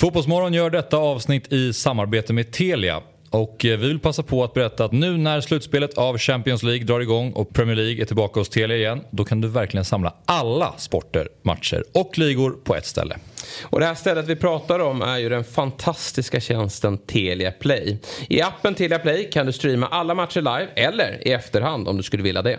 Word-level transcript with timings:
Fotbollsmorgon 0.00 0.54
gör 0.54 0.70
detta 0.70 0.96
avsnitt 0.96 1.52
i 1.52 1.72
samarbete 1.72 2.32
med 2.32 2.52
Telia. 2.52 3.02
Och 3.30 3.64
eh, 3.64 3.78
vi 3.78 3.88
vill 3.88 3.98
passa 3.98 4.22
på 4.22 4.44
att 4.44 4.54
berätta 4.54 4.84
att 4.84 4.92
nu 4.92 5.16
när 5.16 5.40
slutspelet 5.40 5.98
av 5.98 6.18
Champions 6.18 6.62
League 6.62 6.84
drar 6.84 7.00
igång 7.00 7.32
och 7.32 7.54
Premier 7.54 7.76
League 7.76 8.02
är 8.02 8.06
tillbaka 8.06 8.40
hos 8.40 8.48
Telia 8.48 8.76
igen, 8.76 9.00
då 9.10 9.24
kan 9.24 9.40
du 9.40 9.48
verkligen 9.48 9.84
samla 9.84 10.14
alla 10.24 10.74
sporter, 10.78 11.28
matcher 11.42 11.84
och 11.94 12.18
ligor 12.18 12.50
på 12.50 12.76
ett 12.76 12.86
ställe. 12.86 13.16
Och 13.62 13.80
det 13.80 13.86
här 13.86 13.94
stället 13.94 14.28
vi 14.28 14.36
pratar 14.36 14.78
om 14.78 15.02
är 15.02 15.18
ju 15.18 15.28
den 15.28 15.44
fantastiska 15.44 16.40
tjänsten 16.40 16.98
Telia 16.98 17.50
Play. 17.50 17.98
I 18.28 18.42
appen 18.42 18.74
Telia 18.74 18.98
Play 18.98 19.30
kan 19.30 19.46
du 19.46 19.52
streama 19.52 19.86
alla 19.86 20.14
matcher 20.14 20.40
live 20.40 20.68
eller 20.76 21.28
i 21.28 21.32
efterhand 21.32 21.88
om 21.88 21.96
du 21.96 22.02
skulle 22.02 22.22
vilja 22.22 22.42
det. 22.42 22.58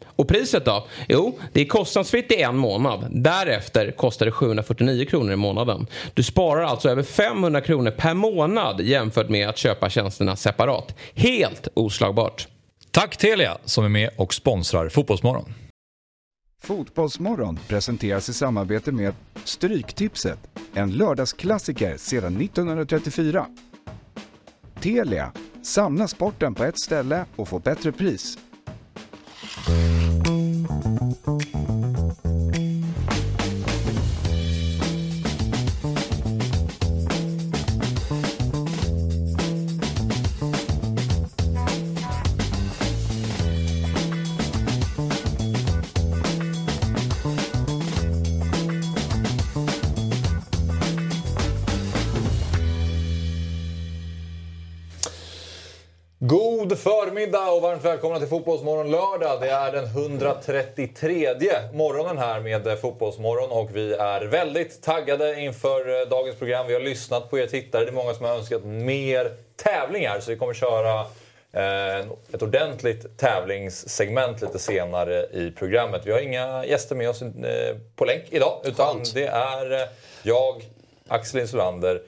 Och 0.15 0.27
priset 0.27 0.65
då? 0.65 0.87
Jo, 1.09 1.39
det 1.53 1.61
är 1.61 1.65
kostnadsfritt 1.65 2.31
i 2.31 2.41
en 2.41 2.57
månad. 2.57 3.07
Därefter 3.11 3.91
kostar 3.91 4.25
det 4.25 4.31
749 4.31 5.05
kronor 5.05 5.33
i 5.33 5.35
månaden. 5.35 5.87
Du 6.13 6.23
sparar 6.23 6.63
alltså 6.63 6.89
över 6.89 7.03
500 7.03 7.61
kronor 7.61 7.91
per 7.91 8.13
månad 8.13 8.81
jämfört 8.81 9.29
med 9.29 9.49
att 9.49 9.57
köpa 9.57 9.89
tjänsterna 9.89 10.35
separat. 10.35 10.95
Helt 11.13 11.67
oslagbart. 11.73 12.47
Tack 12.91 13.17
Telia 13.17 13.57
som 13.65 13.85
är 13.85 13.89
med 13.89 14.09
och 14.17 14.33
sponsrar 14.33 14.89
Fotbollsmorgon. 14.89 15.53
Fotbollsmorgon 16.63 17.59
presenteras 17.67 18.29
i 18.29 18.33
samarbete 18.33 18.91
med 18.91 19.13
Stryktipset, 19.43 20.39
en 20.73 20.91
lördagsklassiker 20.91 21.97
sedan 21.97 22.41
1934. 22.41 23.45
Telia, 24.81 25.31
samla 25.63 26.07
sporten 26.07 26.55
på 26.55 26.63
ett 26.63 26.79
ställe 26.79 27.25
och 27.35 27.47
få 27.47 27.59
bättre 27.59 27.91
pris. 27.91 28.37
Thank 29.53 30.27
you. 31.27 31.50
Förmiddag 57.31 57.51
och 57.51 57.61
varmt 57.61 57.85
välkomna 57.85 58.19
till 58.19 58.27
Fotbollsmorgon 58.27 58.91
lördag. 58.91 59.41
Det 59.41 59.49
är 59.49 59.71
den 59.71 59.85
133 59.85 61.35
morgonen 61.73 62.17
här 62.17 62.39
med 62.39 62.79
Fotbollsmorgon 62.79 63.51
och 63.51 63.75
vi 63.75 63.93
är 63.93 64.21
väldigt 64.21 64.81
taggade 64.81 65.41
inför 65.41 66.01
eh, 66.01 66.07
dagens 66.07 66.35
program. 66.35 66.67
Vi 66.67 66.73
har 66.73 66.81
lyssnat 66.81 67.29
på 67.29 67.39
er 67.39 67.47
tittare. 67.47 67.85
Det 67.85 67.91
är 67.91 67.93
många 67.93 68.13
som 68.13 68.25
har 68.25 68.35
önskat 68.35 68.63
mer 68.63 69.31
tävlingar 69.55 70.19
så 70.19 70.31
vi 70.31 70.37
kommer 70.37 70.53
köra 70.53 70.99
eh, 71.51 72.05
ett 72.33 72.41
ordentligt 72.41 73.17
tävlingssegment 73.17 74.41
lite 74.41 74.59
senare 74.59 75.25
i 75.31 75.51
programmet. 75.51 76.01
Vi 76.05 76.11
har 76.11 76.19
inga 76.19 76.65
gäster 76.65 76.95
med 76.95 77.09
oss 77.09 77.21
eh, 77.21 77.75
på 77.95 78.05
länk 78.05 78.23
idag 78.29 78.61
utan 78.63 79.03
det 79.13 79.27
är 79.27 79.87
jag, 80.23 80.63
Axel 81.07 81.41
Insulander, 81.41 82.01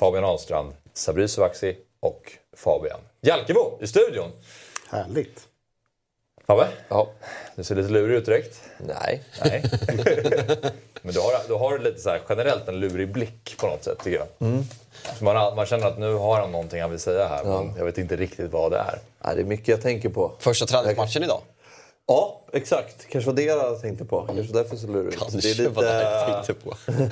Fabian 0.00 0.24
Ahlstrand, 0.24 0.72
Sabri 0.94 1.28
Sovaksi 1.28 1.76
och 2.00 2.32
Fabian 2.56 3.00
Jalkemo 3.20 3.78
i 3.80 3.86
studion. 3.86 4.30
Härligt. 4.94 5.48
Fabbe? 6.46 6.68
Ja. 6.88 7.08
Du 7.56 7.64
ser 7.64 7.74
lite 7.74 7.88
lurig 7.88 8.16
ut 8.16 8.26
direkt. 8.26 8.60
Nej. 8.78 9.22
Nej. 9.44 9.64
Men 11.02 11.14
du 11.14 11.20
har, 11.20 11.48
du 11.48 11.54
har 11.54 11.78
lite 11.78 12.00
så 12.00 12.10
här, 12.10 12.20
generellt 12.28 12.68
en 12.68 12.80
lurig 12.80 13.12
blick 13.12 13.56
på 13.58 13.66
något 13.66 13.84
sätt 13.84 13.98
tycker 14.04 14.18
jag. 14.18 14.48
Mm. 14.50 14.64
Man, 15.20 15.56
man 15.56 15.66
känner 15.66 15.86
att 15.86 15.98
nu 15.98 16.14
har 16.14 16.40
han 16.40 16.52
någonting 16.52 16.80
han 16.80 16.90
vill 16.90 17.00
säga 17.00 17.28
här 17.28 17.40
Ja. 17.44 17.62
men 17.62 17.76
jag 17.76 17.84
vet 17.84 17.98
inte 17.98 18.16
riktigt 18.16 18.50
vad 18.52 18.72
det 18.72 18.78
är. 18.78 18.98
Nej, 19.24 19.34
det 19.34 19.40
är 19.40 19.44
mycket 19.44 19.68
jag 19.68 19.82
tänker 19.82 20.08
på. 20.08 20.32
Första 20.38 20.66
träningsmatchen 20.66 21.22
idag. 21.22 21.40
Ja, 22.06 22.40
exakt. 22.52 23.06
Kanske 23.08 23.30
var 23.30 23.36
det 23.36 23.42
jag 23.42 23.80
tänkte 23.80 24.04
på. 24.04 24.26
Kanske 24.26 24.52
därför 24.54 24.76
så 24.76 24.86
lurig. 24.86 25.18
Kanske 25.18 25.38
Det 25.38 25.50
är 25.50 25.54
lite... 25.54 25.68
var 25.70 25.82
det 25.82 26.02
jag 26.02 26.44
tänkte 26.44 26.64
på. 26.64 26.76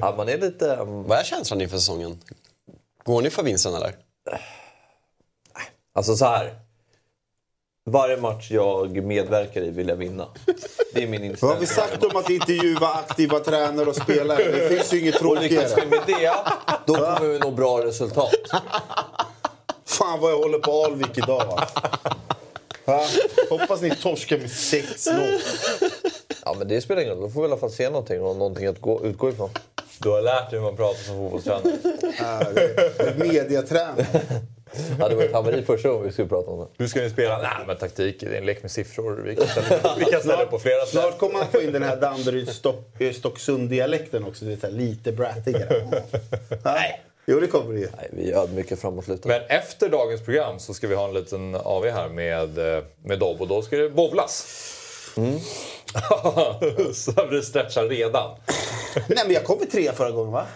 ja, 0.00 0.14
man 0.16 0.28
är 0.28 0.38
lite... 0.38 0.76
um, 0.76 1.02
Vad 1.02 1.18
är 1.18 1.24
känslan 1.24 1.60
inför 1.60 1.76
säsongen? 1.76 2.18
Går 3.04 3.22
ni 3.22 3.30
för 3.30 3.42
vinsten 3.42 3.74
eller? 3.74 3.94
Alltså 5.92 6.16
så 6.16 6.24
här. 6.24 6.54
Varje 7.88 8.16
match 8.16 8.50
jag 8.50 9.02
medverkar 9.04 9.60
i 9.62 9.70
vill 9.70 9.88
jag 9.88 9.96
vinna. 9.96 10.26
Det 10.94 11.02
är 11.02 11.06
min 11.06 11.20
Vad 11.20 11.30
inställning. 11.30 11.54
har 11.54 11.60
vi 11.60 11.66
sagt 11.66 12.04
om 12.04 12.16
att 12.16 12.30
intervjua 12.30 12.88
aktiva 12.88 13.38
tränare 13.40 13.86
och 13.88 13.96
spelare? 13.96 14.44
Det 14.44 14.68
finns 14.68 14.92
ju 14.92 15.00
inget 15.00 15.22
Och 15.22 15.42
lyckas 15.42 15.72
vi 15.72 15.74
tråkigare. 15.74 15.86
med 15.90 16.00
det, 16.20 16.32
då 16.86 16.94
kommer 16.94 17.28
vi 17.32 17.38
nå 17.38 17.50
bra 17.50 17.84
resultat. 17.84 18.30
Fan 19.84 20.20
vad 20.20 20.32
jag 20.32 20.38
håller 20.38 20.58
på 20.58 20.84
Alvik 20.84 21.18
idag 21.18 21.46
va? 21.46 21.68
Va? 22.84 23.00
Hoppas 23.50 23.80
ni 23.82 23.90
torskar 23.96 24.38
med 24.38 24.46
6-0. 24.46 25.40
Ja, 26.44 26.54
men 26.58 26.68
det 26.68 26.80
spelar 26.80 27.02
ingen 27.02 27.14
roll. 27.14 27.22
Då 27.22 27.30
får 27.30 27.40
vi 27.42 27.48
i 27.48 27.50
alla 27.50 27.60
fall 27.60 27.70
se 27.70 27.90
någonting 27.90 28.22
och 28.22 28.36
någonting 28.36 28.66
att 28.66 28.80
gå, 28.80 29.04
utgå 29.04 29.28
ifrån. 29.28 29.50
Du 29.98 30.08
har 30.08 30.22
lärt 30.22 30.50
dig 30.50 30.58
hur 30.58 30.66
man 30.66 30.76
pratar 30.76 31.02
som 31.02 31.16
fotbollstränare. 31.16 31.76
Det 32.98 33.04
är 33.04 33.14
Mediatränare. 33.18 34.06
Ja, 34.98 35.08
det 35.08 35.14
var 35.14 35.22
ett 35.22 35.32
haveri 35.32 35.62
första 35.62 35.88
gången 35.88 36.06
vi 36.06 36.12
skulle 36.12 36.28
prata 36.28 36.50
om 36.50 36.58
det. 36.58 36.66
Hur 36.78 36.86
ska 36.88 37.00
ni 37.00 37.10
spela? 37.10 37.38
Nej 37.38 37.52
men 37.66 37.76
taktik, 37.76 38.20
det 38.20 38.26
är 38.26 38.38
en 38.38 38.46
lek 38.46 38.62
med 38.62 38.70
siffror. 38.70 39.22
Vi 39.24 39.36
kan 39.36 39.46
ställa, 39.46 39.94
vi 39.98 40.04
kan 40.04 40.20
ställa 40.20 40.46
på 40.46 40.58
flera 40.58 40.80
sätt. 40.80 40.88
Snart 40.88 41.18
kommer 41.18 41.34
man 41.34 41.46
få 41.52 41.62
in 41.62 41.72
den 41.72 41.82
här 41.82 41.96
Danderyd-Stocksund-dialekten 41.96 44.24
också. 44.24 44.44
Det 44.44 44.64
är 44.64 44.70
lite 44.70 45.12
brattigare. 45.12 46.00
Nej. 46.64 47.02
Jo, 47.26 47.40
det 47.40 47.46
kommer 47.46 47.74
det 47.74 47.80
ju. 47.80 47.88
Nej, 47.96 48.08
vi 48.12 48.32
är 48.32 48.36
ödmjuka 48.36 48.76
framåtlutade. 48.76 49.38
Men 49.38 49.58
efter 49.58 49.88
dagens 49.88 50.24
program 50.24 50.58
så 50.58 50.74
ska 50.74 50.88
vi 50.88 50.94
ha 50.94 51.08
en 51.08 51.14
liten 51.14 51.54
AV 51.54 51.84
här 51.84 52.08
med, 52.08 52.76
eh, 52.76 52.82
med 53.02 53.18
Dobb 53.18 53.40
och 53.40 53.48
då 53.48 53.62
ska 53.62 53.76
det 53.76 53.90
bovlas. 53.90 54.46
Mm. 55.16 55.38
Sabri 56.94 57.42
stretchar 57.42 57.84
redan. 57.84 58.36
Nej, 59.08 59.18
men 59.24 59.32
jag 59.32 59.44
kom 59.44 59.58
med 59.58 59.70
tre 59.70 59.92
förra 59.92 60.10
gången 60.10 60.32
va? 60.32 60.46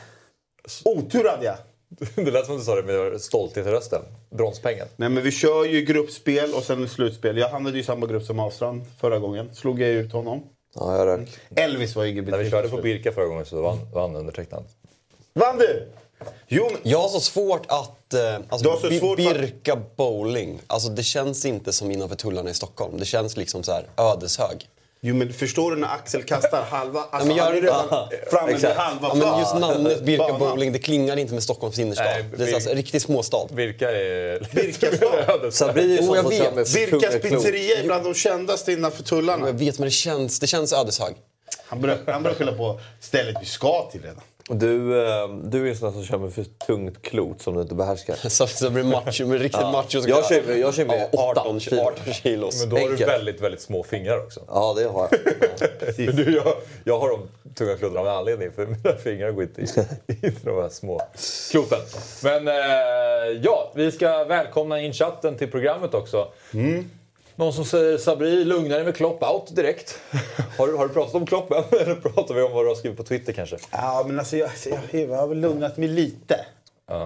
Otur 0.85 1.29
hade 1.29 1.45
jag. 1.45 1.57
Det 2.15 2.31
lät 2.31 2.47
som 2.47 2.57
du 2.59 2.65
sa 2.65 2.75
det 2.75 2.83
med 2.83 3.21
stolthet 3.21 3.67
i 3.67 3.71
rösten. 3.71 4.03
Bronspengen. 4.31 4.87
Nej, 4.97 5.09
men 5.09 5.23
vi 5.23 5.31
kör 5.31 5.65
ju 5.65 5.81
gruppspel 5.81 6.55
och 6.55 6.63
sen 6.63 6.89
slutspel. 6.89 7.37
Jag 7.37 7.49
hamnade 7.49 7.77
ju 7.77 7.83
i 7.83 7.87
samma 7.87 8.07
grupp 8.07 8.25
som 8.25 8.41
Ahlstrand 8.41 8.83
förra 9.01 9.19
gången. 9.19 9.55
Slog 9.55 9.81
jag 9.81 9.91
ut 9.91 10.13
honom. 10.13 10.43
Ja, 10.75 10.97
jag 10.97 11.07
rök. 11.07 11.29
Elvis 11.57 11.97
var 11.97 12.05
ju 12.05 12.23
När 12.23 12.39
vi 12.39 12.51
körde 12.51 12.69
på 12.69 12.77
Birka 12.77 13.13
förra 13.13 13.27
gången 13.27 13.45
så 13.45 13.63
vann, 13.63 13.79
vann 13.93 14.17
undertecknad. 14.17 14.65
Vann 15.33 15.59
du? 15.59 15.89
Jo, 16.49 16.69
men... 16.73 16.93
Jag 16.93 16.99
har 16.99 17.09
så 17.09 17.21
svårt 17.21 17.67
att... 17.69 18.15
Eh, 18.15 18.35
alltså, 18.35 18.59
Du 18.59 18.69
har 18.69 18.77
så 18.77 18.99
svårt 18.99 19.17
Birka 19.17 19.79
bowling. 19.97 20.61
Alltså, 20.67 20.89
det 20.89 21.03
känns 21.03 21.45
inte 21.45 21.73
som 21.73 21.91
innanför 21.91 22.17
tullarna 22.17 22.51
i 22.51 22.55
Stockholm. 22.55 22.99
Det 22.99 23.05
känns 23.05 23.37
liksom 23.37 23.63
så 23.63 23.73
här 23.73 23.87
ödeshög. 23.97 24.69
Jo 25.03 25.15
men 25.15 25.33
förstår 25.33 25.71
du 25.71 25.77
när 25.77 25.89
Axel 25.89 26.23
kastar 26.23 26.63
halva... 26.63 27.01
Alltså, 27.11 27.29
men 27.29 27.37
gör 27.37 27.45
han 27.45 27.57
är 27.57 27.61
redan 27.61 27.89
framme 28.31 28.53
Exakt. 28.53 28.77
halva 28.77 29.09
Ja, 29.09 29.15
men 29.15 29.39
just 29.39 29.55
namnet 29.55 30.03
Birka 30.03 30.39
bowling, 30.39 30.73
det 30.73 30.79
klingar 30.79 31.17
inte 31.17 31.35
med 31.35 31.43
Stockholms 31.43 31.79
innerstad. 31.79 32.07
Nej, 32.07 32.25
det 32.37 32.51
är 32.51 32.55
alltså, 32.55 32.69
Bir- 32.69 32.73
en 32.73 32.77
riktig 32.77 33.03
småstad. 33.03 33.47
Birka 33.53 33.91
är... 33.91 34.49
Birka 34.55 34.97
stad. 34.97 35.55
Sabri 35.55 35.99
Jo, 36.03 36.17
jag 36.17 36.25
som 36.25 36.31
vet. 36.31 36.55
med 36.55 36.67
Birkas 36.75 37.23
pizzeria 37.23 37.79
är 37.79 37.85
bland 37.85 38.05
de 38.05 38.15
kändaste 38.15 38.73
innanför 38.73 39.03
tullarna. 39.03 39.47
Jag 39.47 39.53
vet, 39.55 39.79
men 39.79 39.87
det 39.87 39.91
känns, 39.91 40.41
det 40.41 40.47
känns 40.47 40.73
ödeshög. 40.73 41.15
Han 41.67 41.81
börjar, 41.81 41.99
han 42.07 42.23
börjar 42.23 42.37
skylla 42.37 42.53
på 42.53 42.81
stället 43.01 43.37
vi 43.41 43.47
ska 43.47 43.89
till 43.93 44.03
redan. 44.03 44.21
Du, 44.55 45.07
eh, 45.07 45.29
du 45.45 45.67
är 45.67 45.71
en 45.71 45.77
sån 45.77 45.89
där 45.89 45.93
som 45.93 46.05
kör 46.05 46.19
med 46.19 46.33
för 46.33 46.45
tungt 46.67 47.03
klot 47.03 47.43
som 47.43 47.55
du 47.55 47.63
inte 47.63 47.75
behärskar. 47.75 48.15
Så, 48.29 48.47
så 48.47 48.65
det 48.65 48.71
blir 48.71 48.85
macho, 48.85 49.27
men 49.27 49.39
riktigt 49.39 49.61
macho. 49.61 50.03
så- 50.03 50.09
Jag 50.09 50.27
kör 50.29 50.43
med- 50.47 50.59
jag 50.59 50.75
kör 50.75 50.85
med 50.85 51.09
Ja, 51.13 51.31
18 51.31 51.41
18 51.47 51.61
kilo. 51.61 51.81
18 51.83 52.13
kilos. 52.15 52.61
Men 52.61 52.69
då 52.71 52.77
har 52.77 52.85
du 52.87 52.91
Enkelt. 52.93 53.11
väldigt, 53.11 53.41
väldigt 53.41 53.61
små 53.61 53.83
fingrar 53.83 54.19
också. 54.19 54.41
Ja, 54.49 54.75
det 54.79 54.85
har 54.85 55.09
jag. 55.11 55.21
Men 56.07 56.17
du, 56.17 56.35
jag, 56.37 56.55
jag 56.85 56.99
har 56.99 57.09
de 57.09 57.21
tunga 57.55 57.77
kloddarna 57.77 58.11
en 58.11 58.17
anledning 58.17 58.51
för 58.53 58.67
mina 58.67 58.97
fingrar 59.05 59.31
går 59.31 59.43
inte 59.43 59.61
i, 59.61 59.65
i 60.27 60.33
de 60.45 60.63
här 60.63 60.69
små 60.69 61.03
kloten. 61.51 61.79
Men 62.23 62.49
eh, 62.49 62.55
ja, 63.43 63.73
vi 63.75 63.93
ska 63.93 64.25
välkomna 64.25 64.81
in 64.81 64.93
chatten 64.93 65.37
till 65.37 65.51
programmet 65.51 65.95
också. 65.95 66.29
Någon 67.41 67.53
som 67.53 67.65
säger 67.65 67.99
Sabri, 67.99 68.45
lugna 68.45 68.75
dig 68.75 68.85
med 68.85 68.97
Klopp 68.97 69.23
out 69.23 69.57
direkt. 69.57 69.99
Har 70.59 70.67
du, 70.67 70.77
har 70.77 70.89
du 70.89 70.95
pratat 70.95 71.15
om 71.15 71.27
Klopp 71.27 71.53
än? 71.53 71.65
Eller 71.81 71.95
pratar 71.95 72.35
vi 72.35 72.43
om 72.43 72.53
vad 72.53 72.65
du 72.65 72.69
har 72.69 72.75
skrivit 72.75 72.99
på 72.99 73.05
Twitter 73.05 73.33
kanske? 73.33 73.57
Ja, 73.71 74.05
men 74.07 74.19
alltså 74.19 74.37
jag, 74.37 74.51
jag, 74.67 75.01
jag 75.11 75.17
har 75.17 75.27
väl 75.27 75.41
lugnat 75.41 75.77
mig 75.77 75.89
lite. 75.89 76.41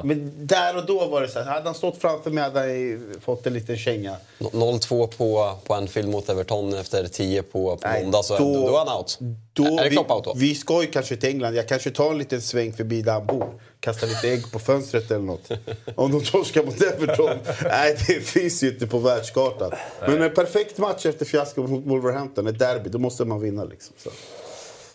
Men 0.05 0.47
där 0.47 0.77
och 0.77 0.87
då 0.87 1.07
var 1.07 1.21
det 1.23 1.29
så 1.29 1.39
här, 1.39 1.47
hade 1.47 1.65
han 1.65 1.75
stått 1.75 1.97
framför 1.97 2.31
mig 2.31 2.45
hade 2.45 2.61
han 2.61 3.15
fått 3.21 3.47
en 3.47 3.53
liten 3.55 3.77
känga. 3.79 4.17
0-2 4.39 5.07
på, 5.07 5.55
på 5.65 5.75
Anfield 5.75 6.09
mot 6.09 6.29
Everton 6.29 6.75
efter 6.75 7.07
10 7.07 7.43
på, 7.43 7.77
på 7.77 7.89
måndag, 8.03 8.23
så 8.23 8.39
då- 8.39 8.55
då, 8.55 8.69
då 8.69 8.75
är 8.75 8.79
han 8.87 8.99
out. 8.99 9.19
Då, 9.53 9.65
är 9.65 9.83
det 9.85 9.89
vi, 9.89 9.97
Klopp 9.97 10.11
out 10.11 10.25
då? 10.25 10.33
vi 10.37 10.55
ska 10.55 10.83
ju 10.83 10.89
kanske 10.91 11.17
till 11.17 11.29
England. 11.29 11.55
Jag 11.55 11.69
kanske 11.69 11.91
tar 11.91 12.11
en 12.11 12.19
liten 12.19 12.43
sväng 12.43 12.73
förbi 12.73 13.03
där 13.03 13.13
han 13.13 13.27
bor. 13.27 13.61
Kastar 13.81 14.07
lite 14.07 14.29
ägg 14.29 14.53
på 14.53 14.59
fönstret 14.59 15.11
eller 15.11 15.25
något. 15.25 15.49
Om 15.97 16.13
de 16.13 16.25
torskar 16.25 16.63
mot 16.65 16.83
Everton. 16.83 17.31
Nej, 17.65 17.97
det 18.07 18.21
finns 18.21 18.63
ju 18.63 18.69
inte 18.69 18.87
på 18.87 18.99
världskartan. 18.99 19.73
Men 20.01 20.23
en 20.23 20.35
perfekt 20.35 20.79
match 20.79 21.07
efter 21.07 21.25
fiasko 21.25 21.63
mot 21.67 21.85
Wolverhampton, 21.87 22.47
ett 22.47 22.59
derby, 22.59 22.91
då 22.91 22.99
måste 22.99 23.25
man 23.25 23.41
vinna. 23.41 23.65
Liksom. 23.65 23.95
Så. 23.99 24.11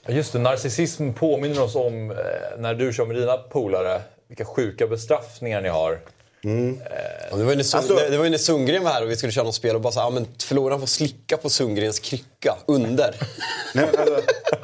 Just 0.07 0.33
det, 0.33 0.39
narcissism 0.39 1.13
påminner 1.13 1.63
oss 1.63 1.75
om 1.75 2.11
eh, 2.11 2.17
när 2.57 2.73
du 2.73 2.93
kör 2.93 3.05
med 3.05 3.15
dina 3.15 3.37
polare. 3.37 4.01
Vilka 4.29 4.45
sjuka 4.45 4.87
bestraffningar 4.87 5.61
ni 5.61 5.69
har. 5.69 5.99
Ja, 7.31 7.37
det, 7.37 7.43
var 7.43 7.51
ju 7.51 7.55
när, 7.57 7.63
Sund- 7.63 7.77
Alltså- 7.77 7.95
det, 7.95 8.09
det 8.09 8.17
var 8.17 8.23
ju 8.25 8.29
när 8.31 8.37
Sundgren 8.37 8.83
var 8.83 8.91
här 8.91 9.03
och 9.03 9.09
vi 9.11 9.15
skulle 9.17 9.31
köra 9.31 9.43
något 9.43 9.55
spel 9.55 9.75
och 9.75 9.81
bara 9.81 9.93
så, 9.93 9.99
ja 9.99 10.09
men 10.09 10.27
förloraren 10.43 10.79
får 10.79 10.87
slicka 10.87 11.37
på 11.37 11.49
Sundgrens 11.49 11.99
krycka 11.99 12.55
under. 12.67 13.15
Nej, 13.73 13.85
men 13.91 13.99
alltså, 14.01 14.21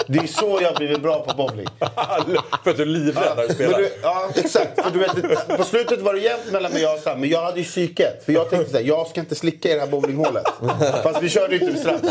det 0.07 0.19
är 0.19 0.27
så 0.27 0.59
jag 0.61 0.69
har 0.71 0.75
blivit 0.77 1.01
bra 1.01 1.19
på 1.25 1.35
bowling. 1.35 1.67
För 2.63 2.71
att 2.71 2.77
du 2.77 2.81
är 2.83 2.85
livrädd 2.85 3.33
när 3.37 3.47
du 3.47 3.53
spelar. 3.53 3.77
du, 3.77 3.91
ja, 4.01 4.29
exakt. 4.35 4.83
För 4.83 4.91
du 4.91 4.99
vet, 4.99 5.57
på 5.57 5.63
slutet 5.63 6.01
var 6.01 6.13
det 6.13 6.19
jämnt 6.19 6.51
mellan 6.51 6.71
mig 6.71 6.87
och 6.87 6.99
Sam, 6.99 7.19
men 7.19 7.29
jag 7.29 7.41
hade 7.43 7.59
ju 7.59 7.65
psyket. 7.65 8.25
För 8.25 8.33
jag 8.33 8.49
tänkte 8.49 8.71
såhär, 8.71 8.83
jag 8.85 9.07
ska 9.07 9.19
inte 9.19 9.35
slicka 9.35 9.69
i 9.69 9.73
det 9.73 9.79
här 9.79 9.87
bowlinghålet. 9.87 10.43
Fast 11.03 11.21
vi 11.21 11.29
körde 11.29 11.55
inte 11.55 11.65
med 11.71 11.79
straff. 11.79 12.01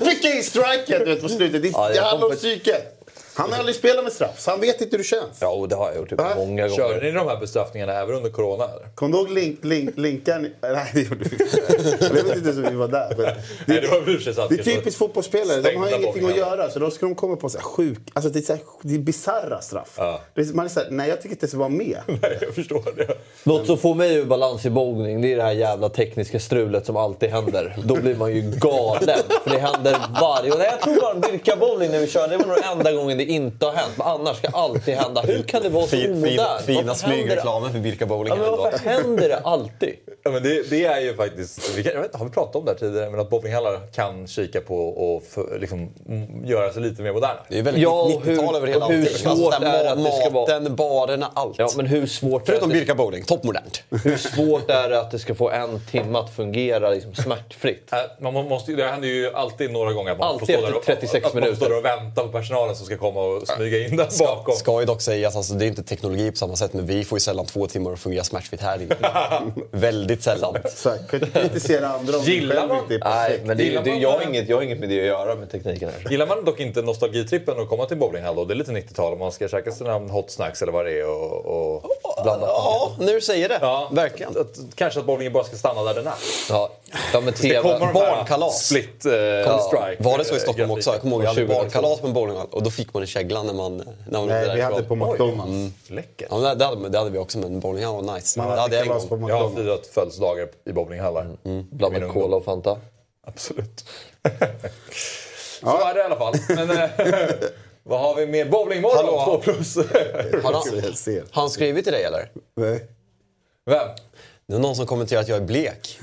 Sticka 0.00 0.28
i 0.28 0.42
striken 0.42 0.98
du 0.98 1.04
vet, 1.04 1.22
på 1.22 1.28
slutet. 1.28 1.62
Det, 1.62 1.68
Ja, 1.68 1.88
det 1.88 1.94
jag 1.94 2.02
handlar 2.02 2.28
om 2.28 2.36
psyket. 2.36 3.00
Han 3.36 3.52
har 3.52 3.58
aldrig 3.58 3.76
spelat 3.76 4.04
med 4.04 4.12
straff, 4.12 4.40
så 4.40 4.50
han 4.50 4.60
vet 4.60 4.80
inte 4.80 4.96
hur 4.96 4.98
det 4.98 5.04
känns. 5.04 5.38
Ja, 5.40 5.48
och 5.48 5.68
det 5.68 5.74
har 5.74 5.86
jag 5.86 5.96
gjort 5.96 6.08
typ 6.10 6.18
Va? 6.18 6.32
många 6.36 6.68
gånger. 6.68 6.76
Körde 6.76 7.06
ni 7.06 7.10
de 7.10 7.28
här 7.28 7.40
bestraffningarna 7.40 7.92
även 7.92 8.14
under 8.16 8.30
corona? 8.30 8.64
Eller? 8.64 8.88
Kom 8.94 9.10
du 9.10 9.18
ihåg 9.18 9.30
link, 9.30 9.64
link, 9.64 9.90
linkan? 9.96 10.42
Nej, 10.60 10.90
det 10.94 11.00
gjorde 11.00 11.24
vi 11.24 11.44
inte. 11.44 11.96
Jag 12.00 12.10
vet 12.10 12.36
inte 12.36 12.48
ens 12.50 12.56
om 12.56 12.70
vi 12.70 12.76
var 12.76 12.88
där. 12.88 13.14
Men 13.16 13.26
Nej, 13.66 13.80
det 13.80 13.88
var 13.88 13.98
och 13.98 14.04
för 14.04 14.18
sig 14.18 14.34
sant. 14.34 14.50
det 14.50 14.58
är 14.58 14.64
typiskt 14.64 14.98
fotbollsspelare. 14.98 15.60
De 15.60 15.76
har 15.76 15.98
ingenting 15.98 16.26
att 16.26 16.36
göra. 16.36 16.70
Så 16.70 16.78
då 16.78 16.90
ska 16.90 17.06
de 17.06 17.14
komma 17.14 17.36
på 17.36 17.48
så 17.48 17.58
här 17.58 17.64
sjuk... 17.64 17.98
Alltså 18.12 18.30
det 18.30 18.38
är, 18.38 18.42
så 18.42 18.52
här, 18.52 18.62
det 18.82 18.94
är 18.94 18.98
bisarra 18.98 19.60
straff. 19.60 19.94
Ja. 19.96 20.20
Det 20.34 20.40
är, 20.40 20.54
man 20.54 20.64
är 20.64 20.68
så 20.68 20.80
här, 20.80 20.88
nej 20.90 21.08
jag 21.08 21.22
tycker 21.22 21.34
inte 21.34 21.48
ska 21.48 21.58
vara 21.58 21.68
med. 21.68 21.98
Nej, 22.06 22.38
jag 22.40 22.54
förstår 22.54 22.82
det. 22.96 23.14
Något 23.42 23.66
som 23.66 23.78
får 23.78 23.94
mig 23.94 24.14
ur 24.14 24.24
balans 24.24 24.66
i 24.66 24.70
bowling 24.70 25.20
det 25.22 25.32
är 25.32 25.36
det 25.36 25.42
här 25.42 25.52
jävla 25.52 25.88
tekniska 25.88 26.40
strulet 26.40 26.86
som 26.86 26.96
alltid 26.96 27.30
händer. 27.30 27.76
Då 27.84 27.94
blir 27.94 28.16
man 28.16 28.34
ju 28.34 28.40
galen. 28.40 29.18
För 29.44 29.50
det 29.50 29.58
händer 29.58 29.96
varje... 30.20 30.52
Och 30.52 30.58
nej, 30.58 30.68
jag 30.70 30.80
tror 30.80 31.00
bara 31.00 31.14
Birka 31.14 31.56
bowling 31.56 31.90
när 31.90 32.00
vi 32.00 32.06
körde, 32.06 32.36
det 32.36 32.44
var 32.44 32.46
nog 32.46 32.64
enda 32.72 32.92
gången 32.92 33.20
det 33.26 33.32
inte 33.32 33.66
har 33.66 33.72
hänt. 33.72 33.92
Men 33.96 34.06
annars 34.06 34.36
ska 34.36 34.48
alltid 34.48 34.94
hända. 34.94 35.20
Hur 35.20 35.42
kan 35.42 35.62
det 35.62 35.68
vara 35.68 35.86
så 35.86 35.96
omodernt? 35.96 36.62
fina 36.66 36.94
smygreklamen 36.94 37.72
för 37.72 37.78
Birka 37.78 38.06
Bowling 38.06 38.32
Ja, 38.36 38.40
men 38.40 38.50
varför 38.50 38.78
händer 38.78 39.28
det 39.28 39.38
alltid? 39.38 39.94
Ja, 40.26 40.30
men 40.30 40.42
det, 40.42 40.70
det 40.70 40.84
är 40.84 41.00
ju 41.00 41.14
faktiskt... 41.14 41.76
Vi 41.76 41.82
kan, 41.82 41.92
jag 41.92 42.00
vet, 42.00 42.06
inte, 42.08 42.18
har 42.18 42.24
vi 42.24 42.30
pratat 42.30 42.56
om 42.56 42.64
det 42.64 42.70
här 42.70 42.78
tidigare? 42.78 43.10
Men 43.10 43.20
att 43.20 43.30
bowlinghallar 43.30 43.80
kan 43.94 44.26
kika 44.26 44.60
på 44.60 44.76
och 44.88 45.22
för, 45.22 45.58
liksom, 45.60 45.90
göra 46.44 46.72
sig 46.72 46.82
lite 46.82 47.02
mer 47.02 47.12
moderna. 47.12 47.34
Det 47.48 47.58
är 47.58 47.62
väldigt 47.62 47.82
Ja, 47.82 48.02
och 48.02 48.10
90-tal 48.10 48.44
hur- 48.46 48.56
över 48.56 48.66
hela 48.66 48.86
och 48.86 48.92
hur 48.92 48.98
allting. 49.00 49.14
Alltså, 49.30 49.36
svårt 49.36 49.54
så 49.54 49.60
här, 49.64 49.78
är 49.80 49.84
det 49.84 49.90
att 49.90 50.04
det 50.04 50.12
ska 50.12 50.30
vara- 50.30 50.58
Maten, 50.60 50.76
barerna, 50.76 51.30
allt. 51.34 51.54
Ja, 51.58 51.68
men 51.76 51.86
hur 51.86 52.06
svårt, 52.06 52.42
är 52.42 52.46
Förutom 52.46 52.68
det, 52.68 52.74
Birka 52.74 52.94
Bowling, 52.94 53.24
toppmodernt. 53.24 53.82
hur 54.04 54.16
svårt 54.16 54.70
är 54.70 54.88
det 54.88 55.00
att 55.00 55.10
det 55.10 55.18
ska 55.18 55.34
få 55.34 55.50
en 55.50 55.80
timme 55.90 56.18
att 56.18 56.30
fungera 56.36 56.90
liksom, 56.90 57.14
smärtfritt? 57.14 57.92
Äh, 57.92 57.98
Man 58.20 58.32
må- 58.34 58.42
måste, 58.42 58.72
det 58.72 58.84
händer 58.86 59.08
ju 59.08 59.32
alltid 59.34 59.70
några 59.72 59.92
gånger 59.92 60.12
att 60.12 60.18
man 60.18 60.28
Alltid 60.28 60.46
får 60.56 60.62
stå 60.62 60.66
där 60.66 60.76
och, 60.76 60.84
36 60.84 61.26
att 61.26 61.34
man 61.34 61.40
minuter. 61.42 61.56
står 61.60 61.68
där 61.70 61.78
och 61.78 61.84
väntar 61.84 62.22
på 62.22 62.28
personalen 62.28 62.76
som 62.76 62.86
ska 62.86 62.96
komma 62.96 63.20
och 63.22 63.48
smyga 63.48 63.78
in 63.88 63.96
där 63.96 64.08
bakom. 64.18 64.54
Ska 64.54 64.80
ju 64.80 64.86
dock 64.86 65.00
sägas, 65.02 65.36
alltså, 65.36 65.54
det 65.54 65.64
är 65.64 65.68
inte 65.68 65.82
teknologi 65.82 66.30
på 66.30 66.36
samma 66.36 66.56
sätt, 66.56 66.72
men 66.72 66.86
vi 66.86 67.04
får 67.04 67.16
ju 67.16 67.20
sällan 67.20 67.46
två 67.46 67.66
timmar 67.66 67.92
att 67.92 67.98
fungera 68.00 68.24
smärtfritt 68.24 68.60
här 68.60 68.82
inne. 68.82 68.94
Väldigt 69.70 70.13
sällan. 70.22 70.56
Exakt. 70.64 71.10
Kan 71.10 71.22
inte 71.22 71.40
kritisera 71.40 71.88
andra 71.88 72.18
om 72.18 72.24
Gillar 72.24 72.66
man- 72.68 72.78
inte 72.78 72.94
är 72.94 72.98
Nej, 72.98 73.28
perfekt. 73.28 73.46
men 73.46 73.56
det, 73.56 73.80
det, 73.84 73.90
jag, 73.90 74.10
har 74.10 74.22
inget, 74.28 74.48
jag 74.48 74.56
har 74.56 74.62
inget 74.62 74.78
med 74.78 74.88
det 74.88 75.00
att 75.00 75.06
göra 75.06 75.34
med 75.34 75.50
tekniken 75.50 75.88
här. 76.02 76.10
Gillar 76.10 76.26
man 76.26 76.44
dock 76.44 76.60
inte 76.60 76.82
nostalgitrippen 76.82 77.60
att 77.60 77.68
komma 77.68 77.86
till 77.86 77.96
bowlinghall 77.96 78.36
då? 78.36 78.44
Det 78.44 78.54
är 78.54 78.56
lite 78.56 78.72
90-tal 78.72 79.12
om 79.12 79.18
man 79.18 79.32
ska 79.32 79.48
käka 79.48 79.72
sina 79.72 79.98
hot 79.98 80.30
snacks 80.30 80.62
eller 80.62 80.72
vad 80.72 80.84
det 80.84 81.00
är 81.00 81.08
och, 81.08 81.46
och 81.74 81.90
blanda. 82.22 82.46
Ja, 82.46 82.92
du 82.98 83.20
säger 83.20 83.48
det. 83.48 83.58
Ja, 83.60 83.88
Verkligen. 83.92 84.30
Att, 84.32 84.36
att, 84.36 84.56
kanske 84.74 85.00
att 85.00 85.06
bowlingen 85.06 85.32
bara 85.32 85.44
ska 85.44 85.56
stanna 85.56 85.82
där 85.82 85.94
den 85.94 86.06
är. 86.06 86.12
Ja, 86.48 86.70
ja 87.12 87.20
men 87.20 87.26
Det 87.26 87.32
TV... 87.32 87.54
kommer 87.62 87.78
de 87.78 87.86
här 87.86 87.92
barnkalas. 87.92 88.66
split 88.66 89.06
eh, 89.06 89.12
strike. 89.66 89.96
Var 90.02 90.18
det 90.18 90.24
så 90.24 90.34
i 90.34 90.36
eh, 90.36 90.42
Stockholm 90.42 90.70
också? 90.70 90.90
Jag 90.90 91.00
kommer 91.00 91.16
ihåg, 91.16 91.22
jag 91.24 91.28
hade 91.28 91.40
2002. 91.46 91.62
barnkalas 91.62 92.00
på 92.00 92.06
en 92.06 92.12
bowlinghall 92.12 92.46
och 92.50 92.62
då 92.62 92.70
fick 92.70 92.94
man 92.94 93.02
en 93.02 93.06
kägla 93.06 93.42
när 93.42 93.52
man, 93.54 93.76
när 94.10 94.18
man 94.18 94.28
Nej, 94.28 94.50
vi 94.54 94.60
hade 94.60 94.82
på 94.82 94.94
McDonalds. 94.96 95.74
Läckert. 95.90 96.28
Ja, 96.30 96.54
det, 96.54 96.64
hade, 96.64 96.88
det 96.88 96.98
hade 96.98 97.10
vi 97.10 97.18
också, 97.18 97.38
men 97.38 97.60
bowlinghall 97.60 98.04
var 98.04 98.14
nice. 98.14 98.38
Man 98.38 98.48
det 98.50 98.60
hade 98.60 98.76
hade 98.76 98.86
kalas 98.88 99.06
på 99.06 99.16
McDonalds. 99.16 99.90
Födelsedagar 100.04 100.48
i 100.64 100.72
bowlinghallar. 100.72 101.36
Blandat 101.70 102.02
Min 102.02 102.10
cola 102.10 102.24
ungdom. 102.24 102.38
och 102.38 102.44
Fanta. 102.44 102.78
Absolut. 103.26 103.84
Så 105.60 105.80
är 105.82 105.94
det 105.94 106.00
i 106.00 106.02
alla 106.02 106.16
fall. 106.16 106.34
Men, 106.48 106.70
eh, 106.70 106.90
vad 107.82 108.00
har 108.00 108.14
vi 108.14 108.26
mer? 108.26 108.44
Bowlingmorgon 108.48 108.96
Hallå. 108.96 109.24
2 109.24 109.52
plus. 109.52 109.76
Har 109.76 110.52
han, 110.52 111.24
han 111.30 111.50
skrivit 111.50 111.84
till 111.84 111.92
dig 111.92 112.04
eller? 112.04 112.30
Nej. 112.54 112.86
Vem? 113.66 113.88
Det 114.46 114.54
är 114.54 114.58
någon 114.58 114.76
som 114.76 114.86
kommenterar 114.86 115.20
att 115.20 115.28
jag 115.28 115.36
är 115.36 115.42
blek. 115.42 115.98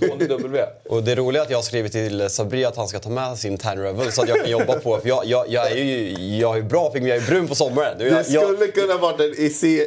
Tony 0.00 0.26
W. 0.26 0.66
Och 0.88 1.02
det 1.02 1.14
roliga 1.14 1.42
är 1.42 1.44
att 1.44 1.50
jag 1.50 1.58
har 1.58 1.62
skrivit 1.62 1.92
till 1.92 2.30
Sabri 2.30 2.64
att 2.64 2.76
han 2.76 2.88
ska 2.88 2.98
ta 2.98 3.10
med 3.10 3.38
sin 3.38 3.58
tan 3.58 3.78
revel 3.78 4.12
så 4.12 4.22
att 4.22 4.28
jag 4.28 4.40
kan 4.40 4.50
jobba 4.50 4.80
på. 4.80 4.98
För 4.98 5.08
jag, 5.08 5.26
jag, 5.26 5.48
jag 5.48 5.70
är 5.70 5.76
ju 5.76 6.36
jag 6.36 6.58
är 6.58 6.62
bra 6.62 6.90
pigg, 6.90 7.02
men 7.02 7.08
jag 7.08 7.18
är 7.18 7.26
brun 7.26 7.48
på 7.48 7.54
sommaren. 7.54 7.96
Jag, 8.00 8.12
Det 8.12 8.30
jag, 8.30 8.44
skulle 8.56 8.66
kunna 8.72 8.96
varit 8.96 9.20
en 9.20 9.34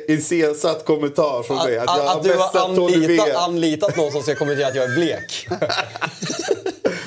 iscensatt 0.07 0.85
kommentar 0.85 1.44
från 1.44 1.57
mig. 1.57 1.77
Att, 1.77 1.89
att, 1.89 1.97
jag 1.97 2.17
att, 2.17 2.23
du 2.23 2.33
har 2.33 2.69
anlitat, 2.69 3.35
anlitat 3.35 3.97
någon 3.97 4.12
som 4.12 4.23
ska 4.23 4.35
kommentera 4.35 4.67
att 4.67 4.75
jag 4.75 4.83
är 4.83 4.95
blek. 4.95 5.47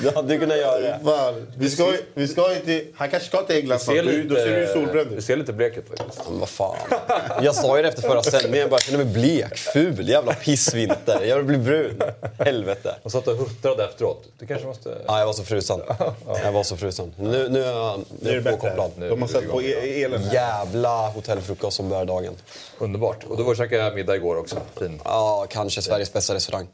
du 0.03 0.11
hade 0.15 0.27
du 0.33 0.39
kunnat 0.39 0.57
göra 0.57 0.79
det. 0.79 0.99
Fan, 1.05 1.47
vi 1.57 1.69
ska, 1.69 1.93
vi 2.13 2.27
ska 2.27 2.55
till, 2.65 2.87
han 2.95 3.09
kanske 3.09 3.27
ska 3.29 3.41
till 3.41 3.55
England 3.55 3.79
snart. 3.79 3.95
Du- 3.95 4.23
Då 4.23 4.35
ser 4.35 4.45
du 4.55 4.59
ju 4.61 4.67
solbränd 4.67 5.09
Du 5.09 5.15
ut. 5.15 5.23
ser 5.25 5.35
lite 5.37 5.53
blek 5.53 5.77
ut 5.77 5.85
faktiskt. 5.89 6.21
Men 6.29 6.39
vad 6.39 6.49
fan. 6.49 6.75
Jag 7.41 7.55
sa 7.55 7.77
ju 7.77 7.83
det 7.83 7.89
efter 7.89 8.01
förra 8.01 8.23
sändningen. 8.23 8.59
Jag 8.59 8.69
bara 8.69 8.79
känner 8.79 9.03
mig 9.03 9.13
blek, 9.13 9.57
ful, 9.57 10.09
jävla 10.09 10.33
pissvinter. 10.33 11.23
Jag 11.25 11.35
vill 11.37 11.45
bli 11.45 11.57
brun. 11.57 12.01
Helvete. 12.39 12.95
Och 13.03 13.11
satt 13.11 13.27
och 13.27 13.35
huttrade 13.37 13.83
efteråt. 13.85 14.23
Du 14.39 14.45
kanske 14.47 14.67
måste... 14.67 14.97
Ja, 15.07 15.19
jag 15.19 15.25
var 15.25 15.33
så 15.33 15.43
frusen. 15.43 15.79
Jag 16.43 16.51
var 16.51 16.63
så 16.63 16.77
frusen. 16.77 17.13
Nu, 17.19 17.49
nu 17.49 17.63
är 17.63 17.71
jag, 17.71 17.99
nu 17.99 18.05
Nu 18.19 18.29
är 18.29 18.35
jag 18.35 18.43
påkopplad. 18.59 18.91
De 18.97 19.21
har 19.21 19.27
satt 19.29 19.49
på 19.49 19.61
e- 19.61 20.03
elen. 20.03 20.21
Jävla 20.33 21.07
hotellfrukost 21.09 21.77
som 21.77 21.89
börjar 21.89 22.05
dagen. 22.05 22.33
Underbart. 22.79 23.23
Och 23.23 23.37
då 23.37 23.43
var 23.43 23.51
och 23.51 23.57
käkade 23.57 23.95
middag 23.95 24.15
igår 24.15 24.35
också. 24.37 24.55
Fin. 24.79 25.01
Ja, 25.05 25.45
kanske 25.49 25.81
Sveriges 25.81 26.13
bästa 26.13 26.33
restaurang. 26.35 26.67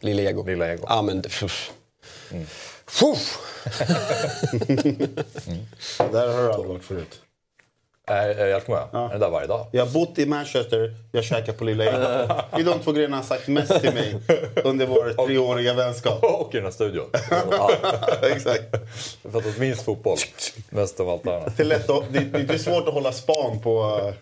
Lilla 0.00 0.22
Ego. 0.22 0.44
Lilla 0.46 0.72
Ego. 0.72 0.84
Ja, 0.88 1.02
men... 1.02 1.22
Pff. 1.22 1.70
Pff. 2.40 3.38
Där 6.12 6.28
har 6.28 6.42
du 6.42 6.52
aldrig 6.52 6.70
varit 6.70 6.84
förut. 6.84 7.20
Är, 8.06 8.28
är 8.28 8.46
Jalkomö? 8.46 8.78
Är 8.92 9.08
det 9.08 9.18
där 9.18 9.30
varje 9.30 9.46
dag? 9.46 9.66
Jag 9.72 9.86
har 9.86 9.92
bott 9.92 10.18
i 10.18 10.26
Manchester, 10.26 10.94
jag 11.12 11.24
käkar 11.24 11.52
på 11.52 11.64
Lilla 11.64 11.84
Ego. 11.84 11.98
Det 11.98 12.60
är 12.60 12.64
de 12.64 12.78
två 12.78 12.92
grejerna 12.92 13.16
han 13.16 13.24
sagt 13.24 13.48
mest 13.48 13.80
till 13.80 13.94
mig 13.94 14.16
under 14.64 14.86
vår 14.86 15.26
treåriga 15.26 15.74
vänskap. 15.74 16.24
Och 16.40 16.54
i 16.54 16.56
den 16.56 16.64
här 16.64 16.72
studion. 16.72 17.10
Ja, 17.30 17.70
Exakt. 18.22 18.64
jag 19.22 19.30
har 19.30 19.40
fattat 19.40 19.58
minst 19.58 19.82
fotboll. 19.82 20.18
Mest 20.70 21.00
av 21.00 21.08
allt 21.08 21.26
annat. 21.26 21.56
Det 21.56 21.62
är, 21.62 21.66
lätt 21.66 21.90
att, 21.90 22.12
det, 22.12 22.20
det 22.20 22.54
är 22.54 22.58
svårt 22.58 22.88
att 22.88 22.94
hålla 22.94 23.12
span 23.12 23.60
på 23.60 23.82
uh, 23.82 24.14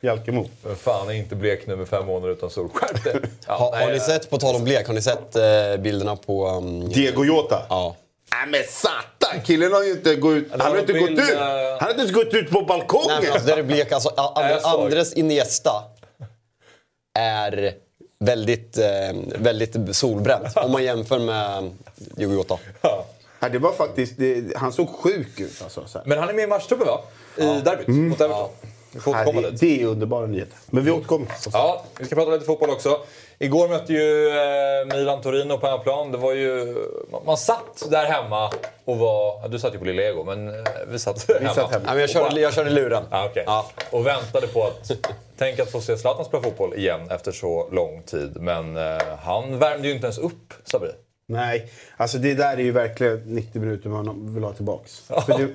Jalkemo. 0.00 0.48
Men 0.62 0.76
fan 0.76 1.08
är 1.08 1.12
inte 1.12 1.34
blek 1.34 1.66
nu 1.66 1.76
med 1.76 1.88
fem 1.88 2.06
månader 2.06 2.32
utan 2.32 2.50
sol. 2.50 2.68
Skärp 2.74 3.04
dig! 3.04 3.14
Ja, 3.46 3.54
Ha, 3.54 3.70
nej, 3.74 3.84
har 3.84 3.92
ni 3.92 4.00
sett, 4.00 4.30
på 4.30 4.38
tal 4.38 4.54
om 4.56 4.64
blek, 4.64 4.86
har 4.86 4.94
ni 4.94 5.02
sett 5.02 5.36
eh, 5.36 5.42
bilderna 5.78 6.16
på... 6.16 6.46
Um, 6.48 6.88
Diego 6.88 7.24
Jota. 7.24 7.66
ja. 7.68 7.96
Nej 8.32 8.46
men 8.48 8.60
satan! 8.68 9.40
Killen 9.44 9.72
har 9.72 9.82
ju 9.84 9.90
inte 9.92 10.14
gått 10.16 10.32
ut. 10.34 10.48
Han 10.50 10.60
har 10.60 10.78
inte 10.78 10.92
en 10.92 10.98
gått 11.00 11.08
bild, 11.08 11.20
ut. 11.20 11.36
Han 11.38 11.48
har 11.80 11.90
inte 11.90 12.00
ens 12.02 12.12
gått 12.12 12.34
ut 12.34 12.50
på 12.50 12.62
balkongen. 12.62 13.06
Nej, 13.08 13.18
men 13.22 13.32
alltså, 13.32 13.46
det 13.46 13.52
är 13.52 13.62
blek. 13.62 13.92
Alltså, 13.92 14.08
a- 14.16 14.32
Nej, 14.36 14.50
jag 14.52 14.62
såg. 14.62 14.80
Andres 14.84 15.12
Iniesta 15.12 15.70
är 17.18 17.74
väldigt, 18.20 18.78
eh, 18.78 18.84
väldigt 19.38 19.96
solbränt 19.96 20.56
om 20.56 20.72
man 20.72 20.84
jämför 20.84 21.18
med 21.18 21.70
Diogo 21.96 22.34
Jota. 22.34 22.58
Ja, 23.40 23.48
det 23.52 23.58
var 23.58 23.72
faktiskt, 23.72 24.12
det, 24.16 24.56
han 24.56 24.72
såg 24.72 24.88
sjuk 24.88 25.40
ut. 25.40 25.62
Alltså, 25.62 25.86
så 25.86 25.98
här. 25.98 26.06
Men 26.06 26.18
han 26.18 26.28
är 26.28 26.32
med 26.32 26.44
i 26.44 26.46
matchtruppen 26.46 26.86
va? 26.86 27.00
I 27.36 27.42
derbyt 27.60 27.88
mot 27.88 28.20
Everton. 28.20 28.48
Vi 28.92 29.00
får 29.00 29.12
Nej, 29.12 29.22
återkomma 29.22 29.40
det, 29.42 29.50
dit. 29.50 29.60
det 29.60 29.82
är 29.82 29.86
underbara 29.86 30.26
nyheter. 30.26 30.58
Men 30.70 30.84
vi 30.84 30.90
återkommer. 30.90 31.28
Ja, 31.52 31.84
vi 31.98 32.04
ska 32.04 32.14
prata 32.14 32.30
lite 32.30 32.44
fotboll 32.44 32.70
också. 32.70 33.00
Igår 33.38 33.68
mötte 33.68 33.92
ju 33.92 34.28
eh, 34.28 34.96
Milan-Torino 34.96 35.58
på 35.58 35.66
hemmaplan. 35.66 36.12
Det 36.12 36.18
var 36.18 36.32
ju... 36.32 36.76
Man, 37.26 37.36
satt 37.36 37.90
där 37.90 38.06
hemma 38.06 38.52
och 38.84 38.98
var... 38.98 39.40
Ja, 39.42 39.48
du 39.48 39.58
satt 39.58 39.74
ju 39.74 39.78
på 39.78 39.84
Lilla 39.84 40.02
Ego, 40.02 40.24
men 40.24 40.48
eh, 40.48 40.54
vi 40.88 40.98
satt 40.98 41.28
hemma. 41.28 41.54
satt 41.54 41.70
hemma. 41.70 41.84
Nej, 41.84 41.94
men 41.94 42.00
jag, 42.00 42.10
körde, 42.10 42.40
jag 42.40 42.54
körde 42.54 42.70
luren. 42.70 43.02
Ja, 43.10 43.26
okej. 43.30 43.44
Ja. 43.46 43.66
Och 43.90 44.06
väntade 44.06 44.46
på 44.46 44.64
att... 44.64 44.90
Tänk 45.38 45.58
att 45.58 45.70
få 45.70 45.80
se 45.80 45.98
Zlatan 45.98 46.24
spela 46.24 46.42
fotboll 46.42 46.74
igen 46.74 47.10
efter 47.10 47.32
så 47.32 47.68
lång 47.72 48.02
tid. 48.02 48.36
Men 48.40 48.76
eh, 48.76 48.98
han 49.22 49.58
värmde 49.58 49.88
ju 49.88 49.94
inte 49.94 50.06
ens 50.06 50.18
upp, 50.18 50.54
Sabri. 50.64 50.90
Nej, 51.26 51.70
alltså 51.96 52.18
det 52.18 52.34
där 52.34 52.52
är 52.52 52.62
ju 52.62 52.72
verkligen 52.72 53.34
90 53.34 53.60
minuter 53.60 53.88
man 53.88 54.34
vill 54.34 54.44
ha 54.44 54.52
tillbaks. 54.52 55.00
För 55.00 55.38
det, 55.38 55.48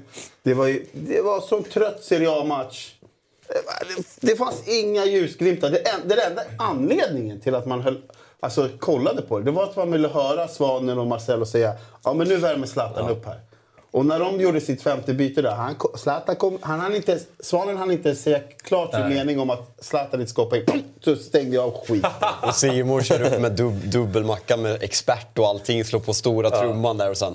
det, 0.44 0.54
var 0.54 0.68
ju, 0.68 0.86
det 0.92 1.22
var 1.22 1.42
så 1.42 1.64
trött 1.64 2.04
Serie 2.04 2.32
A-match. 2.32 2.94
Det, 4.20 4.36
fanns 4.36 4.68
inga 4.68 5.06
ljusglimtar. 5.06 5.70
Det, 5.70 5.78
en, 5.78 6.08
det 6.08 6.22
enda 6.22 6.42
anledningen 6.58 7.42
till 7.42 7.56
att 7.56 7.66
man 7.66 7.82
höll, 7.82 8.02
alltså, 8.40 8.70
kollade 8.80 9.22
på 9.22 9.40
det, 9.40 9.46
det 9.46 9.52
var 9.52 9.64
att 9.64 9.76
man 9.76 9.92
ville 9.92 10.08
höra 10.08 10.48
Svanen 10.48 11.00
och 11.00 11.08
Marcelo 11.08 11.46
säga 11.46 11.74
ja 12.04 12.14
men 12.14 12.28
nu 12.28 12.38
värmer 12.38 12.68
Zlatan 12.68 13.10
upp 13.10 13.26
här. 13.26 13.40
Och 13.94 14.06
när 14.06 14.20
de 14.20 14.42
gjorde 14.42 14.62
sitt 14.62 14.82
femte 14.82 15.14
byte 15.14 15.42
där, 15.42 15.52
han, 15.52 15.76
Zlatan 15.96 16.36
kom, 16.36 16.58
han 16.62 16.80
hann 16.80 16.96
inte, 16.96 17.20
Svanen 17.40 17.78
hann 17.78 17.92
inte 17.92 18.16
säga 18.16 18.40
klart 18.64 18.94
sin 18.94 19.10
mening 19.10 19.40
om 19.40 19.50
att 19.50 19.78
Zlatan 19.80 20.20
inte 20.20 20.32
ska 20.32 20.42
hoppa 20.42 20.58
in. 20.58 20.84
Så 21.02 21.16
stängde 21.16 21.56
jag 21.56 21.66
av 21.66 21.86
skiten. 21.88 22.12
Och 22.48 22.56
Simon 22.56 23.04
kör 23.04 23.22
upp 23.22 23.42
med 23.42 23.52
dub 23.52 23.74
dubbelmacka 23.74 24.58
med 24.58 24.84
expert 24.84 25.40
och 25.40 25.48
allting. 25.48 25.86
Slår 25.86 26.00
på 26.00 26.14
stora 26.14 26.50
trumman 26.50 26.98
där 26.98 27.10
och 27.10 27.18
sen... 27.18 27.34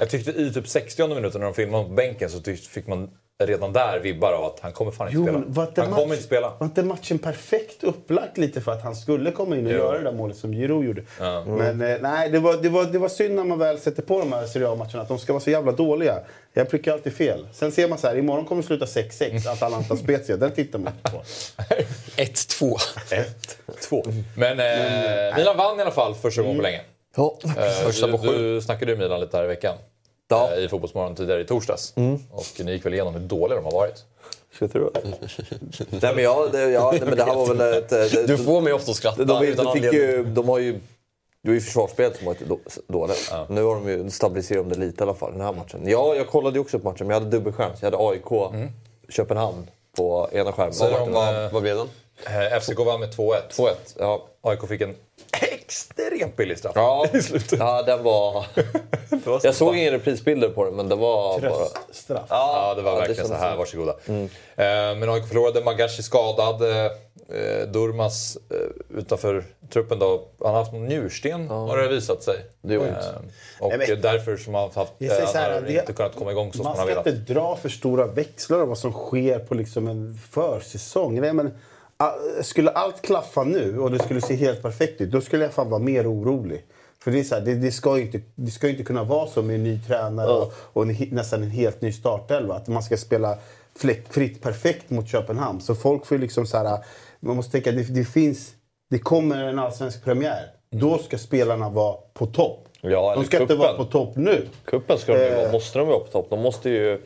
Jag 0.00 0.10
tyckte 0.10 0.30
i 0.30 0.52
typ 0.52 0.68
60 0.68 1.08
minuter 1.08 1.38
när 1.38 1.46
de 1.46 1.54
filmade 1.54 1.84
på 1.84 1.90
bänken 1.90 2.30
så 2.30 2.40
fick 2.70 2.86
man 2.86 3.10
redan 3.44 3.72
där 3.72 3.98
vibbar 4.00 4.32
av 4.32 4.44
att 4.44 4.60
han 4.60 4.72
kommer 4.72 4.90
fan 4.92 5.06
inte 5.08 5.16
Jo, 5.16 5.22
spela. 5.24 5.38
men 5.38 5.52
var 5.52 5.64
inte 5.66 5.80
Han 5.80 5.90
match- 5.90 5.98
kommer 6.00 6.14
inte 6.14 6.26
spela. 6.26 6.52
Var 6.58 6.66
inte 6.66 6.82
matchen 6.82 7.18
perfekt 7.18 7.84
upplagt 7.84 8.38
lite 8.38 8.60
för 8.60 8.72
att 8.72 8.82
han 8.82 8.96
skulle 8.96 9.30
komma 9.30 9.56
in 9.56 9.66
och 9.66 9.72
göra 9.72 9.98
det 9.98 10.04
där 10.04 10.12
målet 10.12 10.36
som 10.36 10.52
Giroud 10.52 10.84
gjorde? 10.86 11.02
Men 11.46 11.80
eh, 11.82 11.96
nej, 12.00 12.30
det 12.30 12.38
var, 12.38 12.56
det, 12.56 12.68
var, 12.68 12.84
det 12.84 12.98
var 12.98 13.08
synd 13.08 13.34
när 13.34 13.44
man 13.44 13.58
väl 13.58 13.78
sätter 13.78 14.02
på 14.02 14.18
de 14.18 14.32
här 14.32 14.46
Serie 14.46 14.68
A-matcherna 14.68 15.02
att 15.02 15.08
de 15.08 15.18
ska 15.18 15.32
vara 15.32 15.40
så 15.42 15.50
jävla 15.50 15.72
dåliga. 15.72 16.20
Jag 16.52 16.70
prickar 16.70 16.92
alltid 16.92 17.12
fel. 17.12 17.48
Sen 17.52 17.72
ser 17.72 17.88
man 17.88 17.98
så 17.98 18.06
här, 18.06 18.16
imorgon 18.18 18.44
kommer 18.44 18.62
det 18.62 18.66
sluta 18.66 18.84
6-6, 18.84 19.48
Atalanta 19.52 19.96
Spezia. 19.96 20.36
Den 20.36 20.50
tittar 20.52 20.78
man 20.78 20.92
inte 20.92 21.10
på. 21.10 21.22
1-2. 22.16 22.76
Ett, 23.14 23.58
två. 23.88 24.04
Men 24.36 24.60
eh, 24.60 25.36
Milan 25.36 25.56
vann 25.56 25.78
i 25.78 25.82
alla 25.82 25.90
fall 25.90 26.14
första 26.14 26.42
gången 26.42 26.56
på 26.56 26.62
länge. 26.62 26.80
Ja. 27.16 27.38
Eh, 27.44 27.52
Första 27.86 28.06
du, 28.06 28.12
på 28.12 28.18
sju. 28.18 28.54
du 28.54 28.60
snackade 28.60 28.92
ju 28.92 28.98
Milan 28.98 29.20
lite 29.20 29.36
här 29.36 29.44
i 29.44 29.46
veckan. 29.46 29.76
Ja. 30.28 30.50
Eh, 30.56 30.64
I 30.64 30.68
Fotbollsmorgon 30.68 31.14
tidigare 31.14 31.40
i 31.40 31.44
torsdags. 31.44 31.92
Och 32.30 32.64
ni 32.64 32.72
gick 32.72 32.86
väl 32.86 32.94
igenom 32.94 33.14
hur 33.14 33.20
dåliga 33.20 33.56
de 33.56 33.64
har 33.64 33.72
varit. 33.72 34.04
Ska 34.54 34.64
jag 34.64 34.72
tro 34.72 34.90
det? 34.90 35.00
Nej 35.90 36.14
men 36.14 36.24
ja, 36.24 36.48
det, 36.52 36.70
ja, 36.70 36.90
nej, 36.92 37.00
men 37.04 37.16
det 37.16 37.24
här 37.24 37.34
var 37.34 37.54
väl 37.54 37.74
ett... 37.74 37.88
Det, 37.88 38.26
Du 38.26 38.38
får 38.38 38.60
mig 38.60 38.72
ofta 38.72 38.90
att 38.90 38.96
skratta 38.96 39.24
de, 39.24 39.46
de, 39.46 39.54
de, 39.54 39.72
fick 39.72 39.92
ju, 39.92 40.24
de 40.24 40.48
har 40.48 40.58
ju... 40.58 40.72
Det 41.42 41.48
var 41.48 41.54
ju 41.54 41.60
försvarsspelet 41.60 42.16
som 42.16 42.26
var 42.26 42.36
dåligt. 42.92 43.32
Nu 43.48 43.62
har 43.62 43.74
de 43.74 43.88
ju 43.88 44.10
stabiliserat 44.10 44.70
det 44.70 44.78
lite 44.78 45.02
i 45.02 45.04
alla 45.04 45.14
fall, 45.14 45.32
den 45.32 45.40
här 45.40 45.52
matchen. 45.52 45.80
Ja, 45.84 46.14
jag 46.14 46.26
kollade 46.28 46.56
ju 46.56 46.60
också 46.60 46.78
på 46.78 46.84
matchen, 46.90 47.06
men 47.06 47.14
jag 47.14 47.20
hade 47.20 47.36
dubbelskärm. 47.36 47.70
Så 47.76 47.86
jag 47.86 47.90
hade 47.90 48.08
AIK, 48.10 48.52
Köpenhamn 49.08 49.70
på 49.96 50.28
ena 50.32 50.52
skärmen. 50.52 50.74
Så 50.74 50.88
eh, 50.88 51.52
Vad 51.52 51.62
blev 51.62 51.76
den? 51.76 51.88
Eh, 52.26 52.60
FCK 52.60 52.78
vann 52.78 53.00
med 53.00 53.14
2-1. 53.14 53.34
2-1. 53.50 53.68
Ja. 53.98 54.26
AIK 54.40 54.68
fick 54.68 54.80
en 54.80 54.94
extremt 55.68 56.36
billig 56.36 56.58
straff 56.58 56.72
Ja, 56.74 57.06
i 57.12 57.22
slutet. 57.22 57.58
ja, 57.58 57.82
den 57.82 58.02
var... 58.02 58.46
Det 59.10 59.26
var 59.26 59.38
så 59.40 59.46
Jag 59.46 59.54
såg 59.54 59.76
inga 59.76 59.90
reprisbilder 59.92 60.48
på 60.48 60.64
den, 60.64 60.74
men 60.76 60.88
det 60.88 60.94
var 60.96 61.40
bara... 61.40 61.66
Straff. 61.92 62.26
Ja, 62.28 62.74
det 62.76 62.82
var 62.82 62.90
Ja, 62.90 62.94
det 62.94 63.00
verkligen 63.00 63.16
så 63.28 63.34
kändes 63.34 63.40
här. 63.40 63.52
så. 63.52 63.58
Varsågoda. 63.58 63.92
Eh, 64.56 64.96
men 64.98 65.08
AIK 65.10 65.26
förlorade. 65.28 65.64
Magashi 65.64 66.02
skadad. 66.02 66.62
Eh, 66.62 66.90
Durmas 67.68 68.38
eh, 68.50 68.98
utanför 68.98 69.44
truppen 69.72 69.98
då. 69.98 70.28
Han 70.42 70.50
har 70.54 70.58
haft 70.58 70.72
någon 70.72 70.86
njursten 70.86 71.48
har 71.48 71.76
det 71.78 71.88
visat 71.88 72.22
sig. 72.22 72.36
Det 72.62 72.78
ont. 72.78 72.88
Eh, 72.88 72.94
och 73.60 73.68
Nej, 73.78 73.86
men- 73.88 74.00
därför 74.00 74.36
som 74.36 74.54
han 74.54 74.62
har 74.62 74.70
haft, 74.82 74.92
Jag 74.98 75.10
säger 75.10 75.22
eh, 75.22 75.28
så 75.28 75.38
här, 75.38 75.44
han 75.52 75.62
har 75.62 75.68
det- 75.70 75.80
inte 75.80 75.92
kunnat 75.92 76.16
komma 76.16 76.30
igång 76.30 76.52
så 76.52 76.56
som 76.56 76.64
Man 76.64 76.70
han 76.76 76.78
har 76.88 76.94
ska 76.94 77.02
velat. 77.02 77.20
inte 77.20 77.32
dra 77.34 77.56
för 77.56 77.68
stora 77.68 78.06
växlar 78.06 78.58
av 78.60 78.68
vad 78.68 78.78
som 78.78 78.92
sker 78.92 79.38
på 79.38 79.54
liksom 79.54 79.88
en 79.88 80.18
försäsong. 80.30 81.20
Nej, 81.20 81.32
men, 81.32 81.50
skulle 82.42 82.70
allt 82.70 83.02
klaffa 83.02 83.44
nu 83.44 83.78
och 83.78 83.90
det 83.90 83.98
skulle 83.98 84.20
se 84.20 84.34
helt 84.34 84.62
perfekt 84.62 85.00
ut, 85.00 85.10
då 85.10 85.20
skulle 85.20 85.44
jag 85.44 85.52
fan 85.52 85.70
vara 85.70 85.80
mer 85.80 86.12
orolig. 86.12 86.64
För 87.02 87.10
det, 87.10 87.20
är 87.20 87.24
så 87.24 87.34
här, 87.34 87.42
det, 87.42 87.54
det, 87.54 87.72
ska 87.72 87.98
inte, 87.98 88.20
det 88.34 88.50
ska 88.50 88.68
inte 88.68 88.82
kunna 88.82 89.04
vara 89.04 89.26
så 89.26 89.42
med 89.42 89.56
en 89.56 89.64
ny 89.64 89.80
tränare 89.86 90.30
och, 90.30 90.52
och 90.56 90.82
en, 90.82 90.96
nästan 91.10 91.42
en 91.42 91.50
helt 91.50 91.80
ny 91.80 91.92
startelva. 91.92 92.54
Att 92.54 92.68
man 92.68 92.82
ska 92.82 92.96
spela 92.96 93.38
fläckfritt 93.76 94.42
perfekt 94.42 94.90
mot 94.90 95.08
Köpenhamn. 95.08 95.60
Så 95.60 95.74
folk 95.74 96.06
får 96.06 96.18
liksom 96.18 96.46
så 96.46 96.56
här, 96.56 96.78
man 97.20 97.36
måste 97.36 97.52
tänka 97.52 97.72
det, 97.72 97.94
det 97.94 98.04
finns, 98.04 98.52
det 98.90 98.98
kommer 98.98 99.44
en 99.44 99.58
allsvensk 99.58 100.04
premiär. 100.04 100.46
Då 100.70 100.98
ska 100.98 101.18
spelarna 101.18 101.68
vara 101.68 101.96
på 102.14 102.26
topp. 102.26 102.64
Ja, 102.80 103.14
de 103.14 103.24
ska 103.24 103.36
inte 103.40 103.54
kuppen. 103.54 103.58
vara 103.58 103.76
på 103.76 103.84
topp 103.84 104.16
nu. 104.16 104.48
Kuppen 104.64 104.98
ska 104.98 105.12
de 105.12 105.18
ju 105.18 105.24
Eh. 105.24 105.36
vara. 105.36 105.52
Måste 105.52 105.78
de 105.78 105.88
vara 105.88 105.98
på 105.98 106.06
topp? 106.06 106.26
De 106.30 106.40
måste 106.40 106.70
ju... 106.70 107.02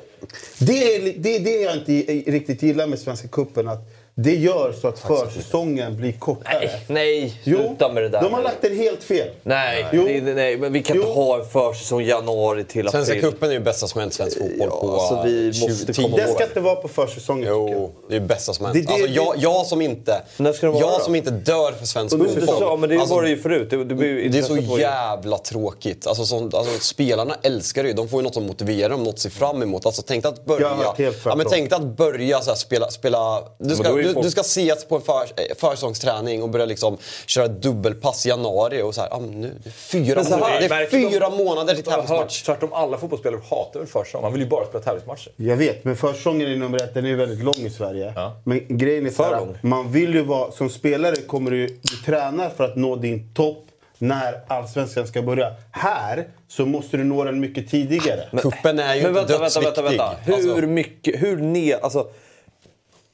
Det 0.58 0.96
är 0.96 1.14
det, 1.18 1.38
det 1.38 1.60
jag 1.60 1.76
inte 1.76 1.92
riktigt 2.30 2.62
gillar 2.62 2.86
med 2.86 2.98
Svenska 2.98 3.28
Cupen. 3.28 3.68
Att 3.68 3.80
det 4.14 4.34
gör 4.34 4.72
så 4.80 4.88
att 4.88 4.98
försäsongen 4.98 5.96
blir 5.96 6.12
kortare. 6.12 6.70
Nej, 6.86 7.40
Jo, 7.44 7.56
sluta 7.58 7.92
med 7.92 8.02
det 8.02 8.08
där. 8.08 8.22
de 8.22 8.34
har 8.34 8.42
lagt 8.42 8.62
den 8.62 8.76
helt 8.76 9.02
fel. 9.04 9.28
Nej, 9.42 9.86
Jo. 9.92 10.02
nej, 10.04 10.20
nej, 10.20 10.34
nej, 10.34 10.56
men 10.56 10.72
vi 10.72 10.82
kan 10.82 10.96
inte 10.96 11.08
Jo. 11.08 11.14
ha 11.14 11.38
en 11.38 11.44
försäsong 11.46 12.02
januari 12.02 12.64
till 12.64 12.88
april. 12.88 13.04
Svenska 13.04 13.20
cupen 13.20 13.48
är 13.50 13.52
ju 13.54 13.60
bästa 13.60 13.86
som 13.86 14.00
hänt 14.00 14.14
svensk 14.14 14.38
fotboll 14.38 14.68
Ja, 14.70 14.80
på 14.80 14.92
alltså, 14.92 15.22
vi 15.24 15.52
20 15.52 15.68
måste 15.68 15.86
tio 15.92 16.02
komma 16.04 16.16
Den 16.16 16.26
ihåg. 16.26 16.34
ska 16.34 16.44
inte 16.44 16.60
vara 16.60 16.74
på 16.74 16.88
försäsongen. 16.88 17.48
Jo, 17.48 17.92
det 18.08 18.16
är 18.16 18.20
det 18.20 18.26
bästa 18.26 18.52
som 18.52 18.64
hänt. 18.66 18.74
Det- 18.74 18.82
det- 18.82 18.92
alltså, 18.92 19.06
det- 19.06 19.12
jag, 19.14 19.34
jag 19.38 19.66
som 19.66 19.82
inte, 19.82 20.22
När 20.36 20.52
ska 20.52 20.66
det 20.66 20.72
vara 20.72 20.80
jag 20.82 20.98
då? 21.00 21.04
som 21.04 21.14
inte 21.14 21.30
dör 21.30 21.72
för 21.72 21.86
svensk 21.86 22.16
fotboll. 22.18 22.56
Ja, 22.60 22.76
men 22.76 22.90
det 22.90 22.96
Alltså, 22.98 23.14
var 23.14 23.22
det 23.22 23.28
ju 23.28 23.38
förut. 23.38 23.70
Det, 23.70 23.84
det, 23.84 23.94
blir 23.94 24.08
ju 24.08 24.28
det 24.28 24.38
är 24.38 24.42
så 24.42 24.78
jävla 24.78 25.38
tråkigt. 25.38 26.06
Alltså, 26.06 26.24
som, 26.24 26.44
alltså, 26.54 26.78
spelarna 26.80 27.34
älskar 27.42 27.82
det 27.82 27.88
ju. 27.88 27.94
De 27.94 28.08
får 28.08 28.20
ju 28.20 28.24
något 28.24 28.34
som 28.34 28.46
motiverar 28.46 28.88
dem, 28.88 29.02
något 29.04 29.14
att 29.14 29.20
se 29.20 29.30
fram 29.30 29.62
emot. 29.62 29.86
Alltså, 29.86 30.02
tänk 30.06 30.22
dig 30.22 30.32
att 30.32 30.44
börja... 30.44 30.76
Ja, 31.24 31.34
men 31.36 31.46
tänk 31.50 31.72
att 31.72 31.82
börja 31.82 32.40
så 32.40 32.50
här, 32.50 32.56
spela... 32.56 32.90
spela 32.90 33.42
du, 33.58 33.74
ska, 33.76 34.01
du, 34.08 34.12
folk- 34.14 34.24
du 34.24 34.30
ska 34.30 34.40
ses 34.40 34.84
på 34.84 34.96
en 34.96 35.02
för, 35.02 35.54
försäsongsträning 35.54 36.42
och 36.42 36.48
börja 36.48 36.64
liksom 36.66 36.96
köra 37.26 37.48
dubbelpass 37.48 38.26
i 38.26 38.28
januari. 38.28 38.82
Och 38.82 38.94
så 38.94 39.00
här, 39.00 39.20
men 39.20 39.40
nu, 39.40 39.50
det 39.62 39.68
är 39.68 39.72
fyra, 39.72 40.14
Men 40.16 40.24
så 40.24 40.30
här- 40.30 40.38
månader, 40.40 40.60
det 40.60 40.64
är 40.66 40.68
Märker 40.68 40.98
de- 40.98 41.10
fyra 41.10 41.30
månader 41.30 41.74
till 41.74 41.84
tävlingsmatch. 41.84 42.42
tvärtom, 42.42 42.72
alla 42.72 42.98
fotbollsspelare 42.98 43.40
hatar 43.50 43.80
väl 43.80 43.88
försäsong. 43.88 44.22
Man 44.22 44.32
vill 44.32 44.42
ju 44.42 44.48
bara 44.48 44.66
spela 44.66 44.84
tävlingsmatcher. 44.84 45.32
Jag 45.36 45.56
vet, 45.56 45.84
men 45.84 45.96
försäsongen 45.96 46.48
är 46.52 46.56
nummer 46.56 46.82
ett. 46.82 46.94
Den 46.94 47.06
är 47.06 47.14
väldigt 47.16 47.44
lång 47.44 47.54
i 47.66 47.70
Sverige. 47.70 48.12
Ja. 48.16 48.36
Men 48.44 48.60
grejen 48.68 49.06
är 49.06 49.10
så 49.10 49.22
här, 49.22 49.46
man 49.60 49.92
vill 49.92 50.14
ju 50.14 50.22
vara... 50.22 50.52
Som 50.52 50.70
spelare 50.70 51.16
kommer 51.16 51.50
du, 51.50 51.66
du 51.66 51.96
tränar 52.06 52.50
för 52.56 52.64
att 52.64 52.76
nå 52.76 52.96
din 52.96 53.34
topp 53.34 53.64
när 53.98 54.40
allsvenskan 54.48 55.06
ska 55.06 55.22
börja. 55.22 55.54
Här 55.70 56.28
så 56.48 56.66
måste 56.66 56.96
du 56.96 57.04
nå 57.04 57.24
den 57.24 57.40
mycket 57.40 57.70
tidigare. 57.70 58.40
Kuppen 58.42 58.78
är 58.78 58.94
ju 58.94 59.02
Men 59.02 59.18
inte 59.18 59.38
vänta, 59.38 59.38
vänta, 59.38 59.60
vänta, 59.60 59.82
dödsviktig. 59.82 59.98
vänta. 59.98 60.16
Hur 60.24 60.34
Alltså, 60.34 60.66
mycket, 60.66 61.22
hur 61.22 61.36
ner, 61.36 61.78
alltså... 61.82 62.06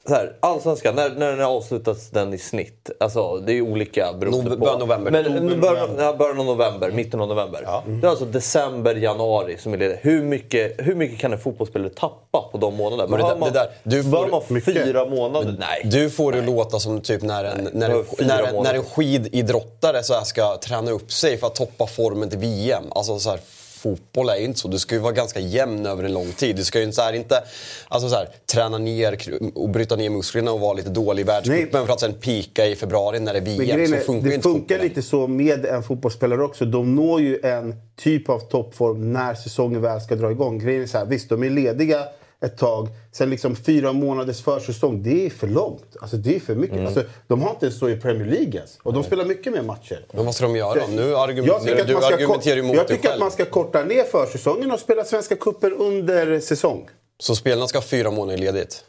Så 0.07 0.13
här, 0.13 0.33
allsvenskan, 0.39 0.95
när, 0.95 1.09
när 1.09 1.27
den 1.31 1.41
avslutas 1.45 2.09
den 2.09 2.33
i 2.33 2.37
snitt? 2.37 2.89
Alltså, 2.99 3.37
det 3.37 3.51
är 3.51 3.53
ju 3.53 3.61
olika 3.61 4.13
beroende 4.13 4.49
Nove- 4.51 4.53
på. 4.53 4.57
början 4.65 4.79
november. 4.79 5.11
Men 5.11 5.23
början, 5.23 5.45
november. 5.47 6.03
ja, 6.03 6.13
början 6.13 6.39
av 6.39 6.45
november, 6.45 6.91
mitten 6.91 7.21
av 7.21 7.27
november. 7.27 7.67
Det 8.01 8.07
är 8.07 8.09
alltså 8.09 8.25
december, 8.25 8.95
januari 8.95 9.57
som 9.59 9.73
är 9.73 9.77
ledigt. 9.77 9.99
Hur 10.01 10.23
mycket, 10.23 10.75
hur 10.77 10.95
mycket 10.95 11.19
kan 11.19 11.33
en 11.33 11.39
fotbollsspelare 11.39 11.89
tappa 11.89 12.49
på 12.51 12.57
de 12.57 12.75
månaderna? 12.75 13.09
Men 13.09 13.19
det 13.19 13.25
där- 13.27 13.51
det 13.51 13.59
där- 13.59 13.69
du 13.83 14.03
får- 14.03 14.27
man 14.31 14.41
mycket. 14.47 14.73
fyra 14.85 15.05
månader? 15.05 15.55
Nej. 15.59 15.81
Du 15.83 16.09
får 16.09 16.31
det 16.31 16.41
låta 16.41 16.79
som 16.79 17.01
typ 17.01 17.21
när 17.21 17.43
en, 17.43 17.69
när, 17.73 17.89
en, 17.89 18.05
när, 18.19 18.43
en, 18.43 18.63
när 18.63 18.73
en 18.73 18.83
skididrottare 18.83 20.03
så 20.03 20.13
ska 20.23 20.57
träna 20.57 20.91
upp 20.91 21.11
sig 21.11 21.37
för 21.37 21.47
att 21.47 21.55
toppa 21.55 21.87
formen 21.87 22.29
till 22.29 22.39
VM. 22.39 22.83
Alltså 22.91 23.19
så 23.19 23.29
här, 23.29 23.39
fotboll 23.79 24.29
är 24.29 24.35
ju 24.35 24.45
inte 24.45 24.59
så. 24.59 24.67
Du 24.67 24.79
ska 24.79 24.95
ju 24.95 25.01
vara 25.01 25.13
ganska 25.13 25.39
jämn 25.39 25.85
över 25.85 26.03
en 26.03 26.13
lång 26.13 26.31
tid. 26.31 26.55
Du 26.55 26.63
ska 26.63 26.81
ju 26.81 26.91
så 26.91 27.01
här, 27.01 27.13
inte 27.13 27.43
alltså 27.87 28.09
så 28.09 28.15
här, 28.15 28.29
träna 28.53 28.77
ner 28.77 29.17
och 29.55 29.69
bryta 29.69 29.95
ner 29.95 30.09
musklerna 30.09 30.51
och 30.51 30.59
vara 30.59 30.73
lite 30.73 30.89
dålig 30.89 31.21
i 31.21 31.25
världscupen 31.25 31.85
för 31.85 31.93
att 31.93 31.99
sen 31.99 32.13
pika 32.13 32.65
i 32.65 32.75
februari 32.75 33.19
när 33.19 33.33
det 33.33 33.39
är 33.39 33.57
VM. 33.57 33.87
Så 33.87 33.95
funkar 34.05 34.29
det 34.29 34.35
inte 34.35 34.49
funkar 34.49 34.79
lite 34.79 35.01
så 35.01 35.27
med 35.27 35.65
en 35.65 35.83
fotbollsspelare 35.83 36.43
också. 36.43 36.65
De 36.65 36.95
når 36.95 37.21
ju 37.21 37.39
en 37.43 37.75
typ 37.95 38.29
av 38.29 38.39
toppform 38.39 39.13
när 39.13 39.35
säsongen 39.35 39.81
väl 39.81 40.01
ska 40.01 40.15
dra 40.15 40.31
igång. 40.31 40.59
Grejen 40.59 40.83
är 40.83 40.87
så 40.87 40.97
här, 40.97 41.05
visst, 41.05 41.29
de 41.29 41.43
är 41.43 41.49
lediga 41.49 42.03
ett 42.45 42.57
tag. 42.57 42.87
Sen 43.11 43.29
liksom 43.29 43.55
fyra 43.55 43.93
månaders 43.93 44.41
försäsong, 44.41 45.03
det 45.03 45.25
är 45.25 45.29
för 45.29 45.47
långt. 45.47 45.95
Alltså 46.01 46.17
det 46.17 46.35
är 46.35 46.39
för 46.39 46.55
mycket. 46.55 46.75
Mm. 46.75 46.87
Alltså, 46.87 47.03
de 47.27 47.41
har 47.41 47.49
inte 47.49 47.65
ens 47.65 47.79
så 47.79 47.89
i 47.89 47.95
Premier 47.95 48.27
League 48.27 48.55
ens. 48.55 48.77
Och 48.83 48.93
de 48.93 49.03
spelar 49.03 49.25
mycket 49.25 49.53
mer 49.53 49.61
matcher. 49.61 50.05
Vad 50.11 50.35
ska 50.35 50.45
de 50.45 50.55
göra? 50.55 50.87
Nu 50.87 51.15
argumenterar 51.15 51.85
du 51.85 51.97
argumenterar 51.97 52.57
emot 52.57 52.75
jag 52.75 52.87
tycker 52.87 53.07
att 53.07 53.11
själv. 53.11 53.19
man 53.19 53.31
ska 53.31 53.45
korta 53.45 53.83
ner 53.83 54.03
försäsongen 54.03 54.71
och 54.71 54.79
spela 54.79 55.03
Svenska 55.03 55.35
cupen 55.35 55.73
under 55.73 56.39
säsong. 56.39 56.89
Så 57.19 57.35
spelarna 57.35 57.67
ska 57.67 57.77
ha 57.77 57.83
fyra 57.83 58.11
månader 58.11 58.37
ledigt? 58.37 58.83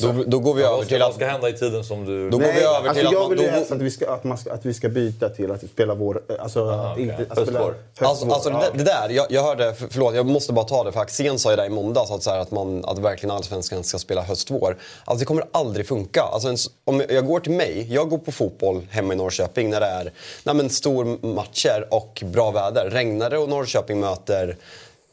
Då, 0.00 0.24
då 0.26 0.38
går 0.38 0.54
vi 0.54 0.62
över 0.62 0.76
Vad 0.76 0.88
till 0.88 0.98
vad 0.98 1.08
att... 1.08 1.14
ska 1.14 1.26
hända 1.26 1.48
i 1.48 1.52
tiden 1.52 1.84
som 1.84 2.04
du... 2.04 2.30
Då 2.30 2.38
går 2.38 2.44
vi 2.44 2.60
över 2.60 2.88
alltså 2.88 2.94
till 2.94 3.06
att 3.06 3.12
jag 3.12 3.28
man... 3.28 3.38
vill 3.38 3.50
helst 3.50 3.72
att 3.72 3.80
vi 3.80 3.90
ska, 3.90 4.10
att, 4.10 4.24
man 4.24 4.38
ska, 4.38 4.52
att 4.52 4.66
vi 4.66 4.74
ska 4.74 4.88
byta 4.88 5.28
till 5.28 5.50
att 5.50 5.60
spela 5.60 5.94
vår... 5.94 6.22
Alltså, 6.38 6.94
inte, 6.98 7.26
att 7.28 7.42
spela 7.42 7.58
Höstvår. 7.58 7.74
Alltså, 7.98 8.30
alltså 8.30 8.50
det, 8.50 8.70
det 8.74 8.84
där, 8.84 9.08
jag, 9.08 9.26
jag 9.30 9.42
hörde, 9.42 9.74
för- 9.74 9.88
förlåt 9.90 10.14
jag 10.14 10.26
måste 10.26 10.52
bara 10.52 10.64
ta 10.64 10.84
det 10.84 10.92
för 10.92 11.00
Axén 11.00 11.38
sa 11.38 11.50
ju 11.50 11.56
det 11.56 11.66
i 11.66 11.68
måndags 11.68 12.10
att, 12.10 12.22
så 12.22 12.30
här, 12.30 12.38
att, 12.38 12.50
man, 12.50 12.84
att 12.84 12.98
verkligen 12.98 13.36
allsvenskan 13.36 13.84
ska 13.84 13.98
spela 13.98 14.22
höst-vår. 14.22 14.76
Alltså 15.04 15.20
det 15.20 15.26
kommer 15.26 15.44
aldrig 15.52 15.88
funka. 15.88 16.22
Alltså, 16.22 16.48
en 16.48 16.56
om 16.84 17.02
jag 17.08 17.26
går 17.26 17.40
till 17.40 17.52
mig, 17.52 17.86
jag 17.90 18.10
går 18.10 18.18
på 18.18 18.32
fotboll 18.32 18.86
hemma 18.90 19.12
i 19.12 19.16
Norrköping 19.16 19.70
när 19.70 19.80
det 19.80 19.86
är 19.86 20.12
nej, 20.44 20.54
men, 20.54 20.70
stor 20.70 21.26
matcher 21.26 21.88
och 21.90 22.22
bra 22.26 22.50
väder. 22.50 22.90
Regnar 22.90 23.30
det 23.30 23.38
och 23.38 23.48
Norrköping 23.48 24.00
möter 24.00 24.56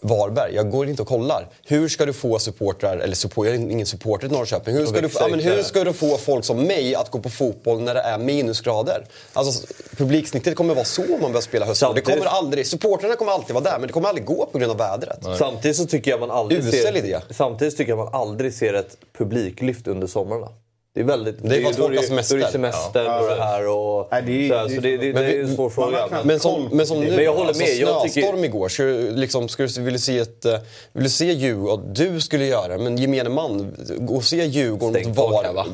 Varberg. 0.06 0.56
Jag 0.56 0.72
går 0.72 0.90
inte 0.90 1.02
och 1.02 1.08
kollar. 1.08 1.48
Hur 1.66 1.88
ska 1.88 2.06
du 2.06 2.14
få 2.14 2.40
supportrar, 2.40 2.98
eller 2.98 3.16
support, 3.16 3.48
jag 3.48 3.56
är 3.56 3.60
ingen 3.60 3.86
supporter 3.86 4.28
till 4.28 4.38
Norrköping. 4.38 4.76
Hur 4.76 4.86
ska, 4.86 5.02
du, 5.02 5.10
ja, 5.20 5.28
men 5.28 5.40
hur 5.40 5.64
ska 5.64 5.84
du 5.84 5.94
få 5.94 6.18
folk 6.18 6.46
som 6.46 6.64
mig 6.64 6.96
att 6.96 7.12
gå 7.12 7.20
på 7.20 7.30
fotboll 7.30 7.82
när 7.82 7.94
det 7.94 8.02
är 8.02 8.18
minusgrader? 8.18 9.06
Alltså, 9.34 9.68
publiksnittet 9.98 10.56
kommer 10.56 10.76
vara 10.76 10.86
så 10.86 11.02
om 11.02 11.22
man 11.22 11.32
börjar 11.32 11.42
spela 11.42 11.66
höstfotboll. 11.66 11.96
Det 11.96 12.02
kommer 12.02 12.26
aldrig, 12.26 12.68
supportrarna 12.68 13.16
kommer 13.16 13.32
alltid 13.32 13.54
vara 13.54 13.64
där, 13.64 13.80
men 13.80 13.88
det 13.88 13.94
kommer 13.94 14.10
aldrig 14.10 14.26
gå 14.26 14.46
på 14.46 14.58
grund 14.58 14.72
av 14.72 14.78
vädret. 14.78 15.20
Samtidigt 15.40 15.78
så 15.78 15.86
tycker 15.86 16.12
jag 16.12 16.20
man 16.20 16.32
aldrig 16.32 16.60
Usel 16.60 16.72
ser, 16.72 16.98
idé. 16.98 17.20
Samtidigt 17.30 17.78
tycker 17.78 17.92
jag 17.92 17.98
man 17.98 18.14
aldrig 18.14 18.54
ser 18.54 18.74
ett 18.74 18.98
publiklyft 19.18 19.88
under 19.88 20.08
somrarna. 20.08 20.48
Det 20.96 21.02
är 21.02 21.06
väldigt... 21.06 21.36
Det 21.42 21.56
är 21.64 21.68
att 21.70 21.78
då 21.78 21.84
har 21.84 21.90
då 21.90 22.02
semester. 22.02 22.36
är 22.36 22.40
det 22.40 22.52
semester 22.52 23.22
och 23.22 23.28
det 23.30 23.44
här 23.44 23.68
och... 23.68 24.08
Nej, 24.12 24.24
det 24.26 24.50
är- 24.50 24.68
så, 24.70 24.82
det, 24.82 24.98
det, 24.98 24.98
det 24.98 25.14
Men 25.14 25.24
är 25.26 25.40
en 25.44 25.56
svår 25.56 25.70
fråga. 25.70 26.08
Men 26.24 26.40
som, 26.40 26.70
men 26.72 26.88
som 26.88 27.00
nu, 27.00 27.12
Men 27.16 27.24
jag 27.24 27.34
håller 27.34 27.48
alltså, 27.48 27.64
med, 27.64 27.76
jag 27.76 28.02
tycker- 28.04 28.22
snöstorm 28.22 28.44
igår. 28.44 28.70
Ska 28.70 28.84
du, 28.84 29.12
liksom, 29.12 29.48
du, 29.58 29.82
vill 29.82 30.02
se 30.02 30.18
ett... 30.20 30.46
eh, 30.46 30.58
Vill 30.94 31.04
du 31.04 31.10
se 31.10 31.32
Djurgården? 31.32 31.94
Du 31.94 32.22
skulle 32.22 32.46
göra 32.46 32.68
det, 32.78 32.84
men 32.84 32.98
gemene 32.98 33.30
man, 33.30 33.76
gå 34.00 34.16
och 34.16 34.24
se 34.24 34.46
Djurgården 34.46 34.94
Stäng 35.02 35.08
mot, 35.08 35.18
var, 35.18 35.66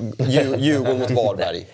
Djurgården 0.58 1.00
mot 1.00 1.12
Varberg. 1.26 1.66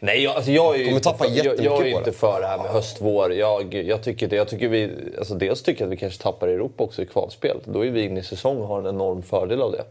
Nej, 0.00 0.22
jag, 0.22 0.36
alltså 0.36 0.50
jag 0.50 0.74
är 0.74 0.78
ju 0.78 0.84
Kommer 0.84 0.96
inte, 0.96 1.04
tappa 1.10 1.24
för, 1.24 1.46
jag, 1.46 1.60
jag 1.60 1.80
är 1.80 1.86
inte 1.86 2.10
det. 2.10 2.12
för 2.12 2.40
det 2.40 2.46
här 2.46 2.58
med 2.58 2.66
höst-vår. 2.66 3.32
Jag, 3.32 3.74
jag 3.74 4.02
tycker 4.02 4.28
det. 4.28 4.36
Jag 4.36 4.48
tycker 4.48 4.68
vi, 4.68 4.90
alltså 5.18 5.34
dels 5.34 5.62
tycker 5.62 5.80
jag 5.82 5.86
att 5.88 5.92
vi 5.92 5.96
kanske 5.96 6.22
tappar 6.22 6.48
Europa 6.48 6.84
också 6.84 7.02
i 7.02 7.06
kvalspel. 7.06 7.60
Då 7.64 7.84
är 7.86 7.90
vi 7.90 8.02
inne 8.04 8.20
i 8.20 8.22
säsong 8.22 8.60
och 8.60 8.68
har 8.68 8.78
en 8.78 8.86
enorm 8.86 9.22
fördel 9.22 9.62
av 9.62 9.72
det. 9.72 9.84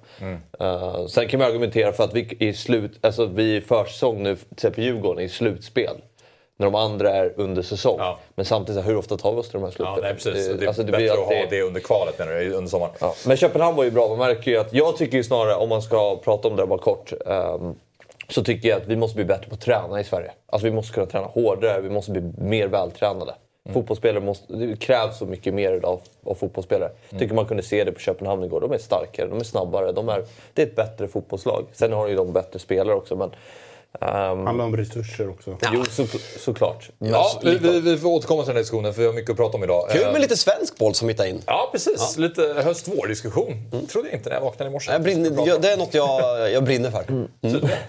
Eh, 0.60 1.06
sen 1.08 1.28
kan 1.28 1.40
man 1.40 1.48
argumentera 1.50 1.92
för 1.92 2.04
att 2.04 2.14
vi 2.14 2.38
i 2.40 2.54
slut, 2.54 2.92
alltså 3.02 3.26
vi 3.26 3.56
i 3.56 3.62
försäsong 3.62 4.24
nu, 4.24 4.36
till 4.36 4.46
exempel 4.52 4.84
Djurgården, 4.84 5.20
är 5.22 5.26
i 5.26 5.30
slutspel. 5.30 5.96
När 6.60 6.66
de 6.68 6.76
andra 6.76 7.10
är 7.16 7.34
under 7.38 7.62
säsong. 7.62 7.96
Ja. 8.00 8.20
Men 8.36 8.46
samtidigt, 8.46 8.88
hur 8.88 8.98
ofta 8.98 9.18
tar 9.18 9.34
vi 9.34 9.40
oss 9.40 9.50
till 9.50 9.60
de 9.60 9.64
här 9.64 9.68
Ja, 9.80 9.96
slutspelen? 9.96 10.02
nej, 10.02 10.14
precis. 10.14 10.58
Det 10.60 10.64
är 10.66 10.68
alltså, 10.68 10.84
bättre 10.84 10.98
blir 10.98 11.12
att 11.12 11.18
ha 11.20 11.46
det 11.50 11.62
under 11.62 11.82
kvalet 11.82 12.20
menar 12.20 12.34
du, 12.34 12.52
under 12.54 12.70
sommaren. 12.70 12.92
Ja, 13.00 13.16
men 13.26 13.38
Köpenhamn 13.38 13.76
var 13.78 13.84
ju 13.84 13.92
bra. 13.92 14.08
Man 14.08 14.18
märker 14.18 14.52
ju 14.52 14.58
att, 14.58 14.74
jag 14.74 14.98
tycker 14.98 15.18
ju 15.18 15.24
snarare, 15.24 15.56
om 15.56 15.70
man 15.70 15.82
ska 15.82 16.16
prata 16.18 16.48
om 16.48 16.56
det 16.56 16.66
bara 16.66 16.80
kort, 16.80 17.14
ehm, 17.26 17.76
så 18.30 18.44
tycker 18.44 18.70
jag 18.70 18.82
att 18.82 18.88
vi 18.88 18.96
måste 18.96 19.16
bli 19.16 19.26
bättre 19.26 19.48
på 19.50 19.54
att 19.54 19.62
träna 19.62 20.00
i 20.00 20.04
Sverige. 20.04 20.32
Alltså 20.46 20.68
vi 20.68 20.74
måste 20.74 20.94
kunna 20.94 21.06
träna 21.06 21.28
hårdare, 21.28 21.82
vi 21.82 21.90
måste 21.90 22.12
bli 22.12 22.22
mer 22.38 22.68
vältränade. 22.68 23.34
Fotbollsspelare 23.74 24.24
måste, 24.24 24.54
det 24.54 24.80
krävs 24.80 25.18
så 25.18 25.26
mycket 25.26 25.54
mer 25.54 25.74
idag 25.74 26.00
av 26.24 26.36
fotbollsspelare. 26.36 26.92
Tycker 27.20 27.36
man 27.36 27.46
kunde 27.46 27.64
se 27.64 27.84
det 27.84 27.92
på 27.92 28.00
Köpenhamn 28.00 28.44
igår. 28.44 28.62
De 28.62 28.72
är 28.72 28.78
starkare, 28.78 29.28
de 29.28 29.40
är 29.40 29.44
snabbare, 29.44 29.92
de 29.92 30.10
är, 30.10 30.24
det 30.54 30.62
är 30.62 30.66
ett 30.68 30.76
bättre 30.76 31.08
fotbollslag. 31.08 31.66
Sen 31.74 31.94
har 31.94 32.08
ju 32.08 32.16
de 32.16 32.34
bättre 32.34 32.60
spelare 32.60 32.96
också. 32.96 33.16
Men, 33.16 33.32
ehm, 34.02 34.46
handlar 34.46 34.66
om 34.66 34.78
resurser 34.78 35.30
också. 35.30 35.58
Jo, 35.74 35.84
så, 35.92 36.06
såklart. 36.40 36.90
Ja, 37.00 37.40
vi, 37.44 37.58
vi, 37.58 37.80
vi 37.80 37.98
får 37.98 38.10
återkomma 38.10 38.42
till 38.44 38.48
den 38.48 38.56
här 38.56 38.62
diskussionen 38.62 38.94
för 38.94 39.02
vi 39.02 39.08
har 39.08 39.14
mycket 39.14 39.32
att 39.32 39.38
prata 39.38 39.58
om 39.58 39.64
idag. 39.64 39.90
Kul 39.92 40.12
med 40.12 40.22
lite 40.22 40.38
svensk 40.38 40.78
boll 40.78 40.94
som 40.94 41.10
hittar 41.10 41.26
in. 41.26 41.42
Ja, 41.46 41.70
precis. 41.72 42.18
Lite 42.18 42.42
höst-vår-diskussion. 42.42 43.54
trodde 43.92 44.08
jag 44.10 44.18
inte 44.18 44.30
när 44.30 44.36
jag 44.36 44.42
vaknade 44.44 44.70
i 44.70 44.74
morse. 44.74 44.92
Jag 44.92 45.02
brinner, 45.02 45.48
jag, 45.48 45.62
det 45.62 45.72
är 45.72 45.78
något 45.78 45.94
jag, 45.94 46.52
jag 46.52 46.64
brinner 46.64 46.92
för. 46.92 47.28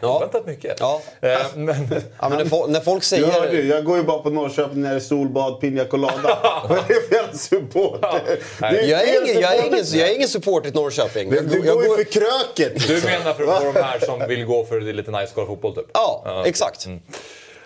Ja. 0.01 0.17
Oväntat 0.17 0.47
mycket. 0.47 0.77
Ja. 0.81 1.01
Eh, 1.21 1.29
men, 1.55 1.77
Ja, 2.21 2.29
men 2.29 2.39
när, 2.39 2.67
när 2.69 2.81
folk 2.81 3.11
Du 3.11 3.27
hör 3.27 3.41
du, 3.43 3.49
säger... 3.49 3.65
jag 3.75 3.85
går 3.85 3.97
ju 3.97 4.03
bara 4.03 4.19
på 4.19 4.31
Norrköping 4.31 4.81
när 4.83 4.91
det 4.91 4.97
är 4.97 5.01
solbad, 5.01 5.61
piña 5.63 5.89
colada. 5.89 6.39
Vad 6.69 6.79
är 6.79 6.85
det 6.89 7.09
för 7.09 7.15
jävla 7.15 7.33
supporter? 7.33 8.39
Är 8.61 8.89
Jag 8.89 9.09
är 9.09 9.23
ingen, 9.23 9.41
jag 9.43 9.55
är 9.55 9.63
supporter. 9.63 9.77
ingen, 9.77 10.01
jag 10.01 10.09
är 10.11 10.15
ingen 10.15 10.29
supporter 10.29 10.71
till 10.71 10.81
Norrköping. 10.81 11.31
Du, 11.31 11.37
Jag, 11.37 11.49
du 11.49 11.63
jag 11.67 11.75
går 11.77 11.85
ju 11.85 12.05
för 12.05 12.05
kröket. 12.05 12.89
du 12.89 12.95
menar 13.07 13.35
för 13.35 13.43
att 13.45 13.63
få 13.63 13.73
de 13.73 13.81
här 13.83 13.99
som 14.01 14.29
vill 14.29 14.45
gå 14.45 14.65
för 14.65 14.81
det 14.81 14.93
lite 14.93 15.11
nice 15.11 15.33
fotboll 15.35 15.75
typ? 15.75 15.88
Ja, 15.95 16.43
exakt. 16.47 16.87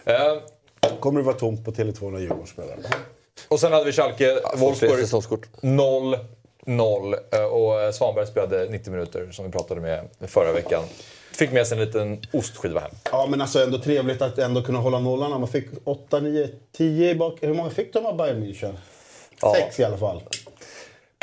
Eh, 0.05 0.17
Kommer 1.01 1.21
det 1.21 1.27
vara 1.27 1.37
tomt 1.37 1.65
på 1.65 1.73
Tele2 1.73 2.11
när 2.11 2.19
Djurgården 2.21 2.47
spelar? 2.47 2.77
och 3.49 3.61
sen 3.61 3.73
hade 3.73 3.85
vi 3.85 3.93
Schalke, 3.93 4.17
Fler 4.17 4.57
Wolfsburg 4.57 5.01
säsongskort. 5.01 5.49
0 5.61 6.17
0 6.67 7.15
eh, 7.33 7.43
och 7.45 7.81
eh, 7.83 7.91
Svanberg 7.93 8.27
spelade 8.27 8.69
90 8.71 8.91
minuter 8.93 9.29
som 9.33 9.45
vi 9.45 9.51
pratade 9.51 9.81
med 9.81 10.09
förra 10.21 10.53
veckan. 10.53 10.85
Fick 11.33 11.53
med 11.53 11.67
sig 11.67 11.79
en 11.79 11.85
liten 11.85 12.23
ostskiva 12.33 12.81
hem. 12.81 12.91
Ja, 13.13 13.27
men 13.31 13.41
alltså 13.41 13.63
ändå 13.63 13.79
trevligt 13.79 14.23
att 14.23 14.39
ändå 14.39 14.63
kunna 14.63 14.79
hålla 14.79 14.99
nollan. 14.99 15.31
Man 15.31 15.49
fick 15.49 15.67
8, 15.85 16.21
9, 16.21 16.49
10 16.77 17.11
i 17.11 17.15
bak. 17.15 17.39
Hur 17.41 17.55
många 17.55 17.71
fick 17.71 17.93
de 17.93 18.07
av 18.07 18.17
Bayern 18.17 18.43
München? 18.43 18.73
Sex 19.55 19.81
i 19.81 19.85
alla 19.85 19.99
fall. 19.99 20.23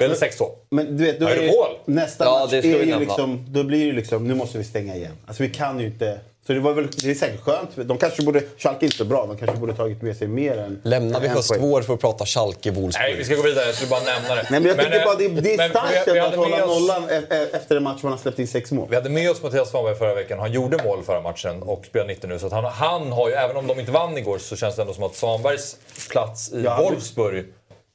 Eller 0.02 0.16
6-2. 0.16 0.50
Men 0.70 0.98
du 0.98 1.04
vet, 1.06 1.20
då 1.20 1.26
Ja, 1.26 1.32
är 1.32 1.36
är 1.38 1.42
det 1.42 1.48
mål? 1.58 1.78
nästa 1.86 2.24
Ja, 2.26 2.40
match 2.40 2.52
det 2.52 2.58
är 2.58 2.64
ju 2.64 2.80
nämna. 2.80 3.00
liksom, 3.00 3.46
då 3.50 3.64
blir 3.64 3.80
det 3.80 3.86
ju 3.86 3.92
liksom, 3.92 4.28
nu 4.28 4.36
måste 4.36 4.58
vi 4.58 4.64
stänga 4.64 4.96
igen. 4.96 5.12
Alltså 5.26 5.44
vi 5.44 5.50
kan 5.50 5.80
ju 5.80 5.86
inte. 5.86 6.20
Så 6.50 6.54
det 6.54 6.60
var 6.60 6.74
väl, 6.74 6.88
det 7.04 7.10
är 7.12 7.16
säkert 7.16 7.42
skönt. 7.42 7.70
De 7.76 7.98
kanske 7.98 8.24
borde, 8.24 8.42
Schalke 8.58 8.82
är 8.82 8.86
inte 8.86 8.98
så 8.98 9.06
bra, 9.06 9.26
de 9.26 9.38
kanske 9.38 9.58
borde 9.58 9.74
tagit 9.74 10.02
med 10.02 10.18
sig 10.18 10.28
mer 10.28 10.58
än... 10.58 10.82
Lämnar 10.84 11.20
vi 11.20 11.28
en 11.28 11.34
höst, 11.34 11.50
poäng. 11.50 11.62
vår 11.62 11.82
för 11.82 11.94
att 11.94 12.00
prata 12.02 12.26
Schalke, 12.26 12.72
Nej, 12.72 12.74
vi 12.76 12.82
Wolfsburg. 12.82 13.26
ska 13.26 13.36
gå 13.36 13.42
vidare. 13.42 13.66
Jag 13.66 13.76
skulle 13.76 13.90
bara 13.90 14.00
nämna 14.00 14.36
det. 14.36 14.48
Nej, 14.52 14.60
men 14.60 14.66
jag 14.66 14.78
tycker 14.80 15.00
eh, 15.00 15.06
bara 15.06 15.16
det, 15.16 15.28
det 15.28 15.54
är 15.54 15.58
men 15.58 15.70
starkt 15.70 16.08
vi, 16.08 16.12
vi, 16.14 16.20
att 16.20 16.36
hålla 16.36 16.66
oss, 16.66 16.80
nollan 16.80 17.04
e- 17.10 17.22
e- 17.30 17.48
efter 17.54 17.76
en 17.76 17.84
match 17.84 18.00
man 18.04 18.12
har 18.12 18.20
släppt 18.20 18.40
in 18.40 18.48
sex 18.48 18.72
mål. 18.72 18.88
vi 18.90 18.96
hade 18.96 19.10
med 19.10 19.32
oss 19.32 19.44
Mattias 19.44 19.70
Svanberg 19.70 19.96
förra 19.96 20.14
veckan. 20.16 20.40
Han 20.40 20.52
gjorde 20.52 20.84
mål 20.84 21.04
förra 21.04 21.22
matchen 21.22 21.64
och 21.64 21.86
spelar 21.86 22.08
90 22.08 22.28
nu. 22.30 22.40
Så 22.40 22.46
att 22.48 22.52
han, 22.54 22.66
han 22.66 23.12
har 23.12 23.30
ju, 23.30 23.36
även 23.36 23.58
om 23.58 23.68
de 23.68 23.80
inte 23.80 23.92
vann 23.92 24.18
igår, 24.18 24.38
så 24.38 24.56
känns 24.56 24.76
det 24.76 24.82
ändå 24.82 24.94
som 24.94 25.04
att 25.04 25.16
Svanbergs 25.16 25.78
plats 26.12 26.54
i 26.54 26.62
Ja, 26.64 26.82
Wolfsburg 26.82 27.46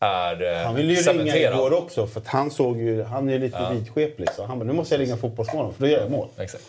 är 0.01 0.43
eh, 0.61 0.65
Han 0.67 0.75
ville 0.75 0.89
ju 0.89 0.95
ringa 0.95 1.03
cementerad. 1.05 1.55
igår 1.55 1.73
också, 1.73 2.07
för 2.07 2.21
att 2.21 2.27
han 2.27 2.51
såg 2.51 2.79
ju, 2.81 3.03
han 3.03 3.29
är 3.31 3.39
lite 3.39 3.69
vidskeplig. 3.73 4.29
Så 4.37 4.45
han 4.45 4.59
bara, 4.59 4.65
nu 4.65 4.73
måste 4.73 4.95
jag 4.95 5.01
ringa 5.01 5.17
Fotbollsmorgon, 5.17 5.75
för 5.75 5.81
då 5.83 5.89
gör 5.89 6.01
jag 6.01 6.11
mål. 6.11 6.29
Exakt. 6.39 6.65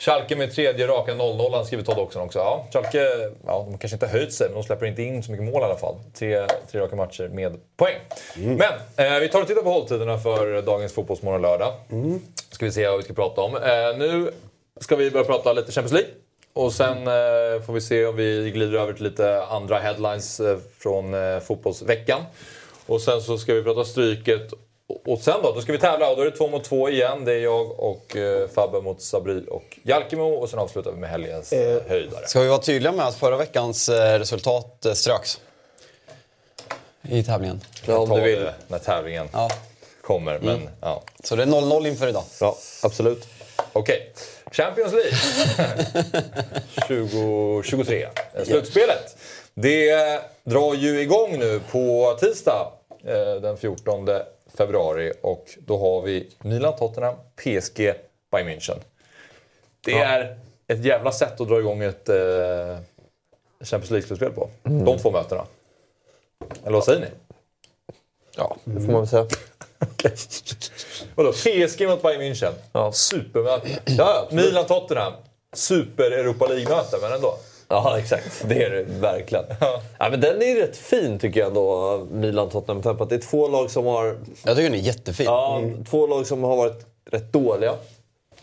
Schalke 0.00 0.36
med 0.36 0.52
tredje 0.52 0.86
raka 0.86 1.14
0-0, 1.14 1.54
han 1.54 1.66
skriver 1.66 1.84
Todd 1.84 1.98
också. 1.98 2.20
också. 2.20 2.38
Ja, 2.38 2.66
Schalke, 2.72 3.06
ja, 3.46 3.66
de 3.70 3.78
kanske 3.78 3.94
inte 3.96 4.06
har 4.06 4.12
höjt 4.12 4.32
sig, 4.32 4.48
men 4.48 4.54
de 4.54 4.62
släpper 4.64 4.86
inte 4.86 5.02
in 5.02 5.22
så 5.22 5.30
mycket 5.30 5.46
mål 5.46 5.62
i 5.62 5.64
alla 5.64 5.76
fall. 5.76 5.94
Tre, 6.14 6.46
tre 6.70 6.80
raka 6.80 6.96
matcher 6.96 7.28
med 7.28 7.60
poäng. 7.76 7.96
Men 8.34 8.72
eh, 8.96 9.20
vi 9.20 9.28
tar 9.28 9.40
och 9.40 9.46
tittar 9.46 9.62
på 9.62 9.70
hålltiderna 9.70 10.18
för 10.18 10.62
dagens 10.62 10.92
Fotbollsmorgon 10.92 11.42
lördag. 11.42 11.72
Ska 12.50 12.64
vi 12.64 12.72
se 12.72 12.88
vad 12.88 12.96
vi 12.96 13.04
ska 13.04 13.14
prata 13.14 13.40
om. 13.40 13.56
Eh, 13.56 13.98
nu 13.98 14.30
ska 14.80 14.96
vi 14.96 15.10
börja 15.10 15.24
prata 15.24 15.52
lite 15.52 15.72
Champions 15.72 15.92
League. 15.92 16.10
Och 16.52 16.72
sen 16.72 16.96
eh, 16.98 17.62
får 17.66 17.72
vi 17.72 17.80
se 17.80 18.06
om 18.06 18.16
vi 18.16 18.50
glider 18.50 18.78
över 18.78 18.92
till 18.92 19.04
lite 19.04 19.44
andra 19.44 19.78
headlines 19.78 20.40
eh, 20.40 20.58
från 20.78 21.14
eh, 21.14 21.40
fotbollsveckan. 21.40 22.20
Och 22.86 23.00
sen 23.00 23.20
så 23.20 23.38
ska 23.38 23.54
vi 23.54 23.62
prata 23.62 23.84
Stryket. 23.84 24.52
Och- 25.04 25.18
sen 25.20 25.34
då, 25.42 25.52
då 25.52 25.60
ska 25.60 25.72
vi 25.72 25.78
tävla 25.78 26.10
och 26.10 26.16
då 26.16 26.22
är 26.22 26.26
det 26.30 26.36
två 26.36 26.48
mot 26.48 26.64
två 26.64 26.88
igen. 26.90 27.24
Det 27.24 27.32
är 27.32 27.38
jag 27.38 27.80
och 27.80 28.16
eh, 28.16 28.48
Fabbe 28.48 28.80
mot 28.80 29.02
Sabri 29.02 29.44
och 29.48 29.78
Jalkemo. 29.82 30.28
Och 30.34 30.50
sen 30.50 30.58
avslutar 30.58 30.90
vi 30.92 30.96
med 30.96 31.10
helgens 31.10 31.52
eh, 31.52 31.82
höjdare. 31.88 32.26
Ska 32.26 32.40
vi 32.40 32.48
vara 32.48 32.58
tydliga 32.58 32.92
med 32.92 33.06
att 33.06 33.14
förra 33.14 33.36
veckans 33.36 33.88
eh, 33.88 34.18
resultat 34.18 34.86
eh, 34.86 34.92
ströks? 34.92 35.40
I 37.08 37.22
tävlingen. 37.22 37.60
Ja, 37.86 37.98
om 37.98 38.08
du 38.08 38.20
vill. 38.20 38.48
när 38.68 38.78
tävlingen 38.78 39.28
Ja. 39.32 39.48
kommer. 40.02 40.38
Men 40.38 40.68
ja, 40.80 41.02
Så 41.24 41.36
det 41.36 41.42
är 41.42 41.46
0-0 41.46 41.86
inför 41.86 42.08
idag. 42.08 42.24
Ja, 42.40 42.56
absolut. 42.82 43.28
okej. 43.72 44.12
Champions 44.52 44.92
League 44.92 45.12
2023. 46.88 48.06
Eh, 48.34 48.44
Slutspelet. 48.44 49.16
Det 49.54 49.94
drar 50.44 50.74
ju 50.74 51.00
igång 51.00 51.38
nu 51.38 51.60
på 51.72 52.16
tisdag 52.20 52.72
eh, 53.06 53.34
den 53.42 53.56
14 53.56 54.04
februari. 54.54 55.12
Och 55.22 55.58
då 55.58 55.78
har 55.78 56.02
vi 56.02 56.28
Milan, 56.38 56.76
Tottenham, 56.76 57.14
PSG, 57.36 57.94
Bayern 58.30 58.48
München. 58.48 58.76
Det 59.80 59.98
är 59.98 60.38
ett 60.66 60.84
jävla 60.84 61.12
sätt 61.12 61.40
att 61.40 61.48
dra 61.48 61.58
igång 61.58 61.82
ett 61.82 62.08
eh, 62.08 62.16
Champions 63.60 63.90
League-slutspel 63.90 64.30
på. 64.30 64.50
De 64.62 64.98
två 64.98 65.10
mötena. 65.10 65.44
Eller 66.64 66.72
vad 66.72 66.84
säger 66.84 67.00
ni? 67.00 67.06
Ja, 68.36 68.56
det 68.64 68.80
får 68.80 68.92
man 68.92 69.00
väl 69.00 69.08
säga. 69.08 69.26
Vadå? 71.14 71.32
PSG 71.32 71.88
mot 71.88 72.02
Bayern 72.02 72.22
München. 72.22 72.52
Ja. 72.72 72.92
Supermöte. 72.92 73.68
Ja, 73.84 74.28
Milan-Tottenham. 74.30 75.12
Super-Europa 75.52 76.46
League-möte, 76.46 76.98
men 77.02 77.12
ändå. 77.12 77.38
Ja, 77.74 77.98
exakt. 77.98 78.44
Det 78.48 78.64
är 78.64 78.70
det 78.70 78.82
verkligen. 78.82 79.44
Ja. 79.60 79.82
Ja, 79.98 80.10
men 80.10 80.20
den 80.20 80.42
är 80.42 80.56
rätt 80.56 80.76
fin 80.76 81.18
tycker 81.18 81.40
jag 81.40 81.48
ändå, 81.48 81.98
Milan-Tottenham-tempat. 82.10 83.08
Det 83.08 83.14
är 83.14 83.20
två 83.20 83.48
lag 83.48 83.70
som 83.70 83.86
har 83.86 84.04
Jag 84.44 84.56
tycker 84.56 84.70
den 84.70 84.74
är 84.74 84.84
jättefin. 84.84 85.26
Ja, 85.26 85.62
två 85.90 86.06
lag 86.06 86.26
som 86.26 86.42
har 86.44 86.56
varit 86.56 86.86
rätt 87.10 87.32
dåliga. 87.32 87.74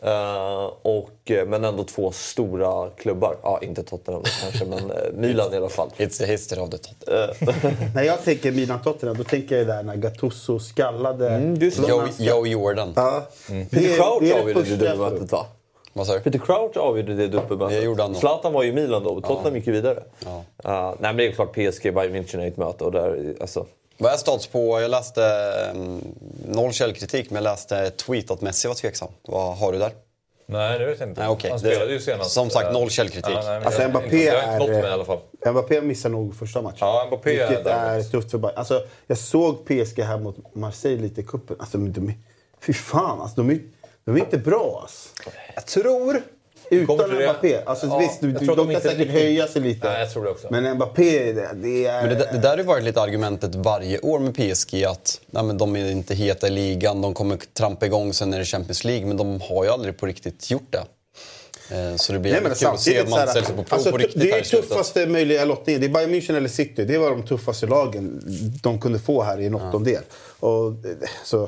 Eh, 0.02 0.72
och, 0.82 1.32
eh, 1.32 1.48
men 1.48 1.63
ändå 1.63 1.84
två 1.84 2.12
stora 2.12 2.90
klubbar. 2.90 3.38
Ja, 3.44 3.60
inte 3.62 3.84
Tottenham 3.84 4.24
kanske, 4.42 4.66
men 4.66 4.92
eh, 4.92 4.98
Milan 5.13 5.54
i 5.54 5.58
alla 5.58 5.70
fall. 5.70 5.90
It's 5.98 6.18
the 6.18 6.26
history 6.26 6.62
of 6.62 6.70
the 6.70 6.78
Tottenham. 6.78 7.76
När 7.96 8.04
jag 8.04 8.24
tänker 8.24 8.52
Milan-Tottenham, 8.52 9.18
då 9.18 9.24
tänker 9.24 9.58
jag 9.58 9.68
där 9.68 9.84
när 9.84 9.96
Gattuso 9.96 10.60
skallade... 10.60 11.30
Mm, 11.30 11.60
det. 11.60 12.24
Joe, 12.24 12.46
Jordan. 12.46 12.94
Ja. 12.96 13.28
Crouch 13.48 13.62
det 13.70 13.80
det 13.80 13.88
första 13.88 14.26
jag 14.26 14.54
får 14.54 14.60
upp. 14.60 14.68
dubbelmötet 14.68 15.32
va? 15.32 15.46
Vad 15.98 16.08
du? 16.08 16.20
Peter 16.20 16.40
Crouch 16.40 16.78
avgjorde 16.78 17.14
det 17.16 17.28
dubbelmötet. 17.28 17.78
Det 17.80 17.86
gjorde 17.86 18.02
han 18.02 18.12
nog. 18.12 18.20
Zlatan 18.20 18.54
var 18.54 18.64
ju 18.64 18.70
i 18.70 18.74
Milan 18.74 19.04
då 19.04 19.10
och 19.10 19.24
Tottenham 19.24 19.56
gick 19.56 19.68
ju 19.68 19.74
vidare. 19.74 20.04
Ja. 20.26 20.44
Eh, 20.64 20.90
nej 20.90 20.96
men 21.00 21.18
det 21.18 21.28
är 21.28 21.32
klart 21.32 21.52
PSG, 21.54 21.94
Bayern 21.94 22.16
München 22.16 22.42
är 22.44 22.48
ett 22.48 22.58
möte 22.58 22.84
och 22.84 22.92
där, 22.92 23.36
alltså, 23.42 23.66
Vad 23.98 24.14
är 24.14 24.18
stats 24.18 24.48
på? 24.48 24.82
Jag 24.82 24.92
läste, 24.92 25.24
mm, 25.72 26.02
noll 26.48 26.72
källkritik, 26.74 27.30
men 27.30 27.36
jag 27.44 27.52
läste 27.52 27.78
ett 27.78 27.98
tweet 27.98 28.32
att 28.32 28.42
Messi 28.42 28.68
var 28.68 28.76
tveksam. 28.76 29.08
Vad 29.28 29.58
har 29.58 29.72
du 29.72 29.80
där? 29.80 29.92
Nej, 30.50 30.80
det 30.80 30.86
vet 30.86 31.00
jag 31.00 31.10
inte. 31.10 31.22
Nej, 31.22 31.30
okej. 31.30 31.50
Han 31.52 31.60
Det- 31.60 31.70
spelade 31.72 31.92
ju 31.94 32.00
senast. 32.00 32.32
som 32.32 32.50
sagt, 32.50 32.66
eh, 32.68 32.74
noll 32.74 32.90
källkritik. 32.90 33.36
Ja, 33.36 33.42
nej, 33.46 33.66
Alltså, 33.66 33.82
jag- 33.82 33.90
Mbappé 33.90 34.24
jag 34.26 34.44
är- 34.44 34.60
mig 34.68 34.80
i 34.80 34.92
alla 34.92 35.06
fall. 35.06 35.20
Mbappé 35.52 35.82
missar 35.82 36.10
nog 36.10 36.36
första 36.36 36.62
matchen. 36.62 36.78
Ja, 36.80 37.06
Mbappé 37.08 37.40
är 37.40 37.48
Vilket 37.48 37.64
där 37.66 37.90
är 37.94 38.00
också. 38.00 38.12
tufft 38.12 38.32
för 38.32 38.38
Bayern. 38.38 38.58
Alltså, 38.58 38.82
jag 39.08 39.18
såg 39.18 39.66
PSG 39.66 40.02
här 40.04 40.18
mot 40.20 40.56
Marseille 40.56 41.02
lite 41.02 41.22
i 41.22 41.24
cupen. 41.24 41.56
Alltså, 41.60 41.78
men 41.78 41.94
de 41.94 42.08
är, 42.08 42.14
fy 42.62 42.74
fan, 42.74 43.22
alltså, 43.22 43.36
de, 43.42 43.50
är, 43.50 43.60
de 44.08 44.15
är 44.15 44.20
inte 44.20 44.38
bra. 44.38 44.80
Alltså. 44.82 45.10
Jag 45.56 45.65
tror... 45.65 46.22
Utan. 46.70 46.96
Mbappé. 47.24 47.60
Alltså, 47.65 47.88
Ja, 47.88 47.98
visst, 47.98 48.22
du, 48.22 48.32
jag 48.32 48.39
du, 48.41 48.46
tror 48.46 48.56
de 48.56 48.62
att 48.62 48.67
de 48.67 48.74
kan 48.74 48.82
säkert 48.82 48.98
riktigt- 48.98 49.15
höja 49.15 49.48
sig 49.48 49.62
lite. 49.62 49.89
Nej, 49.89 50.00
jag 50.00 50.12
tror 50.13 50.24
det 50.24 50.30
också. 50.30 50.48
Men 50.52 50.76
Mbappé, 50.76 51.32
det, 51.34 51.50
det 51.56 51.86
är... 51.86 52.02
Men 52.08 52.17
det, 52.17 52.30
det 52.32 52.38
där 52.38 52.50
har 52.50 52.58
ju 52.58 52.63
varit 52.63 52.84
lite 52.84 53.02
argumentet 53.02 53.56
varje 53.56 54.00
år 54.00 54.20
med 54.20 54.36
PSG 54.36 54.84
att 54.86 55.22
nej, 55.32 55.43
men 55.43 55.58
de 55.58 55.76
är 55.76 55.91
inte 55.91 56.15
heta 56.15 56.48
i 56.48 56.50
ligan, 56.50 57.02
de 57.02 57.13
kommer 57.13 57.38
trampa 57.54 57.86
igång 57.86 58.13
sen 58.13 58.30
när 58.30 58.38
det 58.38 58.43
är 58.43 58.46
Champions 58.46 58.84
League, 58.84 59.06
men 59.08 59.17
de 59.17 59.41
har 59.41 59.63
ju 59.63 59.70
aldrig 59.70 59.98
på 59.98 60.06
riktigt 60.06 60.52
gjort 60.52 60.72
det. 60.74 60.84
Eh, 61.76 61.96
Så 61.96 62.13
det 62.13 62.20
blir 62.20 62.32
Nej, 62.32 62.41
men 62.41 62.56
kul 62.56 62.67
att 62.67 62.80
se 62.82 63.02
om 63.02 63.10
man 63.10 63.28
ställer 63.28 63.46
sig 63.48 63.56
på 63.56 63.63
prov 63.63 63.74
alltså, 63.78 63.91
på 63.91 63.98
riktigt 63.98 64.22
Det 64.22 64.32
är 64.32 64.41
tuffaste 64.43 65.06
möjliga 65.06 65.46
lottningen. 65.46 65.82
Det 65.82 65.88
är 65.88 65.91
Bayern 65.91 66.13
München 66.13 66.38
eller 66.38 66.50
City. 66.50 66.86
Det 66.86 66.98
var 66.98 67.10
de 67.10 67.24
tuffaste 67.28 67.67
lagen 67.67 68.22
de 68.63 68.82
kunde 68.82 69.00
få 69.00 69.24
här 69.24 69.39
i 69.39 69.46
en 69.46 69.56
åttondel. 69.56 70.04
Och, 70.39 70.67
eh, 70.67 71.48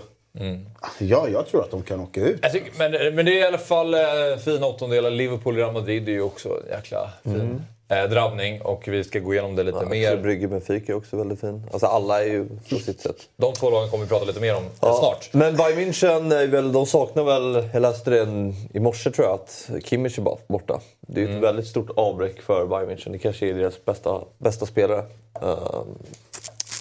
så, 0.98 1.06
ja, 1.06 1.28
jag 1.30 1.48
tror 1.48 1.64
att 1.64 1.72
de 1.72 1.84
kan 1.84 2.00
åka 2.00 2.22
ut. 2.22 2.40
Jag 2.42 2.52
tycker, 2.52 2.72
men, 2.78 3.16
men 3.16 3.26
det 3.26 3.32
är 3.40 3.44
i 3.44 3.48
alla 3.48 3.58
fall 3.58 3.94
eh, 3.94 4.00
fina 4.46 4.66
åttondelar. 4.66 5.10
Liverpool 5.10 5.56
Real 5.56 5.74
Madrid 5.74 6.08
är 6.10 6.14
ju 6.14 6.22
också 6.22 6.50
en 6.50 6.70
jäkla 6.78 7.10
fin 7.24 7.62
eh, 7.90 8.04
drabbning. 8.04 8.62
Och 8.62 8.88
vi 8.88 9.04
ska 9.04 9.20
gå 9.20 9.34
igenom 9.34 9.56
det 9.56 9.64
lite 9.64 9.78
Klubb 9.80 9.90
mer. 9.92 10.18
Brygge 10.18 10.48
Benfica 10.48 10.92
är 10.92 10.96
också 10.98 11.18
väldigt 11.18 11.40
fin. 11.40 11.64
Alltså 11.72 11.88
alla 11.88 12.22
är 12.24 12.28
ju 12.28 12.46
på 12.70 12.76
sitt 12.76 13.02
sätt. 13.02 13.16
De 13.38 13.54
två 13.54 13.70
lagen 13.70 13.90
kommer 13.90 14.04
vi 14.04 14.10
prata 14.10 14.26
lite 14.26 14.40
mer 14.40 14.56
om 14.58 14.64
Ja. 14.82 14.98
snart. 15.00 15.30
Men 15.34 15.56
Bayern 15.58 15.80
München, 15.80 16.34
är 16.36 16.48
väl, 16.48 16.72
de 16.72 16.86
saknar 16.86 17.24
väl, 17.24 17.70
jag 17.74 17.82
läste 17.82 18.10
det 18.10 18.22
en- 18.22 18.54
i 18.74 18.80
morse 18.80 19.12
tror 19.12 19.28
jag, 19.28 19.34
att 19.36 19.70
Kimmich 19.84 20.18
är 20.18 20.22
bara 20.22 20.38
borta. 20.48 20.80
Det 21.02 21.22
är 21.24 21.28
ju 21.28 21.36
ett 21.38 21.44
väldigt 21.44 21.68
stort 21.68 21.90
avbräck 21.96 22.42
för 22.42 22.66
Bayern 22.66 22.90
München. 22.90 23.12
Det 23.12 23.18
kanske 23.18 23.48
är 23.50 23.54
deras 23.54 23.86
bästa, 23.86 24.22
bästa 24.38 24.66
spelare. 24.66 25.04
Uh, 25.44 25.84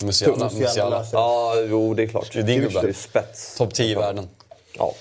Musiala, 0.04 0.50
Musiala 0.54 1.06
ja, 1.12 1.54
jo 1.68 1.94
det 1.94 2.02
är 2.02 2.06
klart. 2.06 2.32
Det 2.32 2.38
är 2.38 2.42
din 2.42 2.60
gubbe. 2.60 2.94
Spets. 2.94 3.56
Topp 3.56 3.74
10 3.74 3.86
i 3.86 3.94
världen. 3.94 4.28
Ja. 4.78 4.94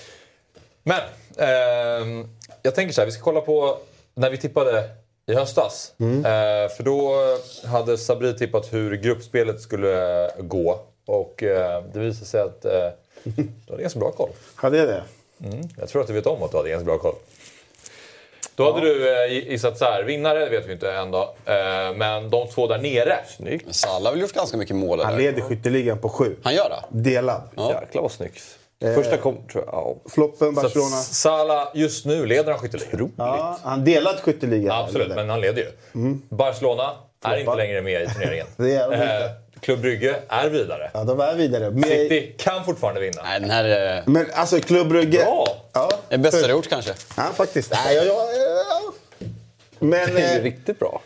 Men, 0.82 1.00
ehm, 1.36 2.28
jag 2.62 2.74
tänker 2.74 2.94
så 2.94 3.00
här, 3.00 3.06
vi 3.06 3.12
ska 3.12 3.22
kolla 3.22 3.40
på 3.40 3.78
när 4.14 4.30
vi 4.30 4.36
tippade 4.36 4.90
i 5.26 5.34
höstas. 5.34 5.92
Eh, 6.00 6.68
för 6.76 6.82
då 6.82 7.14
hade 7.66 7.98
Sabri 7.98 8.36
tippat 8.38 8.72
hur 8.72 8.96
gruppspelet 8.96 9.60
skulle 9.60 10.30
gå. 10.38 10.80
Och 11.06 11.42
eh, 11.42 11.84
det 11.92 11.98
visade 11.98 12.26
sig 12.26 12.40
att 12.40 12.64
eh, 12.64 12.88
du 13.22 13.48
hade 13.70 13.82
ganska 13.82 14.00
bra 14.00 14.10
koll. 14.10 14.30
Hade 14.54 14.78
jag 14.78 14.88
det? 14.88 15.02
Jag 15.78 15.88
tror 15.88 16.02
att 16.02 16.08
du 16.08 16.12
vet 16.12 16.26
om 16.26 16.42
att 16.42 16.50
du 16.50 16.56
hade 16.56 16.68
ganska 16.68 16.84
bra 16.84 16.98
koll. 16.98 17.14
Då 18.58 18.72
hade 18.72 18.86
du 18.86 19.24
eh, 19.24 19.32
gissat 19.50 19.78
så 19.78 19.84
här, 19.84 20.02
vinnare 20.02 20.48
vet 20.48 20.66
vi 20.68 20.72
inte 20.72 20.92
än 20.92 21.10
då. 21.10 21.34
Eh, 21.44 21.54
men 21.96 22.30
de 22.30 22.48
två 22.48 22.66
där 22.66 22.78
nere. 22.78 23.18
Snyggt. 23.36 23.64
Men 23.64 23.74
Salah 23.74 24.04
har 24.04 24.10
väl 24.12 24.20
gjort 24.20 24.32
ganska 24.32 24.56
mycket 24.56 24.76
mål 24.76 25.00
Han 25.00 25.16
leder 25.16 25.42
skytteligan 25.42 25.98
på 25.98 26.08
sju. 26.08 26.36
Han 26.42 26.54
gör 26.54 26.68
det? 26.70 27.10
Delad. 27.10 27.42
Jäklar 27.56 28.02
vad 28.02 28.12
snyggt. 28.12 28.42
Första 28.94 29.16
kom, 29.16 29.36
tror 29.52 29.64
jag. 29.66 29.74
Ja. 29.74 29.96
Floppen, 30.10 30.54
Så 30.54 30.62
Barcelona. 30.62 30.96
att 30.96 31.02
Salah 31.04 31.68
just 31.74 32.04
nu 32.06 32.26
leder 32.26 32.50
han 32.52 32.60
skytteligan. 32.60 33.12
Ja, 33.16 33.58
han 33.62 33.84
delad 33.84 34.16
skytteliga. 34.20 34.72
Absolut, 34.72 35.14
men 35.14 35.30
han 35.30 35.40
leder 35.40 35.62
ju. 35.62 35.68
Barcelona 36.28 36.90
är 37.24 37.36
inte 37.36 37.54
längre 37.54 37.82
med 37.82 38.02
i 38.02 38.06
turneringen. 38.06 38.46
Det 38.56 38.74
är 38.74 38.88
de 38.90 38.94
inte. 38.94 39.24
Eh, 39.24 39.30
Klubb 39.60 39.80
Brygge 39.80 40.16
är 40.28 40.48
vidare. 40.48 40.90
Ja, 40.94 41.04
de 41.04 41.20
är 41.20 41.34
vidare. 41.34 41.70
Men, 41.70 41.82
City 41.82 42.34
kan 42.38 42.64
fortfarande 42.64 43.00
vinna. 43.00 43.22
Nej, 43.22 43.40
den 43.40 43.50
här 43.50 43.64
är... 43.64 44.02
men 44.06 44.26
alltså, 44.34 44.60
Klubb 44.60 44.88
Brugge... 44.88 45.18
Bra! 45.24 45.46
Ja, 45.72 45.90
är 46.08 46.18
bästa 46.18 46.50
gjort 46.50 46.68
kanske. 46.68 46.94
ja, 47.16 47.22
faktiskt. 47.34 47.72
Nej, 47.84 47.96
ja, 47.96 48.04
ja, 48.04 48.28
ja. 48.30 48.92
Men, 49.78 50.14
Det 50.14 50.22
är 50.22 50.38
eh, 50.38 50.42
riktigt 50.42 50.78
bra. 50.78 51.02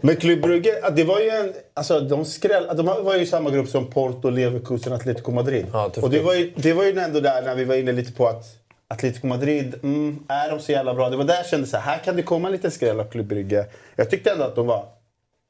men 0.00 0.16
Klubb 0.16 0.40
Brugge, 0.40 0.78
ja, 0.82 0.90
det 0.90 1.04
var 1.04 1.20
ju 1.20 1.30
en... 1.30 1.52
Alltså, 1.74 2.00
de, 2.00 2.24
skräll, 2.24 2.76
de 2.76 2.86
var 2.86 3.14
ju 3.14 3.22
i 3.22 3.26
samma 3.26 3.50
grupp 3.50 3.68
som 3.68 3.90
Porto, 3.90 4.30
Leverkusen 4.30 4.92
och 4.92 4.98
Atletico 4.98 5.30
Madrid. 5.32 5.66
Ja, 5.72 5.90
och 6.02 6.10
det 6.10 6.20
var, 6.20 6.34
ju, 6.34 6.52
det 6.56 6.72
var 6.72 6.84
ju 6.84 6.98
ändå 6.98 7.20
där 7.20 7.42
när 7.42 7.54
vi 7.54 7.64
var 7.64 7.74
inne 7.74 7.92
lite 7.92 8.12
på 8.12 8.26
att 8.26 8.44
Atletico 8.88 9.26
Madrid, 9.26 9.74
mm, 9.82 10.18
är 10.28 10.50
de 10.50 10.60
så 10.60 10.72
jävla 10.72 10.94
bra? 10.94 11.10
Det 11.10 11.16
var 11.16 11.24
där 11.24 11.34
jag 11.34 11.46
kände 11.46 11.66
så 11.66 11.76
här, 11.76 11.92
här 11.92 12.04
kan 12.04 12.16
det 12.16 12.22
komma 12.22 12.48
en 12.48 12.52
liten 12.52 12.70
skräll 12.70 13.00
av 13.00 13.04
Klubb 13.04 13.26
Brugge. 13.26 13.66
Jag 13.96 14.10
tyckte 14.10 14.30
ändå 14.30 14.44
att 14.44 14.54
de 14.56 14.66
var 14.66 14.84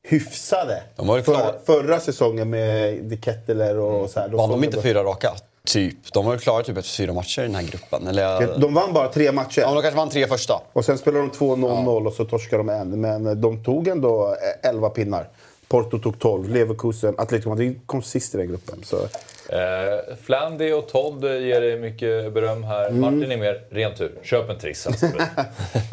hyfsade. 0.08 0.82
De 0.96 1.06
var 1.06 1.20
För, 1.20 1.34
klara. 1.34 1.54
förra 1.66 2.00
säsongen 2.00 2.50
med 2.50 3.04
De 3.04 3.16
Ketteler 3.16 3.78
och 3.78 4.10
så 4.10 4.20
här. 4.20 4.28
då 4.28 4.36
Vann 4.36 4.50
de 4.50 4.64
inte 4.64 4.82
fyra 4.82 5.04
raka? 5.04 5.34
Typ. 5.66 6.12
De 6.12 6.26
var 6.26 6.32
ju 6.32 6.38
klara 6.38 6.62
typ 6.62 6.76
efter 6.76 6.92
fyra 6.92 7.12
matcher 7.12 7.40
i 7.42 7.46
den 7.46 7.54
här 7.54 7.62
gruppen. 7.62 8.06
Eller... 8.06 8.58
De 8.58 8.74
vann 8.74 8.92
bara 8.92 9.08
tre 9.08 9.32
matcher. 9.32 9.60
Ja, 9.60 9.74
de 9.74 9.82
kanske 9.82 9.96
vann 9.96 10.10
tre 10.10 10.26
första. 10.26 10.60
Och 10.72 10.84
sen 10.84 10.98
spelade 10.98 11.22
de 11.22 11.30
2-0-0 11.30 12.06
och 12.06 12.12
så 12.12 12.24
torskade 12.24 12.62
de 12.62 12.68
en. 12.68 13.00
Men 13.00 13.40
de 13.40 13.64
tog 13.64 13.88
ändå 13.88 14.36
eh, 14.62 14.70
11 14.70 14.90
pinnar. 14.90 15.28
Porto 15.68 15.98
tog 15.98 16.18
12, 16.18 16.48
Leverkusen, 16.48 17.14
Atletico 17.18 17.48
Madrid 17.48 17.80
kom 17.86 18.02
sist 18.02 18.34
i 18.34 18.38
den 18.38 18.48
gruppen. 18.48 18.84
Så. 18.84 18.96
Eh, 18.96 20.16
Flandy 20.22 20.72
och 20.72 20.88
Todd 20.88 21.24
ger 21.24 21.60
dig 21.60 21.78
mycket 21.78 22.32
beröm 22.34 22.64
här. 22.64 22.88
Mm. 22.88 23.00
Martin 23.00 23.32
är 23.32 23.36
mer 23.36 23.64
ren 23.70 23.94
tur. 23.94 24.18
Köp 24.22 24.50
en 24.50 24.58
triss 24.58 24.86
alltså. 24.86 25.06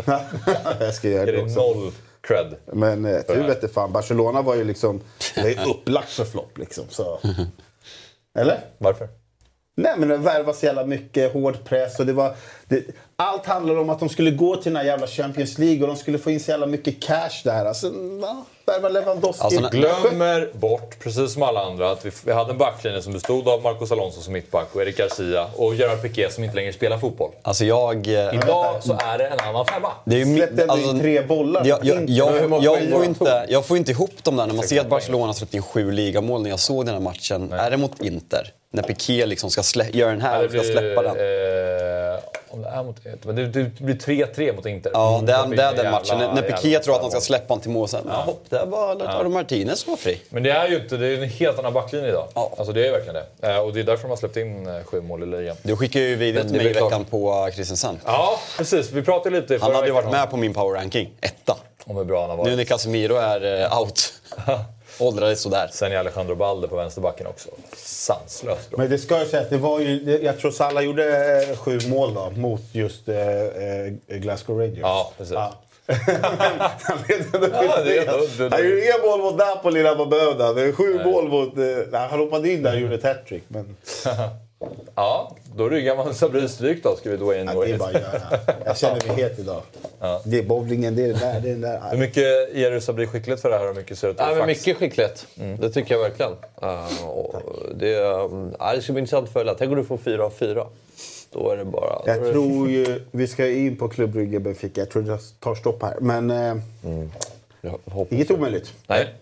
jag 0.80 0.93
ska 0.93 1.10
göra 1.10 1.26
det 1.26 1.43
också. 1.43 1.60
noll 1.60 1.91
cred. 2.28 2.56
Men 2.66 3.06
eh, 3.06 3.22
tur 3.22 3.48
vete 3.48 3.68
fan, 3.68 3.92
Barcelona 3.92 4.42
var 4.42 4.56
ju 4.56 4.64
liksom 4.64 5.02
det 5.36 5.42
var 5.42 5.50
ju 5.50 5.72
upplagt 5.72 6.10
för 6.10 6.26
flopp. 6.26 6.58
Liksom, 6.58 6.86
så. 6.90 7.20
Eller? 8.40 8.60
Varför? 8.78 9.10
Nej 9.76 9.94
men 9.98 10.10
det 10.10 10.18
värvas 10.18 10.60
så 10.60 10.66
jävla 10.66 10.86
mycket, 10.86 11.34
hård 11.34 11.64
press 11.66 12.00
och 12.00 12.06
det 12.06 12.14
var... 12.14 12.36
Det, 12.68 12.84
allt 13.16 13.46
handlade 13.46 13.80
om 13.80 13.90
att 13.90 14.00
de 14.00 14.10
skulle 14.10 14.32
gå 14.32 14.56
till 14.56 14.72
den 14.74 14.76
här 14.76 14.86
jävla 14.86 15.08
Champions 15.08 15.58
League 15.58 15.82
och 15.82 15.88
de 15.88 15.96
skulle 15.96 16.18
få 16.18 16.32
in 16.32 16.40
så 16.40 16.52
jävla 16.52 16.66
mycket 16.66 17.02
cash 17.04 17.42
där. 17.44 17.66
Alltså, 17.66 17.92
värva 18.65 18.89
Lewandowski. 18.89 19.43
Alltså, 19.43 19.69
Glömmer 19.69 20.49
bort, 20.54 20.99
precis 20.99 21.34
som 21.34 21.43
alla 21.43 21.65
andra, 21.65 21.91
att 21.91 22.06
vi, 22.06 22.12
vi 22.26 22.32
hade 22.32 22.52
en 22.52 22.58
backlinje 22.58 23.02
som 23.02 23.13
bestod 23.13 23.47
av 23.47 23.62
Marcos 23.62 23.91
Alonso 23.91 24.21
som 24.21 24.34
mittback 24.34 24.76
och 24.76 24.82
Eric 24.82 24.97
Garcia 24.97 25.47
och 25.56 25.76
Gerard 25.76 26.02
Piqué 26.02 26.30
som 26.32 26.43
inte 26.43 26.56
längre 26.56 26.73
spelar 26.73 26.97
fotboll. 26.97 27.32
Alltså 27.41 27.65
jag... 27.65 28.08
eh, 28.08 28.13
Idag 28.36 28.76
så 28.84 28.93
är 28.93 29.17
det 29.17 29.26
en 29.28 29.39
annan 29.39 29.65
femma. 29.65 29.91
Det 30.06 30.15
är 30.21 30.26
ju 30.26 30.36
Släppte 30.36 30.62
ändå 30.62 30.78
in 30.78 30.99
tre 30.99 31.21
bollar. 31.21 31.65
Jag, 31.65 31.80
jag, 31.86 32.10
jag, 32.10 32.63
jag, 32.63 32.89
får 32.91 33.06
inte, 33.06 33.45
jag 33.49 33.65
får 33.65 33.78
inte 33.78 33.91
ihop 33.91 34.23
dem 34.23 34.36
där 34.36 34.47
när 34.47 34.54
man 34.54 34.67
ser 34.67 34.82
att 34.82 34.89
Barcelona 34.89 35.34
släppte 35.34 35.58
in 35.58 35.63
sju 35.63 35.91
ligamål 35.91 36.41
när 36.41 36.49
jag 36.49 36.60
såg 36.60 36.86
den 36.86 36.93
här 36.93 37.02
matchen. 37.02 37.54
Är 37.54 37.71
det 37.71 37.78
mot 37.78 38.02
Inter? 38.02 38.52
När 38.71 38.84
Piqué 38.84 39.26
liksom 39.26 39.49
ska 39.49 39.63
slä, 39.63 39.86
göra 39.93 40.12
den 40.12 40.21
här 40.21 40.45
och 40.45 40.52
ska 40.52 40.62
släppa 40.63 41.02
den. 41.02 41.15
Eh, 41.17 42.19
om 42.54 42.62
det 42.62 42.68
är 42.68 42.84
mot 42.84 43.26
men 43.26 43.36
det, 43.36 43.48
det 43.48 43.80
blir 43.80 43.96
3-3 43.96 44.56
mot 44.56 44.66
Inter. 44.66 44.92
Ja, 44.94 45.22
det 45.26 45.34
är, 45.34 45.48
det 45.48 45.63
är 45.63 45.70
en 45.70 45.76
den 45.76 45.92
matchen. 45.92 46.18
När, 46.18 46.34
när 46.34 46.42
Piqué 46.42 46.80
tror 46.80 46.96
att 46.96 47.02
han 47.02 47.12
ska 47.12 47.22
släppa 47.22 47.54
han 47.54 47.62
till 47.62 47.72
mål 47.72 47.88
sen. 47.88 48.08
Ja. 48.10 48.16
Hopp, 48.16 48.46
det 48.50 48.66
var 48.66 48.96
Lautaro 48.96 49.30
Martinez 49.30 49.80
som 49.80 49.92
var 49.92 49.98
fri. 49.98 50.22
Men 50.30 50.44
det 50.44 50.52
är 50.52 50.68
ju 50.68 50.76
inte, 50.76 50.98
det 50.98 51.08
är 51.08 51.18
en 51.18 51.30
helt 51.30 51.60
annan 51.60 51.74
backlinje 51.74 52.10
idag. 52.10 52.28
Ja. 52.36 52.54
Alltså 52.58 52.74
det 52.74 52.88
är 52.88 52.92
verkligen 52.92 53.16
det. 53.42 53.54
Eh, 53.54 53.58
och 53.58 53.74
det 53.74 53.80
är 53.80 53.84
därför 53.84 54.04
de 54.04 54.10
har 54.10 54.18
släppt 54.18 54.38
in 54.38 54.68
eh, 54.68 54.84
sju 54.84 55.02
mål 55.02 55.24
i 55.24 55.26
ligan. 55.26 55.56
Du 55.63 55.78
skickade 55.78 56.06
ju 56.06 56.16
video 56.16 56.39
Men 56.39 56.48
till 56.48 56.58
mig 56.58 56.70
i 56.70 56.74
veckan 56.74 57.06
på 57.06 57.50
Christensen. 57.54 58.00
Ja, 58.06 58.39
precis. 58.58 58.92
Vi 58.92 59.02
pratade 59.02 59.42
lite 59.42 59.54
i 59.54 59.58
Han 59.58 59.68
förra 59.68 59.76
hade 59.76 59.88
ju 59.88 59.94
varit 59.94 60.12
med 60.12 60.30
på 60.30 60.38
min 60.38 60.54
power 60.54 60.80
ranking. 60.80 61.10
Etta. 61.22 61.58
om 61.86 61.98
hur 61.98 62.04
bra 62.04 62.22
han 62.22 62.30
har 62.30 62.46
Nu 62.46 62.50
när 62.50 62.56
varit. 62.58 62.68
Casemiro 62.68 63.16
är 63.16 63.62
eh, 63.62 63.80
out. 63.80 64.13
Åldrades 64.99 65.41
sådär. 65.41 65.69
Sen 65.71 65.91
är 65.91 65.97
Alejandro 65.97 66.36
Balde 66.36 66.67
på 66.67 66.75
vänsterbacken 66.75 67.27
också. 67.27 67.49
Sanslöst 67.77 68.69
bra. 68.69 68.79
Men 68.79 68.89
det 68.89 68.97
ska 68.97 69.19
ju 69.19 69.25
sägas, 69.25 69.49
det 69.49 69.58
var 69.58 69.79
ju, 69.79 70.19
jag 70.23 70.39
tror 70.39 70.51
Salah 70.51 70.84
gjorde 70.84 71.38
eh, 71.49 71.58
sju 71.58 71.79
mål 71.88 72.13
då, 72.13 72.32
mot 72.36 72.62
just 72.71 73.10
eh, 73.10 73.17
eh, 73.17 73.93
Glasgow 74.08 74.60
Rangers. 74.60 74.79
Ja, 74.82 75.12
precis. 75.17 75.36
han 75.88 76.97
Ja, 77.56 78.17
Han 78.51 78.63
gjorde 78.63 78.86
inga 78.86 78.97
mål 79.06 79.21
mot 79.21 79.38
Napoli 79.38 79.84
när 79.84 79.95
man 79.95 80.10
behövde. 80.10 80.71
Sju 80.71 81.03
mål 81.03 81.29
mot... 81.29 81.58
Eh, 81.58 81.63
nej, 81.91 82.08
han 82.10 82.19
hoppade 82.19 82.51
in 82.51 82.63
där 82.63 82.73
och 82.73 82.79
gjorde 82.79 82.95
ett 82.95 83.03
hattrick. 83.03 83.43
Men 83.47 83.75
Ja, 84.95 85.36
då 85.56 85.69
ryggar 85.69 85.95
man 85.95 86.13
Sabri 86.13 86.49
stryk 86.49 86.84
då, 86.84 86.95
ska 86.95 87.10
vi 87.10 87.17
då 87.17 87.34
in 87.36 87.47
ja, 87.47 87.65
det 87.65 87.71
är 87.71 87.78
bara 87.78 87.88
att 87.89 87.93
göra. 87.93 88.21
Jag 88.65 88.78
känner 88.78 89.08
mig 89.08 89.15
het 89.23 89.39
idag. 89.39 89.62
Det 90.26 90.38
är 90.39 90.43
bowlingen, 90.43 90.95
det 90.95 91.04
är 91.04 91.08
det 91.08 91.13
där, 91.19 91.39
det 91.41 91.49
är 91.49 91.56
det 91.56 91.67
Hur 91.84 91.89
där. 91.91 91.97
mycket 91.97 92.56
ger 92.56 92.71
du 92.71 92.82
Sabri 92.82 93.08
skicklighet 93.08 93.41
för 93.41 93.49
det 93.49 93.56
här 93.58 93.63
och 93.67 93.73
hur 93.73 93.82
mycket 93.82 93.97
ser 93.99 94.08
du 94.08 94.13
till 94.13 94.23
Ja, 94.38 94.45
mycket 94.45 94.78
skicklighet. 94.78 95.26
Det 95.60 95.69
tycker 95.69 95.95
jag 95.95 96.02
verkligen. 96.02 96.32
Uh, 96.63 97.08
och 97.10 97.36
det, 97.76 97.95
um, 97.99 98.56
ja, 98.60 98.73
det 98.76 98.82
ska 98.82 98.93
bli 98.93 98.99
intressant 98.99 99.28
att 99.28 99.34
följa. 99.34 99.54
Tänk 99.60 99.71
om 99.71 99.78
du 99.78 99.84
får 99.84 99.97
fyra 99.97 100.26
av 100.26 100.30
fyra. 100.30 100.67
Då 101.32 101.49
är 101.52 101.58
det 101.58 101.65
bara... 101.65 102.02
Jag 102.06 102.23
det- 102.23 102.32
tror 102.32 102.69
ju... 102.69 103.02
Vi 103.12 103.28
ska 103.28 103.47
in 103.47 103.78
på 103.78 103.89
Club 103.89 104.10
Brugge 104.12 104.39
Benfica. 104.39 104.82
Jag 104.82 104.89
tror 104.89 105.02
det 105.04 105.17
tar 105.39 105.56
stopp 105.56 105.82
här. 105.84 105.95
Men 105.99 106.30
Jag 107.62 107.80
hoppas 107.86 108.12
inget 108.12 108.32
omöjligt. 108.32 108.73
Nej. 108.88 109.13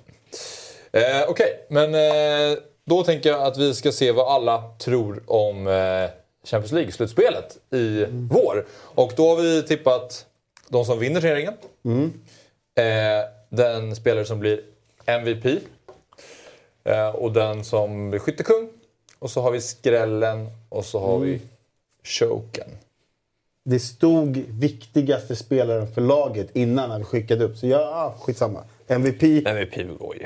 Eh, 0.91 1.01
Okej, 1.29 1.65
men 1.69 1.95
eh, 1.95 2.57
då 2.85 3.03
tänker 3.03 3.29
jag 3.29 3.41
att 3.41 3.57
vi 3.57 3.73
ska 3.73 3.91
se 3.91 4.11
vad 4.11 4.27
alla 4.27 4.63
tror 4.79 5.23
om 5.27 5.67
eh, 5.67 6.09
Champions 6.43 6.71
League-slutspelet 6.71 7.57
i 7.73 8.05
vår. 8.09 8.65
Och 8.71 9.13
då 9.15 9.29
har 9.29 9.35
vi 9.35 9.63
tippat 9.63 10.25
de 10.69 10.85
som 10.85 10.99
vinner 10.99 11.21
turneringen. 11.21 11.53
Eh, 12.77 13.29
den 13.49 13.95
spelare 13.95 14.25
som 14.25 14.39
blir 14.39 14.61
MVP. 15.05 15.45
Eh, 16.83 17.09
och 17.09 17.31
den 17.31 17.63
som 17.65 18.09
blir 18.09 18.19
skyttekung. 18.19 18.69
Och 19.19 19.31
så 19.31 19.41
har 19.41 19.51
vi 19.51 19.61
skrällen 19.61 20.47
och 20.69 20.85
så 20.85 20.99
har 20.99 21.19
vi 21.19 21.41
choken. 22.03 22.69
det 23.65 23.79
stod 23.79 24.37
viktigaste 24.37 25.35
spelaren 25.35 25.87
för 25.87 26.01
laget 26.01 26.55
innan 26.55 26.89
när 26.89 26.97
vi 26.97 27.03
skickade 27.03 27.43
upp. 27.45 27.57
Så 27.57 27.67
ja, 27.67 28.15
skitsamma. 28.19 28.63
MVP. 28.87 29.23
MVP 29.23 29.99
går 29.99 30.15
ju. 30.15 30.25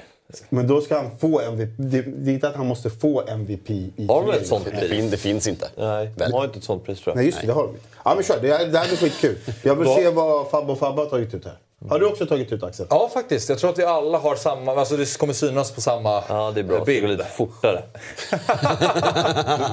Men 0.50 0.68
då 0.68 0.82
ska 0.82 0.96
han 0.96 1.18
få 1.18 1.42
MVP. 1.42 1.70
Det, 1.78 2.02
det 2.02 2.32
är 2.32 2.34
inte 2.34 2.48
att 2.48 2.56
han 2.56 2.66
måste 2.68 2.90
få 2.90 3.22
MVP 3.28 3.70
i 3.70 3.94
Har 4.10 4.22
de 4.26 4.32
ett 4.32 4.48
sånt 4.48 4.66
Det, 4.66 4.72
pris? 4.72 4.90
fin, 4.90 5.10
det 5.10 5.18
finns 5.18 5.48
inte. 5.48 5.70
Nej, 5.76 6.10
de 6.16 6.34
har 6.34 6.46
inte 6.46 6.58
ett 6.58 6.64
sånt 6.64 6.86
pris 6.86 7.02
tror 7.02 7.12
jag. 7.12 7.16
Nej, 7.18 7.26
just 7.26 7.42
det. 7.42 7.48
Det 7.48 7.54
har 7.54 7.64
de 7.64 7.70
inte. 7.70 7.82
Ja, 8.06 8.16
men 8.16 8.24
kör. 8.24 8.40
Det, 8.42 8.54
här- 8.58 8.66
det 8.68 8.78
här 8.80 8.88
blir 8.88 8.98
skitkul. 8.98 9.38
Jag 9.64 9.76
vill 9.76 9.88
se 9.96 10.10
vad 10.10 10.48
Fabbe 10.50 10.72
och 10.72 10.80
Fabbe 10.80 11.02
har 11.02 11.06
tagit 11.10 11.34
ut 11.34 11.46
här. 11.46 11.58
Har 11.90 12.00
du 12.00 12.06
också 12.06 12.26
tagit 12.26 12.52
ut 12.52 12.64
Axel? 12.64 12.88
Ja, 12.90 13.10
faktiskt. 13.14 13.50
Jag 13.50 13.58
tror 13.60 13.70
att 13.70 13.80
vi 13.80 13.84
alla 13.84 14.18
har 14.18 14.36
samma... 14.36 14.72
Alltså 14.72 14.98
det 14.98 15.18
kommer 15.18 15.34
synas 15.34 15.72
på 15.72 15.82
samma 15.82 16.24
Ja, 16.30 16.52
det 16.56 16.60
är 16.60 16.64
bra. 16.64 16.80
Så 16.80 16.86
det 16.86 16.94
går 17.02 17.08
bild. 17.08 17.18
lite 17.18 17.30
fortare. 17.30 17.84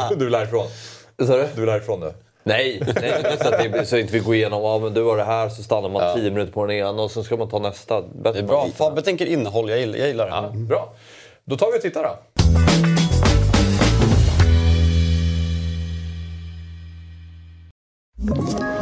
Du 0.19 0.25
vill 0.25 0.35
härifrån. 0.35 0.67
Du 1.17 1.61
vill 1.61 1.69
härifrån 1.69 2.01
nu. 2.01 2.12
Nej, 2.44 2.83
nej 3.00 3.37
så, 3.42 3.48
att 3.48 3.72
det, 3.72 3.87
så 3.87 3.96
inte 3.96 4.12
vi 4.12 4.18
går 4.18 4.35
igenom 4.35 4.62
ja, 4.62 4.78
men 4.78 4.94
du 4.94 5.02
har 5.02 5.16
det 5.16 5.24
här 5.24 5.48
så 5.48 5.62
stannar 5.62 5.88
man 5.88 6.16
10 6.16 6.31
minuter 6.31 6.52
på 6.52 6.66
den 6.66 6.76
ena 6.76 7.02
och 7.02 7.11
sen 7.11 7.24
ska 7.24 7.37
man 7.37 7.48
ta 7.48 7.59
nästa. 7.59 8.02
Bättre 8.02 8.33
Det 8.33 8.38
är 8.38 8.42
bra. 8.42 8.68
Fabbe 8.76 9.02
tänker 9.02 9.26
innehåll. 9.26 9.70
Jag 9.70 9.78
gillar, 9.78 9.98
jag 9.98 10.09
gillar 10.09 10.26
det. 10.26 10.33
Ja, 10.33 10.50
Bra. 10.55 10.92
Då 11.44 11.57
tar 11.57 11.72
vi 11.72 11.78
och 11.78 11.83
tittar 11.83 12.02
då. 12.02 12.18
Ett 18.33 18.82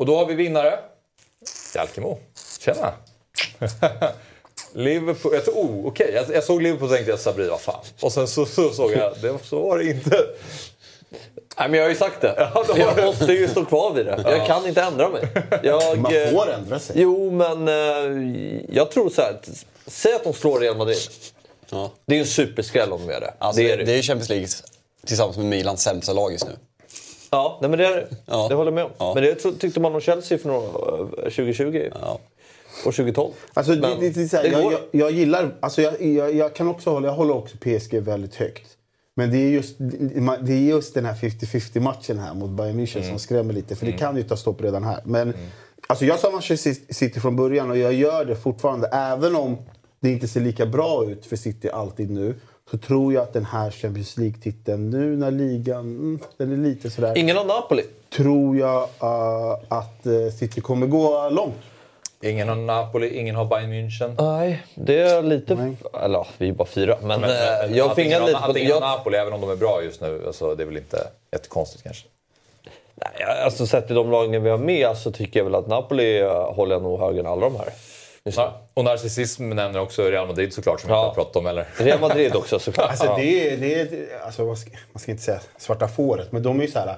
Och 0.00 0.06
då 0.06 0.16
har 0.16 0.26
vi 0.26 0.34
vinnare. 0.34 0.78
Jalkemo. 1.74 2.18
Tjena! 2.60 2.92
Liverpool. 4.72 5.34
Jag, 5.34 5.44
tror- 5.44 5.54
oh, 5.54 5.86
okej. 5.86 6.10
jag, 6.14 6.34
jag 6.36 6.44
såg 6.44 6.62
Liverpool 6.62 6.88
och 6.88 6.94
tänkte 6.94 7.10
jag 7.10 7.20
Sabri, 7.20 7.48
vad 7.48 7.60
fan. 7.60 7.84
Och 8.00 8.12
sen 8.12 8.28
så, 8.28 8.46
så 8.46 8.70
såg 8.70 8.92
jag, 8.92 9.12
det, 9.22 9.38
så 9.44 9.60
var 9.68 9.78
det 9.78 9.84
inte. 9.84 10.16
Nej, 11.58 11.68
men 11.68 11.74
jag 11.74 11.82
har 11.84 11.88
ju 11.90 11.96
sagt 11.96 12.20
det. 12.20 12.34
Ja, 12.54 12.64
det 12.74 12.80
jag 12.80 12.96
du. 12.96 13.02
måste 13.04 13.32
ju 13.32 13.48
stå 13.48 13.64
kvar 13.64 13.94
vid 13.94 14.06
det. 14.06 14.22
Jag 14.24 14.46
kan 14.46 14.66
inte 14.66 14.82
ändra 14.82 15.08
mig. 15.08 15.28
Jag, 15.62 15.98
Man 15.98 16.14
eh, 16.14 16.30
får 16.30 16.50
ändra 16.52 16.78
sig. 16.78 16.96
Jo, 16.98 17.30
men 17.30 17.68
eh, 17.68 18.64
jag 18.76 18.90
tror 18.90 19.10
så 19.10 19.22
här. 19.22 19.30
att- 19.30 19.64
Säg 19.86 20.14
att 20.14 20.24
de 20.24 20.32
slår 20.32 20.60
Real 20.60 20.76
Madrid. 20.76 20.98
Ja. 21.70 21.90
Det 22.06 22.12
är 22.14 22.16
ju 22.16 22.20
en 22.22 22.26
superskräll 22.28 22.92
om 22.92 23.06
de 23.06 23.12
gör 23.12 23.20
det. 23.20 23.34
Alltså, 23.38 23.62
det 23.62 23.68
det, 23.68 23.72
är 23.72 23.76
det. 23.78 23.84
det 23.84 23.92
är 23.92 23.96
ju 23.96 24.02
Champions 24.02 24.28
League 24.28 24.48
tillsammans 25.06 25.36
med 25.36 25.46
Milans 25.46 25.82
sämsta 25.82 26.12
lag 26.12 26.32
just 26.32 26.46
nu. 26.46 26.56
Ja, 27.30 27.58
nej, 27.60 27.70
men 27.70 27.78
det 27.78 27.86
är 27.86 27.96
det. 27.96 28.08
Ja. 28.26 28.46
Det 28.48 28.54
håller 28.54 28.70
jag 28.70 28.74
med 28.74 28.84
om. 28.84 28.90
Ja. 28.98 29.14
Men 29.14 29.22
det 29.22 29.34
tyckte 29.58 29.80
man 29.80 29.94
om 29.94 30.00
Chelsea 30.00 30.38
för 30.38 30.48
några, 30.48 30.66
eh, 30.66 31.06
2020 31.22 31.90
Ja. 32.00 32.20
och 32.86 32.94
2012. 32.94 33.32
Alltså, 33.54 33.74
det, 33.74 33.80
Men 33.80 34.00
det, 34.00 34.10
det, 34.10 34.22
är 34.22 34.28
så 34.28 34.36
här, 34.36 34.42
det 34.44 34.48
jag, 34.50 34.62
går. 34.62 34.72
jag, 34.72 34.80
jag 34.92 35.10
gillar... 35.10 35.54
Alltså, 35.60 35.82
jag, 35.82 36.02
jag, 36.02 36.34
jag 36.34 36.54
kan 36.54 36.68
också 36.68 36.90
hålla, 36.90 37.08
jag 37.08 37.14
håller 37.14 37.34
också 37.36 37.56
PSG 37.56 37.94
väldigt 38.00 38.34
högt. 38.34 38.66
Men 39.16 39.30
det 39.30 39.36
är 39.38 39.48
just, 39.48 39.76
det 40.40 40.52
är 40.52 40.58
just 40.68 40.94
den 40.94 41.04
här 41.04 41.14
50-50 41.14 41.80
matchen 41.80 42.18
här 42.18 42.34
mot 42.34 42.50
Bayern 42.50 42.80
München 42.80 43.08
som 43.08 43.18
skrämmer 43.18 43.54
lite. 43.54 43.76
För 43.76 43.86
det 43.86 43.92
kan 43.92 44.16
ju 44.16 44.22
ta 44.22 44.36
stopp 44.36 44.60
redan 44.62 44.84
här. 44.84 45.00
Men 45.04 45.34
alltså, 45.86 46.04
jag 46.04 46.18
sa 46.20 46.30
Manchester 46.30 46.74
City 46.94 47.20
från 47.20 47.36
början 47.36 47.70
och 47.70 47.78
jag 47.78 47.92
gör 47.92 48.24
det 48.24 48.36
fortfarande. 48.36 48.88
Även 48.88 49.36
om 49.36 49.56
det 50.00 50.10
inte 50.10 50.28
ser 50.28 50.40
lika 50.40 50.66
bra 50.66 51.04
ut 51.04 51.26
för 51.26 51.36
City 51.36 51.68
alltid 51.70 52.10
nu. 52.10 52.34
Så 52.70 52.78
tror 52.78 53.12
jag 53.12 53.22
att 53.22 53.32
den 53.32 53.44
här 53.44 53.70
Champions 53.70 54.16
League-titeln 54.16 54.90
nu 54.90 55.16
när 55.16 55.30
ligan, 55.30 55.80
mm, 55.80 56.18
den 56.36 56.52
är 56.52 56.56
lite 56.56 56.90
sådär. 56.90 57.18
Ingen 57.18 57.38
av 57.38 57.46
Napoli. 57.46 57.82
Tror 58.16 58.56
jag 58.56 58.82
uh, 58.82 59.58
att 59.68 60.06
uh, 60.06 60.30
City 60.30 60.60
kommer 60.60 60.86
gå 60.86 61.28
långt. 61.28 61.54
Ingen 62.22 62.48
har 62.48 62.56
Napoli, 62.56 63.18
ingen 63.18 63.34
har 63.36 63.44
Bayern 63.44 63.72
München. 63.72 64.14
Nej, 64.18 64.62
det 64.74 65.00
är 65.00 65.22
lite... 65.22 65.54
Nej. 65.54 65.76
Eller 66.02 66.26
vi 66.38 66.48
är 66.48 66.52
bara 66.52 66.68
fyra. 66.68 66.96
Men, 67.00 67.08
Men, 67.08 67.20
men, 67.20 67.30
eh, 67.30 67.76
jag 67.76 67.90
att 67.90 67.98
ingen 67.98 68.10
fingar 68.10 68.20
har- 68.20 68.26
lite 68.26 68.38
Att 68.38 68.52
på... 68.52 68.58
ingen 68.58 68.72
har 68.72 68.80
Jag, 68.80 68.98
Napoli, 68.98 69.16
även 69.16 69.32
om 69.32 69.40
de 69.40 69.50
är 69.50 69.56
bra 69.56 69.82
just 69.84 70.00
nu, 70.00 70.22
alltså, 70.26 70.54
det 70.54 70.62
är 70.62 70.66
väl 70.66 70.76
inte 70.76 71.06
jättekonstigt 71.32 71.82
kanske. 71.84 72.06
nej, 72.94 73.42
alltså 73.44 73.66
sett 73.66 73.86
till 73.86 73.96
de 73.96 74.10
lagen 74.10 74.42
vi 74.42 74.50
har 74.50 74.58
med 74.58 74.96
så 74.96 75.12
tycker 75.12 75.40
jag 75.40 75.44
väl 75.44 75.54
att 75.54 75.66
Napoli 75.68 76.22
håller 76.54 76.74
jag 76.74 76.82
nog 76.82 77.00
högre 77.00 77.20
än 77.20 77.26
alla 77.26 77.40
de 77.40 77.56
här. 77.56 77.68
Och 78.74 78.84
narcissism 78.84 79.48
nämner 79.50 79.80
också 79.80 80.02
Real 80.02 80.26
Madrid 80.26 80.52
såklart, 80.52 80.80
som 80.80 80.88
vi 80.88 80.94
Ja. 80.94 80.98
inte 81.00 81.08
har 81.08 81.14
pratat 81.14 81.36
om 81.36 81.46
eller? 81.46 81.66
Real 81.76 82.00
Madrid 82.00 82.34
också 82.36 82.58
såklart. 82.58 82.90
Alltså, 82.90 83.14
det, 83.16 83.52
är- 83.52 83.56
det, 83.56 83.74
är- 83.80 84.20
alltså, 84.24 84.44
man, 84.44 84.56
ska, 84.56 84.70
man 84.92 85.00
ska 85.00 85.10
inte 85.10 85.22
säga 85.22 85.40
svarta 85.58 85.88
fåret, 85.88 86.32
men 86.32 86.42
de 86.42 86.58
är 86.60 86.64
ju 86.64 86.70
så 86.70 86.78
här. 86.78 86.96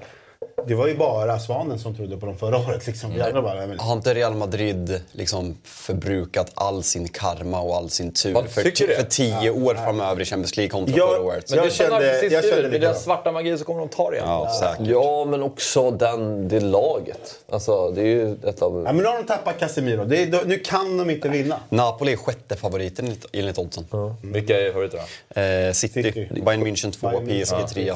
Det 0.67 0.75
var 0.75 0.87
ju 0.87 0.97
bara 0.97 1.39
Svanen 1.39 1.79
som 1.79 1.95
trodde 1.97 2.17
på 2.17 2.27
dem 2.27 2.39
förra 2.39 2.59
året. 2.59 2.87
Liksom. 2.87 3.13
Jävlar 3.13 3.43
bara, 3.43 3.67
men- 3.67 3.79
Har 3.79 3.93
inte 3.93 4.15
Real 4.15 4.35
Madrid 4.35 5.01
liksom 5.13 5.59
förbrukat 5.65 6.51
all 6.55 6.83
sin 6.83 7.09
karma 7.09 7.61
och 7.61 7.77
all 7.77 7.91
sin 7.91 8.13
tur 8.13 8.33
Vad 8.35 8.49
för, 8.51 8.63
du? 8.65 8.71
för 8.95 9.03
tio 9.03 9.51
år 9.51 9.75
framöver 9.75 10.23
i 10.23 10.25
Champions 10.25 10.57
League 10.57 10.71
kontra 10.71 10.97
Jag- 10.97 11.09
förra 11.09 11.23
året? 11.23 11.45
Men 11.51 11.57
Jag 11.59 11.67
det 11.67 11.71
kände- 11.71 12.19
kände, 12.21 12.35
jag 12.35 12.45
kände 12.45 12.69
med 12.69 12.81
deras 12.81 13.05
svarta 13.05 13.33
magi 13.33 13.59
så 13.59 13.65
kommer 13.65 13.81
de 13.81 13.89
ta 13.89 14.11
det 14.11 14.17
igen. 14.17 14.29
Ja, 14.29 14.53
säkert. 14.61 14.87
Ja, 14.87 15.25
men 15.25 15.43
också 15.43 15.91
den, 15.91 16.49
det 16.49 16.61
laget. 16.61 17.41
Alltså, 17.53 17.91
det 17.91 18.01
är 18.01 18.07
ju 18.07 18.37
ett 18.49 18.63
av... 18.63 18.83
Ja, 18.87 18.93
men 18.93 18.97
nu 18.97 19.05
har 19.05 19.17
de 19.17 19.25
tappat 19.27 19.59
Casemiro. 19.61 20.05
Det 20.05 20.23
är, 20.23 20.27
då, 20.27 20.41
nu 20.47 20.59
kan 20.59 20.97
de 20.99 21.11
inte 21.11 21.29
vinna. 21.29 21.61
Napoli 21.69 22.13
är 22.13 22.17
sjätte 22.17 22.57
favoriten 22.57 23.15
enligt- 23.33 23.59
oddsen. 23.59 23.85
Vilka 24.23 24.61
är 24.61 24.73
favoriter 24.73 25.01
då? 25.35 25.41
Eh, 25.41 25.73
City, 25.73 26.03
City. 26.03 26.29
Bayern 26.45 26.67
München 26.67 26.91
2, 26.93 27.09
Bayern 27.11 27.27
München. 27.29 27.67
PSG 27.67 27.75
3. 27.75 27.93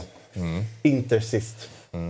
Inter 0.82 1.20
sist. 1.20 1.56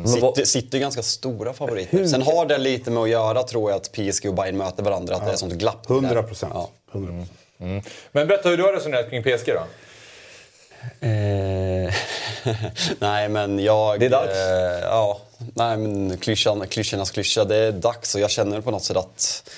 City, 0.07 0.47
City 0.47 0.77
är 0.77 0.81
ganska 0.81 1.03
stora 1.03 1.53
favoriter. 1.53 2.07
Sen 2.07 2.23
har 2.23 2.47
det 2.47 2.59
lite 2.59 2.91
med 2.91 3.03
att 3.03 3.09
göra 3.09 3.43
tror 3.43 3.71
jag 3.71 3.77
att 3.77 3.93
PSG 3.93 4.29
och 4.29 4.35
Bayern 4.35 4.57
möter 4.57 4.83
varandra, 4.83 5.17
att 5.17 5.27
det 5.27 5.33
är 5.33 5.37
sånt 5.37 5.53
glapp. 5.53 5.89
där. 5.89 5.95
100 5.95 6.23
procent. 6.23 6.53
Ja. 6.55 6.71
Men 8.12 8.29
berätta 8.29 8.49
hur 8.49 8.57
du 8.57 8.62
har 8.62 8.73
resonerat 8.73 9.11
kring 9.11 9.23
PSG 9.23 9.47
då? 9.47 9.67
Eh, 11.01 11.95
nej 12.99 13.29
men 13.29 13.59
jag... 13.59 14.01
Det 14.01 14.07
är 14.07 14.11
dags. 14.11 14.37
Eh, 14.37 14.81
ja, 14.81 15.21
nej 15.55 15.77
men 15.77 16.19
klyschan, 16.19 16.69
klyschornas 16.69 17.11
klyscha. 17.11 17.45
Det 17.45 17.57
är 17.57 17.73
dags 17.73 18.15
och 18.15 18.21
jag 18.21 18.31
känner 18.31 18.61
på 18.61 18.71
något 18.71 18.85
sätt 18.85 18.97
att 18.97 19.51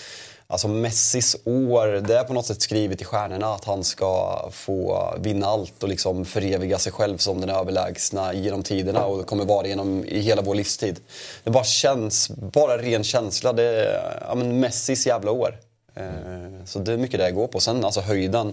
Alltså 0.51 0.69
Messis 0.69 1.37
år, 1.45 1.87
det 1.87 2.19
är 2.19 2.25
på 2.25 2.33
något 2.33 2.47
sätt 2.47 2.63
skrivet 2.63 3.01
i 3.01 3.05
stjärnorna 3.05 3.47
att 3.47 3.65
han 3.65 3.85
ska 3.85 4.43
få 4.53 5.15
vinna 5.19 5.47
allt 5.47 5.83
och 5.83 5.89
liksom 5.89 6.25
föreviga 6.25 6.79
sig 6.79 6.93
själv 6.93 7.17
som 7.17 7.41
den 7.41 7.51
överlägsna 7.51 8.35
genom 8.35 8.63
tiderna 8.63 9.05
och 9.05 9.27
kommer 9.27 9.45
vara 9.45 9.63
det 9.63 9.69
genom 9.69 10.05
i 10.05 10.21
hela 10.21 10.43
vår 10.43 10.55
livstid. 10.55 11.01
Det 11.45 11.51
bara 11.51 11.65
känns, 11.65 12.29
bara 12.29 12.79
ren 12.79 13.05
känsla. 13.05 13.53
Det 13.53 13.63
är 13.63 14.23
ja, 14.29 14.35
men 14.35 14.61
Messis 14.61 15.07
jävla 15.07 15.31
år. 15.31 15.59
Eh, 15.95 16.65
så 16.65 16.79
det 16.79 16.93
är 16.93 16.97
mycket 16.97 17.21
det 17.21 17.25
jag 17.25 17.35
går 17.35 17.47
på. 17.47 17.61
Sen 17.61 17.85
alltså 17.85 18.01
höjden, 18.01 18.53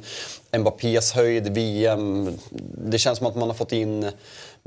Mbappés 0.57 1.11
höjd, 1.11 1.47
VM. 1.47 2.37
Det 2.89 2.97
känns 2.97 3.17
som 3.17 3.27
att 3.27 3.35
man 3.35 3.49
har 3.49 3.55
fått 3.55 3.71
in, 3.71 4.11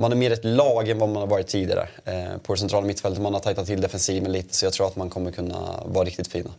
man 0.01 0.13
är 0.13 0.17
mer 0.17 0.31
ett 0.31 0.45
lag 0.45 0.89
än 0.89 0.99
vad 0.99 1.09
man 1.09 1.21
har 1.23 1.27
varit 1.27 1.47
tidigare. 1.47 1.89
Eh, 2.05 2.39
På 2.43 2.53
det 2.55 2.59
centrala 2.61 2.87
mittfältet, 2.87 3.23
man 3.23 3.33
har 3.35 3.41
tajtat 3.41 3.67
till 3.67 3.81
defensiven 3.81 4.33
lite 4.33 4.55
så 4.57 4.67
jag 4.67 4.73
tror 4.73 4.87
att 4.87 4.97
man 4.97 5.11
kommer 5.11 5.31
kunna 5.31 5.83
vara 5.87 6.05
riktigt 6.05 6.29
fina. 6.33 6.51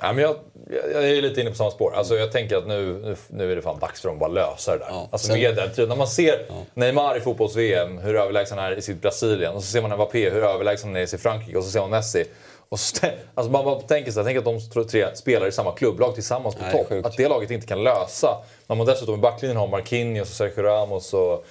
Ja, 0.00 0.12
men 0.12 0.18
jag, 0.18 0.36
jag, 0.70 0.92
jag 1.02 1.10
är 1.10 1.22
lite 1.22 1.40
inne 1.40 1.50
på 1.50 1.56
samma 1.56 1.70
spår. 1.70 1.94
Alltså, 1.96 2.14
jag 2.16 2.32
tänker 2.32 2.56
att 2.56 2.66
nu, 2.66 3.16
nu, 3.28 3.52
är 3.52 3.56
det 3.56 3.62
fan 3.62 3.78
dags 3.78 4.00
för 4.00 4.08
dem 4.08 4.16
att 4.16 4.20
bara 4.20 4.30
lösa 4.30 4.72
det 4.72 4.78
där. 4.78 4.86
Ja, 4.90 5.08
Alltså, 5.10 5.26
sen- 5.28 5.40
med 5.40 5.56
den. 5.76 5.88
När 5.88 5.96
man 5.96 6.08
ser 6.08 6.46
Neymar 6.74 7.16
i 7.16 7.20
fotbolls-VM, 7.20 7.98
hur 7.98 8.16
överlägsen 8.16 8.58
han 8.58 8.66
är 8.72 8.76
i 8.78 8.82
sitt 8.82 9.02
Brasilien. 9.02 9.54
Och 9.54 9.62
så 9.62 9.70
ser 9.70 9.82
man 9.82 9.90
Mbappé, 9.94 10.30
hur 10.30 10.44
överlägsen 10.44 10.88
han 10.88 10.96
är 10.96 11.00
i 11.00 11.06
sitt 11.06 11.20
Frankrike. 11.20 11.58
Och 11.58 11.64
så 11.64 11.70
ser 11.70 11.80
man 11.80 11.90
Messi. 11.90 12.24
Och 12.68 12.80
så, 12.80 13.06
alltså 13.34 13.52
man 13.52 13.64
bara 13.64 13.80
tänker 13.80 14.12
sig, 14.12 14.24
tänk 14.24 14.38
att 14.38 14.44
de 14.44 14.84
tre 14.84 15.16
spelar 15.16 15.46
i 15.46 15.52
samma 15.52 15.72
klubblag 15.72 16.14
tillsammans 16.14 16.54
på 16.54 16.62
Nej, 16.62 16.72
topp. 16.72 16.88
sjukt. 16.88 17.06
Att 17.06 17.16
det 17.16 17.28
laget 17.28 17.50
inte 17.50 17.66
kan 17.66 17.84
lösa. 17.84 18.36
När 18.66 18.76
man 18.76 18.86
dessutom 18.86 19.14
i 19.14 19.18
backlinjen 19.18 19.56
har 19.56 19.68
Marquinhos 19.68 20.30
och 20.30 20.36
Sergio 20.36 20.62
Ramos 20.62 21.14
och 21.14 21.46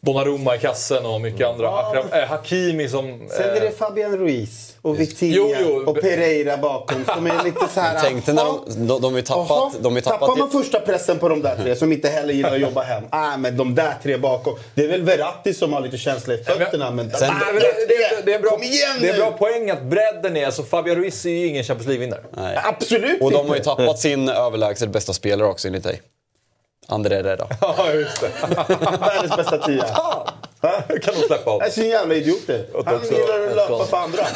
Donnarumma 0.00 0.54
i 0.54 0.58
kassen 0.58 1.06
och 1.06 1.20
mycket 1.20 1.46
andra. 1.46 1.78
Akram, 1.78 2.06
äh, 2.12 2.28
Hakimi 2.28 2.88
som... 2.88 3.28
Sen 3.30 3.50
är 3.50 3.60
det 3.60 3.66
eh, 3.66 3.72
Fabian 3.72 4.16
Ruiz 4.16 4.76
och 4.82 5.00
Vitinha 5.00 5.58
och 5.86 6.00
Pereira 6.00 6.56
bakom 6.56 7.04
som 7.14 7.26
är 7.26 7.44
lite 7.44 7.68
så 7.74 7.80
här... 7.80 8.00
Tänkte 8.00 8.32
när 8.32 8.44
de, 8.44 8.86
de, 8.86 9.00
de 9.00 9.16
ju 9.16 9.22
tappat... 9.22 9.76
De 9.80 9.96
ju 9.96 10.02
tappat 10.02 10.20
Tappar 10.20 10.36
man 10.36 10.50
första 10.50 10.80
pressen 10.80 11.18
på 11.18 11.28
de 11.28 11.42
där 11.42 11.56
tre 11.56 11.76
som 11.76 11.92
inte 11.92 12.08
heller 12.08 12.34
gillar 12.34 12.54
att 12.54 12.60
jobba 12.60 12.82
hem. 12.82 13.04
Nej, 13.12 13.38
men 13.38 13.56
de 13.56 13.74
där 13.74 13.94
tre 14.02 14.16
bakom. 14.16 14.54
Det 14.74 14.84
är 14.84 14.88
väl 14.88 15.02
Verratti 15.02 15.54
som 15.54 15.72
har 15.72 15.80
lite 15.80 15.98
känsla 15.98 16.34
i 16.34 16.44
fötterna. 16.44 16.90
Men, 16.90 17.10
Sen- 17.10 17.28
Nej, 17.28 17.52
men 17.52 17.62
det, 17.62 17.72
det, 17.88 18.22
det, 18.26 18.32
är 18.32 18.36
en 18.36 18.42
bra, 18.42 18.58
det 19.00 19.08
är 19.08 19.12
en 19.12 19.18
bra 19.18 19.30
poäng 19.30 19.70
att 19.70 19.82
bredden 19.82 20.36
är... 20.36 20.46
Alltså 20.46 20.62
Fabian 20.62 20.96
Ruiz 20.96 21.26
är 21.26 21.30
ju 21.30 21.46
ingen 21.46 21.64
Champions 21.64 21.88
League-vinnare. 21.88 22.20
Absolut 22.64 23.22
Och 23.22 23.30
de 23.30 23.48
har 23.48 23.56
ju 23.56 23.62
tappat 23.62 23.98
sin 23.98 24.28
överlägset 24.28 24.88
bästa 24.88 25.12
spelare 25.12 25.48
också 25.48 25.68
enligt 25.68 25.84
dig. 25.84 26.00
André 26.88 27.16
Herrera. 27.16 27.46
Ja, 27.60 27.92
just 27.92 28.20
det. 28.20 28.30
Världens 29.00 29.36
bästa 29.36 29.58
tia. 29.58 29.84
kan 31.02 31.14
de 31.14 31.20
släppa 31.26 31.42
Jag 31.44 31.46
är 31.46 31.50
honom. 31.50 31.70
så 31.70 31.82
jävla 31.82 32.14
idioter. 32.14 32.66
Han 32.86 32.94
också- 32.96 33.12
gillar 33.12 33.46
att 33.50 33.56
löpa 33.56 33.84
för 33.86 33.96
andra. 33.96 34.26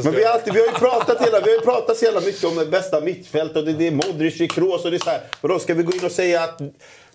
Men 0.04 0.12
vi 0.14 0.24
har, 0.24 0.32
alltid, 0.32 0.52
vi 0.54 0.60
har 0.60 0.66
ju 0.66 0.72
pratat 0.72 1.20
hela, 1.26 1.40
vi 1.40 1.50
har 1.50 1.58
ju 1.58 1.60
pratat 1.64 1.96
så 1.96 2.04
jävla 2.04 2.20
mycket 2.20 2.44
om 2.44 2.56
det 2.56 2.66
bästa 2.66 3.00
mittfält 3.00 3.56
och 3.56 3.64
det, 3.64 3.72
det 3.72 3.86
är 3.86 3.90
Modric, 3.90 4.38
det 4.38 4.44
är 4.44 4.48
Kroos 4.48 4.84
och 4.84 4.90
det 4.90 4.96
är 4.96 5.04
så 5.04 5.10
här. 5.10 5.20
Och 5.40 5.48
då 5.48 5.58
ska 5.58 5.74
vi 5.74 5.82
gå 5.82 5.92
in 5.92 6.04
och 6.04 6.12
säga 6.12 6.42
att... 6.44 6.58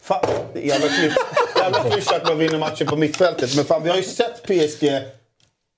Fan, 0.01 0.25
jävla 0.55 0.87
klysch- 0.87 1.17
jävla 1.57 1.83
klyscha 1.89 2.15
att 2.15 2.27
man 2.27 2.37
vinner 2.37 2.57
matchen 2.57 2.87
på 2.87 2.95
mittfältet. 2.95 3.55
Men 3.55 3.65
fan, 3.65 3.83
vi 3.83 3.89
har 3.89 3.97
ju 3.97 4.03
sett 4.03 4.43
PSG 4.43 5.01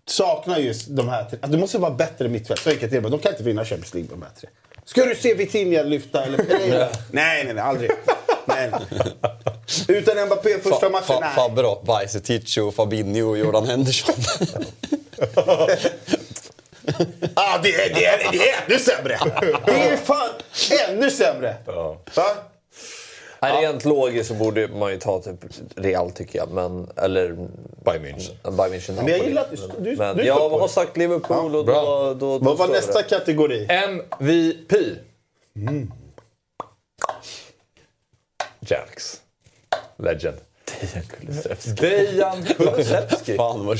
saknar 0.07 0.57
just 0.57 0.87
de 0.89 1.09
här 1.09 1.23
tre. 1.23 1.39
Alltså, 1.41 1.51
det 1.51 1.57
måste 1.57 1.77
vara 1.77 1.91
bättre 1.91 2.27
mittfält. 2.27 2.59
Så 2.59 2.69
enkelt 2.69 2.93
är 2.93 3.01
det. 3.01 3.09
De 3.09 3.19
kan 3.19 3.31
inte 3.31 3.43
vinna 3.43 3.65
Champions 3.65 3.93
League 3.93 4.09
de 4.11 4.21
här 4.21 4.31
tre. 4.39 4.49
Ska 4.91 5.05
du 5.05 5.15
se 5.15 5.33
Vitinha 5.33 5.83
lyfta 5.83 6.23
eller 6.23 6.37
Pereira? 6.43 6.87
nej, 7.11 7.43
nej, 7.45 7.53
nej, 7.53 7.63
aldrig. 7.63 7.91
Nej. 8.45 8.71
Utan 9.87 10.25
Mbappé 10.25 10.59
första 10.59 10.89
matchen, 10.89 11.15
Fa- 11.15 11.19
nej. 11.21 11.29
Fabbe 11.35 11.61
då? 11.61 11.81
Bajsetic, 11.85 12.57
Fabinho 12.75 13.29
och 13.29 13.37
Jordan 13.37 13.65
Henderson. 13.67 14.15
Ah, 17.33 17.57
det, 17.63 17.75
är, 17.75 17.93
det, 17.93 18.05
är, 18.05 18.31
det 18.31 18.49
är 18.49 18.55
ännu 18.67 18.79
sämre! 18.79 19.19
Det 19.65 19.71
är 19.71 19.97
fan 19.97 20.29
ännu 20.89 21.11
sämre! 21.11 21.55
Va? 22.15 22.35
Nej, 23.41 23.65
Rent 23.65 23.85
logiskt 23.85 24.27
så 24.27 24.33
borde 24.33 24.67
man 24.67 24.91
ju 24.91 24.97
ta 24.97 25.21
typ 25.21 25.39
Real 25.75 26.11
tycker 26.11 26.39
jag. 26.39 26.51
Men, 26.51 26.89
eller 26.97 27.35
Bayern 27.85 28.05
München. 28.05 28.55
Bayern 28.57 28.73
München. 28.73 28.95
Men 28.95 29.07
jag 29.07 29.19
gillar 29.27 29.41
att 29.41 29.51
du- 29.51 29.83
du- 29.91 29.95
Men 29.95 30.17
du 30.17 30.23
jag 30.23 30.49
har 30.49 30.61
det. 30.61 30.69
sagt 30.69 30.97
Liverpool 30.97 31.55
och 31.55 31.65
bra. 31.65 31.81
då, 31.83 32.13
då, 32.13 32.39
då 32.39 32.45
Vad 32.45 32.57
var 32.57 32.67
nästa 32.67 33.01
det. 33.01 33.03
kategori? 33.09 33.67
MVP. 33.69 34.73
Jacks. 38.59 39.21
Legend. 39.97 40.37
Dejan 41.79 42.43
Kulusevski. 42.45 43.37
Fan 43.37 43.65
vad 43.65 43.79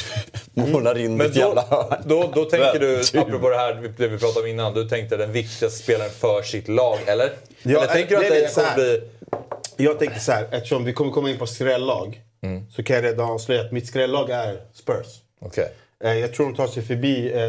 du 0.54 0.66
målar 0.72 0.98
in 0.98 1.18
ditt 1.18 1.36
jävla 1.36 1.66
då, 1.70 1.76
hörn. 1.76 2.02
då, 2.06 2.32
då 2.36 2.46
tänker 2.46 2.80
du, 2.80 3.20
apropå 3.20 3.50
det 3.50 3.58
här 3.58 3.94
det 3.98 4.08
vi 4.08 4.18
pratade 4.18 4.40
om 4.40 4.48
innan, 4.48 4.74
du 4.74 4.90
tänkte 4.90 5.18
den 5.18 5.32
viktigaste 5.32 5.84
spelaren 5.84 6.12
för 6.12 6.42
sitt 6.44 6.68
lag, 6.68 6.98
eller? 7.08 7.32
Ja, 7.64 7.78
eller 7.84 7.94
tänker 7.94 8.10
du 8.18 8.26
att 8.26 8.32
Dejan 8.32 8.52
så 8.52 8.62
kommer 8.62 8.76
bli... 8.76 9.02
Jag 9.84 10.00
tänkte 10.00 10.20
så 10.20 10.32
här, 10.32 10.48
eftersom 10.52 10.84
vi 10.86 10.94
kommer 10.94 11.12
komma 11.12 11.30
in 11.30 11.38
på 11.38 11.48
skrällag 11.48 12.22
så 12.76 12.84
kan 12.84 12.96
jag 12.96 13.06
redan 13.06 13.30
avslöja 13.30 13.62
att 13.62 13.72
mitt 13.72 13.88
skrällag 13.88 14.30
är 14.30 14.58
Spurs. 14.74 15.08
Okej. 15.42 15.72
Eh, 16.04 16.14
Jag 16.18 16.34
tror 16.34 16.46
de 16.46 16.56
tar 16.56 16.68
sig 16.68 16.84
förbi, 16.84 17.32
eh, 17.34 17.40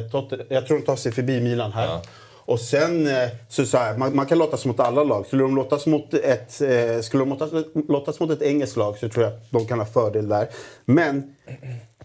jag 0.49 0.67
tror 0.67 0.79
de 0.79 0.85
tar 0.85 0.97
sig 0.97 1.13
förbi 1.13 1.41
Milan 1.41 1.73
här. 1.73 2.01
Och 2.45 2.61
sen, 2.61 3.07
eh, 3.07 3.29
så, 3.49 3.67
så 3.67 3.79
här, 3.79 3.97
man, 3.97 4.17
man 4.17 4.27
kan 4.27 4.39
lottas 4.39 4.65
mot 4.65 4.81
alla 4.81 5.05
lag. 5.05 5.27
Skulle 5.27 5.43
de 5.43 5.57
lottas 5.57 5.87
mot 5.87 6.15
ett, 6.15 6.61
eh, 6.61 7.01
skulle 7.01 7.23
de 7.23 7.29
lottas, 7.31 7.51
lottas 7.89 8.21
mot 8.21 8.31
ett 8.31 8.43
engelskt 8.43 8.77
lag 8.77 8.99
så 8.99 9.09
tror 9.09 9.25
jag 9.25 9.33
att 9.35 9.51
de 9.51 9.67
kan 9.67 9.79
ha 9.79 9.87
fördel 9.87 10.29
där. 10.29 10.49
Men 10.85 11.35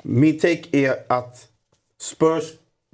min 0.02 0.40
take 0.40 0.64
är 0.72 0.96
att 1.08 1.48
Spurs 2.02 2.44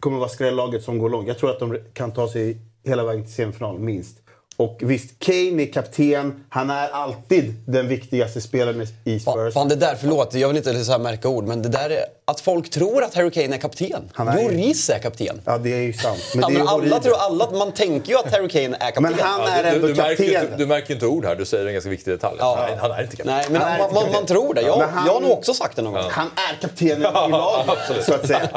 kommer 0.01 0.17
vara 0.19 0.29
skrällaget 0.29 0.83
som 0.83 0.97
går 0.97 1.09
långt. 1.09 1.27
Jag 1.27 1.37
tror 1.37 1.49
att 1.49 1.59
de 1.59 1.79
kan 1.93 2.11
ta 2.13 2.27
sig 2.29 2.57
hela 2.85 3.03
vägen 3.03 3.23
till 3.23 3.33
semifinal, 3.33 3.79
minst. 3.79 4.17
Och 4.63 4.77
visst, 4.81 5.19
Kane 5.19 5.63
är 5.63 5.73
kapten. 5.73 6.43
Han 6.49 6.69
är 6.69 6.89
alltid 6.89 7.53
den 7.67 7.87
viktigaste 7.87 8.41
spelaren 8.41 8.87
i 9.05 9.19
Spurs. 9.19 9.53
fan 9.53 9.67
det 9.67 9.75
där, 9.75 9.95
förlåt, 9.99 10.33
jag 10.33 10.47
vill 10.47 10.57
inte 10.57 10.83
så 10.85 10.91
här 10.91 10.99
märka 10.99 11.27
ord, 11.29 11.43
men 11.47 11.61
det 11.61 11.69
där 11.69 11.89
är 11.89 12.05
att 12.25 12.39
folk 12.41 12.69
tror 12.69 13.03
att 13.03 13.15
Harry 13.15 13.31
Kane 13.31 13.55
är 13.55 13.59
kapten. 13.59 14.09
Han 14.13 14.27
är 14.27 14.43
Lloris 14.43 14.89
är 14.89 14.99
kapten. 14.99 15.41
Ja, 15.45 15.57
det 15.57 15.73
är 15.73 15.81
ju 15.81 15.93
sant. 15.93 16.19
Men 16.35 16.41
Ja, 16.41 16.47
det 16.49 16.55
är 16.55 16.57
men 16.59 16.67
alla 16.67 16.99
tror, 16.99 17.15
alla, 17.19 17.51
man 17.51 17.71
tänker 17.71 18.11
ju 18.11 18.17
att 18.19 18.31
Harry 18.31 18.49
Kane 18.49 18.77
är 18.79 18.91
kapten. 18.91 19.03
Men 19.03 19.13
han 19.19 19.41
är 19.41 19.63
du, 19.63 19.69
ändå 19.69 19.87
du, 19.87 19.93
märker, 19.95 20.23
kapten. 20.23 20.43
inte- 20.43 20.57
du 20.57 20.65
märker 20.65 20.93
inte 20.93 21.05
ord 21.05 21.25
här, 21.25 21.35
du 21.35 21.45
säger 21.45 21.65
en 21.65 21.73
ganska 21.73 21.89
viktig 21.89 22.13
detalj. 22.13 22.37
Ja. 22.39 22.65
Nej, 22.67 22.77
han 22.81 22.91
är 22.91 23.03
inte 23.03 23.15
kapten. 23.15 23.35
Nej, 23.35 23.45
men 23.49 23.61
Han 23.61 23.71
man, 23.71 23.79
inte 23.81 23.93
man, 23.93 24.03
kapten. 24.03 24.13
man 24.21 24.25
tror 24.25 24.53
det. 24.53 24.61
Jag, 24.61 24.77
han- 24.77 25.07
jag 25.07 25.13
har 25.13 25.21
nog 25.21 25.31
också 25.31 25.53
sagt 25.53 25.75
det 25.75 25.81
någon 25.81 25.93
gång. 25.93 26.03
Han 26.09 26.27
är 26.49 26.61
kaptenen 26.61 27.01
i 27.01 27.03
laget, 27.31 28.05
så 28.05 28.13
att 28.13 28.27
säga. 28.27 28.49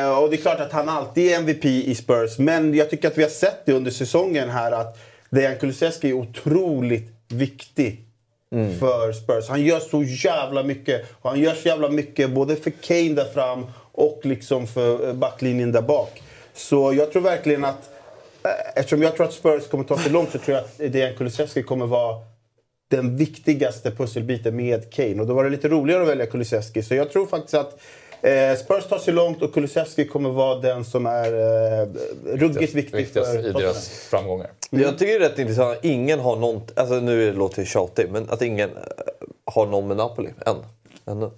Eh, 0.00 0.18
och 0.18 0.30
det 0.30 0.36
är 0.36 0.40
klart 0.42 0.60
att 0.60 0.72
han 0.72 0.88
alltid 0.88 1.32
är 1.32 1.36
MVP 1.38 1.64
i 1.64 1.94
Spurs. 1.94 2.38
Men 2.38 2.74
jag 2.74 2.90
tycker 2.90 3.08
att 3.08 3.18
vi 3.18 3.22
har 3.22 3.30
sett 3.30 3.66
det 3.66 3.72
under 3.72 3.90
säsongen 3.90 4.50
här 4.50 4.72
att 4.72 4.98
Dejan 5.30 5.56
Kulusevski 5.56 6.08
är 6.08 6.12
otroligt 6.12 7.08
viktig 7.28 8.06
för 8.78 9.12
Spurs. 9.12 9.48
Han 9.48 9.64
gör 9.64 9.80
så 9.80 10.02
jävla 10.02 10.62
mycket. 10.62 11.04
Och 11.12 11.30
han 11.30 11.40
gör 11.40 11.54
så 11.54 11.68
jävla 11.68 11.88
mycket 11.88 12.30
både 12.30 12.56
för 12.56 12.70
Kane 12.70 13.14
där 13.14 13.24
fram 13.24 13.66
och 13.92 14.20
liksom 14.22 14.66
för 14.66 15.08
eh, 15.08 15.14
backlinjen 15.14 15.72
där 15.72 15.82
bak. 15.82 16.22
Så 16.54 16.92
jag 16.92 17.12
tror 17.12 17.22
verkligen 17.22 17.64
att 17.64 17.90
eh, 18.44 18.50
Eftersom 18.76 19.02
jag 19.02 19.16
tror 19.16 19.26
att 19.26 19.32
Spurs 19.32 19.68
kommer 19.68 19.84
ta 19.84 19.98
sig 19.98 20.12
långt 20.12 20.30
så 20.30 20.38
tror 20.38 20.56
jag 20.56 20.64
att 20.64 20.92
Dejan 20.92 21.16
Kulusevski 21.16 21.62
kommer 21.62 21.86
vara 21.86 22.16
den 22.90 23.16
viktigaste 23.16 23.90
pusselbiten 23.90 24.56
med 24.56 24.92
Kane. 24.92 25.20
Och 25.20 25.26
då 25.26 25.34
var 25.34 25.44
det 25.44 25.50
lite 25.50 25.68
roligare 25.68 26.02
att 26.02 26.08
välja 26.08 26.26
Kulusevski. 26.26 26.82
Så 26.82 26.94
jag 26.94 27.10
tror 27.10 27.26
faktiskt 27.26 27.54
att 27.54 27.80
eh, 28.22 28.56
Spurs 28.56 28.84
tar 28.88 28.98
sig 28.98 29.14
långt 29.14 29.42
och 29.42 29.54
Kulusevski 29.54 30.06
kommer 30.06 30.30
vara 30.30 30.60
den 30.60 30.84
som 30.84 31.06
är 31.06 31.32
eh, 31.82 31.88
ruggigt 32.24 32.74
viktig 32.74 32.96
Viktigast 32.96 33.32
för 33.32 33.48
i 33.48 33.52
deras 33.52 33.88
framgångar. 33.88 34.50
Jag 34.70 34.98
tycker 34.98 35.18
det 35.18 35.24
är 35.26 35.28
rätt 35.28 35.38
intressant. 35.38 35.78
Ingen 35.82 36.20
har 36.20 36.36
någon... 36.36 36.62
Alltså 36.74 36.94
nu 36.94 37.32
låter 37.32 37.62
det 37.62 37.66
tjatigt, 37.66 38.10
men 38.10 38.30
att 38.30 38.42
ingen 38.42 38.70
eh, 38.70 38.82
har 39.44 39.66
någon 39.66 39.88
med 39.88 39.96
Napoli 39.96 40.28
än. 40.46 40.56
Ännu. 41.06 41.30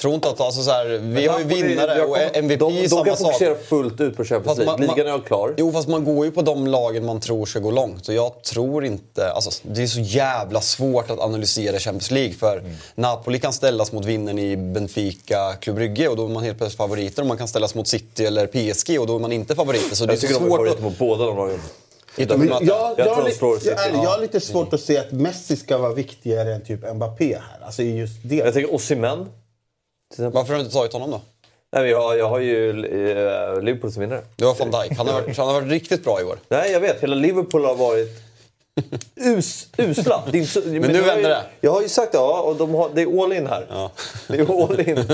Tror 0.00 0.14
inte 0.14 0.28
att, 0.28 0.40
alltså 0.40 0.62
så 0.62 0.70
här, 0.70 0.84
vi 1.02 1.26
har 1.26 1.38
ju 1.38 1.44
vinnare 1.44 1.98
jag 1.98 2.10
och 2.10 2.16
MVP 2.36 2.58
de, 2.60 2.82
de 2.82 2.88
samma 2.88 3.04
kan 3.04 3.16
sak. 3.16 3.26
fokusera 3.26 3.54
fullt 3.54 4.00
ut 4.00 4.16
på 4.16 4.24
Champions 4.24 4.58
League. 4.58 4.86
man- 4.86 4.96
Ligan 4.96 5.14
är 5.20 5.22
klar. 5.24 5.54
Jo, 5.56 5.72
fast 5.72 5.88
man 5.88 6.04
går 6.04 6.24
ju 6.24 6.30
på 6.30 6.42
de 6.42 6.66
lagen 6.66 7.04
man 7.06 7.20
tror 7.20 7.46
ska 7.46 7.58
gå 7.58 7.70
långt. 7.70 8.08
Och 8.08 8.14
jag 8.14 8.42
tror 8.42 8.84
inte... 8.84 9.32
Alltså, 9.32 9.50
det 9.62 9.82
är 9.82 9.86
så 9.86 10.00
jävla 10.00 10.60
svårt 10.60 11.10
att 11.10 11.18
analysera 11.20 11.78
Champions 11.78 12.10
League. 12.10 12.32
För 12.34 12.58
Mm. 12.58 12.72
Napoli 12.94 13.38
kan 13.38 13.52
ställas 13.52 13.92
mot 13.92 14.04
vinnaren 14.04 14.38
i 14.38 14.56
Benfica, 14.56 15.52
Club 15.60 15.76
Brygge 15.76 16.08
och 16.08 16.16
då 16.16 16.24
är 16.24 16.28
man 16.28 16.42
helt 16.44 16.58
plötsligt 16.58 16.76
favoriter. 16.78 17.22
Och 17.22 17.28
man 17.28 17.38
kan 17.38 17.48
ställas 17.48 17.74
mot 17.74 17.88
City 17.88 18.24
eller 18.26 18.46
PSG 18.46 19.00
och 19.00 19.06
då 19.06 19.14
är 19.16 19.20
man 19.20 19.32
inte 19.32 19.54
favoriter. 19.54 19.96
Så 19.96 20.06
det 20.06 20.10
är 20.10 20.12
Jag 20.12 20.20
så 20.20 20.26
tycker 20.26 20.40
de 20.40 20.44
är 20.44 20.48
svårt 20.48 20.56
favoriter 20.58 20.76
att... 20.76 20.82
mot 20.82 20.98
båda 20.98 21.24
de 21.26 21.36
lagen. 21.36 21.60
Men 22.16 22.48
jag, 22.48 22.62
Jag 22.62 22.94
jag, 22.96 22.96
tror 22.96 23.14
har 23.14 23.22
lite- 23.24 23.68
jag, 23.68 23.90
jag 24.04 24.10
har 24.32 24.40
svårt 24.40 24.72
att 24.72 24.80
se 24.80 24.98
att 24.98 25.12
Messi 25.12 25.56
ska 25.56 25.78
vara 25.78 25.92
viktigare 25.94 26.54
än 26.54 26.64
typ 26.64 26.94
Mbappé 26.94 27.34
här. 27.34 27.66
Alltså 27.66 27.82
just 27.82 28.12
det. 28.24 28.36
Jag 28.36 28.54
tänker 28.54 28.74
Osimhen. 28.74 29.28
Varför 30.16 30.48
har 30.52 30.54
du 30.54 30.60
inte 30.60 30.72
tagit 30.74 30.92
honom 30.92 31.10
då? 31.10 31.20
Nej, 31.72 31.82
men 31.82 31.90
jag, 31.90 32.18
jag 32.18 32.28
har 32.28 32.38
ju 32.38 32.68
eh, 32.70 33.62
Liverpool 33.62 33.92
som 33.92 34.00
vinnare. 34.00 34.20
Du 34.36 34.46
har 34.46 34.54
van 34.54 34.70
Dijk. 34.70 34.98
Han 34.98 35.06
har 35.06 35.14
varit, 35.14 35.36
han 35.36 35.46
har 35.46 35.54
varit 35.54 35.70
riktigt 35.70 36.04
bra 36.04 36.20
i 36.20 36.24
år. 36.24 36.38
Nej, 36.48 36.72
jag 36.72 36.80
vet. 36.80 37.00
Hela 37.02 37.14
Liverpool 37.14 37.64
har 37.64 37.74
varit 37.74 38.08
us, 39.16 39.68
usla. 39.78 40.22
Inte 40.32 40.46
så, 40.50 40.60
men 40.60 40.80
nu 40.80 41.00
vänder 41.02 41.30
det. 41.30 41.42
Jag 41.60 41.72
har 41.72 41.82
ju 41.82 41.88
sagt 41.88 42.14
ja, 42.14 42.40
och 42.40 42.56
de 42.56 42.74
har, 42.74 42.90
det 42.94 43.02
är 43.02 43.22
all 43.24 43.32
in 43.32 43.46
här. 43.46 43.66
Ja. 43.70 43.90
Det 44.28 44.36
är 44.38 44.64
all 44.64 44.80
in. 44.80 44.96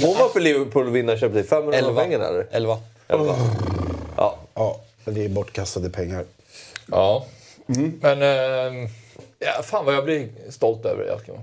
Får 0.00 0.18
man 0.18 0.30
för 0.32 0.40
Liverpool 0.40 0.86
att 0.86 0.92
vinna 0.92 1.12
Champions 1.12 1.34
League? 1.34 1.48
500 1.48 1.78
Elva. 1.78 2.02
pengar 2.02 2.20
eller? 2.20 2.46
Elva. 2.50 2.78
Elva. 3.08 3.34
Ja. 4.16 4.38
Ja, 4.58 4.80
det 5.04 5.24
är 5.24 5.28
bortkastade 5.28 5.90
pengar. 5.90 6.24
Ja. 6.86 7.26
Men... 8.00 8.22
Eh, 8.22 8.90
ja, 9.38 9.62
fan 9.62 9.84
vad 9.84 9.94
jag 9.94 10.04
blir 10.04 10.28
stolt 10.50 10.84
över 10.86 11.02
det, 11.04 11.08
Jalkemo. 11.08 11.38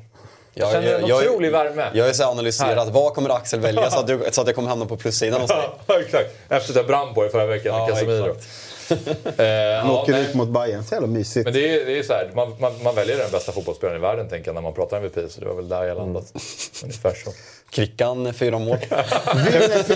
Jag 0.53 0.71
känner 0.71 0.99
en 0.99 1.07
jag, 1.07 1.19
otrolig 1.19 1.51
värme. 1.51 1.91
Jag 1.93 2.09
är 2.09 2.13
så 2.13 2.23
analyserat. 2.23 2.89
Vad 2.89 3.13
kommer 3.13 3.29
Axel 3.29 3.59
välja 3.59 3.91
så 3.91 3.99
att, 3.99 4.07
du, 4.07 4.19
så 4.31 4.41
att 4.41 4.47
jag 4.47 4.55
kommer 4.55 4.69
hamna 4.69 4.85
på 4.85 4.97
plussidan 4.97 5.41
hos 5.41 5.49
dig? 5.49 5.69
Ja, 5.87 5.99
exakt. 5.99 6.29
Efter 6.49 6.71
att 6.71 6.75
jag 6.75 6.87
brann 6.87 7.13
på 7.13 7.23
det 7.23 7.29
förra 7.29 7.45
veckan 7.45 7.75
med 7.75 7.81
Ja, 7.81 7.87
Casemiro. 7.87 8.35
Eh, 8.89 8.93
Han 9.81 9.93
ja, 9.93 10.01
åker 10.01 10.11
nej. 10.11 10.21
ut 10.21 10.33
mot 10.33 10.49
Bayern. 10.49 10.83
Så 10.83 10.95
jävla 10.95 11.07
mysigt. 11.07 11.45
Men 11.45 11.53
det 11.53 11.81
är, 11.81 11.85
det 11.85 11.99
är 11.99 12.03
så 12.03 12.13
här, 12.13 12.31
man, 12.35 12.55
man, 12.59 12.83
man 12.83 12.95
väljer 12.95 13.17
den 13.17 13.31
bästa 13.31 13.51
fotbollsspelaren 13.51 13.99
i 13.99 14.01
världen 14.01 14.29
tänker 14.29 14.47
jag 14.47 14.55
när 14.55 14.61
man 14.61 14.73
pratar 14.73 14.97
MVP. 14.97 15.31
Så 15.31 15.39
det 15.39 15.47
var 15.47 15.55
väl 15.55 15.69
där 15.69 15.83
jag 15.83 15.97
landat. 15.97 16.33
Ungefär 16.83 17.13
så. 17.13 17.31
Krickan, 17.69 18.33
fyra 18.33 18.59
mål. 18.59 18.77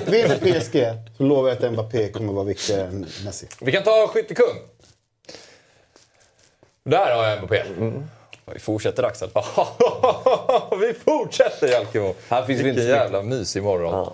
Vinner, 0.06 0.60
PSG 0.60 0.94
så 1.18 1.24
lovar 1.24 1.50
jag 1.50 1.66
att 1.66 1.72
Mbappé 1.74 2.12
kommer 2.12 2.34
vara 2.34 2.44
viktigare 2.44 2.88
än 2.88 3.06
Messi. 3.26 3.48
Vi 3.62 3.72
kan 3.72 3.84
ta 3.84 4.08
skyttekung. 4.08 4.56
Där 6.84 7.16
har 7.16 7.28
jag 7.28 7.38
Mbappé. 7.38 7.64
Vi 8.54 8.60
fortsätter 8.60 9.04
Axel. 9.04 9.30
vi 10.82 10.94
fortsätter 10.94 11.68
Jalkemo. 11.68 12.16
Här 12.30 12.46
finns 12.46 12.60
vi 12.60 12.64
Vilken 12.64 12.84
inte 12.84 12.92
jävla 12.92 13.22
mysig 13.22 13.64
morgon. 13.64 13.94
Ja. 13.94 14.14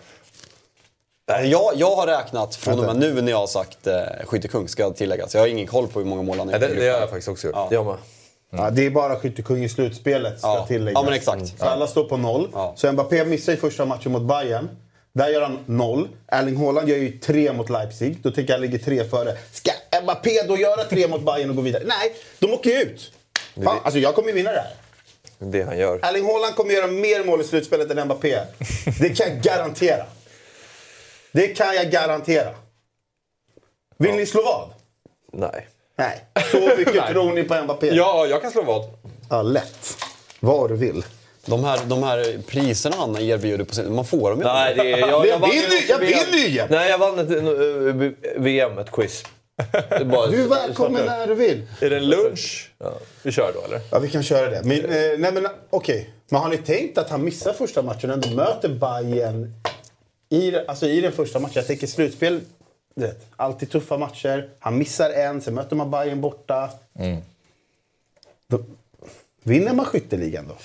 Nej, 1.28 1.50
Jag, 1.52 1.72
jag 1.76 1.96
har 1.96 2.08
räknat 2.08 2.56
från 2.56 2.80
och 2.80 2.86
med 2.86 2.96
nu 2.96 3.22
när 3.22 3.32
jag 3.32 3.38
har 3.38 3.48
sagt 3.48 3.88
eh, 3.88 3.96
skyttekung, 4.26 4.68
ska 4.68 4.84
jag 4.84 4.96
tillägga. 4.96 5.28
Så 5.28 5.38
jag 5.38 5.42
har 5.44 5.48
ingen 5.48 5.68
koll 5.68 5.88
på 5.88 6.00
hur 6.00 6.06
många 6.06 6.22
mål 6.22 6.38
han 6.38 6.48
Nej, 6.48 6.56
är. 6.56 6.60
det, 6.60 6.68
det 6.68 6.90
har 6.90 7.00
jag 7.00 7.10
faktiskt 7.10 7.28
också 7.28 7.48
gjort. 7.48 7.56
Ja. 7.56 7.68
Jag 7.72 7.86
med. 7.86 7.96
Ja, 8.52 8.70
det 8.70 8.86
är 8.86 8.90
bara 8.90 9.16
skyttekung 9.16 9.64
i 9.64 9.70
slutspelet 9.70 10.40
ska 10.40 10.48
Ja. 10.48 10.66
tilläggas. 10.68 11.00
Ja, 11.02 11.04
men 11.04 11.14
exakt. 11.14 11.60
Så 11.60 11.66
alla 11.66 11.88
står 11.88 12.04
på 12.04 12.18
noll. 12.18 12.50
Ja. 12.54 12.74
Så 12.78 12.92
Mbappé 12.92 13.26
missar 13.26 13.52
ju 13.54 13.58
första 13.60 13.86
matchen 13.86 14.12
mot 14.12 14.22
Bayern. 14.22 14.70
Där 15.14 15.28
gör 15.30 15.42
han 15.42 15.60
noll. 15.66 16.08
Erling 16.28 16.58
Haaland 16.58 16.90
gör 16.90 16.98
ju 16.98 17.20
tre 17.20 17.54
mot 17.54 17.70
Leipzig. 17.70 18.18
Då 18.24 18.32
tycker 18.32 18.54
jag 18.54 18.60
han 18.60 18.62
ligger 18.62 18.78
tre 18.86 19.04
före. 19.06 19.38
Ska 19.52 19.72
Mbappé 20.04 20.42
då 20.48 20.58
göra 20.58 20.84
tre 20.84 21.08
mot 21.08 21.26
Bayern 21.26 21.50
och 21.50 21.56
gå 21.56 21.62
vidare? 21.62 21.84
Nej, 21.86 22.16
de 22.40 22.54
åker 22.54 22.70
ju 22.70 22.82
ut. 22.82 23.12
Fan, 23.64 23.80
alltså 23.84 24.00
jag 24.00 24.16
kommer 24.16 24.30
ju 24.30 24.36
vinna 24.36 24.52
det 24.52 24.58
här. 24.60 24.74
Det 25.40 25.62
han 25.64 25.78
gör. 25.78 26.00
Erling 26.04 26.26
Haaland 26.26 26.56
kommer 26.56 26.74
göra 26.74 26.88
mer 26.88 27.24
mål 27.24 27.42
i 27.42 27.44
slutspelet 27.44 27.92
än 27.92 28.06
Mbappé. 28.06 28.40
Det 29.00 29.10
kan 29.10 29.28
jag 29.30 29.42
garantera. 29.42 30.06
Det 31.32 31.48
kan 31.48 31.76
jag 31.76 31.92
garantera. 31.92 32.50
Vill 33.98 34.16
ni 34.16 34.26
slå 34.26 34.42
vad? 34.44 34.70
Nej. 35.52 35.68
Nej. 35.96 36.26
Så 36.52 36.60
mycket 36.78 37.08
tror 37.12 37.34
ni 37.34 37.44
på 37.44 37.64
Mbappé? 37.64 37.90
Ja, 37.96 38.26
jag 38.30 38.42
kan 38.42 38.52
slå 38.52 38.62
vad. 38.64 38.84
Ja, 39.30 39.42
lätt. 39.42 39.98
Vad 40.40 40.70
du 40.70 40.76
vill. 40.76 41.06
De 41.46 41.64
här, 41.64 41.80
de 41.86 42.04
här 42.04 42.40
priserna 42.48 42.96
han 43.00 43.18
erbjuder, 43.18 43.64
på 43.66 43.76
sin, 43.76 43.96
man 43.96 44.06
får 44.06 44.30
dem 44.30 44.40
ju 44.40 44.46
Nej, 44.46 44.76
det 44.76 44.92
är, 44.92 44.98
jag, 44.98 45.28
jag, 45.28 45.40
vann 45.40 45.50
vinner- 45.50 45.68
ett 45.84 45.90
jag 45.90 46.00
vinner 46.00 46.48
ju! 46.48 46.64
Nej, 46.70 46.90
jag 46.90 46.98
vann 46.98 47.20
ett 47.20 47.32
eh, 47.32 48.42
VM, 48.42 48.78
ett 48.78 48.92
quiz. 48.92 49.24
Det 49.90 49.96
är 49.96 50.06
bara- 50.06 50.28
Du 50.28 50.44
är 50.44 50.48
välkommen 50.48 51.06
när 51.06 51.28
du 51.28 51.36
vill. 51.36 51.62
Är 51.82 51.90
det 51.90 51.98
en 51.98 52.10
lunch 52.10 52.72
vi 53.24 53.32
kör 53.32 53.52
då, 53.56 53.62
eller? 53.68 53.82
Ja, 53.92 54.00
vi 54.00 54.10
kan 54.10 54.24
köra 54.24 54.50
det. 54.50 54.62
Men, 54.64 54.78
eh, 54.86 55.18
nej, 55.20 55.32
men 55.34 55.48
okej. 55.70 56.10
Men 56.30 56.42
har 56.42 56.50
ni 56.50 56.58
tänkt 56.58 56.98
att 56.98 57.10
han 57.10 57.24
missar 57.24 57.54
första 57.54 57.82
matchen 57.82 58.10
och 58.10 58.16
ändå 58.16 58.30
möter 58.30 58.70
Bayern 58.70 59.54
i, 60.30 60.56
alltså 60.68 60.86
i 60.88 61.02
den 61.02 61.12
första 61.12 61.40
matchen? 61.40 61.54
Jag 61.56 61.68
tänker 61.68 61.88
slutspel, 61.88 62.40
du 62.96 63.06
vet, 63.06 63.26
alltid 63.36 63.72
tuffa 63.72 63.98
matcher. 63.98 64.50
Han 64.60 64.78
missar 64.78 65.10
en, 65.10 65.42
sen 65.42 65.54
möter 65.54 65.76
man 65.76 65.92
Bayern 65.92 66.22
borta. 66.22 66.70
Då, 68.48 68.60
vinner 69.44 69.74
man 69.74 69.86
skytteligan 69.86 70.48
då? 70.48 70.56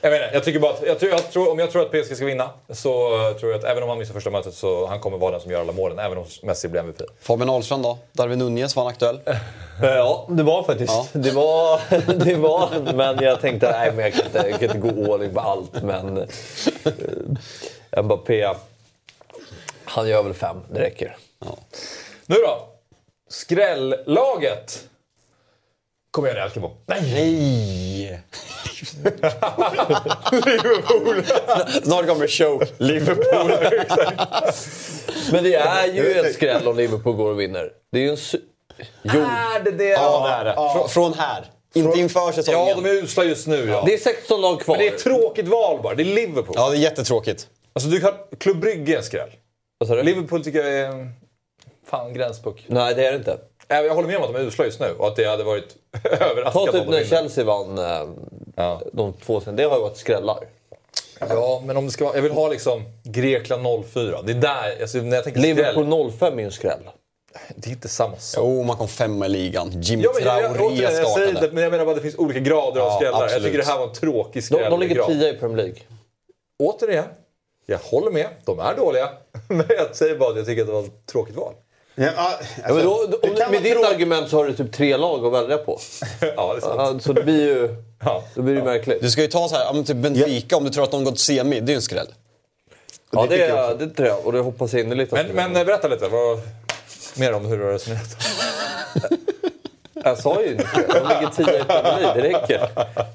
Jag 0.00 0.14
inte, 0.14 0.30
jag 0.32 0.44
tycker 0.44 0.60
bara 0.60 0.72
att, 0.72 0.82
jag 0.86 0.98
tror, 0.98 1.10
jag 1.12 1.30
tror, 1.30 1.50
om 1.50 1.58
jag 1.58 1.70
tror 1.70 1.82
att 1.82 1.90
PSG 1.90 2.16
ska 2.16 2.24
vinna 2.24 2.50
så 2.70 3.28
eh, 3.28 3.36
tror 3.36 3.52
jag 3.52 3.58
att 3.58 3.64
även 3.64 3.82
om 3.82 3.88
han 3.88 3.98
missar 3.98 4.14
första 4.14 4.30
mötet 4.30 4.54
så 4.54 4.86
han 4.86 5.00
kommer 5.00 5.18
vara 5.18 5.30
den 5.32 5.40
som 5.40 5.50
gör 5.50 5.60
alla 5.60 5.72
målen. 5.72 5.98
Även 5.98 6.18
om 6.18 6.24
Messi 6.42 6.68
blir 6.68 6.80
MVP. 6.80 7.02
Fabian 7.20 7.50
Ahlstrand 7.50 7.82
då? 7.82 7.98
Darwin 8.12 8.38
Nunez 8.38 8.76
var 8.76 8.82
han 8.82 8.92
aktuell? 8.92 9.20
Ja, 9.82 10.26
det 10.30 10.42
var 10.42 10.62
faktiskt. 10.62 10.92
Ja. 10.92 11.06
Det, 11.12 11.30
var, 11.30 11.80
det 12.24 12.34
var, 12.34 12.92
men 12.92 13.24
jag 13.24 13.40
tänkte 13.40 13.70
nej, 13.70 13.92
men 13.92 14.04
jag 14.04 14.14
kan 14.14 14.26
inte, 14.26 14.48
jag 14.50 14.60
kan 14.60 14.76
inte 14.76 14.92
gå 14.92 15.14
all 15.14 15.22
in 15.22 15.34
på 15.34 15.40
allt. 15.40 15.82
Men 15.82 16.16
eh, 17.92 18.02
Mbappé, 18.02 18.54
han 19.84 20.08
gör 20.08 20.22
väl 20.22 20.34
fem, 20.34 20.56
det 20.70 20.80
räcker. 20.80 21.16
Nu 22.26 22.34
då. 22.36 22.68
Skräll-laget. 23.30 24.84
Kommer 26.10 26.28
jag 26.28 26.44
älska 26.44 26.60
på. 26.60 26.70
Nej! 26.86 27.02
Nej! 27.02 28.22
Snart 31.84 32.06
kommer 32.06 32.26
show. 32.28 32.62
Liverpool. 32.78 33.50
Men 35.32 35.44
det 35.44 35.54
är 35.54 35.86
ju 35.86 36.18
en 36.18 36.32
skräll 36.32 36.68
om 36.68 36.76
Liverpool 36.76 37.16
går 37.16 37.30
och 37.30 37.40
vinner. 37.40 37.70
Det 37.92 37.98
är 37.98 38.02
ju 38.02 38.10
en... 38.10 38.16
Jo. 39.02 39.20
Är 39.20 39.60
det 39.64 39.70
det? 39.70 39.84
Ja, 39.88 40.26
det 40.28 40.32
är 40.34 40.44
det. 40.44 40.52
Frå- 40.60 40.88
Från 40.88 41.14
här. 41.14 41.44
Inte 41.74 41.98
inför 41.98 42.32
säsongen. 42.32 42.66
Ja, 42.68 42.74
de 42.74 42.84
är 42.88 42.92
usla 42.94 43.24
just 43.24 43.46
nu. 43.46 43.68
Ja. 43.68 43.82
Det 43.86 43.94
är 43.94 43.98
16 43.98 44.40
lag 44.40 44.60
kvar. 44.60 44.76
Men 44.76 44.84
det 44.86 44.90
är 44.90 44.94
ett 44.94 45.02
tråkigt 45.02 45.48
val 45.48 45.80
bara. 45.82 45.94
Det 45.94 46.02
är 46.02 46.04
Liverpool. 46.04 46.54
Ja, 46.58 46.70
det 46.70 46.76
är 46.76 46.80
jättetråkigt. 46.80 47.46
Alltså, 47.72 47.90
du 47.90 48.00
kan, 48.00 48.12
Klubb 48.38 48.60
Brygge 48.60 48.92
är 48.92 48.96
en 48.96 49.02
skräll. 49.04 49.30
Vad 49.78 49.88
sa 49.88 49.94
du? 49.94 50.02
Liverpool 50.02 50.44
tycker 50.44 50.58
jag 50.58 50.72
är... 50.72 51.10
Fan, 51.90 52.12
gränspuck. 52.14 52.64
Nej, 52.68 52.94
det 52.94 53.06
är 53.06 53.10
det 53.12 53.16
inte. 53.18 53.38
Äh, 53.68 53.80
Jag 53.80 53.94
håller 53.94 54.08
med 54.08 54.16
om 54.16 54.22
att 54.22 54.32
de 54.32 54.38
är 54.38 54.44
usla 54.44 54.64
just 54.64 54.80
nu 54.80 54.86
och 54.98 55.06
att 55.06 55.16
det 55.16 55.24
hade 55.24 55.44
varit 55.44 55.74
Ta 56.02 56.08
överraskande 56.24 56.72
typ 56.72 56.80
om 56.86 56.90
de 56.90 56.98
när. 56.98 57.04
Chelsea 57.04 57.44
vann 57.44 57.78
eh, 57.78 58.08
Ja. 58.56 58.80
de 58.92 59.12
två 59.12 59.40
sen. 59.40 59.56
Det 59.56 59.62
har 59.64 59.76
ju 59.76 59.82
varit 59.82 59.96
skrällar. 59.96 60.38
ja, 61.20 61.62
men 61.64 61.76
om 61.76 61.86
det 61.86 61.92
ska 61.92 62.04
vara... 62.04 62.14
Jag 62.14 62.22
vill 62.22 62.32
ha 62.32 62.48
liksom 62.48 62.82
Grekland 63.04 63.66
04. 63.92 64.22
Det 64.22 64.32
är 64.32 64.34
där... 64.34 64.80
Alltså, 64.80 64.98
när 64.98 65.14
jag 65.16 65.24
tänker 65.24 65.40
skräll, 65.40 65.56
Liverpool 65.56 66.12
05 66.12 66.32
är 66.34 66.38
ju 66.38 66.44
en 66.44 66.52
skräll. 66.52 66.80
det 67.56 67.68
är 67.68 67.72
inte 67.72 67.88
samma 67.88 68.16
sak. 68.16 68.44
Jo, 68.44 68.62
man 68.62 68.76
kom 68.76 68.88
femma 68.88 69.26
i 69.26 69.28
ligan. 69.28 69.70
Jim 69.82 70.00
Ja, 70.00 70.10
men 70.14 70.24
jag, 70.24 70.42
jag, 70.42 70.54
Traoré 70.56 70.74
jag 70.82 70.92
säger 70.92 71.04
startade. 71.04 71.28
inte, 71.28 71.50
men 71.52 71.62
jag 71.62 71.70
menar 71.70 71.84
bara 71.84 71.90
att 71.90 71.96
det 71.96 72.02
finns 72.02 72.18
olika 72.18 72.40
grader 72.40 72.80
av 72.80 72.86
Ja, 72.86 72.96
skrällar. 72.96 73.18
Jag 73.18 73.24
absolut. 73.24 73.44
tycker 73.44 73.58
det 73.58 73.64
här 73.66 73.78
var 73.78 73.86
en 73.86 73.92
tråkig 73.92 74.44
skräll. 74.44 74.62
De, 74.62 74.70
de 74.70 74.80
ligger. 74.80 75.02
10 75.02 75.30
i 75.30 75.36
Premier 75.38 75.56
League. 75.56 75.80
Återigen, 76.58 77.04
jag 77.66 77.78
håller 77.78 78.10
med. 78.10 78.26
De 78.44 78.60
är 78.60 78.76
dåliga. 78.76 79.08
Men 79.48 79.66
jag 79.68 79.96
säger 79.96 80.18
bara 80.18 80.30
att 80.30 80.36
jag 80.36 80.46
tycker 80.46 80.62
att 80.62 80.68
det 80.68 80.72
var 80.74 80.82
ett 80.82 81.06
tråkigt 81.06 81.36
val. 81.36 81.54
Ja, 81.98 82.10
alltså, 82.16 82.40
Ja, 82.68 82.74
men 82.74 82.84
då, 82.84 83.06
det 83.22 83.28
om, 83.28 83.36
kan 83.36 83.50
med 83.50 83.62
ditt 83.62 83.72
tråkigt. 83.72 83.92
argument 83.94 84.28
så 84.30 84.36
har 84.36 84.44
du 84.46 84.54
typ 84.54 84.72
tre 84.72 84.96
lag 84.96 85.26
att 85.26 85.32
välja 85.32 85.58
på. 85.58 85.80
Ja, 86.36 86.52
det 86.54 86.58
är 86.58 86.60
sant. 86.60 87.02
Så 87.02 87.12
det 87.12 87.22
blir 87.22 87.40
ju... 87.46 87.76
Ja. 88.04 88.24
Då 88.34 88.42
blir 88.42 88.54
det 88.54 88.62
märkligt. 88.62 89.00
Du 89.00 89.10
ska 89.10 89.22
ju 89.22 89.28
ta 89.28 89.48
så 89.48 89.54
här, 89.56 89.82
typ 89.82 89.96
Benfica, 89.96 90.56
om 90.56 90.64
du 90.64 90.70
tror 90.70 90.84
att 90.84 90.90
de 90.90 91.04
gått 91.04 91.18
semi, 91.18 91.60
det 91.60 91.70
är 91.70 91.72
ju 91.72 91.76
en 91.76 91.82
skräll. 91.82 92.08
Ja, 93.10 93.26
det, 93.28 93.36
jag 93.36 93.70
är, 93.70 93.74
det 93.74 93.90
tror 93.90 94.08
jag. 94.08 94.26
Och 94.26 94.32
det 94.32 94.38
hoppas 94.40 94.72
jag 94.72 94.82
innerligt 94.82 95.12
Men, 95.12 95.26
det 95.26 95.32
men 95.32 95.52
berätta 95.52 95.88
lite. 95.88 96.08
Vad, 96.08 96.40
mer 97.16 97.32
om 97.32 97.46
hur 97.46 97.58
du 97.58 97.64
har 97.64 97.72
resonerat. 97.72 98.16
Jag 100.06 100.18
sa 100.18 100.42
ju 100.42 100.54
nyss 100.56 100.66
det. 100.74 100.86
De 100.88 101.08
ligger 101.08 101.30
10 101.30 101.54
i. 101.60 102.20
Det 102.22 102.28
räcker. 102.28 102.68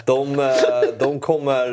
De, 0.05 0.39
eh, 0.39 0.47
de 0.99 1.19
kommer... 1.19 1.67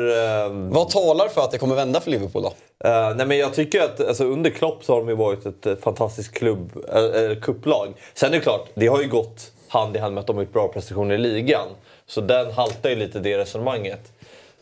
eh, 0.45 0.49
Vad 0.51 0.89
talar 0.89 1.27
för 1.27 1.41
att 1.41 1.51
det 1.51 1.57
kommer 1.57 1.75
vända 1.75 1.99
för 1.99 2.11
Liverpool 2.11 2.43
då? 2.43 2.53
Eh, 2.89 3.15
nej 3.15 3.25
men 3.25 3.37
jag 3.37 3.53
tycker 3.53 3.81
att 3.81 4.07
alltså, 4.07 4.23
under 4.23 4.49
Klopp 4.49 4.83
så 4.83 4.93
har 4.93 4.99
de 4.99 5.09
ju 5.09 5.15
varit 5.15 5.65
ett 5.65 5.83
fantastiskt 5.83 6.33
klubb, 6.33 6.71
äh, 6.93 7.39
kupplag. 7.41 7.93
Sen 8.13 8.29
är 8.29 8.35
det 8.37 8.39
klart, 8.43 8.67
det 8.73 8.87
har 8.87 9.01
ju 9.01 9.07
gått 9.07 9.51
hand 9.67 9.95
i 9.95 9.99
hand 9.99 10.13
med 10.13 10.21
att 10.21 10.27
de 10.27 10.35
har 10.35 10.43
gjort 10.43 10.53
bra 10.53 10.67
prestationer 10.67 11.15
i 11.15 11.17
ligan. 11.17 11.67
Så 12.07 12.21
den 12.21 12.51
haltar 12.51 12.89
ju 12.89 12.95
lite 12.95 13.19
det 13.19 13.37
resonemanget. 13.37 14.01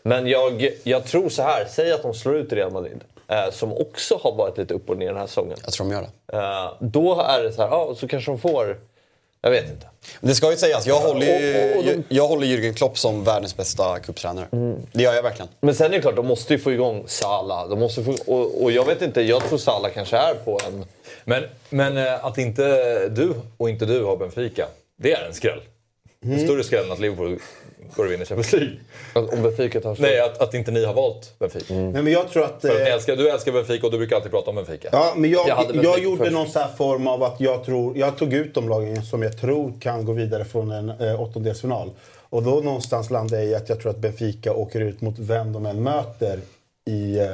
Men 0.04 0.28
jag, 0.28 0.70
jag 0.84 1.06
tror 1.06 1.30
så 1.30 1.42
här, 1.42 1.66
säg 1.70 1.92
att 1.92 2.02
de 2.02 2.14
slår 2.14 2.36
ut 2.38 2.54
Real 2.54 2.72
Madrid. 2.72 3.02
eh, 3.28 3.52
som 3.52 3.74
också 3.74 4.20
har 4.24 4.32
varit 4.36 4.58
lite 4.58 4.74
upp 4.74 4.90
och 4.90 4.98
ner 4.98 5.08
den 5.08 5.18
här 5.18 5.28
säsongen. 5.28 5.58
Jag 5.64 5.74
tror 5.74 5.86
de 5.88 5.94
gör 5.94 6.02
det. 6.02 6.38
Eh, 6.38 6.72
då 6.80 7.22
är 7.22 7.44
det 7.44 7.52
så 7.54 7.62
här, 7.62 7.70
ja, 7.70 7.94
så 7.98 8.08
kanske 8.08 8.32
de 8.32 8.40
får... 8.40 8.78
Jag 9.48 9.62
vet 9.62 9.70
inte. 9.70 9.88
Men 10.20 10.30
det 10.30 10.36
ska 10.36 10.52
ju 10.52 10.58
sägas, 10.58 10.88
jag 10.88 11.00
håller, 11.00 11.26
ju, 11.40 11.56
Och- 11.66 11.72
och- 11.72 11.78
och 11.78 11.84
de- 11.84 11.90
jag, 11.92 12.04
jag 12.08 12.28
håller 12.28 12.48
Jürgen 12.48 12.74
Klopp 12.74 12.98
som 12.98 13.24
världens 13.24 13.58
bästa 13.58 14.00
cuptränare. 14.00 14.48
Det 14.94 15.04
gör 15.04 15.14
jag 15.14 15.24
verkligen. 15.24 15.50
Men 15.60 15.76
sen 15.76 15.86
är 15.86 15.90
det 15.96 16.02
klart, 16.02 16.16
de 16.16 16.28
måste 16.28 16.54
ju 16.54 16.60
få 16.60 16.72
igång 16.72 17.04
Salah. 17.08 17.70
De 17.70 17.80
måste 17.80 18.04
få, 18.04 18.12
och, 18.26 18.64
och 18.64 18.72
jag 18.72 18.86
vet 18.86 19.02
inte, 19.02 19.22
jag 19.22 19.44
tror 19.50 19.58
Salah 19.58 19.92
kanske 19.94 20.18
är 20.18 20.34
på 20.34 20.60
en... 20.68 20.86
Men, 21.26 21.44
men 21.70 21.98
eh, 21.98 22.26
att 22.26 22.38
inte 22.38 22.64
du 23.10 23.34
och 23.58 23.70
inte 23.70 23.86
du 23.86 24.04
har 24.04 24.18
Benfica, 24.18 24.68
det 25.02 25.12
är 25.14 25.26
en 25.28 25.34
skräll. 25.34 25.60
En 26.26 26.40
större 26.40 26.64
skräll 26.64 26.86
än 26.86 26.92
att 26.92 27.00
Liverpool 27.00 27.40
går 27.96 28.06
och 28.06 28.12
vinner 28.12 28.26
Champions 28.26 28.54
League. 28.54 28.78
Om 29.14 29.42
Benfica 29.44 29.82
tar 29.82 29.98
Nej, 30.00 30.20
att, 30.20 30.42
att 30.42 30.54
inte 30.54 30.72
ni 30.72 30.86
har 30.86 30.94
valt 30.94 31.40
Benfica. 31.40 31.74
Nej, 31.74 32.04
men 32.04 32.14
jag 32.14 32.30
tror 32.30 32.44
att... 32.44 32.62
För 32.62 32.70
att 32.70 32.88
eh, 32.88 32.94
älskar, 32.94 33.16
du 33.16 33.30
älskar 33.30 33.52
Benfica 33.52 33.86
och 33.86 33.92
du 33.92 33.98
brukar 33.98 34.16
alltid 34.16 34.32
prata 34.32 34.50
om 34.50 34.56
Benfica. 34.56 34.90
Ja, 34.92 35.14
men 35.16 35.30
jag, 35.30 35.48
Jag 35.48 35.56
hade 35.56 35.68
jag, 35.74 35.84
Benfica 35.84 36.04
gjorde 36.04 36.18
först. 36.18 36.32
någon 36.32 36.50
så 36.50 36.60
här 36.60 36.68
form 36.78 37.08
av 37.08 37.24
att 37.24 37.40
jag 37.40 37.64
tror... 37.64 37.98
Jag 37.98 38.18
tog 38.18 38.34
ut 38.34 38.54
de 38.54 38.70
lagen 38.70 39.04
som 39.06 39.24
jag 39.24 39.42
tror 39.42 39.74
kan 39.80 40.06
gå 40.06 40.12
vidare 40.12 40.46
från 40.46 40.72
en 40.72 40.90
eh, 40.90 41.22
åttondelsfinal. 41.22 41.92
Och 42.30 42.44
då 42.44 42.50
någonstans 42.52 43.10
landade 43.10 43.44
jag 43.44 43.52
i 43.52 43.56
att 43.56 43.70
jag 43.70 43.80
tror 43.80 43.92
att 43.92 43.98
Benfica 43.98 44.54
åker 44.54 44.82
ut 44.82 45.02
mot 45.02 45.20
vem 45.20 45.54
de 45.54 45.66
än 45.66 45.84
möter 45.84 46.40
i 46.86 47.20
eh, 47.20 47.26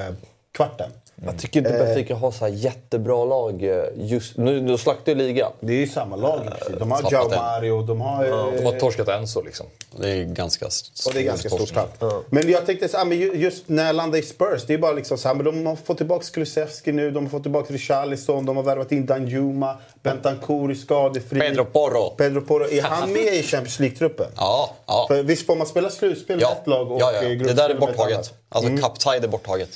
kvarten. 0.51 0.89
Jag 1.26 1.39
tycker 1.39 1.59
inte 1.59 1.72
Benfica 1.72 2.16
har 2.16 2.32
så 2.32 2.45
här 2.45 2.53
jättebra 2.53 3.26
lag 3.26 3.64
eh, 3.64 3.84
just 3.95 4.38
nu. 4.38 4.61
Nu 4.61 4.78
slaktar 4.78 5.11
ju 5.11 5.18
ligan. 5.18 5.51
Det 5.59 5.74
är 5.74 5.78
ju 5.78 5.88
samma 5.88 6.16
lag. 6.16 6.39
De 6.80 6.91
har 6.91 7.24
en. 7.24 7.30
Mario, 7.38 7.82
de 7.82 8.01
har... 8.01 8.26
eh, 8.26 8.53
De 8.57 8.66
har 8.66 8.80
torskat 8.80 9.07
Enzo 9.07 9.41
liksom. 9.41 9.66
Det 10.01 10.09
är 10.09 10.24
ganska 10.24 10.66
st- 10.68 11.09
Och 11.09 11.14
det 11.14 11.20
är 11.20 11.24
ganska 11.24 11.49
stor 11.49 11.66
stort 11.66 11.74
tapp. 11.99 12.24
Men 12.30 12.49
jag 12.51 12.66
tänkte 12.66 12.88
så 12.88 12.97
här, 12.97 13.05
men 13.05 13.18
ju- 13.18 13.34
just 13.34 13.64
när 13.70 13.86
jag 13.86 13.95
landade 13.95 14.20
i 14.20 14.22
Spurs, 14.22 14.64
det 14.68 14.74
är 14.74 14.78
bara 14.78 14.91
liksom 14.91 15.18
så 15.18 15.28
här, 15.28 15.36
men 15.36 15.45
de 15.45 15.66
har 15.66 15.76
fått 15.76 15.97
tillbaka 15.97 16.26
Kulusevski 16.34 16.91
nu, 16.91 17.11
de 17.11 17.24
har 17.24 17.30
fått 17.32 17.43
tillbaka 17.43 17.74
Richarlison, 17.74 18.45
de 18.45 18.55
har 18.57 18.64
värvat 18.64 18.91
in 18.91 19.05
Danjuma, 19.05 19.78
Bentancour 20.03 20.72
är 20.72 20.76
skadefri. 20.76 21.39
Pedro 21.39 21.66
Porro. 21.66 22.09
Pedro 22.09 22.41
Porro. 22.41 22.66
Är 22.72 22.82
han 22.82 23.14
med 23.14 23.34
i 23.34 23.43
Champions 23.43 23.80
League-truppen? 23.80 24.28
Ja, 24.38 24.76
ja. 24.86 25.05
För 25.07 25.24
visst 25.24 25.45
får 25.45 25.55
man 25.55 25.68
spela 25.68 25.89
slutspel 25.89 26.36
med 26.36 26.43
Ja, 26.43 26.57
ett 26.61 26.68
lag 26.68 26.91
och 26.91 27.01
ja, 27.01 27.11
ja. 27.14 27.22
eh, 27.24 27.38
Det 27.38 27.53
där 27.53 27.70
är 27.70 27.76
borttaget. 27.80 28.34
Alltså 28.49 28.70
Mm. 28.70 28.82
cup 28.84 28.99
tie 28.99 29.16
är 29.18 29.28
borttaget. 29.28 29.70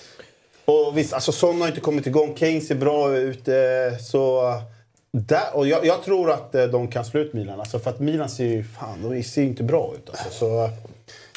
Och 0.68 0.98
visst, 0.98 1.14
alltså 1.14 1.32
Son 1.32 1.62
har 1.62 1.68
inte 1.68 1.80
kommit 1.80 2.08
igång. 2.08 2.34
Kane 2.34 2.62
ser 2.62 2.76
bra 2.76 3.18
ut. 3.18 3.48
eh, 3.48 3.56
Så... 4.02 4.54
Där, 5.12 5.44
och 5.56 5.68
jag, 5.68 5.86
jag 5.86 6.04
tror 6.04 6.32
att 6.32 6.56
eh, 6.56 6.64
de 6.66 6.88
kan 6.88 7.06
slå 7.06 7.20
ut 7.20 7.34
Milan. 7.34 7.60
Alltså 7.60 7.80
för 7.80 7.90
att 7.90 8.00
Milan 8.00 8.30
ser 8.30 8.46
ju 8.46 8.64
fan, 8.64 9.10
de 9.10 9.24
ser 9.24 9.42
ju 9.42 9.48
inte 9.48 9.64
bra 9.64 9.94
ut. 9.96 10.10
Alltså. 10.10 10.30
Så, 10.40 10.46
jag, 10.46 10.70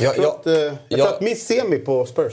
Ja, 0.09 0.13
tror 0.13 0.25
ja, 0.25 0.37
att, 0.41 0.47
eh, 0.47 0.53
jag 0.53 0.75
ja. 0.89 0.97
tror 0.97 1.09
att 1.15 1.21
min 1.21 1.37
semi 1.37 1.77
på 1.79 2.07
Spurs. 2.07 2.33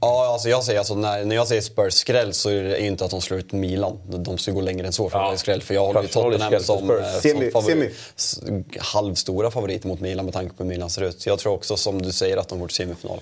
Ja, 0.00 0.32
alltså 0.32 0.48
jag 0.48 0.64
säger 0.64 0.78
alltså 0.78 0.94
när, 0.94 1.24
när 1.24 1.36
jag 1.36 1.48
säger 1.48 1.62
Spurs 1.62 1.94
skräll 1.94 2.34
så 2.34 2.48
är 2.50 2.62
det 2.62 2.80
inte 2.80 3.04
att 3.04 3.10
de 3.10 3.20
slår 3.20 3.38
ut 3.38 3.52
Milan. 3.52 3.98
De 4.08 4.38
ska 4.38 4.52
gå 4.52 4.60
längre 4.60 4.86
än 4.86 4.92
så 4.92 5.10
för 5.10 5.18
att 5.18 5.24
vara 5.24 5.36
skräll. 5.36 5.62
För 5.62 5.74
jag 5.74 5.86
håller 5.86 6.00
ju 6.02 6.06
är 6.06 6.10
Tottenham 6.12 6.60
som, 6.60 6.90
eh, 6.90 7.20
Semi, 7.22 7.50
som 7.50 7.62
semi. 7.62 7.90
s- 8.16 8.40
halvstora 8.78 9.50
favoriter 9.50 9.88
mot 9.88 10.00
Milan 10.00 10.24
med 10.24 10.34
tanke 10.34 10.56
på 10.56 10.62
hur 10.62 10.68
Milan 10.70 10.90
ser 10.90 11.02
ut. 11.04 11.26
Jag 11.26 11.38
tror 11.38 11.52
också 11.52 11.76
som 11.76 12.02
du 12.02 12.12
säger 12.12 12.36
att 12.36 12.48
de 12.48 12.60
går 12.60 12.66
till 12.66 12.76
semifinal. 12.76 13.20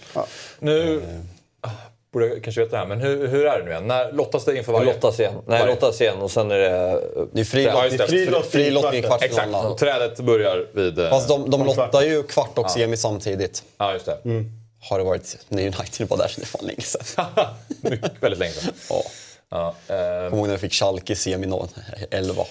Nu... 0.58 1.02
Borde 2.12 2.40
kanske 2.40 2.60
veta 2.60 2.70
det 2.76 2.78
här, 2.82 2.86
men 2.86 3.00
hur, 3.00 3.26
hur 3.28 3.46
är 3.46 3.58
det 3.58 3.64
nu 3.64 3.70
igen? 3.70 3.86
När 3.86 4.12
lottas 4.12 4.44
det 4.44 4.56
inför 4.56 4.72
varje? 4.72 4.86
lottas 4.94 5.20
igen. 5.20 5.34
Nej, 5.46 5.60
Varje. 5.60 5.74
lottas 5.74 6.00
igen 6.00 6.18
och 6.18 6.30
sen 6.30 6.50
är 6.50 6.58
det... 6.58 7.00
Det 7.32 7.40
är 7.40 7.44
fri, 7.44 7.64
Ja, 7.64 7.88
det. 7.90 7.98
Fri 8.08 8.26
lott 8.26 8.46
i 8.46 8.50
fri 8.50 8.70
lottning 8.70 9.00
i 9.00 9.02
kvarten. 9.02 9.28
Exakt, 9.28 9.54
och 9.54 9.78
trädet 9.78 10.20
börjar 10.20 10.66
vid... 10.74 10.98
eh, 10.98 11.10
Fast 11.10 11.28
de, 11.28 11.50
de 11.50 11.64
kvart. 11.64 11.76
lottar 11.76 12.02
ju 12.02 12.22
kvart 12.22 12.58
och 12.58 12.70
semi 12.70 12.96
samtidigt. 12.96 13.62
Ja, 13.78 13.92
just 13.92 14.06
det. 14.06 14.18
Har 14.80 14.98
det 14.98 15.04
varit 15.04 15.38
när 15.48 15.62
United 15.62 16.08
var 16.08 16.16
där 16.16 16.28
så 16.28 16.40
det 16.40 16.46
fan 16.46 16.66
länge 16.66 16.80
sedan. 16.80 17.24
Mycket, 17.80 18.12
väldigt 18.20 18.38
länge 18.40 18.52
sedan. 18.52 18.72
Ja. 18.90 19.02
Ja, 19.50 19.68
eh, 19.86 19.94
Kommer 19.96 20.36
ihåg 20.36 20.46
när 20.46 20.50
jag 20.54 20.60
fick 20.60 20.72
Schalke 20.72 21.12
i 21.12 21.16
semi 21.16 21.62
11. 22.10 22.44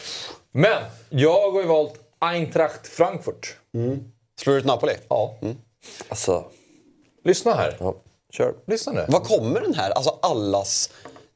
men 0.52 0.72
jag 1.10 1.52
har 1.52 1.62
ju 1.62 1.68
valt 1.68 1.94
Eintracht 2.20 2.88
Frankfurt. 2.88 3.56
Slår 4.42 4.54
du 4.54 4.60
ut 4.60 4.66
Napoli? 4.66 4.94
Ja. 5.10 5.36
Alltså... 6.10 6.44
Lyssna 7.24 7.54
här. 7.56 7.78
Ja, 7.80 7.96
kör. 8.32 8.54
Lyssna 8.68 8.92
nu. 8.92 9.06
Var 9.08 9.20
kommer 9.20 9.62
den 9.62 9.74
här, 9.74 9.92
alltså 9.92 10.18
allas 10.22 10.90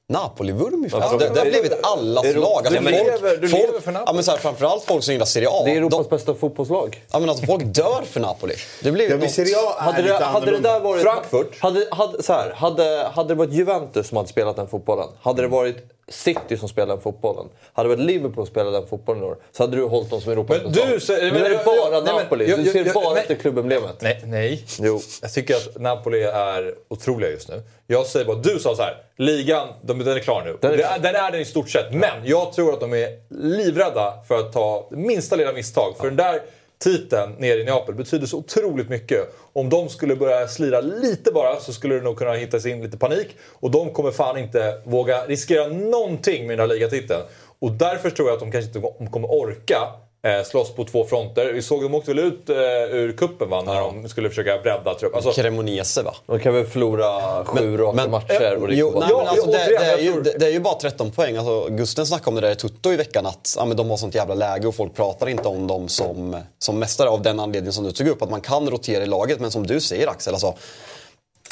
Napoli-vurm. 0.10 0.88
Ja, 0.92 1.02
Alltså, 1.02 1.18
det, 1.18 1.30
det 1.34 1.40
har 1.40 1.46
blivit 1.46 1.74
allas 1.84 2.24
det 2.24 2.34
ro- 2.34 2.42
lag. 2.42 2.68
Alltså, 2.68 2.74
Du 2.82 2.90
lever- 2.90 3.38
du 3.38 3.50
folk, 3.50 3.64
lever 3.66 3.80
för 3.80 3.92
Napoli. 3.92 4.04
ja, 4.10 4.14
men 4.14 4.24
så 4.24 4.32
här, 4.32 4.38
framförallt 4.38 4.84
folk 4.84 5.04
som 5.04 5.14
gillar 5.14 5.26
Serie 5.26 5.48
A. 5.50 5.62
Det 5.66 5.72
är 5.72 5.76
Europas 5.78 6.08
de, 6.10 6.16
bästa 6.16 6.34
fotbollslag. 6.36 7.04
ja, 7.12 7.20
men 7.20 7.30
alltså, 7.30 7.46
folk 7.46 7.64
dör 7.64 8.02
för 8.12 8.20
Napoli. 8.20 8.56
Det 8.84 8.92
blir 8.92 9.06
Ja, 9.06 9.10
men 9.10 9.20
något- 9.20 9.32
Serie 9.32 9.56
A 9.58 9.76
är 9.80 9.82
Hade 9.84 9.98
det, 10.02 10.04
lite 10.14 10.24
hade 10.24 10.52
det 10.52 10.60
där 10.60 10.80
varit... 10.80 11.02
Frankfurt. 11.04 11.60
Hade, 11.60 11.88
hade, 11.92 12.24
så 12.24 12.34
här, 12.34 12.52
hade, 12.56 13.10
hade 13.14 13.28
det 13.30 13.36
varit 13.36 13.54
Juventus 13.54 14.08
som 14.08 14.18
hade 14.18 14.30
spelat 14.30 14.56
den 14.56 14.68
fotbollen, 14.68 15.08
hade 15.22 15.42
det 15.42 15.48
varit 15.48 15.78
City 16.10 16.58
som 16.58 16.70
spelade 16.70 16.92
den 16.94 17.02
fotbollen, 17.02 17.46
hade 17.74 17.90
det 17.90 17.96
varit 17.96 18.06
Liverpool 18.06 18.36
som 18.36 18.46
spelade 18.46 18.78
den 18.80 18.88
fotbollen 18.88 19.24
i 19.24 19.26
år, 19.26 19.38
så 19.52 19.64
hade 19.64 19.78
du 19.78 19.84
hållit 19.84 20.10
dem 20.10 20.22
som 20.22 20.32
Europas 20.32 20.58
Men 20.64 20.72
du 20.72 21.00
säger- 21.00 21.32
Nu 21.32 21.40
är 21.46 21.50
det 21.50 21.62
bara 21.66 21.90
nej, 21.90 22.02
men- 22.06 22.16
Napoli. 22.16 22.50
jag- 22.50 22.60
Du 22.60 22.66
ser 22.72 22.86
jag- 22.86 22.94
bara 22.94 23.14
nej. 23.14 23.22
efter 23.22 23.36
klubbemblemet. 23.36 23.96
Nej, 24.02 24.22
nej. 24.26 24.64
Jo. 24.80 25.02
Jag 25.22 25.34
tycker 25.34 25.56
att 25.56 25.82
Napoli 25.82 26.24
är 26.24 26.74
otroliga 26.88 27.30
just 27.30 27.50
nu. 27.50 27.62
Jag 27.88 28.06
säger 28.06 28.26
bara, 28.26 28.38
du 28.38 28.60
sa 28.60 28.76
så 28.76 28.82
här, 28.82 28.98
ligan, 29.18 29.68
de, 29.82 30.00
den 30.00 30.16
är 30.16 30.20
klar 30.20 30.42
nu. 30.46 30.58
Den 30.62 30.72
är 30.74 30.78
Den 30.78 30.88
klar. 30.88 31.00
den 31.00 31.16
är 31.16 31.32
den 31.32 31.42
i 31.42 31.46
stort 31.46 31.70
sett. 31.70 31.94
Men 31.94 32.26
jag 32.26 32.54
tror 32.54 32.74
att 32.74 32.80
de 32.80 32.94
är 32.94 33.10
livrädda 33.30 34.14
för 34.28 34.40
att 34.40 34.54
ta 34.54 34.88
minsta 34.92 35.36
lilla 35.36 35.54
misstag. 35.54 35.94
För 35.98 36.06
den 36.08 36.16
där 36.16 36.42
titeln 36.86 37.36
nere 37.40 37.60
i 37.60 37.64
Neapel 37.64 37.96
betyder 37.96 38.28
så 38.28 38.38
otroligt 38.38 38.90
mycket. 38.90 39.36
Om 39.54 39.70
de 39.70 39.90
skulle 39.90 40.16
börja 40.16 40.48
slira 40.48 40.82
lite 40.82 41.32
bara 41.32 41.60
så 41.60 41.74
skulle 41.74 41.96
det 41.96 42.02
nog 42.02 42.18
kunna 42.18 42.34
hitta 42.34 42.60
sig 42.60 42.72
in 42.72 42.82
lite 42.82 42.98
panik. 42.98 43.28
Och 43.60 43.72
de 43.72 43.90
kommer 43.90 44.12
fan 44.12 44.38
inte 44.38 44.82
våga 44.84 45.26
riskera 45.26 45.68
någonting 45.68 46.48
med 46.48 46.58
den 46.58 46.70
här 46.70 46.76
ligatiteln. 46.76 47.22
Och 47.60 47.72
därför 47.72 48.10
tror 48.10 48.28
jag 48.28 48.34
att 48.34 48.40
de 48.40 48.52
kanske 48.52 48.78
inte 48.78 49.10
kommer 49.12 49.28
orka 49.32 49.78
eh, 50.26 50.44
slåss 50.46 50.72
på 50.76 50.84
två 50.86 51.06
fronter. 51.06 51.54
Vi 51.54 51.62
såg 51.62 51.82
de 51.84 51.96
åkte 51.96 52.14
väl 52.14 52.20
ut 52.26 52.50
eh, 52.50 52.56
ur 52.96 53.18
kuppen 53.18 53.50
va, 53.50 53.62
när 53.62 53.80
de 53.82 54.10
skulle 54.10 54.30
försöka 54.30 54.58
bredda 54.58 54.94
truppen. 54.94 55.16
Alltså, 55.26 55.42
Cremonese 55.42 56.02
va? 56.04 56.14
De 56.26 56.40
kan 56.40 56.54
väl 56.54 56.66
förlora 56.66 57.46
sju 57.46 57.78
raka 57.78 57.96
men- 57.96 58.12
matcher 58.12 58.58
och 58.62 58.68
det 58.68 58.76
Jo, 58.76 58.92
kommer 58.92 59.06
nej, 59.06 59.14
vara- 59.14 59.24
men 59.24 59.32
alltså, 59.32 59.52
ja, 59.52 59.58
det, 59.58 59.66
återigen, 59.66 59.82
det, 59.82 59.92
är 59.92 59.98
ju, 59.98 60.22
det 60.40 60.46
är 60.46 60.52
ju 60.52 60.60
bara 60.60 60.74
13 60.76 61.12
poäng. 61.12 61.38
Alltså, 61.38 61.68
Gusten 61.70 62.06
snackade 62.06 62.30
om 62.30 62.36
det 62.36 62.42
där 62.42 62.52
i 62.52 62.56
Tutto 62.56 62.92
i 62.94 62.96
veckan 62.96 63.26
att 63.26 63.56
ja, 63.58 63.66
men 63.66 63.78
de 63.78 63.90
har 63.90 63.98
sånt 63.98 64.16
jävla 64.16 64.36
läge 64.36 64.68
och 64.68 64.76
folk 64.76 64.96
pratar 64.96 65.30
inte 65.30 65.48
om 65.48 65.68
dem 65.68 65.88
som, 65.88 66.38
som 66.60 66.80
mästare 66.80 67.10
av 67.10 67.22
den 67.22 67.40
anledningen 67.40 67.74
som 67.74 67.84
du 67.84 67.92
tog 67.92 68.08
upp. 68.08 68.22
Att 68.22 68.30
man 68.30 68.42
kan 68.42 68.70
rotera 68.70 69.04
i 69.04 69.06
laget. 69.06 69.40
Men 69.40 69.52
som 69.52 69.68
du 69.68 69.80
säger 69.82 70.08
Axel, 70.08 70.34
alltså, 70.34 70.54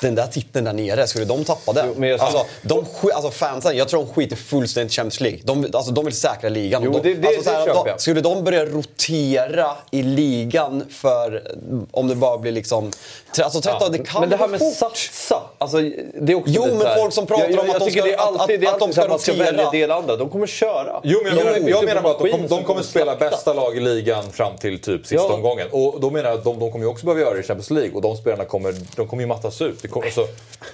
den 0.02 0.16
där 0.16 0.28
titeln 0.28 0.66
där 0.66 0.74
nere, 0.74 1.08
skulle 1.08 1.26
de 1.26 1.44
tappa 1.46 1.74
den? 1.74 1.90
Jo, 1.98 2.06
jag- 2.06 2.20
alltså, 2.22 2.46
de, 2.62 2.86
alltså 3.14 3.32
fansen, 3.32 3.78
jag 3.78 3.88
tror 3.90 4.06
de 4.06 4.14
skiter 4.14 4.36
fullständigt 4.36 4.94
i 4.94 4.96
Champions 4.96 5.22
League. 5.22 5.40
De, 5.44 5.66
alltså, 5.74 5.92
de 5.92 6.06
vill 6.06 6.14
säkra 6.16 6.50
ligan. 6.50 6.82
Jo, 6.86 6.92
de, 6.92 7.00
det- 7.02 7.14
det- 7.14 7.28
alltså, 7.28 7.42
det 7.42 7.46
så 7.46 7.52
här, 7.52 7.66
köper 7.66 7.84
de, 7.84 7.90
jag. 7.90 8.02
Skulle 8.02 8.22
de 8.22 8.44
börja 8.44 8.66
rotera 8.66 9.72
i 9.92 10.02
ligan 10.04 10.84
för 10.90 11.44
om 11.92 12.08
det 12.08 12.16
bara 12.16 12.38
blir 12.38 12.52
liksom... 12.52 12.92
Alltså 13.44 13.62
13, 13.62 13.92
det 13.92 13.98
kan 13.98 14.22
Men 14.22 14.30
det 14.30 14.36
här 14.38 14.48
med 14.48 14.60
fort. 14.60 14.74
satsa. 14.76 15.42
Alltså, 15.58 15.78
det 16.22 16.32
är 16.32 16.36
också 16.36 16.52
Jo, 16.56 16.66
men 16.66 16.88
folk 16.98 17.14
som 17.14 17.26
pratar 17.26 17.50
jag, 17.50 17.60
om 17.60 17.60
att 17.60 17.68
jag 17.74 17.80
de 17.82 17.92
ska- 17.92 18.04
det 18.04 18.16
alltid, 18.16 18.42
att- 18.42 18.48
det 18.62 18.68
är 18.68 18.74
att 18.74 18.80
de 18.80 18.92
ska 18.94 19.08
man 19.08 19.20
ska 19.20 19.32
rotera. 19.32 19.52
välja 19.72 19.88
det 19.88 19.94
andra. 19.96 20.16
De 20.16 20.30
kommer 20.30 20.48
köra. 20.48 21.00
Jo, 21.04 21.20
men 21.24 21.38
jag, 21.38 21.46
menar, 21.46 21.58
jag 21.70 21.70
ute 21.70 21.86
menar 21.86 22.02
bara 22.02 22.12
att 22.14 22.20
de, 22.20 22.24
maskin 22.32 22.48
kom, 22.48 22.58
de 22.58 22.64
kommer 22.66 22.82
spela 22.82 23.16
bästa 23.16 23.54
lag 23.54 23.78
i 23.78 23.80
ligan 23.80 24.32
fram 24.32 24.58
till 24.58 24.80
typ 24.82 25.02
sista 25.08 25.16
Ja. 25.28 25.34
omgången. 25.34 25.68
Och 25.72 26.00
då 26.02 26.10
menar 26.10 26.30
jag 26.30 26.38
att 26.38 26.44
de, 26.44 26.60
de 26.60 26.72
kommer 26.72 26.86
ju 26.86 26.92
också 26.92 27.06
behöva 27.06 27.22
göra 27.22 27.34
det 27.34 27.40
i 27.40 27.44
Champions 27.44 27.70
League. 27.70 27.92
Och 27.94 28.02
de 28.02 28.18
spelarna 28.18 28.46
kommer, 28.46 28.76
de 28.96 29.08
kommer 29.08 29.24
ju 29.24 29.28
mattas 29.28 29.62
ut. 29.62 29.83
Det 29.84 29.90
kommer, 29.90 30.06
alltså, 30.06 30.28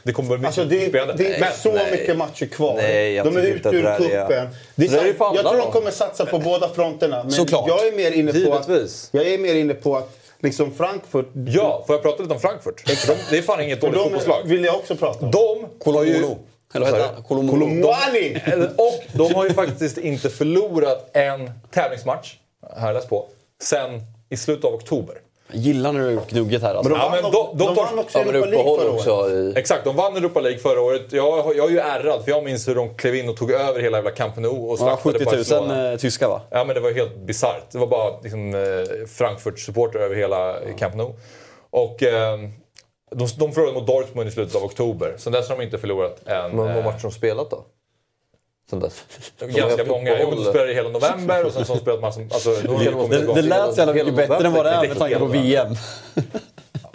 det 0.03 0.13
kommer 0.13 0.27
bli 0.29 0.37
mycket 0.37 0.45
Alltså 0.47 0.63
det, 0.65 0.85
är- 0.85 0.89
spelande. 0.89 1.13
det 1.13 1.23
är 1.23 1.27
inte 1.27 1.39
Men- 1.39 1.53
så 1.53 1.71
nej. 1.71 1.91
mycket 1.91 2.17
matcher 2.17 2.45
kvar. 2.45 2.75
Nej, 2.75 3.13
jag 3.13 3.25
de 3.25 3.37
är 3.37 3.41
ute 3.43 3.69
att 3.69 3.75
ur 3.75 3.83
det 3.83 3.95
cupen. 3.97 4.47
Det 4.75 4.87
det 4.87 5.13
jag 5.19 5.35
tror 5.35 5.57
de 5.57 5.71
kommer 5.71 5.91
satsa 5.91 6.25
på 6.25 6.39
båda 6.39 6.69
fronterna. 6.69 7.23
Men 7.23 7.31
Såklart. 7.31 7.67
jag 7.67 7.87
är 7.87 7.91
mer 7.91 8.11
inne 8.11 8.31
på 8.45 8.53
att, 8.53 8.67
Givetvis. 8.69 9.09
jag 9.11 9.27
är 9.27 9.37
mer 9.37 9.55
inne 9.55 9.73
på 9.73 9.97
att 9.97 10.17
liksom 10.39 10.73
Frankfurt... 10.73 11.25
Ja, 11.47 11.83
får 11.87 11.95
jag 11.95 12.03
prata 12.03 12.21
lite 12.23 12.33
om 12.35 12.39
Frankfurt? 12.39 12.83
Det 13.29 13.37
är 13.37 13.41
fan 13.41 13.61
inget 13.61 13.81
dåligt 13.81 14.01
fotbollslag. 14.01 14.41
vill 14.45 14.63
jag 14.63 14.75
också 14.75 14.95
prata 14.95 15.25
om. 15.25 15.31
De 15.31 15.91
har 15.93 16.05
ju... 16.05 16.13
Eller! 18.45 18.69
Och 18.77 19.03
de 19.13 19.33
har 19.35 19.43
ju 19.45 19.53
faktiskt 19.53 19.97
inte 19.97 20.29
förlorat 20.29 21.09
en 21.13 21.51
tävlingsmatch, 21.73 22.33
har 22.77 22.87
jag 22.87 22.93
läst 22.93 23.09
på, 23.09 23.25
sen 23.63 24.01
i 24.29 24.37
slutet 24.37 24.65
av 24.65 24.73
oktober. 24.73 25.15
Gillar 25.53 25.93
när 25.93 25.99
du 26.09 26.15
har 26.15 26.23
gnugget 26.29 26.61
här. 26.61 26.75
Alltså. 26.75 26.89
Men 26.89 26.99
de 26.99 27.03
Ja, 27.05 27.09
vann, 27.09 27.21
men 27.23 27.31
de, 27.31 27.57
de- 27.57 27.57
de, 27.57 27.65
de- 27.65 27.75
vann 27.75 27.99
också 27.99 28.19
Ja, 28.19 28.25
men 28.25 28.35
Europa 28.35 28.49
League 28.49 28.77
förra 28.77 28.89
året. 28.91 29.07
också. 29.07 29.29
I... 29.31 29.53
Exakt, 29.55 29.83
de 29.85 29.95
vann 29.95 30.17
Europa 30.17 30.39
League 30.41 30.59
förra 30.59 30.81
året. 30.81 31.01
Jag, 31.09 31.55
jag 31.55 31.65
är 31.67 31.69
ju 31.71 31.79
ärrad 31.79 32.23
för 32.23 32.31
jag 32.31 32.43
minns 32.43 32.67
hur 32.67 32.75
de 32.75 32.95
klev 32.95 33.15
in 33.15 33.29
och 33.29 33.37
tog 33.37 33.51
över 33.51 33.79
hela 33.81 33.97
jävla 33.97 34.11
Camp 34.11 34.37
Nou 34.37 34.49
och 34.67 34.71
Ja, 34.73 34.77
slaktade 34.77 35.19
70 35.19 35.25
Barcelona. 35.25 35.83
000 35.83 35.91
eh, 35.93 35.97
tyska 35.99 36.27
va? 36.29 36.41
Ja 36.51 36.63
men 36.63 36.75
det 36.75 36.81
var 36.81 36.91
helt 36.91 37.15
bisarrt. 37.17 37.63
Det 37.71 37.77
var 37.77 37.87
bara 37.87 38.19
liksom, 38.21 38.53
eh, 38.55 39.07
Frankfurt-supporter 39.07 39.99
över 39.99 40.15
hela 40.15 40.55
Camp 40.79 40.95
Nou. 40.95 41.13
Och 41.69 42.03
eh, 42.03 42.39
de, 43.15 43.27
de 43.37 43.51
förlorade 43.51 43.73
mot 43.79 43.87
Dortmund 43.87 44.29
i 44.29 44.31
slutet 44.31 44.55
av 44.55 44.63
oktober. 44.63 45.13
Sen 45.17 45.33
dess 45.33 45.49
har 45.49 45.57
de 45.57 45.63
inte 45.63 45.77
förlorat 45.77 46.17
en... 46.25 46.51
Men 46.51 46.57
vad 46.57 46.77
eh, 46.77 46.83
matcher 46.85 47.01
de 47.01 47.11
spelat 47.11 47.49
då? 47.49 47.63
De 48.69 48.81
har 48.81 49.47
Ganska 49.47 49.85
många. 49.85 50.15
De 50.17 50.45
spelade 50.45 50.71
i 50.71 50.75
hela 50.75 50.89
november 50.89 51.45
och 51.45 51.51
sen 51.51 51.65
så 51.65 51.71
har 51.71 51.77
de 51.77 51.81
spelat 51.81 52.01
massor... 52.01 52.23
Alltså, 52.31 52.49
Det, 53.09 53.33
det 53.33 53.41
lät 53.41 53.73
så 53.73 53.79
jävla 53.79 53.93
mycket 53.93 54.15
bättre 54.15 54.47
än 54.47 54.53
vad 54.53 54.65
det 54.65 54.71
är 54.71 54.87
med 54.87 54.97
tanke 54.97 55.19
på 55.19 55.25
VM. 55.25 55.75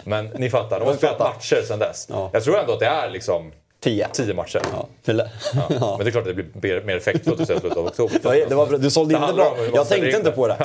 Men 0.03 0.25
ni 0.25 0.49
fattar, 0.49 0.79
de 0.79 0.85
har 0.85 0.95
spelat 0.95 1.19
matcher 1.19 1.61
sen 1.67 1.79
dess. 1.79 2.07
Ja. 2.09 2.29
Jag 2.33 2.43
tror 2.43 2.59
ändå 2.59 2.73
att 2.73 2.79
det 2.79 2.85
är 2.85 3.09
liksom 3.09 3.51
10. 3.83 4.07
10 4.13 4.33
matcher. 4.33 4.61
Ja, 4.73 4.87
det 5.05 5.13
Ja. 5.53 5.95
Men 5.97 6.05
det 6.05 6.09
är 6.09 6.11
klart 6.11 6.27
att 6.27 6.35
det 6.35 6.59
blir 6.59 6.81
mer, 6.81 6.97
effektfullt 6.97 7.41
att 7.41 7.47
säga 7.47 7.59
slutet 7.59 7.77
av 7.77 7.85
oktober. 7.85 8.45
Det 8.49 8.55
var 8.55 8.67
bra. 8.67 8.77
Du 8.77 8.89
sålde 8.89 9.13
in 9.13 9.19
det 9.21 9.25
handlar 9.25 9.45
bra. 9.45 9.55
man 9.57 9.69
Jag 9.73 9.87
tänkte 9.89 10.09
in 10.09 10.15
inte 10.15 10.31
på 10.31 10.47
det. 10.47 10.57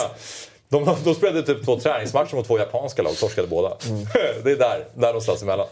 De, 0.70 0.96
de 1.04 1.14
spelade 1.14 1.42
typ 1.42 1.64
två 1.64 1.80
träningsmatcher 1.80 2.36
mot 2.36 2.46
två 2.46 2.58
japanska 2.58 3.02
lag, 3.02 3.16
torskade 3.16 3.48
båda. 3.48 3.76
Mm. 3.88 4.06
det 4.44 4.50
är 4.50 4.56
där, 4.56 4.86
där 4.94 5.06
någonstans 5.06 5.42
emellan. 5.42 5.66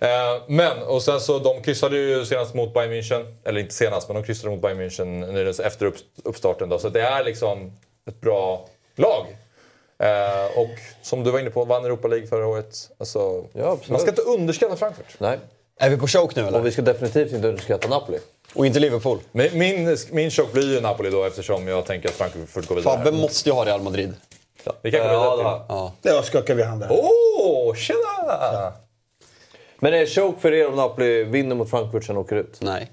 Eh, 0.00 0.08
men, 0.46 0.82
och 0.82 1.02
sen 1.02 1.20
så, 1.20 1.38
de 1.38 1.62
kryssade 1.62 1.96
ju 1.96 2.26
senast 2.26 2.54
mot 2.54 2.74
Bayern 2.74 2.92
München. 2.92 3.34
Eller 3.44 3.60
inte 3.60 3.74
senast, 3.74 4.08
men 4.08 4.14
de 4.14 4.22
kryssade 4.22 4.50
mot 4.50 4.62
Bayern 4.62 4.80
München 4.80 5.32
nu 5.32 5.50
efter 5.50 5.86
upp, 5.86 5.96
uppstarten. 6.24 6.68
Då. 6.68 6.78
Så 6.78 6.88
det 6.88 7.00
är 7.00 7.24
liksom 7.24 7.72
ett 8.08 8.20
bra 8.20 8.68
lag. 8.96 9.26
Eh, 9.98 10.58
och 10.58 10.70
som 11.02 11.24
du 11.24 11.30
var 11.30 11.38
inne 11.38 11.50
på, 11.50 11.64
vann 11.64 11.84
Europa 11.84 12.08
League 12.08 12.26
förra 12.26 12.46
året. 12.46 12.90
Alltså, 12.98 13.44
Ja, 13.52 13.78
man 13.86 14.00
ska 14.00 14.10
inte 14.10 14.22
underskatta 14.22 14.76
Frankfurt. 14.76 15.14
Nej. 15.18 15.38
Är 15.80 15.90
vi 15.90 15.96
på 15.96 16.06
choke 16.06 16.40
nu 16.40 16.48
eller? 16.48 16.58
Och 16.58 16.66
vi 16.66 16.72
ska 16.72 16.82
definitivt 16.82 17.32
inte 17.32 17.48
underskatta 17.48 17.88
Napoli. 17.88 18.18
Och 18.54 18.66
inte 18.66 18.80
Liverpool? 18.80 19.18
Min, 19.32 19.58
min, 19.58 19.96
min 20.10 20.30
chock 20.30 20.52
blir 20.52 20.74
ju 20.74 20.80
Napoli 20.80 21.10
då 21.10 21.24
eftersom 21.24 21.68
jag 21.68 21.86
tänker 21.86 22.08
att 22.08 22.14
Frankfurt 22.14 22.66
går 22.66 22.74
vidare. 22.74 22.96
Fabbe 22.96 23.12
måste 23.12 23.48
ju 23.48 23.54
ha 23.54 23.64
Real 23.64 23.82
Madrid. 23.82 24.14
Ja, 24.64 24.72
det 24.82 24.90
till... 24.90 25.00
har- 25.00 25.64
Ja. 25.68 25.92
Där 26.02 26.22
skakar 26.22 26.54
vi 26.54 26.62
hand 26.62 26.80
där. 26.80 26.88
Åh, 26.90 27.74
tjena! 27.74 28.72
Men 29.78 29.94
är 29.94 30.00
det 30.00 30.06
choke 30.06 30.40
för 30.40 30.52
er 30.52 30.68
om 30.68 30.76
Napoli 30.76 31.24
vinner 31.24 31.54
mot 31.56 31.70
Frankfurt 31.70 32.04
sen 32.04 32.16
åker 32.16 32.36
ut? 32.36 32.56
Nej. 32.60 32.90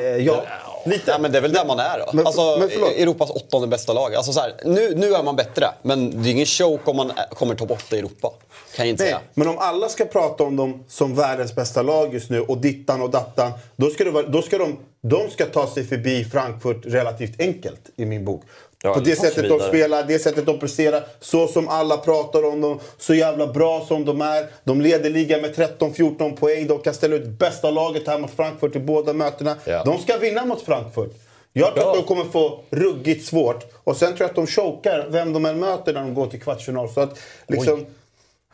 Eh, 0.00 0.16
ja, 0.16 0.42
lite. 0.86 1.10
Ja, 1.10 1.18
men 1.18 1.32
det 1.32 1.38
är 1.38 1.42
väl 1.42 1.52
där 1.52 1.64
man 1.64 1.78
är 1.78 1.98
då. 1.98 2.04
Men- 2.12 2.26
alltså, 2.26 2.56
men. 2.58 2.68
Europas 2.70 3.30
åttonde 3.30 3.68
bästa 3.68 3.92
lag. 3.92 4.14
Alltså, 4.14 4.32
så 4.32 4.40
här, 4.40 4.54
nu, 4.64 4.94
nu 4.96 5.14
är 5.14 5.22
man 5.22 5.36
bättre, 5.36 5.66
men 5.82 6.22
det 6.22 6.28
är 6.28 6.32
ingen 6.32 6.46
choke 6.46 6.90
om 6.90 6.96
man 6.96 7.12
kommer 7.30 7.54
topp 7.54 7.70
8 7.70 7.96
i 7.96 7.98
Europa. 7.98 8.30
Kan 8.76 8.86
jag 8.86 8.88
inte 8.88 9.02
Nej, 9.02 9.12
säga. 9.12 9.20
men 9.34 9.48
om 9.48 9.58
alla 9.58 9.88
ska 9.88 10.04
prata 10.04 10.44
om 10.44 10.56
dem 10.56 10.84
som 10.88 11.14
världens 11.14 11.54
bästa 11.54 11.82
lag 11.82 12.14
just 12.14 12.30
nu 12.30 12.40
och 12.40 12.58
dittan 12.58 13.02
och 13.02 13.10
dattan. 13.10 13.52
Då 13.76 13.90
ska, 13.90 14.04
det 14.04 14.10
vara, 14.10 14.26
då 14.26 14.42
ska 14.42 14.58
de, 14.58 14.76
de 15.02 15.30
ska 15.30 15.46
ta 15.46 15.66
sig 15.66 15.84
förbi 15.84 16.24
Frankfurt 16.24 16.76
relativt 16.84 17.40
enkelt 17.40 17.80
i 17.96 18.04
min 18.04 18.24
bok. 18.24 18.42
Ja, 18.82 18.94
På 18.94 19.00
det 19.00 19.16
sättet 19.16 19.48
de 19.48 19.60
spelar, 19.60 20.02
det 20.02 20.18
sättet 20.18 20.46
de 20.46 20.58
presterar, 20.58 21.04
så 21.20 21.48
som 21.48 21.68
alla 21.68 21.96
pratar 21.96 22.44
om 22.44 22.60
dem, 22.60 22.78
så 22.98 23.14
jävla 23.14 23.46
bra 23.46 23.84
som 23.88 24.04
de 24.04 24.20
är. 24.20 24.46
De 24.64 24.80
leder 24.80 25.10
ligan 25.10 25.40
med 25.40 25.54
13-14 25.54 26.36
poäng, 26.36 26.66
de 26.66 26.78
kan 26.78 26.94
ställa 26.94 27.16
ut 27.16 27.26
bästa 27.26 27.70
laget 27.70 28.06
här 28.06 28.18
mot 28.18 28.30
Frankfurt 28.30 28.76
i 28.76 28.78
båda 28.78 29.12
mötena. 29.12 29.56
Ja. 29.64 29.84
De 29.84 29.98
ska 29.98 30.16
vinna 30.16 30.44
mot 30.44 30.62
Frankfurt. 30.62 31.10
Jag 31.52 31.74
tror 31.74 31.90
att 31.90 31.96
de 31.96 32.02
kommer 32.02 32.24
få 32.24 32.60
ruggigt 32.70 33.26
svårt. 33.26 33.64
Och 33.84 33.96
sen 33.96 34.08
tror 34.08 34.20
jag 34.20 34.28
att 34.28 34.36
de 34.36 34.46
chokar 34.46 35.06
vem 35.08 35.32
de 35.32 35.44
än 35.46 35.60
möter 35.60 35.92
när 35.92 36.00
de 36.00 36.14
går 36.14 36.26
till 36.26 36.42
kvartsfinal. 36.42 36.88
Så 36.88 37.00
att 37.00 37.18
liksom... 37.48 37.86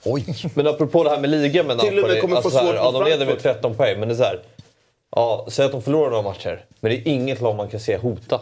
Oj. 0.04 0.24
Men 0.54 0.66
apropå 0.66 1.04
det 1.04 1.10
här 1.10 1.20
med 1.20 1.30
ligan 1.30 1.66
med 1.66 1.78
Till 1.78 1.88
och 1.88 1.94
med 1.94 2.02
Napoli. 2.02 2.20
kommer 2.20 2.40
få 2.42 2.50
så 2.50 2.58
här, 2.58 2.66
svårt 2.66 2.74
ja, 2.74 2.90
de 2.90 3.04
leder 3.04 3.18
med 3.18 3.26
Frankfurt. 3.26 3.52
13 3.52 3.74
poäng, 3.74 4.00
men 4.00 4.08
det 4.08 4.14
är 4.14 4.16
så 4.16 4.24
här. 4.24 4.42
Ja, 5.16 5.46
säg 5.50 5.66
att 5.66 5.72
de 5.72 5.82
förlorar 5.82 6.10
några 6.10 6.22
matcher. 6.22 6.64
Men 6.80 6.90
det 6.90 6.96
är 6.96 7.08
inget 7.08 7.40
lag 7.40 7.56
man 7.56 7.68
kan 7.68 7.80
se 7.80 7.96
hota. 7.96 8.40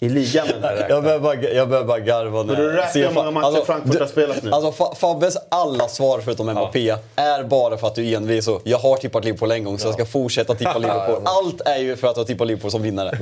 I 0.00 0.08
ligan 0.08 0.46
jag. 0.62 0.90
Jag 0.90 1.02
behöver 1.02 1.20
bara, 1.20 1.34
jag 1.42 1.68
behöver 1.68 1.86
bara 1.88 2.00
garva 2.00 2.42
du 2.42 2.54
räknar 2.54 3.02
hur 3.08 3.14
många 3.14 3.30
matcher 3.30 3.64
Frankfurt 3.64 4.00
har 4.00 4.06
spelat 4.06 4.42
nu. 4.42 4.50
Alltså 4.52 4.84
Fa- 4.84 4.94
Fabbes 4.94 5.36
alla 5.48 5.88
svar 5.88 6.20
förutom 6.24 6.50
Mbappé 6.50 6.96
är 7.16 7.44
bara 7.44 7.76
för 7.76 7.86
att 7.86 7.94
du 7.94 8.08
är 8.10 8.16
envis 8.16 8.48
och 8.48 8.60
jag 8.64 8.78
har 8.78 8.96
tippat 8.96 9.24
Liverpool 9.24 9.50
en 9.50 9.64
gång 9.64 9.78
så 9.78 9.86
jag 9.86 9.94
ska 9.94 10.06
fortsätta 10.06 10.54
tippa 10.54 10.78
Liverpool. 10.78 11.22
Allt 11.24 11.60
är 11.60 11.76
ju 11.78 11.96
för 11.96 12.08
att 12.08 12.16
jag 12.16 12.26
tippar 12.26 12.44
Liverpool 12.44 12.70
som 12.70 12.82
vinnare. 12.82 13.18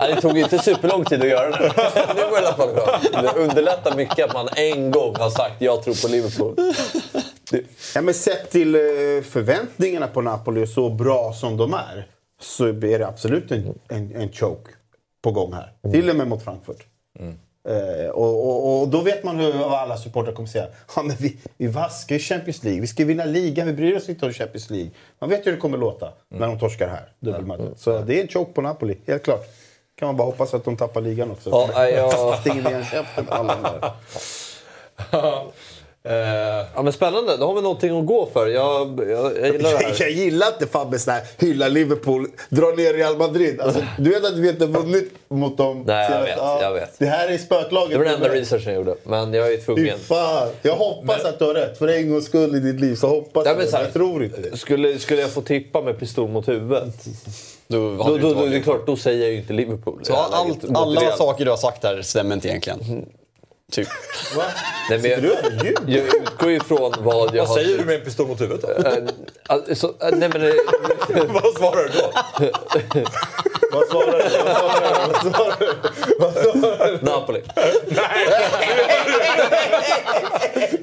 Nej, 0.00 0.14
det 0.14 0.20
tog 0.20 0.36
ju 0.36 0.42
inte 0.42 0.58
superlång 0.58 1.04
tid 1.04 1.22
att 1.22 1.28
göra 1.28 1.50
det. 1.50 1.72
Det 2.16 2.24
var 2.30 2.42
i 2.42 2.46
alla 2.46 2.56
fall 2.56 2.74
bra. 2.74 3.00
Det 3.22 3.40
underlättar 3.40 3.96
mycket 3.96 4.24
att 4.26 4.34
man 4.34 4.48
en 4.56 4.90
gång 4.90 5.16
har 5.18 5.30
sagt 5.30 5.54
jag 5.58 5.82
tror 5.82 6.02
på 6.02 6.08
Liverpool. 6.08 6.54
Det, 7.50 7.62
Ja, 7.94 8.00
men 8.00 8.14
sett 8.14 8.50
till 8.50 8.74
eh, 8.74 8.80
förväntningarna 9.30 10.06
på 10.06 10.20
Napoli, 10.20 10.66
så 10.66 10.90
bra 10.90 11.32
som 11.32 11.56
de 11.56 11.74
är, 11.74 12.06
så 12.42 12.66
är 12.66 12.72
det 12.98 13.06
absolut 13.06 13.50
en, 13.50 13.74
en, 13.88 14.14
en 14.16 14.32
choke 14.32 14.70
på 15.22 15.30
gång 15.30 15.52
här. 15.52 15.72
Till 15.92 16.10
och 16.10 16.16
med 16.16 16.28
mot 16.28 16.42
Frankfurt. 16.44 16.86
Eh, 17.68 18.10
och, 18.10 18.46
och, 18.46 18.80
och 18.82 18.88
då 18.88 19.00
vet 19.00 19.24
man 19.24 19.38
hur 19.38 19.74
alla 19.76 19.96
supportrar 19.96 20.32
kommer 20.32 20.48
säga. 20.48 20.66
Ja, 20.96 21.02
men 21.02 21.16
vi, 21.16 21.36
vi 21.56 21.66
vaskar 21.66 22.14
ju 22.14 22.18
Champions 22.18 22.62
League. 22.64 22.80
Vi 22.80 22.86
ska 22.86 23.04
vinna 23.04 23.24
ligan. 23.24 23.66
Vi 23.66 23.72
bryr 23.72 23.96
oss 23.96 24.08
inte 24.08 24.26
om 24.26 24.32
Champions 24.32 24.70
League. 24.70 24.90
Man 25.18 25.30
vet 25.30 25.40
ju 25.40 25.44
hur 25.44 25.52
det 25.52 25.60
kommer 25.60 25.78
låta 25.78 26.12
när 26.28 26.46
de 26.46 26.58
torskar 26.58 26.88
här. 26.88 27.12
Dubbelmatchen. 27.20 27.74
Så 27.76 27.98
det 27.98 28.18
är 28.18 28.22
en 28.22 28.28
choke 28.28 28.52
på 28.52 28.60
Napoli, 28.62 28.96
helt 29.06 29.22
klart. 29.24 29.44
Kan 29.98 30.06
man 30.06 30.16
bara 30.16 30.24
hoppas 30.24 30.54
att 30.54 30.64
de 30.64 30.76
tappar 30.76 31.00
ligan 31.00 31.30
också. 31.30 31.50
Ja, 31.50 31.88
jag- 31.88 32.38
Stänger 32.38 32.68
igen 32.70 32.84
käften 32.84 33.26
på 33.26 33.34
alla 33.34 33.56
där. 33.62 33.90
Ja, 36.74 36.82
men 36.82 36.92
spännande, 36.92 37.36
då 37.36 37.46
har 37.46 37.54
vi 37.54 37.62
någonting 37.62 37.98
att 38.00 38.06
gå 38.06 38.28
för. 38.32 38.46
Jag, 38.46 39.00
jag, 39.08 39.32
jag 39.38 39.52
gillar 39.52 39.70
det 39.70 39.86
här. 39.86 39.96
Jag 40.00 40.10
gillar 40.10 40.46
inte 40.46 40.66
Fabbe 40.66 40.98
sån 40.98 41.14
här 41.14 41.22
hylla 41.38 41.68
Liverpool, 41.68 42.26
dra 42.48 42.66
ner 42.66 42.94
Real 42.94 43.16
Madrid. 43.16 43.60
Alltså, 43.60 43.82
du 43.98 44.10
vet 44.10 44.24
att 44.24 44.36
vi 44.38 44.48
inte 44.48 44.66
vunnit 44.66 45.12
mot 45.28 45.56
dem 45.58 45.84
Nej, 45.86 46.10
jag 46.12 46.22
vet, 46.22 46.34
Ja, 46.36 46.62
jag 46.62 46.72
vet. 46.72 46.98
Det 46.98 47.06
här 47.06 47.28
är 47.28 47.38
spöklaget. 47.38 47.90
Det 47.90 47.98
var 47.98 48.04
den 48.04 48.14
enda 48.14 48.28
researchen 48.28 48.72
jag 48.72 48.80
gjorde, 48.86 48.94
men 49.04 49.34
jag 49.34 49.52
är 49.52 49.56
tvungen. 49.58 49.98
fan. 49.98 50.48
Jag 50.62 50.76
hoppas 50.76 51.24
att 51.24 51.38
du 51.38 51.44
har 51.44 51.54
rätt. 51.54 51.78
För 51.78 51.88
en 51.88 52.10
gångs 52.10 52.24
skull 52.24 52.56
i 52.56 52.60
ditt 52.60 52.80
liv 52.80 52.94
så 52.94 53.08
hoppas 53.08 53.46
Ja, 53.46 53.50
jag 53.50 53.58
men 53.58 53.72
här, 53.72 53.82
Jag 53.82 53.92
tror 53.92 54.24
inte 54.24 54.40
det. 54.40 54.56
Skulle, 54.56 54.98
skulle 54.98 55.20
jag 55.20 55.30
få 55.30 55.40
tippa 55.40 55.82
med 55.82 55.98
pistol 55.98 56.28
mot 56.28 56.48
huvudet, 56.48 56.94
Då 57.68 57.96
då, 57.96 58.04
då, 58.04 58.16
du 58.16 58.34
då, 58.34 58.46
det 58.46 58.56
är 58.56 58.60
klart, 58.60 58.86
då 58.86 58.96
säger 58.96 59.20
jag 59.20 59.30
ju 59.30 59.36
inte 59.36 59.52
Liverpool. 59.52 60.00
Så 60.04 60.14
här 60.14 60.24
allt, 60.30 60.64
alla 60.74 61.16
saker 61.16 61.44
du 61.44 61.50
har 61.50 61.58
sagt 61.58 61.82
där 61.82 62.02
stämmer 62.02 62.34
inte 62.34 62.48
egentligen. 62.48 63.06
Typ. 63.70 63.88
Nej, 64.90 64.98
men 64.98 65.10
jag, 65.10 65.20
jag 65.86 66.04
utgår 66.06 66.50
ju 66.50 66.56
ifrån 66.56 66.94
vad 66.98 67.34
jag 67.34 67.40
Vad 67.40 67.48
har... 67.48 67.54
säger 67.54 67.78
du 67.78 67.84
med 67.84 67.94
en 67.94 68.00
pistol 68.04 68.26
mot 68.26 68.40
huvudet 68.40 68.62
då? 68.62 68.68
Alltså, 69.46 69.94
nej, 70.12 70.28
men, 70.32 70.32
Vad 71.32 71.54
svarar 71.56 71.82
du 71.82 71.88
då? 71.98 72.12
Vad 73.72 73.86
svarar 73.88 74.12
du? 74.12 74.22
Vad 75.22 75.34
svarar 75.34 75.56
du? 75.58 75.66
Vad 76.18 76.32
svarar 76.32 76.86
du? 76.86 76.98
Napoli. 77.06 77.42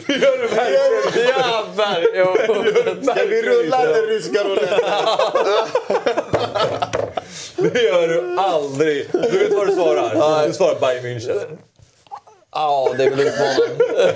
Det 0.07 0.13
gör 0.13 0.37
du 0.37 0.47
verkligen. 0.47 1.27
Jävlar! 1.27 2.05
Jo. 2.13 2.35
Vi 3.29 3.41
rulla 3.41 3.85
den 3.85 4.05
ryska 4.05 4.43
rouletten? 4.43 4.79
Det 7.55 7.81
gör 7.83 8.07
du 8.07 8.35
aldrig. 8.39 9.07
Du 9.11 9.37
vet 9.39 9.53
vad 9.53 9.67
du 9.67 9.73
svarar? 9.75 10.47
Du 10.47 10.53
svarar 10.53 10.79
Bayern 10.79 11.05
München. 11.05 11.57
Ja, 12.59 12.93
det 12.97 13.03
är 13.03 13.09
väl 13.09 13.19
utmanande. 13.19 14.13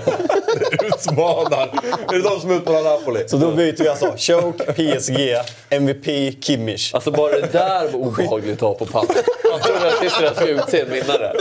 Utmanar. 0.88 1.70
Är 2.10 2.14
det 2.18 2.22
de 2.30 2.39
som 2.39 2.52
utmanar 2.52 2.84
Napoli? 2.84 3.28
Så 3.28 3.38
då 3.38 3.52
byter 3.52 3.84
vi 3.84 3.88
alltså 3.89 4.14
Choke, 4.18 4.74
PSG, 4.74 5.36
MVP, 5.70 6.06
Kimmich. 6.44 6.94
Alltså 6.94 7.12
bara 7.12 7.32
det 7.32 7.52
där 7.52 7.88
var 7.88 8.00
obehagligt 8.00 8.54
att 8.56 8.62
ha 8.62 8.74
på 8.74 8.86
papper. 8.86 9.16
Jag 9.44 9.64
tror 9.64 9.78
jag 9.84 9.94
sitter 9.94 10.22
där 10.22 10.30
och 10.32 10.36
ska 10.36 10.48
utse 10.48 10.80
en 10.82 10.89
vinnare. 10.89 11.34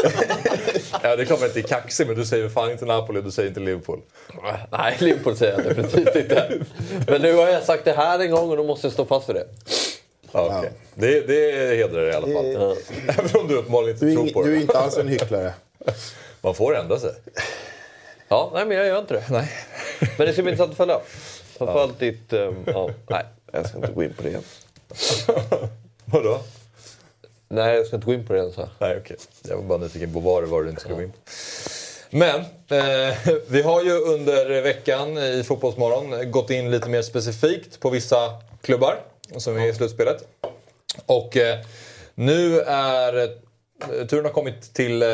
Ja, 1.03 1.17
det 1.17 1.23
är 1.23 1.25
klart 1.27 1.41
man 1.41 1.49
inte 1.49 1.61
är 1.61 1.63
kaxig, 1.63 2.07
men 2.07 2.17
du 2.17 2.25
säger 2.25 2.49
fan 2.49 2.71
inte 2.71 2.85
Napoli, 2.85 3.21
du 3.23 3.31
säger 3.31 3.49
inte 3.49 3.61
Liverpool. 3.61 4.01
Nej, 4.71 4.97
Liverpool 4.99 5.37
säger 5.37 5.53
jag 5.53 5.65
definitivt 5.77 6.17
inte. 6.17 6.51
Men 7.07 7.23
nu 7.23 7.35
har 7.35 7.49
jag 7.49 7.63
sagt 7.63 7.85
det 7.85 7.93
här 7.93 8.19
en 8.19 8.31
gång 8.31 8.51
och 8.51 8.57
då 8.57 8.65
måste 8.65 8.87
jag 8.87 8.93
stå 8.95 9.05
fast 9.05 9.27
för 9.27 9.35
det. 9.35 9.45
Ja, 10.33 10.55
okej. 10.59 10.73
Det, 10.95 11.21
det 11.21 11.77
hedrar 11.77 12.01
dig 12.01 12.11
i 12.11 12.15
alla 12.15 12.27
fall. 12.27 12.77
Även 13.09 13.41
om 13.41 13.49
du 13.49 13.57
uppenbarligen 13.57 13.95
inte 13.95 14.07
Du 14.07 14.13
är, 14.13 14.17
tror 14.17 14.31
på 14.33 14.43
du 14.43 14.51
är 14.51 14.55
det. 14.55 14.61
inte 14.61 14.79
alls 14.79 14.97
en 14.99 15.09
hycklare. 15.09 15.53
Man 16.41 16.55
får 16.55 16.77
ändra 16.77 16.99
sig. 16.99 17.15
Ja, 18.29 18.51
nej 18.55 18.67
men 18.67 18.77
jag 18.77 18.87
gör 18.87 18.99
inte 18.99 19.15
det. 19.15 19.25
Nej. 19.31 19.51
Men 20.19 20.27
det 20.27 20.33
ska 20.33 20.43
bli 20.43 20.53
intressant 20.53 20.71
att 20.71 20.77
följa. 20.77 21.01
Framförallt 21.59 21.99
ditt... 21.99 22.33
Um, 22.33 22.65
ja, 22.67 22.91
nej, 23.09 23.25
jag 23.53 23.69
ska 23.69 23.77
inte 23.77 23.93
gå 23.93 24.03
in 24.03 24.15
på 24.15 24.23
det 24.23 24.29
igen. 24.29 24.43
Vadå? 26.05 26.41
Nej, 27.49 27.77
jag 27.77 27.87
ska 27.87 27.97
inte 27.97 28.07
gå 28.07 28.15
in 28.15 28.27
på 28.27 28.33
det 28.33 28.39
igen. 28.39 28.53
Så. 28.53 28.69
Nej, 28.79 28.99
okej. 29.01 29.17
Jag 29.49 29.57
var 29.57 29.63
bara 29.63 29.79
nyfiken 29.79 30.13
på 30.13 30.21
vad 30.21 30.43
det 30.43 30.47
var 30.47 30.63
du 30.63 30.69
inte 30.69 30.81
skulle 30.81 30.95
gå 30.95 31.03
in 31.03 31.13
på. 31.13 31.19
Men 32.11 32.41
eh, 32.69 33.17
vi 33.49 33.63
har 33.63 33.83
ju 33.83 33.99
under 33.99 34.63
veckan 34.63 35.19
i 35.19 35.43
Fotbollsmorgon 35.43 36.31
gått 36.31 36.51
in 36.51 36.71
lite 36.71 36.89
mer 36.89 37.03
specifikt 37.03 37.81
på 37.81 37.91
vissa 37.91 38.33
klubbar 38.63 38.97
som 39.37 39.57
är 39.57 39.67
i 39.67 39.75
slutspelet. 39.75 40.29
Och 41.07 41.37
eh, 41.37 41.59
nu 42.15 42.61
är 42.61 43.17
eh, 43.19 44.07
turen 44.07 44.25
har 44.25 44.33
kommit 44.33 44.75
till 44.75 45.03
eh, 45.03 45.09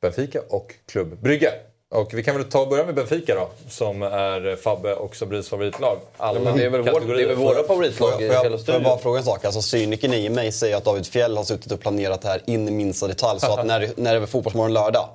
Benfica 0.00 0.40
och 0.48 0.74
Klubb 0.86 1.18
Brygge. 1.22 1.52
Och 1.90 2.14
vi 2.14 2.22
kan 2.22 2.34
väl 2.36 2.44
ta 2.44 2.60
och 2.60 2.68
börja 2.68 2.84
med 2.84 2.94
Benfica 2.94 3.34
då, 3.34 3.48
som 3.68 4.02
är 4.02 4.56
Fabbe 4.56 4.94
och 4.94 5.16
Sabris 5.16 5.48
favoritlag. 5.48 5.98
Alla 6.16 6.40
Ja, 6.44 6.52
det 6.56 6.64
är 6.64 6.70
väl, 6.70 6.80
vår, 6.82 7.00
det 7.16 7.22
är 7.22 7.26
väl 7.26 7.36
våra 7.36 7.64
favoritlag 7.64 8.12
Får 8.12 8.22
i 8.22 8.26
jag, 8.26 8.32
hela 8.44 8.50
jag, 8.56 8.64
får 8.64 8.74
jag 8.74 8.82
bara 8.82 8.98
studion. 8.98 9.02
fråga 9.02 9.18
en 9.18 9.24
sak? 9.24 9.44
Alltså, 9.44 9.62
cynikern 9.62 10.14
i 10.14 10.28
mig 10.28 10.52
säger 10.52 10.76
att 10.76 10.84
David 10.84 11.06
Fjell 11.06 11.36
har 11.36 11.44
suttit 11.44 11.72
och 11.72 11.80
planerat 11.80 12.22
det 12.22 12.28
här 12.28 12.40
in 12.46 12.68
i 12.68 12.70
minsta 12.70 13.06
detalj. 13.06 13.40
Så 13.40 13.52
att 13.52 13.66
när, 13.66 13.90
när 13.96 14.14
det 14.14 14.22
är 14.22 14.26
Fotbollsmorgon 14.26 14.72
lördag 14.72 15.08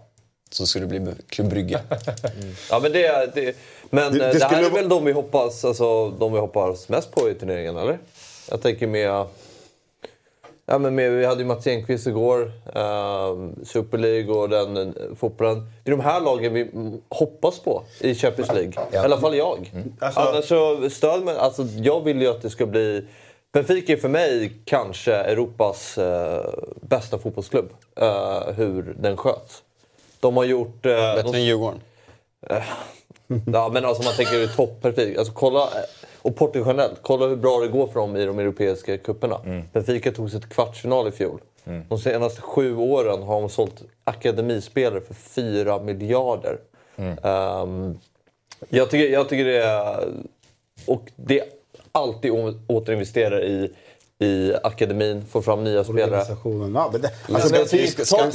så 0.51 0.65
skulle 0.65 0.85
det 0.85 0.99
bli 0.99 1.13
Klubb 1.29 1.49
Brygge. 1.49 1.79
Ja, 2.69 2.79
men 2.79 2.91
det, 2.91 3.31
det, 3.35 3.55
men 3.89 4.13
Det- 4.13 4.19
det, 4.19 4.25
det 4.33 4.39
det 4.39 4.45
här 4.45 4.57
är 4.57 4.69
vara- 4.69 4.73
väl 4.81 4.89
de 4.89 5.05
vi 5.05 5.11
hoppas, 5.11 5.65
alltså, 5.65 6.09
de 6.09 6.33
vi 6.33 6.39
hoppas 6.39 6.89
mest 6.89 7.11
på 7.11 7.29
i 7.29 7.33
turneringen, 7.33 7.77
eller? 7.77 7.99
Jag 8.49 8.61
tänker 8.61 8.87
med... 8.87 9.25
Ja, 10.65 10.77
men 10.77 10.95
med 10.95 11.11
vi 11.11 11.25
hade 11.25 11.41
ju 11.41 11.47
Mats 11.47 11.67
Enqvist 11.67 12.07
igår, 12.07 12.41
uh, 12.75 13.49
Super 13.65 13.97
League 13.97 14.35
och 14.35 14.49
den 14.49 14.77
uh, 14.77 14.93
fotbollen. 15.15 15.71
Det 15.83 15.91
är 15.91 15.95
de 15.97 16.03
här 16.03 16.21
lagen 16.21 16.53
vi 16.53 16.61
mm, 16.61 17.01
hoppas 17.09 17.59
på 17.59 17.83
i 17.99 18.15
Champions 18.15 18.51
League. 18.53 18.73
I 18.93 18.97
alla 18.97 19.17
fall 19.17 19.35
jag. 19.37 19.71
Alltså- 19.99 20.19
Annars 20.19 20.45
så 20.45 20.89
stöd 20.89 21.23
mig. 21.23 21.37
Alltså, 21.37 21.63
jag 21.63 22.03
vill 22.03 22.21
ju 22.21 22.27
att 22.27 22.41
det 22.41 22.49
ska 22.49 22.65
bli... 22.65 23.05
Benfica 23.51 23.93
är 23.93 23.97
för 23.97 24.09
mig 24.09 24.53
kanske 24.65 25.13
Europas 25.15 25.97
eh, 25.97 26.45
bästa 26.81 27.17
fotbollsklubb. 27.19 27.69
eh, 27.95 28.41
hur 28.55 28.95
den 28.99 29.17
sköts. 29.17 29.63
De 30.19 30.37
har 30.37 30.43
gjort... 30.43 30.85
eh, 30.85 30.91
Bättre 30.91 31.21
de- 31.31 31.35
än 31.37 31.43
Djurgården. 31.45 31.79
Ja, 33.53 33.69
men 33.73 33.85
alltså 33.85 34.03
man 34.03 34.13
tänker 34.13 34.55
topperfekt. 34.55 35.17
Alltså 35.19 35.33
kolla, 35.33 35.69
och 36.23 36.35
Porto 36.35 36.63
generellt, 36.65 36.99
kolla 37.01 37.27
hur 37.27 37.35
bra 37.35 37.59
det 37.59 37.67
går 37.67 37.87
för 37.87 37.99
dem 37.99 38.15
i 38.15 38.25
de 38.25 38.39
europeiska 38.39 38.97
cuperna. 38.97 39.39
Benfica 39.73 40.11
tog 40.11 40.31
sig 40.31 40.39
till 40.39 40.49
kvartsfinal 40.49 41.07
i 41.07 41.11
fjol. 41.11 41.41
De 41.89 41.99
senaste 41.99 42.41
sju 42.41 42.75
åren 42.77 43.23
har 43.23 43.39
de 43.41 43.49
sålt 43.49 43.83
akademispelare 44.03 45.01
för 45.01 45.13
4 45.13 45.79
miljarder. 45.79 46.57
Ehm, 47.23 47.99
jag, 48.69 48.89
tycker, 48.89 49.13
jag 49.13 49.29
tycker 49.29 49.45
det 49.45 49.63
är... 49.63 50.07
Och 50.87 51.11
det 51.15 51.39
är 51.39 51.45
alltid 51.91 52.31
återinvesterar 52.67 53.43
i, 53.43 53.71
i 54.23 54.55
akademin, 54.63 55.25
får 55.31 55.41
fram 55.41 55.63
nya 55.63 55.83
spelare. 55.83 56.23
Ja, 56.73 56.89
men 56.91 57.01
det, 57.01 57.11
Men 57.27 57.35
Alltså, 57.35 57.49
men 57.55 57.67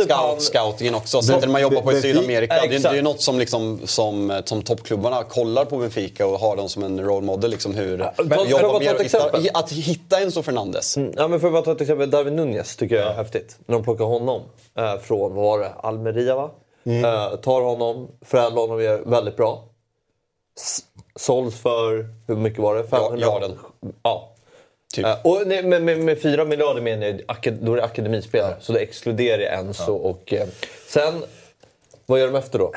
scout, 0.06 0.42
scoutingen 0.42 0.94
också. 0.94 1.22
Sättet 1.22 1.50
man 1.50 1.62
jobbar 1.62 1.82
på 1.82 1.92
i 1.92 1.94
Benfica- 1.94 2.02
Sydamerika. 2.02 2.54
Det, 2.54 2.60
är- 2.60 2.68
det 2.82 2.88
är 2.88 2.94
ju 2.94 3.02
något 3.02 3.20
som, 3.22 3.38
liksom, 3.38 3.80
som, 3.84 4.42
som 4.44 4.62
toppklubbarna 4.62 5.22
kollar 5.24 5.64
på 5.64 5.78
Benfica 5.78 6.26
och 6.26 6.38
har 6.38 6.56
dem 6.56 6.68
som 6.68 6.82
en 6.82 7.00
role 7.04 7.26
model. 7.26 7.50
Liksom, 7.50 7.74
hur 7.74 7.98
ta- 7.98 8.12
får 8.16 8.26
jag 8.36 8.50
jobba 8.50 8.62
bara 8.62 8.72
ta 8.72 8.78
mer 8.78 8.94
ett 8.94 8.98
och 8.98 9.04
hitta, 9.40 9.58
att 9.58 9.72
hitta 9.72 10.20
Enzo 10.20 10.42
Fernandes. 10.42 10.96
Ja, 11.16 11.28
men 11.28 11.40
för 11.40 11.46
att 11.46 11.52
bara 11.52 11.62
ta 11.62 11.72
ett 11.72 11.80
exempel. 11.80 12.10
Darwin 12.10 12.36
Nunez 12.36 12.76
tycker 12.76 12.96
jag 12.96 13.06
är 13.08 13.12
häftigt. 13.14 13.56
När 13.66 13.74
de 13.74 13.84
plockar 13.84 14.04
honom 14.04 14.42
eh, 14.78 14.98
från, 15.02 15.34
vad 15.34 15.44
var 15.44 15.58
det, 15.58 15.70
Almeria 15.82 16.34
va? 16.36 16.50
Eh, 17.04 17.36
tar 17.36 17.60
honom, 17.60 18.08
förädlar 18.24 18.60
honom 18.60 18.76
och 18.76 18.82
gör 18.82 19.02
väldigt 19.06 19.36
bra. 19.36 19.64
S- 20.60 20.80
såls 21.16 21.54
för, 21.60 22.08
hur 22.26 22.36
mycket 22.36 22.58
var 22.62 22.74
det? 22.76 22.84
500? 22.84 23.18
Ja, 23.26 23.38
den. 23.38 23.58
Ja. 24.02 24.34
Typ. 24.94 25.04
Eh, 25.06 25.16
och 25.24 25.42
nej, 25.46 25.62
med, 25.62 25.82
med, 25.82 25.98
med 25.98 26.22
4 26.22 26.44
miljarder 26.44 26.80
menar 26.80 27.06
jag, 27.42 27.54
då 27.54 27.72
är 27.72 27.76
det 27.76 27.84
akademispelare. 27.84 28.56
Så 28.60 28.72
då 28.72 28.78
exkluderar 28.78 29.42
jag 29.42 29.58
Enzo 29.58 29.92
och... 29.94 30.32
Eh, 30.32 30.46
sen, 30.88 31.22
vad 32.06 32.20
gör 32.20 32.26
de 32.26 32.38
efter 32.38 32.58
då? 32.58 32.72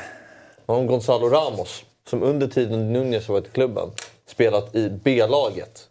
Har 0.66 0.84
Gonzalo 0.84 1.30
Ramos, 1.30 1.84
som 2.10 2.24
under 2.24 2.48
tiden 2.48 2.94
Nunez 2.94 3.28
har 3.28 3.34
varit 3.34 3.48
i 3.48 3.52
klubben, 3.52 3.90
spelat 4.26 4.76
i 4.76 4.90
B-laget. 4.90 5.88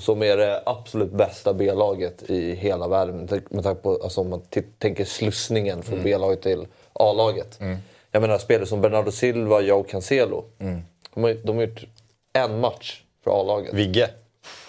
Som 0.00 0.22
är 0.22 0.36
det 0.36 0.62
absolut 0.66 1.12
bästa 1.12 1.54
B-laget 1.54 2.30
i 2.30 2.54
hela 2.54 2.88
världen. 2.88 3.28
Med 3.50 3.64
tanke- 3.64 3.82
på, 3.82 4.00
alltså, 4.02 4.20
om 4.20 4.30
man 4.30 4.40
tänker 4.78 5.04
slussningen 5.04 5.82
från 5.82 6.02
B-laget 6.02 6.42
till 6.42 6.66
A-laget. 6.92 7.58
Jag 8.10 8.20
menar 8.22 8.38
spelare 8.38 8.66
som 8.66 8.80
Bernardo 8.80 9.10
Silva, 9.10 9.60
Joao 9.60 9.82
Cancelo. 9.82 10.44
De, 11.14 11.22
har, 11.24 11.34
de 11.44 11.56
har 11.56 11.62
gjort 11.62 11.84
en 12.32 12.60
match 12.60 13.02
för 13.24 13.40
A-laget. 13.40 13.74
Vigge. 13.74 14.10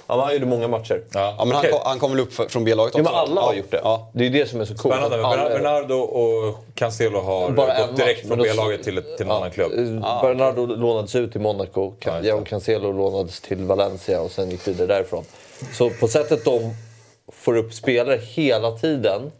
Ja, 0.07 0.15
men 0.15 0.25
han 0.25 0.33
gjorde 0.33 0.45
många 0.45 0.67
matcher. 0.67 1.01
Ja, 1.13 1.35
men 1.39 1.47
han, 1.51 1.57
Okej. 1.57 1.71
kom, 1.71 1.81
han 1.83 1.99
kom 1.99 2.11
väl 2.11 2.19
upp 2.19 2.33
för- 2.33 2.47
från 2.47 2.63
B-laget 2.63 2.93
Ja, 2.95 3.01
också? 3.01 3.11
men 3.13 3.19
alla 3.21 3.41
har 3.41 3.53
Ja. 3.53 3.57
gjort 3.57 3.71
det. 3.71 3.79
Ja. 3.83 4.09
Det 4.13 4.19
är 4.25 4.29
ju 4.29 4.39
det 4.39 4.45
som 4.49 4.61
är 4.61 4.65
så 4.65 4.75
coolt. 4.77 4.95
Spännande. 4.95 5.17
Men 5.17 5.49
Bernardo 5.49 5.95
och 5.95 6.55
Cancelo 6.75 7.19
har 7.21 7.51
Bara 7.51 7.81
gått 7.87 7.95
direkt 7.97 8.27
från 8.27 8.37
B-laget 8.37 8.83
till, 8.83 8.97
ett- 8.97 9.17
till 9.17 9.25
en 9.25 9.31
annan 9.31 9.51
klubb. 9.51 9.71
Eh, 9.71 10.21
Bernardo 10.21 10.65
lånades 10.65 11.15
ut 11.15 11.31
till 11.31 11.41
Monaco, 11.41 11.93
Ja, 11.99 12.11
Can-. 12.11 12.25
Joao 12.25 12.43
Cancelo 12.45 12.91
lånades 12.91 13.41
till 13.41 13.57
Valencia 13.63 14.21
och 14.21 14.31
sen 14.31 14.49
gick 14.51 14.67
vidare 14.67 14.87
därifrån. 14.87 15.23
Så 15.73 15.89
på 15.89 16.07
sättet 16.07 16.45
de 16.45 16.73
får 17.31 17.57
upp 17.57 17.73
spelare 17.73 18.19
hela 18.23 18.71
tiden 18.71 19.31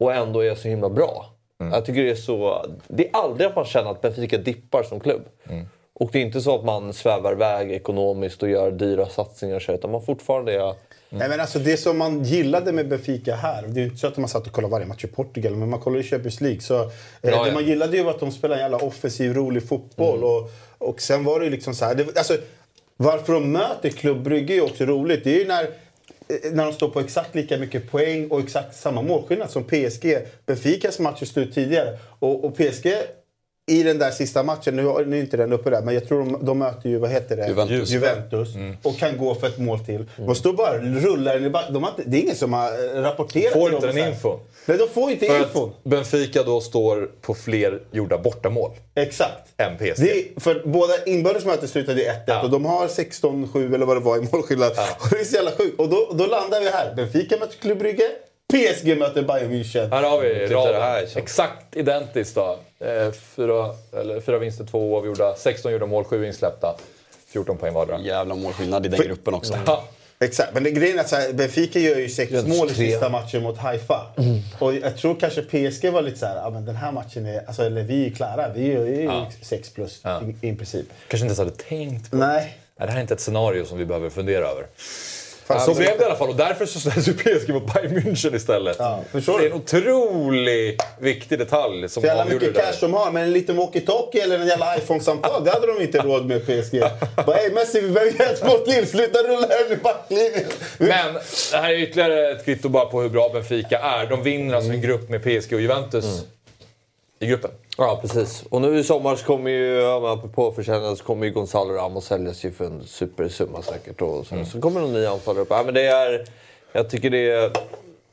och 0.00 0.14
ändå 0.14 0.44
är 0.44 0.54
så 0.54 0.68
himla 0.68 0.88
bra. 0.88 1.26
Mm. 1.60 1.72
Jag 1.72 1.84
tycker 1.86 2.04
det 2.04 2.10
är 2.10 2.14
så... 2.14 2.66
Det 2.88 3.08
är 3.08 3.10
aldrig 3.16 3.48
att 3.48 3.56
man 3.56 3.64
känner 3.64 3.90
att 3.90 4.00
Benfica 4.00 4.38
dippar 4.38 4.82
som 4.82 5.00
klubb. 5.00 5.22
Mm. 5.48 5.68
Och 5.98 6.10
det 6.12 6.18
är 6.18 6.22
inte 6.22 6.40
så 6.40 6.54
att 6.54 6.64
man 6.64 6.92
svävar 6.92 7.32
iväg 7.32 7.72
ekonomiskt 7.72 8.42
och 8.42 8.48
gör 8.48 8.70
dyra 8.70 9.08
satsningar 9.08 9.60
så, 9.60 9.72
utan 9.72 9.90
man 9.90 10.02
fortfarande 10.02 10.54
är... 10.54 10.74
Nej, 11.10 11.28
men 11.28 11.40
alltså 11.40 11.58
det 11.58 11.76
som 11.76 11.98
man 11.98 12.24
gillade 12.24 12.72
med 12.72 12.88
Benfica 12.88 13.34
här, 13.34 13.62
det 13.62 13.80
är 13.80 13.82
ju 13.82 13.84
inte 13.84 13.96
så 13.96 14.06
att 14.06 14.16
man 14.16 14.28
satt 14.28 14.46
och 14.46 14.52
kollade 14.52 14.72
varje 14.72 14.86
match 14.86 15.04
i 15.04 15.06
Portugal, 15.06 15.56
men 15.56 15.70
man 15.70 15.80
kollar 15.80 15.98
i 15.98 16.02
Champions 16.02 16.40
League. 16.40 16.60
Så, 16.60 16.82
eh, 16.82 16.90
ja. 17.20 17.44
Det 17.44 17.52
man 17.52 17.66
gillade 17.66 17.96
ju 17.96 18.02
var 18.02 18.10
att 18.10 18.20
de 18.20 18.32
spelade 18.32 18.60
en 18.60 18.72
jävla 18.72 18.86
offensiv, 18.86 19.34
rolig 19.34 19.68
fotboll. 19.68 20.24
Och, 20.24 20.50
och 20.78 21.00
sen 21.00 21.24
var 21.24 21.40
det 21.40 21.44
ju 21.44 21.50
liksom 21.50 21.74
så 21.74 21.84
här, 21.84 21.94
det, 21.94 22.18
alltså, 22.18 22.36
varför 22.96 23.32
de 23.32 23.52
möter 23.52 23.88
Club 23.88 24.22
Brygge 24.22 24.54
är 24.54 24.64
också 24.64 24.84
roligt. 24.84 25.24
Det 25.24 25.30
är 25.30 25.38
ju 25.38 25.46
när, 25.46 25.64
eh, 25.64 26.52
när 26.52 26.64
de 26.64 26.72
står 26.72 26.88
på 26.88 27.00
exakt 27.00 27.34
lika 27.34 27.56
mycket 27.56 27.90
poäng 27.90 28.28
och 28.28 28.40
exakt 28.40 28.76
samma 28.76 29.02
målskillnad 29.02 29.50
som 29.50 29.64
PSG. 29.64 30.18
Benficas 30.46 30.98
match 30.98 31.22
är 31.22 31.26
slut 31.26 31.54
tidigare. 31.54 31.98
Och, 32.18 32.44
och 32.44 32.56
PSG 32.56 32.94
i 33.68 33.82
den 33.82 33.98
där 33.98 34.10
sista 34.10 34.42
matchen, 34.42 34.76
nu, 34.76 34.82
nu 35.06 35.16
är 35.16 35.20
inte 35.20 35.36
den 35.36 35.52
uppe 35.52 35.70
där, 35.70 35.82
men 35.82 35.94
jag 35.94 36.08
tror 36.08 36.18
de, 36.18 36.38
de 36.46 36.58
möter 36.58 36.88
ju, 36.88 36.98
vad 36.98 37.10
heter 37.10 37.36
det? 37.36 37.48
Juventus. 37.48 37.90
Juventus 37.90 38.48
och 38.82 38.98
kan 38.98 39.16
gå 39.18 39.34
för 39.34 39.46
ett 39.46 39.58
mål 39.58 39.78
till. 39.78 40.04
De 40.16 40.34
står 40.34 40.52
bara 40.52 40.70
och 40.70 40.82
rullar 41.02 41.34
den 41.34 41.44
i 41.44 41.50
back. 41.50 41.64
de 41.70 41.86
Det 42.06 42.16
är 42.16 42.20
ingen 42.20 42.36
som 42.36 42.52
har 42.52 43.02
rapporterat 43.02 43.52
Får 43.52 43.66
till 43.66 43.74
inte 43.74 43.86
den 43.86 44.08
infon. 44.08 44.40
Nej, 44.66 44.78
de 44.78 44.88
får 44.88 45.10
inte 45.10 45.26
För 45.26 45.38
infon. 45.38 45.68
att 45.68 45.84
Benfica 45.84 46.42
då 46.42 46.60
står 46.60 47.10
på 47.20 47.34
fler 47.34 47.80
gjorda 47.92 48.18
bortamål 48.18 48.70
Exakt. 48.94 49.48
än 49.56 49.76
PSG. 49.76 50.02
Är, 50.08 50.40
för 50.40 50.62
båda 50.64 51.04
inbördes 51.06 51.44
möten 51.44 51.68
slutade 51.68 52.02
i 52.02 52.06
1-1 52.08 52.14
Ja. 52.26 52.42
och 52.42 52.50
de 52.50 52.64
har 52.64 52.86
16-7 52.88 53.74
eller 53.74 53.86
vad 53.86 53.96
det 53.96 54.00
var 54.00 54.16
i 54.16 54.28
målskillnad. 54.32 54.70
Och 54.70 55.08
det 55.10 55.20
är 55.20 55.24
så 55.24 55.34
jävla 55.34 55.50
sjukt. 55.50 55.80
Och 55.80 55.88
då, 55.88 56.08
då 56.14 56.26
landar 56.26 56.60
vi 56.60 56.68
här. 56.70 56.94
Benfica 56.94 57.36
möter 57.36 57.56
Club 57.58 57.78
Brygge. 57.78 58.10
PSG 58.52 58.98
möter 58.98 59.22
Bayern 59.22 59.52
München. 59.52 59.90
Här 59.90 60.02
har 60.02 60.20
vi 60.20 60.28
det 60.28 60.46
raden. 60.46 61.06
Exakt 61.16 61.76
identiskt 61.76 62.34
då. 62.34 62.58
Eh, 62.80 63.12
fyra, 63.12 63.74
eller, 64.00 64.20
fyra 64.20 64.38
vinster, 64.38 64.64
två 64.64 64.92
oavgjorda, 64.92 65.34
16 65.36 65.72
gjorda 65.72 65.86
mål, 65.86 66.04
7 66.04 66.26
insläppta. 66.26 66.76
14 67.28 67.56
poäng 67.58 67.74
vardera. 67.74 68.00
Jävla 68.00 68.34
målskillnad 68.34 68.86
i 68.86 68.88
den 68.88 69.00
gruppen 69.00 69.34
också. 69.34 69.58
Ja. 69.66 69.84
Exakt, 70.20 70.54
men 70.54 70.62
det, 70.64 70.70
grejen 70.70 70.96
är 70.98 71.00
att 71.00 71.08
så 71.08 71.16
här, 71.16 71.32
Benfica 71.32 71.78
gör 71.78 71.96
ju 71.98 72.08
sex 72.08 72.32
mål 72.32 72.70
i 72.70 72.74
sista 72.74 73.08
matchen 73.08 73.42
mot 73.42 73.58
Haifa. 73.58 74.06
Och 74.58 74.74
jag 74.74 74.96
tror 74.96 75.14
kanske 75.20 75.42
PSG 75.42 75.90
var 75.92 76.02
lite 76.02 76.18
så 76.18 76.26
här, 76.26 76.36
ja 76.36 76.50
men 76.50 76.64
den 76.64 76.76
här 76.76 76.92
matchen 76.92 77.26
är, 77.26 77.44
alltså 77.46 77.62
eller 77.62 77.82
vi 77.82 78.06
är 78.06 78.10
klara, 78.10 78.52
vi 78.54 78.72
är 78.72 78.84
ju 78.86 79.02
Ja. 79.04 79.30
sex 79.42 79.70
plus 79.70 80.00
Ja. 80.04 80.22
i, 80.42 80.48
i 80.48 80.56
princip. 80.56 80.86
Kanske 81.08 81.24
inte 81.26 81.26
ens 81.26 81.38
hade 81.38 81.50
tänkt 81.50 82.10
på 82.10 82.16
det. 82.16 82.26
Nej. 82.26 82.42
Nej, 82.78 82.86
Det 82.86 82.92
här 82.92 82.98
är 82.98 83.02
inte 83.02 83.14
ett 83.14 83.20
scenario 83.20 83.64
som 83.64 83.78
vi 83.78 83.84
behöver 83.86 84.10
fundera 84.10 84.46
över. 84.48 84.66
Fan, 85.48 85.60
så 85.60 85.74
blev 85.74 85.98
det 85.98 86.02
i 86.02 86.06
alla 86.06 86.16
fall 86.16 86.28
och 86.28 86.36
därför 86.36 86.66
så 86.66 86.80
ställs 86.80 87.08
ju 87.08 87.12
PSG 87.12 87.48
mot 87.52 87.74
Bayern 87.74 87.98
München 87.98 88.36
istället. 88.36 88.76
Ja, 88.78 89.00
förstår 89.12 89.38
det 89.38 89.44
är 89.44 89.50
en 89.50 89.56
otroligt 89.56 90.82
viktig 91.00 91.38
detalj 91.38 91.88
som 91.88 92.02
Så 92.02 92.06
jävla 92.06 92.24
mycket 92.24 92.54
där. 92.54 92.60
cash 92.62 92.76
de 92.80 92.94
har, 92.94 93.10
men 93.12 93.22
en 93.22 93.32
liten 93.32 93.58
walkie-talkie 93.58 94.22
eller 94.22 94.38
en 94.38 94.46
jävla 94.46 94.76
iPhone-samtal, 94.76 95.44
det 95.44 95.50
hade 95.50 95.66
de 95.66 95.82
inte 95.82 95.98
råd 95.98 96.26
med 96.26 96.46
PSG. 96.46 96.80
Bara, 97.26 97.36
hej 97.36 97.50
Messi, 97.52 97.80
vi 97.80 97.88
behöver 97.90 98.22
ett 98.22 98.64
till, 98.64 98.86
sluta 98.86 99.18
rulla 99.18 99.48
i 99.70 99.76
backlinjen. 99.76 100.44
Men 100.78 101.14
det 101.52 101.56
här 101.56 101.70
är 101.72 101.78
ytterligare 101.78 102.30
ett 102.30 102.44
kvitto 102.44 102.68
bara 102.68 102.86
på 102.86 103.02
hur 103.02 103.08
bra 103.08 103.30
Benfica 103.32 103.78
är. 103.78 104.06
De 104.06 104.22
vinner 104.22 104.54
alltså 104.54 104.72
en 104.72 104.80
grupp 104.80 105.08
med 105.08 105.22
PSG 105.22 105.52
och 105.52 105.60
Juventus 105.60 106.04
i 107.20 107.26
gruppen. 107.26 107.50
Ja, 107.78 107.98
precis. 108.02 108.44
Och 108.50 108.60
nu 108.62 108.78
i 108.78 108.84
sommar 108.84 109.16
så 109.16 109.24
kommer 109.24 109.50
ju, 109.50 109.74
ja, 109.80 110.12
apropå 110.12 110.52
försäljning, 110.52 110.96
så 110.96 111.04
kommer 111.04 111.26
ju 111.26 111.32
Gonzalo 111.32 111.72
Ramos 111.74 112.04
säljas 112.04 112.44
ju 112.44 112.52
för 112.52 112.64
en 112.64 112.82
supersumma 112.86 113.62
säkert. 113.62 114.02
Och 114.02 114.26
sen 114.26 114.46
så 114.46 114.60
kommer 114.60 114.80
någon 114.80 114.92
ny 114.92 115.06
anfallare 115.06 115.42
upp. 115.42 115.48
Ja, 115.50 115.62
men 115.64 115.74
det 115.74 115.86
är, 115.86 116.24
jag 116.72 116.90
tycker 116.90 117.10
det 117.10 117.30
är 117.30 117.50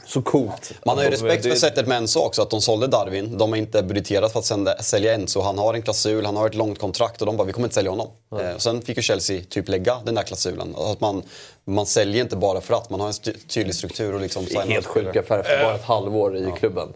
så 0.05 0.21
coolt. 0.21 0.73
Man 0.85 0.97
har 0.97 1.03
ju 1.03 1.09
respekt 1.09 1.43
för 1.43 1.49
det- 1.49 1.55
sättet 1.55 1.87
med 1.87 1.97
Enzo 1.97 2.19
också, 2.19 2.41
att 2.41 2.49
de 2.49 2.61
sålde 2.61 2.87
Darwin. 2.87 3.37
De 3.37 3.49
har 3.51 3.57
inte 3.57 3.83
budgeterat 3.83 4.31
för 4.31 4.39
att 4.39 4.45
sända, 4.45 4.77
sälja 4.77 5.13
Enzo. 5.13 5.41
Han 5.41 5.57
har 5.57 5.73
en 5.73 5.81
klausul, 5.81 6.25
han 6.25 6.37
har 6.37 6.47
ett 6.47 6.55
långt 6.55 6.79
kontrakt 6.79 7.21
och 7.21 7.25
de 7.27 7.37
bara, 7.37 7.43
vi 7.43 7.53
kommer 7.53 7.65
inte 7.67 7.75
sälja 7.75 7.91
honom. 7.91 8.07
Eh, 8.39 8.57
sen 8.57 8.81
fick 8.81 8.97
ju 8.97 9.03
Chelsea 9.03 9.41
typ 9.49 9.69
lägga 9.69 9.97
den 10.05 10.15
där 10.15 10.23
klausulen. 10.23 10.75
Att 10.77 11.01
man, 11.01 11.23
man 11.65 11.85
säljer 11.85 12.21
inte 12.23 12.35
bara 12.35 12.61
för 12.61 12.73
att, 12.73 12.89
man 12.89 12.99
har 12.99 13.07
en 13.07 13.13
tydlig 13.47 13.75
struktur 13.75 14.13
och 14.15 14.21
liksom... 14.21 14.45
Helt 14.67 14.85
sjuka 14.85 15.19
affärer 15.19 15.39
efter 15.39 15.63
bara 15.63 15.75
ett 15.75 15.83
halvår 15.83 16.37
i 16.37 16.51
klubben. 16.57 16.93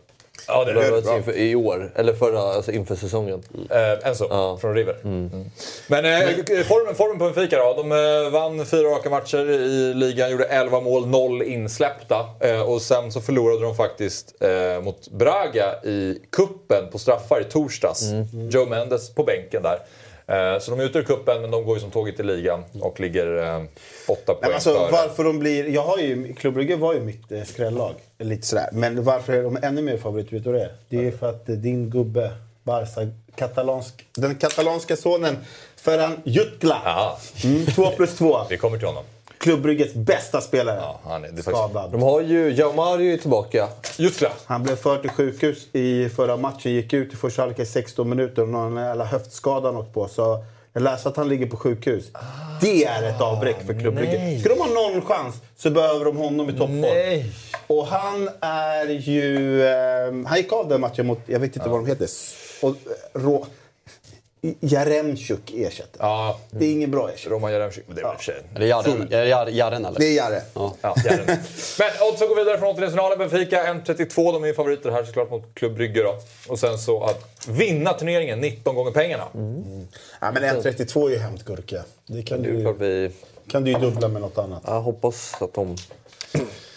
Ja, 0.50 0.66
det 0.66 0.72
är 0.72 1.02
bra. 1.02 1.18
inför, 1.18 1.38
I 1.38 1.56
år, 1.56 1.92
eller 1.96 2.14
förra, 2.14 2.40
alltså 2.40 2.72
inför 2.72 2.96
säsongen. 2.96 3.42
Eh, 3.70 4.08
Enzo 4.08 4.58
från 4.62 4.76
River. 4.76 4.96
Mm. 5.04 5.30
Men 5.88 6.06
eh, 6.06 6.20
formen, 6.64 6.96
formen 6.96 7.20
på 7.20 7.26
Benfica 7.26 7.58
då. 7.58 7.84
De 7.84 7.92
eh, 7.92 8.32
vann 8.32 8.66
fyra 8.66 8.90
raka 8.90 9.10
matcher 9.10 9.50
i 9.50 9.94
ligan, 9.94 10.32
gjorde 10.32 10.46
11 10.46 10.82
mål, 10.82 11.08
0 11.08 11.42
insläppta. 11.42 12.26
Eh, 12.40 12.62
och 12.62 12.82
sen 12.82 13.12
så 13.12 13.22
förlorade 13.22 13.62
de 13.62 13.76
faktiskt 13.76 14.36
eh, 14.40 14.82
mot 14.82 15.10
Braga 15.10 15.84
i 15.84 16.20
kuppen 16.30 16.90
på 16.92 17.00
straffar 17.00 17.42
i 17.42 17.44
torsdags. 17.44 18.04
Joe 18.50 18.66
Mendes 18.66 19.16
på 19.16 19.24
bänken 19.24 19.64
där. 19.64 19.80
Eh, 20.30 20.60
så 20.60 20.72
de 20.72 20.80
är 20.80 20.84
ute 20.84 21.00
ur 21.00 21.04
kuppen 21.04 21.42
men 21.42 21.52
de 21.52 21.66
går 21.66 21.76
ju 21.76 21.82
som 21.82 21.92
tåget 21.92 22.20
i 22.20 22.24
ligan 22.24 22.64
och 22.82 23.00
ligger 23.00 23.44
eh, 23.44 23.64
åtta 24.08 24.34
poäng 24.34 24.54
alltså, 24.54 24.74
före. 24.74 24.92
varför 24.92 25.24
de 25.24 25.40
blir... 25.40 25.68
Jag 25.68 25.84
har 25.84 25.98
ju, 25.98 26.34
Club 26.34 26.54
Brygge 26.54 26.76
var 26.76 26.94
ju 26.94 27.00
mitt 27.00 27.32
eh, 27.32 27.44
skrällag. 27.44 27.94
Lite 28.18 28.48
sådär. 28.48 28.70
Men 28.74 29.04
varför 29.04 29.34
är 29.34 29.44
de 29.44 29.58
ännu 29.62 29.82
mer 29.82 29.98
favorit? 29.98 30.34
Vet 30.34 30.44
du 30.44 30.52
det? 30.52 30.70
Det 30.90 31.08
är 31.08 31.12
för 31.12 31.30
att 31.30 31.46
din 31.46 31.90
gubbe, 31.90 32.32
Barca, 32.64 33.08
katalansk, 33.36 34.06
den 34.14 34.36
katalanska 34.36 34.96
sonen 34.96 35.38
Ferran 35.76 36.22
Jutgla. 36.24 37.18
Mm, 37.44 37.66
två 37.66 37.92
plus 37.92 38.18
två. 38.18 38.38
vi 38.50 38.58
kommer 38.58 38.78
till 38.78 38.88
honom. 38.88 39.04
Club 39.40 39.62
Brygges 39.62 39.94
bästa 39.94 40.42
spelare. 40.42 40.80
Ja, 40.82 41.00
han 41.04 41.24
är, 41.24 41.28
det 41.28 41.28
är 41.28 41.44
faktiskt... 41.44 41.58
Skadad. 41.58 41.92
De 41.92 42.02
har 42.02 42.22
ju, 42.22 42.54
Jao 42.54 42.74
Mario 42.74 43.14
är 43.14 43.18
tillbaka. 43.18 43.68
Just 43.98 44.20
det. 44.20 44.32
Han 44.46 44.64
blev 44.64 44.76
förd 44.76 45.02
till 45.02 45.10
sjukhus 45.10 45.68
i 45.74 46.10
förra 46.10 46.38
matchen. 46.38 46.72
Gick 46.72 46.94
ut 46.94 47.14
i 47.14 47.16
första 47.16 47.42
halvlek 47.42 47.60
i 47.60 47.66
16 47.66 48.10
minuter 48.10 48.42
och 48.42 48.50
någon 48.50 48.78
jävla 48.78 49.06
höftskada 49.06 49.68
han 49.68 49.78
åkt 49.78 49.94
på. 49.94 50.08
Så 50.08 50.44
jag 50.74 50.84
läste 50.84 51.10
att 51.10 51.18
han 51.18 51.30
ligger 51.30 51.46
på 51.46 51.58
sjukhus. 51.58 52.06
Det 52.62 52.86
är 52.86 53.04
ett 53.04 53.22
avbräck 53.22 53.66
för 53.66 53.80
Club 53.80 53.96
Brygge. 53.96 54.40
Ska 54.40 54.50
de 54.50 54.60
ha 54.60 54.68
någon 54.68 55.02
chans 55.02 55.36
så 55.58 55.70
behöver 55.70 56.06
de 56.06 56.18
honom 56.18 56.50
i 56.50 56.52
toppform. 56.52 56.82
Nej. 56.82 57.32
Och 57.68 57.88
han 57.88 58.30
är 58.42 58.90
ju... 58.90 59.64
Eh, 59.64 60.28
han 60.28 60.38
gick 60.38 60.54
av 60.54 60.70
den 60.70 60.82
matchen 60.82 61.08
mot, 61.08 61.20
jag 61.26 61.40
vet 61.40 61.56
inte 61.56 61.70
vad 61.70 61.80
de 61.80 61.86
heter. 61.86 62.08
Och, 62.62 62.70
eh, 62.70 62.76
Rå, 63.22 63.46
Jaremchuk 64.60 65.54
ersätter. 65.56 66.00
Ja, 66.00 66.40
Det 66.52 66.66
är 66.66 66.72
ingen 66.72 66.92
bra 66.92 67.10
ersättning. 67.10 67.34
Roman 67.34 67.52
Jaremchuk. 67.52 67.84
Men 67.88 67.96
det 67.96 68.02
är 68.02 68.06
väl 68.06 68.14
i 68.14 68.16
och 68.16 68.20
för 68.20 68.24
sig... 68.32 68.44
Är 68.56 68.60
det 68.60 68.68
Jaren, 68.68 69.02
är 69.14 69.46
det 69.46 69.52
Jaren 69.52 69.86
eller? 69.86 70.00
Det 70.00 70.06
är 70.06 70.16
Jare. 70.16 70.42
Ja. 70.54 70.76
Ja, 70.82 70.96
Järnen. 71.06 71.26
Men 71.80 71.90
oddsen 72.12 72.28
går 72.28 72.36
vidare 72.36 72.58
från 72.58 72.68
åttondelsfinalen. 72.68 73.18
Benfica 73.18 73.64
1.32. 73.74 74.32
De 74.34 74.44
är 74.44 74.48
ju 74.48 74.54
favoriter 74.54 74.92
här 74.92 75.04
såklart 75.04 75.30
mot 75.32 75.56
Club 75.56 75.76
Brygge 75.76 76.04
då. 76.04 76.16
Och 76.48 76.60
sen 76.60 76.78
så 76.78 77.04
att 77.04 77.30
vinna 77.48 77.94
turneringen 77.94 78.40
19 78.40 78.76
gånger 78.76 78.92
pengarna. 78.92 79.24
Ja, 80.22 80.32
men 80.32 80.44
1.32 80.44 81.06
är 81.06 81.10
ju 81.10 81.18
hämtgurka. 81.18 81.84
Det 82.06 82.24
kan 82.24 82.42
Det 82.42 82.52
du, 82.52 82.74
vi... 82.74 83.12
kan 83.52 83.64
du 83.64 83.72
ju 83.72 83.78
dubbla 83.78 84.08
med 84.08 84.22
något 84.22 84.38
annat. 84.38 84.64
Jag 84.66 84.82
hoppas 84.82 85.36
att 85.42 85.54
de... 85.54 85.76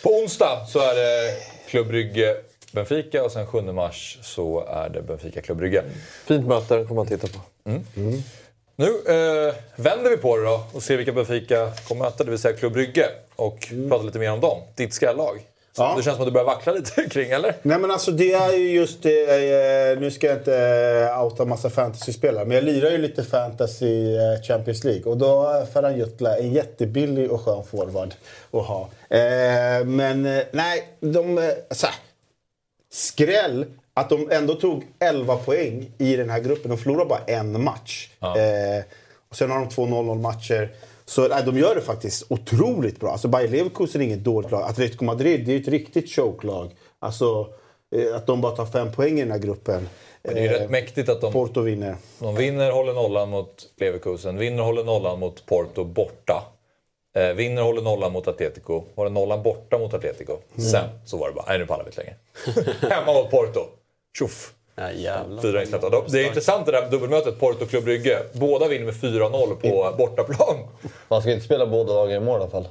På 0.02 0.10
onsdag 0.10 0.66
så 0.68 0.78
är 0.78 0.94
det 0.94 1.34
Club 1.68 1.86
Brygge 1.88 2.36
Benfica 2.72 3.24
och 3.24 3.32
sen 3.32 3.46
7 3.46 3.62
mars 3.62 4.18
så 4.22 4.64
är 4.66 4.88
det 4.88 5.02
Benfica 5.02 5.40
Club 5.40 5.58
Brygge. 5.58 5.82
Fint 6.26 6.46
möte, 6.46 6.76
den 6.76 6.86
kommer 6.86 7.00
man 7.00 7.06
titta 7.06 7.26
på. 7.28 7.38
Nu 8.76 8.86
eh, 8.86 9.54
vänder 9.76 10.10
vi 10.10 10.16
på 10.16 10.36
det 10.36 10.44
då 10.44 10.64
och 10.72 10.82
ser 10.82 10.96
vilka 10.96 11.12
Benfica 11.12 11.72
kommer 11.88 12.04
möta, 12.04 12.24
det 12.24 12.30
vill 12.30 12.38
säga 12.38 12.56
Club 12.56 12.72
Brygge. 12.72 13.08
Och 13.36 13.72
pratar 13.88 14.04
lite 14.04 14.18
mer 14.18 14.32
om 14.32 14.40
dem. 14.40 14.58
Ditt 14.74 14.94
skrällag. 14.94 15.42
Ja. 15.76 15.94
Det 15.96 16.02
känns 16.02 16.16
som 16.16 16.22
att 16.22 16.28
du 16.28 16.32
börjar 16.32 16.46
vackla 16.46 16.72
lite 16.72 17.04
kring, 17.10 17.30
eller? 17.30 17.54
Nej 17.62 17.78
men 17.78 17.90
alltså 17.90 18.10
det 18.10 18.32
är 18.32 18.52
ju 18.52 18.70
just 18.70 19.02
det, 19.02 19.22
eh, 19.92 20.00
nu 20.00 20.10
ska 20.10 20.26
jag 20.26 20.36
inte 20.36 20.56
eh, 20.56 21.24
outa 21.24 21.44
massa 21.44 21.70
fantasyspelare, 21.70 22.44
men 22.44 22.54
jag 22.54 22.64
lirar 22.64 22.90
ju 22.90 22.98
lite 22.98 23.24
fantasy 23.24 24.16
eh, 24.16 24.42
Champions 24.42 24.84
League. 24.84 25.04
Och 25.04 25.16
då 25.16 25.46
är 25.46 25.66
Ferran 25.66 25.98
Jutla 25.98 26.38
en 26.38 26.52
jättebillig 26.52 27.30
och 27.30 27.40
skön 27.40 27.64
forward 27.64 28.14
att 28.50 28.66
ha. 28.66 28.88
Eh, 29.08 29.84
men 29.84 30.26
eh, 30.26 30.42
nej, 30.52 30.88
de... 31.00 31.38
Eh, 31.38 31.44
så 31.70 31.86
här, 31.86 31.96
skräll 32.92 33.66
att 33.94 34.10
de 34.10 34.30
ändå 34.30 34.54
tog 34.54 34.84
11 34.98 35.36
poäng 35.36 35.90
i 35.98 36.16
den 36.16 36.30
här 36.30 36.40
gruppen. 36.40 36.70
De 36.70 36.78
förlorade 36.78 37.08
bara 37.08 37.24
en 37.26 37.64
match. 37.64 38.08
Eh, 38.20 38.84
och 39.28 39.36
sen 39.36 39.50
har 39.50 39.58
de 39.58 39.68
två 39.68 39.86
0-0 39.86 40.20
matcher. 40.20 40.72
Så 41.04 41.28
nej, 41.28 41.42
de 41.46 41.58
gör 41.58 41.74
det 41.74 41.80
faktiskt 41.80 42.24
otroligt 42.28 43.00
bra. 43.00 43.10
Alltså 43.12 43.28
Bayer 43.28 43.48
Leverkusen 43.48 44.00
är 44.00 44.04
inget 44.04 44.24
dåligt 44.24 44.50
lag. 44.50 44.62
Atletico 44.62 45.04
Madrid 45.04 45.46
det 45.46 45.52
är 45.52 45.60
ett 45.60 45.68
riktigt 45.68 46.10
choke-lag. 46.10 46.70
Alltså 46.98 47.48
eh, 47.96 48.16
att 48.16 48.26
de 48.26 48.40
bara 48.40 48.56
tar 48.56 48.66
fem 48.66 48.92
poäng 48.92 49.18
i 49.18 49.22
den 49.22 49.30
här 49.30 49.38
gruppen. 49.38 49.88
Men 50.22 50.34
det 50.34 50.40
är 50.40 50.44
ju 50.44 50.48
Eh, 50.56 50.60
rätt 50.60 50.70
mäktigt 50.70 51.08
att 51.08 51.20
de, 51.20 51.32
Porto 51.32 51.60
vinner. 51.60 51.96
de 52.18 52.34
vinner, 52.34 52.70
håller 52.70 52.92
nollan 52.92 53.30
mot 53.30 53.54
Leverkusen, 53.76 54.36
vinner, 54.38 54.62
håller 54.62 54.84
nollan 54.84 55.18
mot 55.20 55.46
Porto 55.46 55.84
borta. 55.84 56.44
Eh, 57.16 57.32
vinner, 57.34 57.62
håller 57.62 57.82
nollan 57.82 58.12
mot 58.12 58.28
Atletico, 58.28 58.84
håller 58.94 59.10
nollan 59.10 59.42
borta 59.42 59.78
mot 59.78 59.94
Atletico. 59.94 60.36
Sen 60.72 60.88
så 61.04 61.16
var 61.16 61.28
det 61.28 61.34
bara, 61.34 61.44
nej 61.48 61.58
nu 61.58 61.66
pallar 61.66 61.84
vi 61.84 61.88
inte 61.88 62.00
längre. 62.02 62.16
Hemma 62.94 63.12
mot 63.12 63.30
Porto. 63.30 63.60
Tjoff! 64.18 64.52
Ja. 64.96 65.24
Fyra 65.42 65.62
insläppta. 65.62 65.90
De- 65.90 66.04
Det 66.08 66.20
är 66.20 66.26
intressant 66.26 66.66
det 66.66 66.72
där 66.72 66.90
dubbelmötet 66.90 67.38
Porto-Klubb 67.40 67.84
Brygge. 67.84 68.22
Båda 68.32 68.68
vinner 68.68 68.84
med 68.84 68.94
4-0 68.94 69.54
på 69.54 69.94
bortaplan. 69.98 70.56
Man 71.08 71.20
ska 71.22 71.32
inte 71.32 71.44
spela 71.44 71.66
båda 71.66 71.92
lagen 71.92 72.22
i 72.22 72.24
mål 72.24 72.40
i 72.40 72.42
alla 72.42 72.50
fall. 72.50 72.68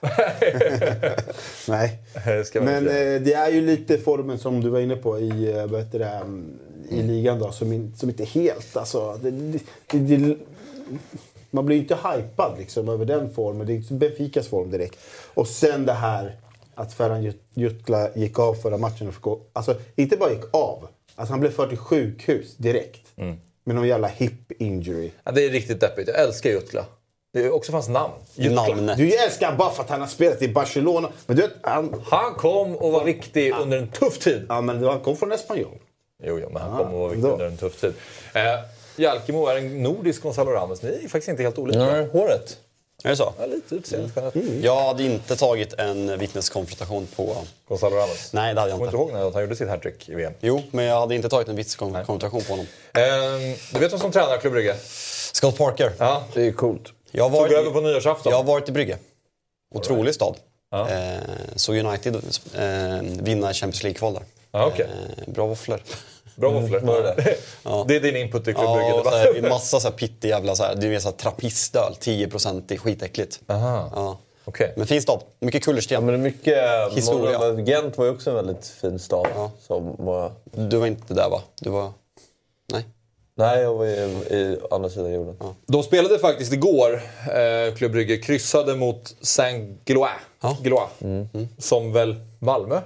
Nej. 1.68 1.98
Men 2.54 2.86
eh, 2.88 3.20
det 3.22 3.32
är 3.34 3.50
ju 3.50 3.60
lite 3.60 3.98
formen 3.98 4.38
som 4.38 4.60
du 4.60 4.68
var 4.68 4.80
inne 4.80 4.96
på 4.96 5.18
i, 5.18 5.52
eh, 5.56 5.66
vad 5.66 5.80
heter 5.80 5.98
det, 5.98 6.04
mm, 6.06 6.58
i 6.90 7.02
ligan 7.02 7.38
då, 7.38 7.52
som, 7.52 7.72
in, 7.72 7.92
som 7.96 8.08
inte 8.08 8.24
helt... 8.24 8.76
Alltså, 8.76 9.18
det, 9.22 9.30
det, 9.30 9.98
det, 9.98 10.36
man 11.50 11.66
blir 11.66 11.76
ju 11.76 11.82
inte 11.82 11.94
hypad 11.94 12.58
liksom, 12.58 12.88
över 12.88 13.04
den 13.04 13.34
formen. 13.34 13.66
Det 13.66 13.72
är 13.72 13.74
inte 13.74 13.94
Benficas 13.94 14.48
form 14.48 14.70
direkt. 14.70 14.98
Och 15.34 15.48
sen 15.48 15.86
det 15.86 15.92
här 15.92 16.36
att 16.76 16.94
Ferhan 16.94 17.22
Jut- 17.22 17.42
Jutla 17.54 18.10
gick 18.14 18.38
av 18.38 18.54
förra 18.54 18.78
matchen. 18.78 19.08
Och 19.08 19.14
gå, 19.20 19.40
alltså, 19.52 19.74
inte 19.96 20.16
bara 20.16 20.30
gick 20.30 20.44
av. 20.54 20.88
Alltså, 21.14 21.32
han 21.32 21.40
blev 21.40 21.50
förd 21.50 21.68
till 21.68 21.78
sjukhus 21.78 22.56
direkt. 22.56 23.02
Med 23.64 23.74
någon 23.76 23.88
jävla 23.88 24.08
hip 24.08 24.52
injury. 24.62 25.10
Ja, 25.24 25.32
det 25.32 25.44
är 25.44 25.50
riktigt 25.50 25.80
deppigt. 25.80 26.08
Jag 26.08 26.20
älskar 26.20 26.50
Jutla. 26.50 26.84
Det 27.32 27.40
är 27.44 27.50
också 27.54 27.72
hans 27.72 27.88
namn. 27.88 28.12
Jutla. 28.34 28.66
Namnet. 28.66 28.96
Du 28.98 29.12
älskar 29.12 29.46
han 29.46 29.56
bara 29.56 29.70
för 29.70 29.82
att 29.82 29.90
han 29.90 30.00
har 30.00 30.08
spelat 30.08 30.42
i 30.42 30.48
Barcelona. 30.48 31.08
Men 31.26 31.36
du 31.36 31.42
vet, 31.42 31.52
han, 31.62 32.02
Han 32.06 32.34
kom 32.34 32.76
och 32.76 32.92
var 32.92 33.04
viktig 33.04 33.54
under 33.60 33.78
en 33.78 33.88
tuff 33.88 34.18
tid. 34.18 34.46
ja, 34.48 34.60
men 34.60 34.84
han 34.84 35.00
kom 35.00 35.16
från 35.16 35.32
Espanyol. 35.32 35.78
Jo, 36.24 36.38
jo, 36.42 36.48
men 36.52 36.62
han 36.62 36.78
kom 36.84 36.94
och 36.94 37.00
var 37.00 37.08
viktig 37.08 37.24
då. 37.24 37.32
under 37.32 37.46
en 37.46 37.56
tuff 37.56 37.80
tid. 37.80 37.92
Eh, 38.34 38.42
Jalkemo 38.96 39.46
är 39.46 39.56
en 39.56 39.82
nordisk 39.82 40.22
Gonzalo 40.22 40.50
Ramos. 40.50 40.82
Ni 40.82 40.88
är 41.04 41.08
faktiskt 41.08 41.28
inte 41.28 41.42
helt 41.42 41.58
olika. 41.58 41.78
Nej, 41.78 42.08
håret. 42.12 42.58
Är 43.06 43.10
det 43.10 43.16
så? 43.16 43.32
Ja, 43.38 43.46
lite 43.46 43.74
utseende. 43.74 44.30
Mm. 44.34 44.62
Jag 44.62 44.84
hade 44.86 45.02
inte 45.02 45.36
tagit 45.36 45.72
en 45.72 46.18
vittneskonfrontation 46.18 47.06
på... 47.16 47.36
Gonzalo 47.68 47.96
Ramos. 47.96 48.32
Nej, 48.32 48.54
det 48.54 48.60
hade 48.60 48.70
jag 48.72 48.78
Kommer 48.78 48.90
inte 48.92 48.96
inte. 49.02 49.12
ihåg 49.16 49.22
när 49.24 49.32
han 49.32 49.42
gjorde 49.42 49.56
sitt 49.56 49.68
hattrick 49.68 50.08
i 50.08 50.14
VM. 50.14 50.32
Jo, 50.40 50.62
men 50.70 50.84
jag 50.84 51.00
hade 51.00 51.14
inte 51.14 51.28
tagit 51.28 51.48
en 51.48 51.56
vittneskonfrontation 51.56 52.42
på 52.44 52.52
honom. 52.52 52.66
Eh, 52.94 53.02
du 53.72 53.78
vet 53.78 53.92
vem 53.92 53.98
som 53.98 54.12
tränar 54.12 54.38
Club 54.38 54.52
Brygge? 54.52 54.76
Scott 55.32 55.58
Parker. 55.58 55.92
Ja. 55.98 56.24
Det 56.34 56.46
är 56.46 56.52
coolt. 56.52 56.92
Jag 57.12 57.32
Tog 57.32 57.52
över 57.52 57.70
på 57.70 57.80
nyårsafton. 57.80 58.30
jag 58.30 58.36
har 58.36 58.44
varit 58.44 58.68
i 58.68 58.72
Brygge. 58.72 58.98
Otrolig 59.74 60.14
stad. 60.14 60.36
Eh, 60.72 61.16
så 61.56 61.72
United 61.72 62.14
eh, 62.54 62.62
vinna 63.02 63.52
Champions 63.52 63.82
League-kval 63.82 64.14
där. 64.14 64.22
Ja, 64.52 64.66
okej. 64.66 64.86
Eh, 65.26 65.32
bra 65.32 65.46
våfflor. 65.46 65.80
Bra 66.36 66.50
våfflor. 66.50 66.80
var 66.80 67.02
det 67.02 67.14
det? 67.16 67.36
Ja. 67.62 67.84
Det 67.88 67.96
är 67.96 68.00
din 68.00 68.16
input 68.16 68.40
i 68.48 68.52
Club 68.52 68.56
Ja, 68.64 69.02
Brygge. 69.02 69.40
här, 69.42 69.50
massa 69.50 69.80
så 69.80 69.88
här 69.88 69.96
pittig 69.96 70.28
jävla 70.28 70.54
så 70.54 70.62
här, 70.62 70.74
du 70.74 70.88
vet 70.88 71.02
så 71.02 71.08
här 71.08 71.16
trappistöl, 71.16 71.92
10% 72.00 72.72
i 72.72 72.78
skitäckligt. 72.78 73.40
Aha. 73.46 73.90
Ja. 73.94 74.18
Okej. 74.44 74.72
Men 74.76 74.86
fin 74.86 75.02
stad, 75.02 75.20
mycket 75.40 75.60
Ja, 75.66 75.70
kullersten. 75.72 76.04
men 76.06 76.14
det 76.14 76.20
är 76.20 76.22
mycket... 76.22 76.92
Historia. 76.96 77.38
många- 77.38 77.62
Gent 77.62 77.98
var 77.98 78.04
ju 78.04 78.10
också 78.10 78.30
en 78.30 78.36
väldigt 78.36 78.66
fin 78.66 78.98
stad. 78.98 79.26
Som 79.60 79.96
var... 79.98 80.32
Du 80.52 80.76
var 80.76 80.86
inte 80.86 81.14
där 81.14 81.30
va? 81.30 81.42
Du 81.60 81.70
var... 81.70 81.92
Nej. 82.72 82.84
Nej, 83.38 83.60
jag 83.62 83.74
var 83.74 83.86
i, 83.86 83.90
i 84.30 84.58
andra 84.70 84.90
sidan 84.90 85.12
jorden. 85.12 85.36
De 85.66 85.82
spelade 85.82 86.18
faktiskt 86.18 86.52
igår, 86.52 86.94
eh, 87.34 87.74
Club 87.74 87.92
Brygge, 87.92 88.16
kryssade 88.16 88.76
mot 88.76 89.14
Saint-Gillois. 89.20 90.10
Ja. 90.40 90.56
Gillois, 90.62 90.90
Som 91.58 91.92
väl 91.92 92.16
Malmö 92.38 92.80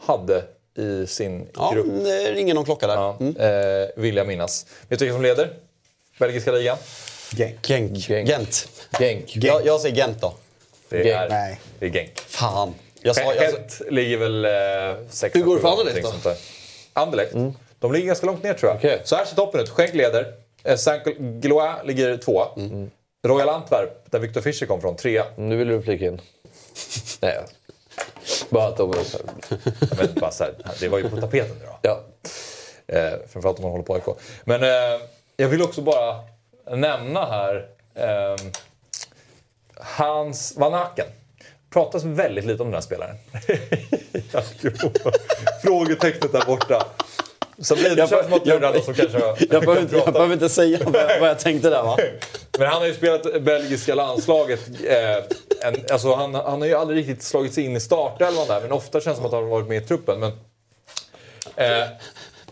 hade 0.00 0.42
i 0.78 1.06
sin 1.06 1.46
Ja, 1.54 1.70
grupp. 1.74 1.86
det 2.04 2.32
ringer 2.32 2.54
någon 2.54 2.64
klocka 2.64 2.86
där. 2.86 2.94
Ja, 2.94 3.16
Mm. 3.20 3.36
eh, 3.36 3.88
vill 3.96 4.16
jag 4.16 4.26
minnas. 4.26 4.66
Vet 4.88 4.98
du 4.98 5.04
vilka 5.04 5.14
som 5.14 5.22
leder? 5.22 5.52
Belgiska 6.18 6.52
ligan? 6.52 6.78
Genk. 7.36 7.62
Genk. 7.66 7.96
Genk. 8.08 8.28
Gent. 8.28 8.68
Genk. 8.98 9.36
Jag, 9.36 9.66
jag 9.66 9.80
säger 9.80 9.96
Gent 9.96 10.20
då. 10.20 10.34
Det 10.88 11.00
är, 11.00 11.04
Genk. 11.04 11.30
Nej. 11.30 11.60
det 11.78 11.86
är 11.86 11.90
Genk. 11.90 12.18
Fan. 12.20 12.74
Jag 13.02 13.16
sa, 13.16 13.22
jag, 13.34 13.42
Hent 13.42 13.80
ligger 13.90 14.16
väl 14.16 14.44
eh, 14.44 15.04
sex 15.10 15.36
Hur 15.36 15.42
går 15.42 15.54
det 15.54 15.60
för 15.62 15.68
Anderlecht 15.68 16.24
då? 16.24 16.34
Anderlecht? 16.92 17.32
De 17.78 17.92
ligger 17.92 18.06
ganska 18.06 18.26
långt 18.26 18.42
ner 18.42 18.54
tror 18.54 18.70
jag. 18.70 18.76
Okej. 18.78 19.00
Så 19.04 19.16
här 19.16 19.24
ser 19.24 19.36
toppen 19.36 19.60
ut. 19.60 19.68
Schenk 19.68 19.94
leder. 19.94 20.34
Eh, 20.64 20.76
Saint-Gillois 20.76 21.72
ligger 21.84 22.16
tvåa. 22.16 22.48
Royal 23.26 23.48
Antwerp, 23.48 24.10
där 24.10 24.18
Victor 24.18 24.40
Fischer 24.40 24.66
kom 24.66 24.80
från, 24.80 24.96
trea. 24.96 25.24
Nu 25.36 25.56
vill 25.56 25.68
du 25.68 25.82
flika 25.82 26.04
in. 26.06 26.20
Nej. 27.20 27.38
Bara 28.48 28.68
att 28.68 28.76
de... 28.76 28.94
Men 29.98 30.14
bara 30.20 30.30
så 30.30 30.44
här, 30.44 30.54
det 30.80 30.88
var 30.88 30.98
ju 30.98 31.10
på 31.10 31.16
tapeten 31.16 31.56
då. 31.60 31.78
Ja. 31.82 32.00
Eh, 32.86 33.12
framförallt 33.28 33.58
om 33.58 33.62
man 33.62 33.70
håller 33.70 33.84
på 33.84 33.94
AIK. 33.94 34.04
Men 34.44 34.62
eh, 34.62 35.00
jag 35.36 35.48
vill 35.48 35.62
också 35.62 35.82
bara 35.82 36.24
nämna 36.70 37.26
här 37.26 37.68
eh, 37.94 38.36
Hans 39.76 40.56
Van 40.56 40.74
Aken. 40.74 41.06
pratas 41.70 42.04
väldigt 42.04 42.44
lite 42.44 42.62
om 42.62 42.68
den 42.68 42.74
här 42.74 42.80
spelaren. 42.80 43.16
Frågetecknet 45.62 46.32
där 46.32 46.44
borta. 46.46 46.86
Så 47.58 47.74
blir 47.74 47.90
det 47.90 47.96
Jag 47.96 48.08
känns 48.08 48.24
som 48.24 48.32
att 48.32 48.44
du 48.44 48.52
är 48.52 48.60
den 48.60 48.82
som 48.82 48.94
kanske 48.94 49.18
jag, 49.50 49.62
behöver 49.62 49.80
inte, 49.80 49.96
jag 49.96 50.12
behöver 50.12 50.34
inte 50.34 50.48
säga 50.48 50.78
vad 50.84 51.02
jag, 51.02 51.20
vad 51.20 51.28
jag 51.28 51.38
tänkte 51.38 51.70
där 51.70 51.82
va? 51.82 51.98
Men 52.58 52.68
han 52.68 52.80
har 52.80 52.86
ju 52.86 52.94
spelat 52.94 53.42
belgiska 53.42 53.94
landslaget. 53.94 54.60
Eh, 54.84 55.68
en, 55.68 55.76
alltså 55.90 56.14
han, 56.14 56.34
han 56.34 56.60
har 56.60 56.68
ju 56.68 56.74
aldrig 56.74 56.98
riktigt 56.98 57.22
slagit 57.22 57.54
sig 57.54 57.64
in 57.64 57.76
i 57.76 57.80
startelvan 57.80 58.46
där, 58.48 58.60
men 58.60 58.72
ofta 58.72 59.00
känns 59.00 59.16
det 59.16 59.20
som 59.20 59.26
att 59.26 59.32
han 59.32 59.42
har 59.42 59.50
varit 59.50 59.68
med 59.68 59.82
i 59.82 59.86
truppen. 59.86 60.20
Men, 60.20 60.32
eh, 61.56 61.86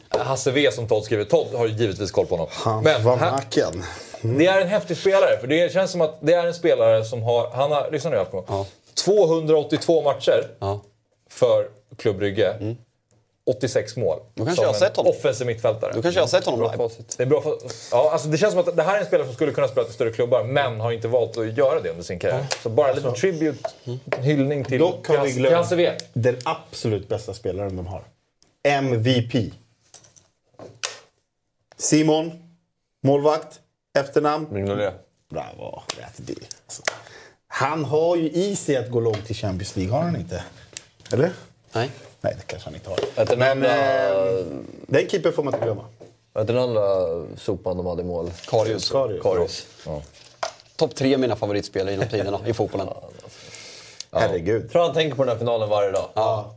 Hasse 0.09 0.51
V 0.51 0.71
som 0.73 0.89
Todd 0.89 1.05
skriver, 1.05 1.25
Todd 1.25 1.47
har 1.55 1.67
ju 1.67 1.73
givetvis 1.75 2.11
koll 2.11 2.27
på 2.27 2.35
honom. 2.37 2.49
Han 2.53 2.83
men 2.83 3.05
var 3.05 3.17
nacken. 3.17 3.85
det 4.23 4.47
är 4.47 4.61
en 4.61 4.69
häftig 4.69 4.97
spelare, 4.97 5.39
för 5.41 5.47
det 5.47 5.73
känns 5.73 5.91
som 5.91 6.01
att 6.01 6.19
det 6.21 6.35
är 6.35 6.47
en 6.47 6.55
spelare 6.55 7.05
som 7.05 7.23
har, 7.23 7.51
han 7.51 7.73
har, 7.73 7.91
lyssna 7.91 8.11
nu 8.11 8.17
Jalko, 8.17 8.45
Ja. 8.49 8.67
282 9.05 10.03
matcher 10.03 10.47
Ja. 10.59 10.81
för 11.31 11.69
Club 11.99 12.17
Brygge. 12.17 12.77
86 13.51 13.97
mål. 13.97 14.19
Då 14.35 14.45
kanske 14.45 14.65
jag 14.65 14.69
har 14.69 14.79
sett 14.79 14.97
honom. 14.97 15.13
Offensiv 15.13 15.47
mittfältare. 15.47 15.93
Då 15.95 16.03
kanske 16.03 16.19
jag 16.19 16.23
har 16.23 16.29
sett 16.29 16.45
honom 16.45 16.61
Bra 16.61 16.73
live. 16.73 16.89
Det, 17.17 17.23
är 17.23 17.27
bra 17.27 17.41
för, 17.43 17.59
ja, 17.91 18.11
alltså 18.13 18.29
det 18.29 18.39
känns 18.39 18.53
som 18.53 18.61
att 18.61 18.77
det 18.77 18.83
här 18.83 18.97
är 18.97 19.01
en 19.01 19.07
spelare 19.07 19.27
som 19.27 19.35
skulle 19.35 19.53
kunna 19.53 19.69
spela 19.69 19.85
till 19.85 19.95
större 19.95 20.13
klubbar, 20.13 20.45
men 20.45 20.81
har 20.81 20.93
inte 20.93 21.09
valt 21.09 21.39
att 21.39 21.57
göra 21.57 21.81
det 21.81 21.91
under 21.91 22.03
sin 22.03 22.19
karriär. 22.19 22.47
Så 22.63 22.69
bara 22.69 22.89
en 22.89 22.97
liten 22.97 23.15
tribute, 23.15 23.69
en 23.85 24.23
hyllning 24.23 24.65
till, 24.65 24.79
Dock 24.79 25.09
har 25.09 25.25
vi 25.25 25.33
glömt 25.33 25.71
den 26.13 26.37
absolut 26.45 27.09
bästa 27.09 27.35
spelaren 27.35 27.77
de 27.77 27.87
har. 27.87 28.05
MVP. 28.63 29.53
Simon, 31.77 32.33
målvakt, 33.03 33.61
efternamn. 33.99 34.47
Mignolet. 34.51 34.95
Bravo. 35.31 35.83
rätt 35.99 36.13
det. 36.17 36.35
Alltså, 36.67 36.83
han 37.47 37.85
har 37.85 38.17
ju 38.17 38.31
i 38.31 38.57
sig 38.57 38.77
att 38.77 38.91
gå 38.91 39.01
långt 39.01 39.31
i 39.31 39.35
Champions 39.35 39.77
League, 39.77 39.95
har 39.95 40.03
han 40.03 40.17
inte? 40.17 40.45
Eller? 41.13 41.33
Nej. 41.73 41.91
Nej, 42.21 42.35
det 42.39 42.47
kanske 42.47 42.69
han 42.69 42.75
inte 42.75 42.91
har. 42.91 43.37
Men 43.37 43.63
andra, 43.63 44.39
eh, 44.39 44.47
den 44.87 45.09
keeper 45.09 45.31
får 45.33 45.43
man 45.43 45.55
inte 45.55 45.65
glömma. 45.65 45.85
vet 46.35 46.47
den 46.47 46.59
andra 46.59 46.83
sopan 47.37 47.77
de 47.77 47.87
hade 47.87 48.03
i 48.03 48.05
mål? 48.05 48.31
Karius. 48.47 48.91
Karius. 48.91 49.23
Karius. 49.23 49.67
Topp 50.77 50.95
tre 50.95 51.19
mina 51.19 51.37
favoritspelare 51.37 51.93
genom 51.93 52.09
tiderna 52.09 52.41
i 52.47 52.53
fotbollen. 52.53 52.89
Herregud. 54.13 54.63
Jag 54.65 54.71
tror 54.71 54.83
han 54.83 54.95
tänker 54.95 55.17
på 55.17 55.23
den 55.23 55.33
här 55.33 55.39
finalen 55.39 55.69
varje 55.69 55.91
dag. 55.91 56.09
Ja. 56.15 56.55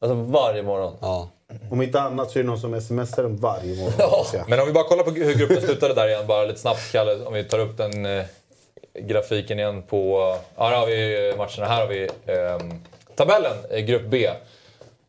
Alltså 0.00 0.14
varje 0.14 0.62
morgon. 0.62 0.96
ja. 1.00 1.28
Om 1.70 1.82
inte 1.82 2.00
annat 2.00 2.30
så 2.30 2.38
är 2.38 2.42
det 2.42 2.48
någon 2.48 2.60
som 2.60 2.80
smsar 2.80 3.22
den 3.22 3.36
varje 3.36 3.76
morgon. 3.76 4.24
jag. 4.32 4.48
Men 4.48 4.60
om 4.60 4.66
vi 4.66 4.72
bara 4.72 4.84
kollar 4.84 5.04
på 5.04 5.10
hur 5.10 5.34
gruppen 5.34 5.60
slutade 5.62 5.94
där 5.94 6.08
igen, 6.08 6.26
bara 6.26 6.44
lite 6.44 6.60
snabbt 6.60 6.92
Kalle. 6.92 7.24
Om 7.24 7.32
vi 7.32 7.44
tar 7.44 7.58
upp 7.58 7.76
den 7.76 8.06
eh, 8.06 8.24
grafiken 9.00 9.58
igen 9.58 9.82
på... 9.82 10.18
Ja, 10.56 10.68
här 10.68 10.76
har 10.76 10.86
vi 10.86 11.34
matcherna. 11.36 11.66
Här 11.66 11.80
har 11.80 11.86
vi 11.86 12.10
ehm, 12.26 12.82
tabellen, 13.14 13.56
i 13.70 13.82
grupp 13.82 14.02
B. 14.08 14.30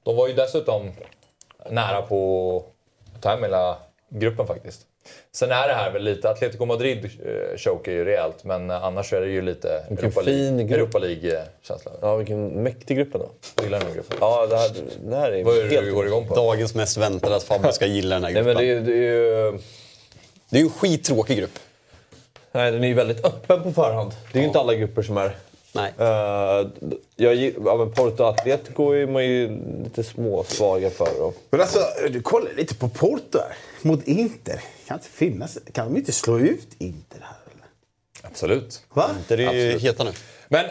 De 0.03 0.15
var 0.15 0.27
ju 0.27 0.33
dessutom 0.33 0.91
nära 1.69 2.01
på 2.01 2.63
att 3.15 3.21
ta 3.21 3.29
hem 3.29 3.43
hela 3.43 3.77
gruppen 4.09 4.47
faktiskt. 4.47 4.81
Sen 5.31 5.51
är 5.51 5.67
det 5.67 5.73
här 5.73 5.91
väl 5.91 6.03
lite, 6.03 6.29
Atletico 6.29 6.65
Madrid 6.65 7.05
eh, 7.05 7.57
chokar 7.57 7.91
ju 7.91 8.05
rejält, 8.05 8.43
men 8.43 8.69
eh, 8.69 8.83
annars 8.83 9.13
är 9.13 9.21
det 9.21 9.27
ju 9.27 9.41
lite 9.41 9.85
Vilken 9.89 10.05
Europa 10.05 10.21
fin 10.23 10.59
League- 10.59 10.63
grupp. 10.67 10.77
Europa 10.79 10.99
League-känsla. 10.99 11.91
Ja, 12.01 12.15
vilken 12.15 12.47
mäktig 12.63 12.97
grupp 12.97 13.13
ändå. 13.15 13.29
Jag 13.55 13.65
gillar 13.65 13.79
den 13.79 13.87
här 13.87 13.95
gruppen. 13.95 14.17
Ja, 14.21 14.47
det 14.47 14.57
här, 14.57 14.69
det 15.03 15.15
här 15.15 15.31
är 15.31 15.43
Vad 15.43 15.57
är 15.57 15.63
det 15.63 15.69
helt... 15.69 15.85
du 15.85 15.93
går 15.93 16.07
igång 16.07 16.27
på? 16.27 16.35
Dagens 16.35 16.75
mest 16.75 16.97
väntade 16.97 17.35
att 17.35 17.43
Fabbe 17.43 17.71
ska 17.73 17.85
gilla 17.85 18.15
den 18.15 18.23
här 18.23 18.31
Nej, 18.33 18.43
gruppen. 18.43 18.63
men 18.67 18.85
det, 18.85 18.91
är- 18.91 18.95
det 18.95 19.07
är 19.07 19.51
ju... 19.51 19.59
Det 20.49 20.57
är 20.57 20.59
ju 20.61 20.65
en 20.65 20.71
skittråkig 20.73 21.37
grupp. 21.37 21.59
Nej, 22.51 22.71
den 22.71 22.83
är 22.83 22.87
ju 22.87 22.93
väldigt 22.93 23.25
öppen 23.25 23.63
på 23.63 23.71
förhand. 23.71 24.11
Det 24.33 24.39
är 24.39 24.41
ju 24.41 24.47
inte 24.47 24.59
alla 24.59 24.75
grupper 24.75 25.01
som 25.01 25.17
är... 25.17 25.35
Nej. 25.72 25.93
Uh, 25.99 26.70
jag, 27.15 27.36
ja, 27.65 27.78
men 27.78 27.91
Porto 27.91 28.24
och 28.24 28.30
Atletico 28.30 28.91
är 28.91 29.07
man 29.07 29.26
ju 29.26 29.61
lite 29.84 30.03
småsvaga 30.03 30.89
för. 30.89 31.22
Och, 31.22 31.36
Men 31.49 31.61
alltså, 31.61 31.80
du 32.09 32.22
kollar 32.22 32.51
lite 32.57 32.76
på 32.76 32.89
Porto 32.89 33.38
här. 33.38 33.57
Mot 33.82 34.07
Inter. 34.07 34.61
Kan 34.88 34.97
inte 34.97 35.09
finnas... 35.09 35.57
Kan 35.72 35.88
de 35.93 35.97
inte 35.97 36.11
slå 36.11 36.39
ut 36.39 36.67
Inter 36.78 37.20
här 37.22 37.38
eller? 37.53 37.67
Absolut. 38.22 38.82
Va? 38.93 39.09
Det 39.28 39.34
är 39.34 39.53
ju 39.53 39.78
heta 39.78 40.03
nu. 40.03 40.11
Men 40.47 40.65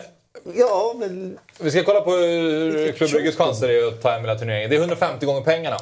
Ja, 0.55 0.95
men... 0.99 1.39
Vi 1.61 1.71
ska 1.71 1.85
kolla 1.85 2.01
på 2.01 2.11
hur 2.11 2.93
Club 2.93 3.11
Brygges 3.11 3.37
chanser 3.37 3.69
är 3.69 3.89
att 3.89 4.03
ta 4.03 4.11
hem 4.11 4.21
hela 4.21 4.39
turneringen. 4.39 4.71
Det 4.71 4.77
är 4.77 4.81
150 4.81 5.27
gånger 5.27 5.41
pengarna. 5.41 5.77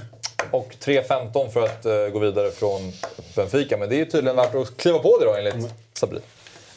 Och 0.50 0.74
3.15 0.80 1.50
för 1.50 1.62
att 1.62 1.86
eh, 1.86 2.08
gå 2.08 2.18
vidare 2.18 2.50
från 2.50 2.92
Benfica. 3.36 3.76
Men 3.76 3.88
det 3.88 4.00
är 4.00 4.04
tydligen 4.04 4.36
värt 4.36 4.54
att 4.54 4.76
kliva 4.76 4.98
på 4.98 5.18
det 5.18 5.24
då 5.24 5.34
enligt 5.34 5.74
Sabri. 5.92 6.20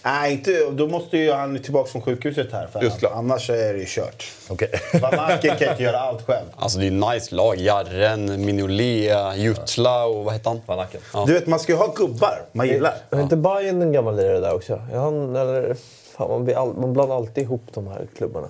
Nej, 0.04 0.34
inte, 0.34 0.70
då 0.72 0.88
måste 0.88 1.18
ju 1.18 1.32
han 1.32 1.60
tillbaka 1.60 1.91
från 1.91 2.02
sjukhuset 2.02 2.52
här. 2.52 2.68
För 2.68 2.82
Just 2.82 2.99
klart. 2.99 3.12
annars 3.16 3.49
är 3.49 3.74
det 3.74 3.80
ju 3.80 3.86
kört. 3.88 4.32
Okej. 4.49 4.70
Van 5.02 5.20
Aken 5.20 5.58
kan 5.58 5.70
inte 5.70 5.84
göra 5.84 5.99
allt 5.99 6.26
själv. 6.26 6.45
Alltså 6.56 6.80
det 6.80 6.88
är 6.88 6.88
ett 6.88 7.14
nice 7.14 7.36
lag. 7.36 7.58
Jarren, 7.58 8.45
Mignolet, 8.45 9.38
Jutla 9.38 10.06
och 10.06 10.26
vad 10.26 10.34
heter 10.34 10.49
han? 10.49 10.62
Van 10.66 10.80
Aken. 10.80 11.02
Ja. 11.14 11.24
Du 11.28 11.34
vet, 11.34 11.47
man 11.47 11.60
ska 11.60 11.72
ju 11.72 11.78
ha 11.78 11.93
gubbar 11.95 12.41
man 12.52 12.68
gillar. 12.68 12.93
Är 13.10 13.22
inte 13.22 13.36
Bayern 13.36 13.82
en 13.82 13.91
gammal 13.91 14.16
lirare 14.16 14.39
där 14.39 14.54
också? 14.54 14.82
Är 14.93 14.97
han, 14.97 15.36
eller, 15.36 15.76
fan, 16.18 16.30
man, 16.30 16.45
blir 16.45 16.56
all, 16.56 16.74
man 16.74 16.93
blandar 16.93 17.16
alltid 17.16 17.43
ihop 17.43 17.64
de 17.74 17.88
här 17.88 18.08
klubbarna. 18.18 18.47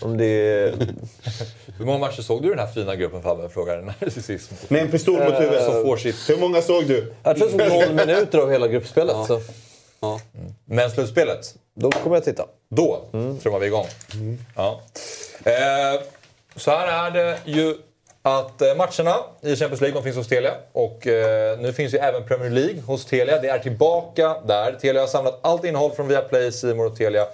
Om 0.00 0.16
det 0.16 0.24
är... 0.24 0.74
Hur 1.78 1.84
många 1.84 1.98
matcher 1.98 2.22
såg 2.22 2.42
du 2.42 2.46
i 2.46 2.50
den 2.50 2.58
här 2.58 2.66
fina 2.66 2.96
gruppen 2.96 3.22
Fabbe? 3.22 3.48
Frågar 3.48 3.82
narcissism. 3.82 4.54
Med 4.68 4.82
en 4.82 4.90
pistol 4.90 5.14
mot 5.14 5.40
huvudet. 5.40 5.64
Som 5.64 5.82
får 5.82 5.96
sitt... 5.96 6.30
Hur 6.30 6.36
många 6.36 6.62
såg 6.62 6.86
du? 6.86 7.12
Jag 7.22 7.36
tror 7.36 7.50
jag 7.50 7.70
såg 7.70 7.88
noll 7.88 8.06
minuter 8.06 8.38
av 8.38 8.50
hela 8.50 8.68
gruppspelet. 8.68 9.16
Så. 9.26 9.40
Ja. 10.00 10.20
Men 10.64 10.90
slutspelet, 10.90 11.54
Då 11.74 11.90
kommer 11.90 12.16
jag 12.16 12.24
titta. 12.24 12.46
då 12.68 13.04
trummar 13.42 13.58
vi 13.58 13.66
igång. 13.66 13.86
Ja. 14.56 14.80
Eh, 15.44 16.00
så 16.56 16.70
här 16.70 17.06
är 17.06 17.10
det 17.10 17.38
ju 17.44 17.74
att 18.22 18.62
eh, 18.62 18.74
matcherna 18.76 19.16
i 19.40 19.56
Champions 19.56 19.80
League 19.80 20.02
finns 20.02 20.16
hos 20.16 20.28
Telia. 20.28 20.54
Och 20.72 21.06
eh, 21.06 21.58
nu 21.58 21.72
finns 21.72 21.94
ju 21.94 21.98
även 21.98 22.24
Premier 22.26 22.50
League 22.50 22.80
hos 22.86 23.04
Telia. 23.06 23.40
Det 23.40 23.48
är 23.48 23.58
tillbaka 23.58 24.36
där. 24.46 24.72
Telia 24.72 25.02
har 25.02 25.08
samlat 25.08 25.38
allt 25.42 25.64
innehåll 25.64 25.90
från 25.92 26.08
Viaplay, 26.08 26.52
Simor 26.52 26.86
och 26.86 26.96
Telia 26.96 27.26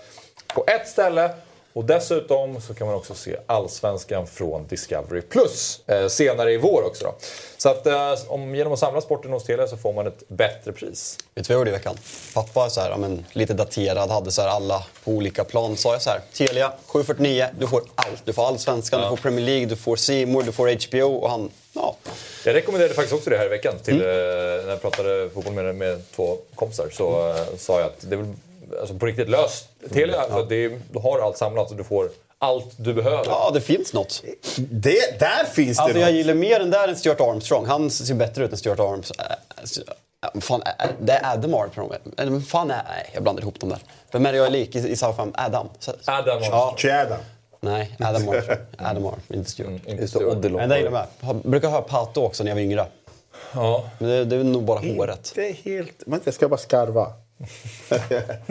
på 0.54 0.64
ett 0.66 0.88
ställe. 0.88 1.30
Och 1.74 1.84
dessutom 1.84 2.60
så 2.60 2.74
kan 2.74 2.86
man 2.86 2.96
också 2.96 3.14
se 3.14 3.36
Allsvenskan 3.46 4.26
från 4.26 4.66
Discovery 4.66 5.20
Plus 5.20 5.80
eh, 5.86 6.08
senare 6.08 6.52
i 6.52 6.56
vår 6.56 6.82
också. 6.86 7.04
Då. 7.04 7.14
Så 7.56 7.68
att 7.68 7.86
eh, 7.86 8.14
om, 8.28 8.54
genom 8.54 8.72
att 8.72 8.78
samla 8.78 9.00
sporten 9.00 9.32
hos 9.32 9.44
Telia 9.44 9.66
så 9.66 9.76
får 9.76 9.92
man 9.92 10.06
ett 10.06 10.28
bättre 10.28 10.72
pris. 10.72 11.18
Vet 11.34 11.48
du 11.48 11.54
vad 11.54 11.54
jag 11.54 11.60
gjorde 11.60 11.70
i 11.70 11.72
veckan? 11.72 11.96
Pappa, 12.34 12.70
så 12.70 12.80
här, 12.80 12.90
ja, 12.90 12.96
men, 12.96 13.24
lite 13.32 13.54
daterad, 13.54 14.10
hade 14.10 14.30
så 14.30 14.42
här, 14.42 14.48
alla 14.48 14.84
på 15.04 15.10
olika 15.10 15.44
plan. 15.44 15.76
Sa 15.76 15.92
jag 15.92 16.02
så 16.02 16.10
här, 16.10 16.20
Telia 16.32 16.72
749, 16.86 17.46
du 17.58 17.66
får 17.66 17.82
allt. 17.94 18.22
Du 18.24 18.32
får 18.32 18.46
Allsvenskan, 18.46 19.00
du 19.00 19.08
får 19.08 19.16
Premier 19.16 19.46
League, 19.46 19.66
du 19.66 19.76
får 19.76 19.96
C 19.96 20.26
More, 20.26 20.44
du 20.44 20.52
får 20.52 20.88
HBO. 20.88 21.14
Och 21.14 21.30
han, 21.30 21.50
ja. 21.72 21.96
Jag 22.44 22.54
rekommenderade 22.54 22.94
faktiskt 22.94 23.14
också 23.14 23.30
det 23.30 23.36
här 23.36 23.46
i 23.46 23.48
veckan. 23.48 23.74
Till, 23.84 24.00
eh, 24.00 24.06
när 24.06 24.70
jag 24.70 24.82
pratade 24.82 25.30
fotboll 25.34 25.54
med, 25.54 25.74
med 25.74 26.02
två 26.16 26.38
kompisar 26.54 26.88
så 26.92 27.28
eh, 27.30 27.56
sa 27.58 27.80
jag 27.80 27.86
att 27.86 28.00
det 28.00 28.14
är 28.14 28.16
väl 28.16 28.34
alltså, 28.80 28.94
på 28.98 29.06
riktigt 29.06 29.28
löst. 29.28 29.68
Telia, 29.92 30.42
det 30.48 30.64
är, 30.64 30.80
du 30.92 30.98
har 30.98 31.18
allt 31.18 31.36
samlat 31.38 31.70
och 31.70 31.76
du 31.76 31.84
får 31.84 32.08
allt 32.38 32.74
du 32.76 32.94
behöver. 32.94 33.24
ja, 33.26 33.50
det 33.54 33.60
finns 33.60 33.92
något. 33.92 34.22
Det, 34.56 35.18
där 35.18 35.44
finns 35.52 35.76
det 35.76 35.82
Alltså, 35.82 35.98
jag 35.98 36.06
något. 36.06 36.14
gillar 36.14 36.34
mer 36.34 36.58
den 36.58 36.70
där 36.70 36.88
än 36.88 36.96
Stuart 36.96 37.20
Armstrong. 37.20 37.66
Han 37.66 37.90
ser 37.90 38.14
bättre 38.14 38.44
ut 38.44 38.50
än 38.52 38.56
Stuart 38.58 38.80
Armstrong. 38.80 39.26
Äh, 39.30 40.40
Fan, 40.40 40.62
äh, 40.78 40.86
det 41.00 41.12
är 41.12 41.32
Adam 41.34 41.54
Armstrong. 41.54 41.90
Eller 42.16 42.30
vem 42.32 42.42
fan 42.42 42.70
är... 42.70 42.82
Nej, 42.88 43.10
jag 43.14 43.22
blandar 43.22 43.42
ihop 43.42 43.60
dem 43.60 43.68
där. 43.70 43.78
Vem 44.12 44.26
är 44.26 44.32
det 44.32 44.38
jag 44.38 44.46
är 44.46 44.50
lik 44.50 44.76
i, 44.76 44.78
i 44.78 44.96
Southam? 44.96 45.32
Adam? 45.34 45.68
Så- 45.78 45.92
Adam. 46.04 46.38
Ja. 46.42 46.74
Tjädern. 46.78 47.18
Nej, 47.60 47.96
Adam 48.00 48.28
Armstrong. 48.28 48.56
Adam 48.78 49.06
Armstrong, 49.06 49.38
inte 49.38 49.50
Stuart. 49.50 49.70
Inte 49.70 49.90
Just 49.90 50.14
det, 50.14 50.18
Stuart. 50.20 50.52
Men 50.52 50.68
det 50.68 50.78
gillar 50.78 50.90
jag. 51.20 51.28
Jag 51.28 51.36
brukar 51.36 51.68
höra 51.70 51.82
Pato 51.82 52.20
också 52.22 52.44
när 52.44 52.50
jag 52.50 52.56
var 52.56 52.62
yngre. 52.62 52.86
Ja. 53.54 53.84
Men 53.98 54.08
det, 54.10 54.24
det 54.24 54.36
är 54.36 54.44
nog 54.44 54.62
bara 54.64 54.78
håret. 54.78 55.32
Det 55.34 55.48
är 55.48 55.52
helt... 55.52 56.02
Vänta, 56.06 56.22
jag 56.26 56.34
ska 56.34 56.48
bara 56.48 56.56
skarva. 56.60 57.12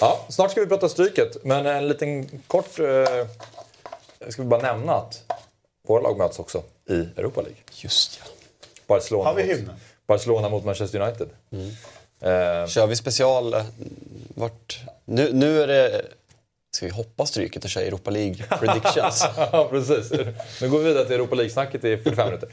Ja, 0.00 0.26
snart 0.28 0.50
ska 0.50 0.60
vi 0.60 0.66
prata 0.66 0.88
Stryket, 0.88 1.44
men 1.44 1.66
en 1.66 1.88
liten 1.88 2.40
kort... 2.46 2.78
Eh, 2.78 3.26
ska 4.28 4.42
vi 4.42 4.48
bara 4.48 4.62
nämna 4.62 4.92
att 4.92 5.22
våra 5.88 6.00
lag 6.02 6.18
möts 6.18 6.38
också 6.38 6.62
i 6.88 6.94
Europa 7.16 7.40
League. 7.40 7.58
Just 7.72 8.20
ja. 8.24 8.30
Barcelona, 8.86 9.28
Har 9.28 9.34
vi 9.34 9.62
mot? 9.62 9.70
Barcelona 10.06 10.48
mot 10.48 10.64
Manchester 10.64 11.00
United. 11.00 11.28
Eh, 12.20 12.66
Kör 12.68 12.86
vi 12.86 12.96
special... 12.96 13.54
eh, 13.54 13.64
Vart... 14.34 14.80
Nu, 15.04 15.32
nu 15.32 15.62
är 15.62 15.66
det... 15.66 16.04
Ska 16.76 16.86
vi 16.86 16.92
hoppa 16.92 17.26
Stryket 17.26 17.64
och 17.64 17.70
köra 17.70 17.84
Europa 17.84 18.10
League 18.10 18.36
predictions? 18.60 19.24
Ja, 19.52 19.68
precis. 19.70 20.10
Nu 20.60 20.68
går 20.70 20.78
vi 20.78 20.84
vidare 20.84 21.04
till 21.04 21.14
Europa 21.14 21.34
League-snacket 21.34 21.84
i 21.84 21.96
45 21.96 22.26
minuter. 22.26 22.48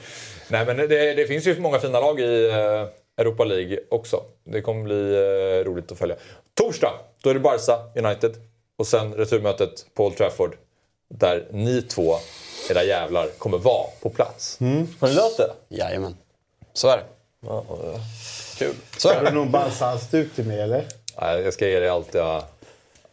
Nej, 0.47 0.65
men 0.65 0.77
det, 0.77 1.13
det 1.13 1.27
finns 1.27 1.47
ju 1.47 1.59
många 1.59 1.79
fina 1.79 1.99
lag 1.99 2.19
i 2.19 2.49
eh, 2.49 2.87
Europa 3.17 3.43
League 3.43 3.79
också. 3.89 4.23
Det 4.43 4.61
kommer 4.61 4.83
bli 4.83 5.13
eh, 5.15 5.65
roligt 5.71 5.91
att 5.91 5.97
följa. 5.97 6.15
Torsdag, 6.53 6.91
då 7.23 7.29
är 7.29 7.33
det 7.33 7.39
Barca, 7.39 7.79
United. 7.95 8.35
Och 8.77 8.87
sen 8.87 9.13
returmötet 9.13 9.85
på 9.93 10.05
Old 10.05 10.17
Trafford. 10.17 10.55
Där 11.09 11.47
ni 11.51 11.81
två, 11.81 12.15
era 12.71 12.83
jävlar, 12.83 13.27
kommer 13.37 13.57
vara 13.57 13.87
på 14.01 14.09
plats. 14.09 14.57
Har 14.99 15.07
ni 15.07 15.13
löst 15.13 15.37
det? 15.37 15.53
Jajamän. 15.67 16.15
Så 16.73 16.87
är 16.87 16.97
det. 16.97 17.03
Ja, 17.47 17.63
ja. 17.69 17.99
Kul. 18.57 18.75
Så 18.97 19.09
är 19.09 19.13
Har 19.15 19.21
du 19.21 19.29
det. 19.29 19.35
någon 19.35 19.51
Barca-halsduk 19.51 20.35
till 20.35 20.45
mig 20.45 20.61
eller? 20.61 20.85
Nej, 21.21 21.41
jag 21.41 21.53
ska 21.53 21.67
ge 21.67 21.79
dig 21.79 21.89
allt 21.89 22.13
jag, 22.13 22.43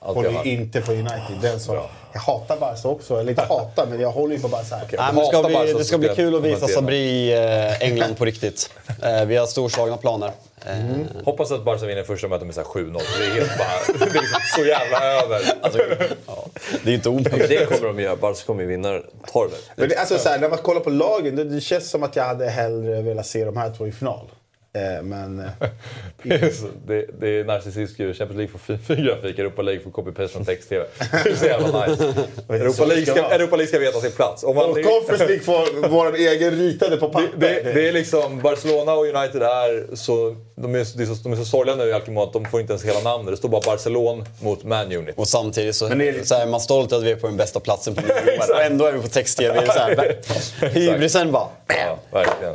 allt 0.02 0.16
Håller 0.16 0.44
ju 0.44 0.52
inte 0.52 0.80
på 0.80 0.92
United. 0.92 1.38
Den 1.42 1.60
som, 1.60 1.74
jag 2.12 2.20
hatar 2.20 2.56
Barca 2.56 2.88
också. 2.88 3.20
Eller 3.20 3.30
inte 3.30 3.42
hatar, 3.48 3.86
men 3.86 4.00
jag 4.00 4.10
håller 4.10 4.36
ju 4.36 4.42
på 4.42 4.48
Barca. 4.48 4.76
här. 4.76 4.86
Nej, 4.92 5.06
men 5.12 5.16
det, 5.16 5.26
ska 5.26 5.42
bli, 5.42 5.72
det 5.72 5.84
ska 5.84 5.98
bli 5.98 6.08
kul 6.08 6.34
att 6.34 6.42
visa. 6.42 6.68
Sabri 6.68 7.32
eh, 7.32 7.82
England 7.82 8.14
på 8.14 8.24
riktigt. 8.24 8.70
Eh, 9.02 9.24
vi 9.24 9.36
har 9.36 9.46
storslagna 9.46 9.96
planer. 9.96 10.32
Eh, 10.66 11.24
Hoppas 11.24 11.52
att 11.52 11.64
Barca 11.64 11.86
vinner 11.86 12.02
första 12.02 12.28
mötet 12.28 12.46
med 12.46 12.54
så 12.54 12.60
här 12.60 12.68
7-0. 12.68 12.98
för 13.00 13.20
Det 13.20 13.26
är 13.26 13.34
helt 13.34 13.58
bara... 13.58 13.98
Det 13.98 14.18
är 14.18 14.20
liksom 14.22 14.40
så 14.56 14.64
jävla 14.64 15.04
över. 15.04 15.40
alltså, 15.62 15.80
ja, 16.26 16.46
det 16.84 16.90
är 16.90 16.94
inte 16.94 17.08
omöjligt. 17.08 17.48
Det 17.48 17.66
kommer 17.66 17.88
de 17.94 18.00
göra. 18.00 18.16
Barca 18.16 18.42
kommer 18.46 18.62
ju 18.62 18.68
vinna 18.68 19.00
torvet. 19.32 19.70
Men 19.76 19.88
det, 19.88 19.96
alltså, 19.96 20.18
så 20.18 20.28
här, 20.28 20.38
när 20.38 20.48
man 20.48 20.58
kollar 20.58 20.80
på 20.80 20.90
lagen, 20.90 21.36
det, 21.36 21.44
det 21.44 21.60
känns 21.60 21.90
som 21.90 22.02
att 22.02 22.16
jag 22.16 22.24
hade 22.24 22.48
hellre 22.48 23.02
velat 23.02 23.26
se 23.26 23.44
de 23.44 23.56
här 23.56 23.70
två 23.76 23.86
i 23.86 23.92
final. 23.92 24.26
Eh, 24.72 25.02
men... 25.02 25.40
Eh, 25.40 25.46
Det 26.22 26.34
är, 26.34 26.50
så, 26.50 26.66
det, 26.86 27.06
det 27.20 27.28
är 27.40 27.44
narcissistisk 27.44 28.00
ju. 28.00 28.14
Champions 28.14 28.36
League 28.36 28.58
får 28.58 28.76
fin, 28.76 29.04
grafik, 29.04 29.38
Europa 29.38 29.62
League 29.62 29.82
får 29.82 29.90
copy-paste 29.90 30.28
från 30.28 30.44
text-tv. 30.44 30.84
Det 31.24 31.30
är 31.30 31.34
så 31.36 31.44
jävla 31.46 31.86
nice. 31.86 32.04
Europa 32.48 32.84
League 32.84 33.06
ska, 33.06 33.20
Europa 33.30 33.56
League 33.56 33.66
ska 33.68 33.78
veta 33.78 34.00
sin 34.00 34.12
plats. 34.12 34.44
Om 34.44 34.56
man, 34.56 34.70
och 34.70 34.74
Conference 34.82 35.26
League 35.26 35.40
får 35.44 35.88
vår 35.88 36.14
egen 36.16 36.50
ritade 36.50 36.96
på 36.96 37.08
papper. 37.12 37.28
det, 37.36 37.48
det, 37.64 37.72
det 37.72 37.88
är 37.88 37.92
liksom, 37.92 38.40
Barcelona 38.40 38.92
och 38.94 39.04
United 39.06 39.42
är 39.42 39.96
så... 39.96 40.36
De 40.56 40.74
är, 40.74 40.96
det 40.96 41.02
är 41.02 41.06
så, 41.06 41.14
de 41.22 41.32
är 41.32 41.36
så 41.36 41.44
sorgliga 41.44 41.76
nu 41.76 41.84
i 41.84 41.92
Alkmaar 41.92 42.22
att 42.22 42.32
de 42.32 42.44
får 42.44 42.60
inte 42.60 42.72
ens 42.72 42.84
hela 42.84 43.00
namnet. 43.00 43.32
Det 43.32 43.36
står 43.36 43.48
bara 43.48 43.60
Barcelona 43.66 44.26
mot 44.42 44.64
Man 44.64 44.92
Unit. 44.92 45.18
Och 45.18 45.28
samtidigt 45.28 45.76
så, 45.76 45.86
är- 45.86 46.24
så 46.24 46.34
är 46.34 46.46
man 46.46 46.60
stolt 46.60 46.92
att 46.92 47.02
vi 47.02 47.10
är 47.12 47.16
på 47.16 47.26
den 47.26 47.36
bästa 47.36 47.60
platsen 47.60 47.94
på 47.94 48.02
år. 48.02 48.54
Och 48.54 48.62
ändå 48.62 48.84
är 48.86 48.92
vi 48.92 49.00
på 49.02 49.08
text-tv. 49.08 49.60
Här, 49.68 50.16
Hybrisen 50.68 51.32
bara... 51.32 51.48
Ja, 51.66 51.98
verkligen. 52.12 52.54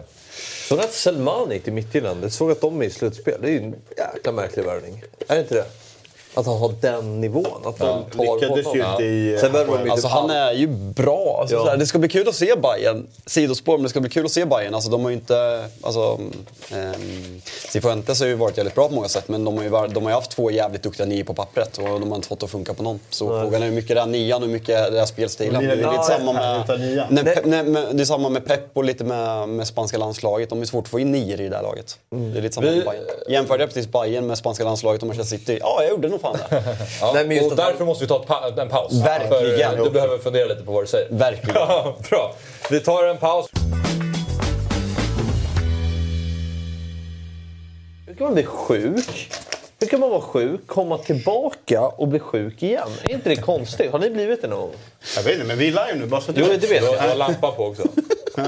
Såg 0.68 0.80
att 0.80 0.94
Selmani 0.94 1.54
gick 1.54 1.64
till 1.64 1.74
Midtjylland. 1.74 2.24
Jag 2.24 2.32
såg 2.32 2.52
att 2.52 2.62
de 2.62 2.82
är 2.82 2.86
i 2.86 2.90
slutspel. 2.90 3.42
Det 3.42 3.48
är 3.48 3.52
ju 3.52 3.58
en 3.58 3.76
jäkla 3.98 4.32
märklig 4.32 4.66
värvning. 4.66 5.04
Är 5.28 5.36
det 5.36 5.42
inte 5.42 5.56
det? 5.56 5.66
Att 6.36 6.46
han 6.46 6.58
har 6.58 6.74
den 6.82 7.22
nivån. 7.22 7.46
Att 7.66 7.78
de 7.78 8.04
tar 8.18 8.40
Lyckades 8.42 8.76
ju 8.76 8.86
inte 8.92 9.04
i... 9.04 9.38
Sen 9.42 9.52
de 9.54 9.86
ju 9.86 9.90
Alltså 9.92 10.08
han 10.08 10.30
är 10.30 10.52
ju 10.54 10.68
bra. 10.68 11.38
Alltså, 11.42 11.56
Ja. 11.56 11.76
det 11.76 11.86
ska 11.88 12.00
bli 12.00 12.10
kul 12.10 12.28
att 12.28 12.36
se 12.36 12.54
Bayern. 12.56 13.08
Sidospår, 13.26 13.74
men 13.78 13.84
det 13.84 13.90
ska 13.90 14.00
bli 14.00 14.10
kul 14.10 14.26
att 14.26 14.32
se 14.32 14.46
Bayern. 14.46 14.74
Alltså, 14.76 14.90
de 14.90 15.04
har 15.04 15.10
ju 15.10 15.16
inte... 15.16 15.66
Alltså, 15.82 16.02
um, 16.74 17.42
Cifuentes 17.70 18.20
har 18.20 18.28
ju 18.28 18.36
varit 18.36 18.58
jävligt 18.58 18.76
bra 18.76 18.88
på 18.88 18.94
många 18.96 19.08
sätt, 19.08 19.28
men 19.28 19.46
de 19.46 19.58
har 19.58 19.64
ju, 19.64 19.70
de 19.70 20.04
har 20.04 20.10
ju 20.12 20.16
haft 20.16 20.32
två 20.32 20.52
jävligt 20.52 20.84
duktiga 20.84 21.06
nior 21.06 21.24
på 21.24 21.34
pappret 21.34 21.78
och 21.78 21.84
de 22.00 22.10
har 22.10 22.16
inte 22.16 22.28
fått 22.28 22.40
det 22.40 22.44
att 22.44 22.52
funka 22.52 22.74
på 22.74 22.84
någon. 22.84 23.00
Så 23.10 23.28
frågan 23.28 23.62
är 23.62 23.66
hur 23.68 23.74
mycket 23.76 23.96
det 23.96 24.02
är 24.02 24.06
nian 24.06 24.42
och 24.42 24.48
hur 24.48 24.54
mycket 24.54 24.92
det 24.92 25.00
är 25.00 25.06
spelstilen. 25.06 25.56
Och 25.56 25.78
Det 25.78 25.84
är 25.84 26.02
samma 26.02 26.34
med, 26.34 26.64
nej, 27.10 27.24
Pep, 27.24 27.46
nej, 27.46 27.64
det 27.94 28.02
är 28.02 28.06
samma 28.06 28.30
med 28.30 28.46
Pep 28.46 28.70
och 28.74 28.84
lite 28.84 29.04
med, 29.04 29.50
med 29.50 29.68
spanska 29.68 29.98
landslaget. 29.98 30.50
De 30.50 30.62
är 30.62 30.66
svårt 30.66 30.84
att 30.84 30.90
få 30.90 31.00
in 31.00 31.12
nior 31.12 31.42
i 31.42 31.50
det 31.50 31.56
här 31.56 31.64
laget. 31.64 31.98
Det 32.10 32.38
är 32.38 32.42
lite 32.42 32.56
samma 32.56 32.68
Vi- 32.68 32.76
med 32.76 32.86
Bayern. 32.86 33.06
Jämförde 33.30 33.64
jag 33.64 33.70
precis 33.74 33.92
Bayern 33.92 34.28
med 34.28 34.38
spanska 34.38 34.64
landslaget 34.64 35.02
och 35.02 35.08
Manchester 35.08 35.38
City? 35.38 35.58
Ja, 35.62 35.78
jag 35.82 35.90
gjorde 35.90 36.08
nog 36.10 36.22
fan 36.26 36.38
det. 36.50 36.64
Ja, 37.02 37.12
Nej, 37.14 37.28
men 37.28 37.38
just 37.38 37.52
och 37.52 37.58
därför 37.58 37.86
måste 37.86 38.04
vi 38.04 38.08
ta 38.08 38.20
pa 38.20 38.52
en 38.62 38.70
paus. 38.70 38.94
Verkligen. 38.94 39.30
För, 39.74 39.78
eh, 39.80 39.84
du 39.84 39.90
behöver 39.90 40.18
fundera 40.18 40.46
lite 40.46 40.64
på 40.64 40.72
vad 40.72 40.84
du 40.84 40.88
säger. 40.88 41.08
Verkligen. 41.10 41.56
Ja, 41.68 41.96
Bra. 42.10 42.36
Vi 42.70 42.80
tar 42.80 43.04
en 43.04 43.18
paus. 43.18 43.48
Hur 48.08 48.14
kan 48.16 48.26
man 48.26 48.34
bli 48.34 48.44
sjuk? 48.44 49.30
Hur 49.80 49.88
kan 49.88 50.00
man 50.00 50.10
vara 50.10 50.22
sjuk, 50.22 50.68
komma 50.68 50.98
tillbaka 50.98 51.82
och 51.82 52.08
bli 52.08 52.20
sjuk 52.20 52.64
igen? 52.64 52.88
Är 53.04 53.14
inte 53.14 53.30
det 53.30 53.36
konstigt? 53.36 53.92
Har 53.92 54.00
ni 54.00 54.10
blivit 54.10 54.42
det 54.42 54.48
någon 54.48 54.60
gång? 54.60 54.72
Jag 55.16 55.24
vet 55.24 55.34
inte, 55.34 55.46
men 55.46 55.58
vi 55.58 55.68
är 55.68 55.72
live 55.72 55.96
nu. 55.96 56.06
Bara 56.06 56.22
så 56.22 56.32
att 56.32 56.38
Jo, 56.38 56.46
du... 56.46 56.58
det 56.58 56.68
vet 56.68 56.82
Du 56.82 56.88
har, 56.88 56.94
jag. 56.96 57.04
du 57.04 57.10
har 57.10 57.16
lampa 57.16 57.52
på 57.52 57.66
också. 57.66 57.84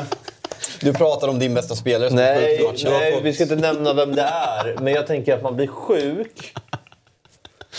Du 0.82 0.94
pratar 0.94 1.28
om 1.28 1.40
din 1.40 1.54
bästa 1.54 1.76
spelare 1.76 2.10
som 2.10 2.20
är 2.20 2.58
sjuk 2.58 2.84
Nej, 2.84 3.12
nej, 3.12 3.22
vi 3.24 3.34
ska 3.34 3.44
inte 3.44 3.56
nämna 3.56 3.94
vem 3.94 4.16
det 4.16 4.22
är. 4.22 4.76
Men 4.82 4.94
jag 4.94 5.08
tänker 5.08 5.34
att 5.34 5.44
man 5.44 5.56
blir 5.56 5.68
sjuk. 5.68 6.54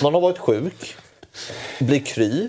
Man 0.02 0.14
har 0.14 0.20
varit 0.20 0.38
sjuk. 0.38 0.96
Blir 1.78 2.00
kry. 2.00 2.48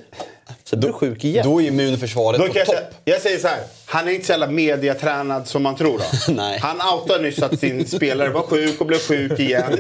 Sen 0.64 0.80
blir 0.80 0.90
du 0.90 0.94
sjuk 0.94 1.24
igen. 1.24 1.46
Då 1.46 1.62
är 1.62 1.66
immunförsvaret 1.68 2.40
Då 2.42 2.48
på 2.48 2.58
jag, 2.58 2.66
topp. 2.66 2.76
säga, 2.76 2.88
jag 3.06 3.22
säger 3.22 3.40
så 3.40 3.48
här. 3.48 3.60
Han 3.86 4.08
är 4.08 4.12
inte 4.12 4.26
så 4.26 4.32
jävla 4.32 4.48
mediatränad 4.48 5.48
som 5.48 5.64
man 5.64 5.76
tror. 5.76 5.98
Då. 5.98 6.04
Nej. 6.34 6.60
Han 6.60 6.82
outade 6.94 7.24
nyss 7.24 7.40
att 7.42 7.60
sin 7.60 7.88
spelare 7.88 8.30
var 8.30 8.42
sjuk 8.42 8.82
och 8.82 8.88
blev 8.88 9.00
sjuk 9.00 9.40
igen. 9.40 9.80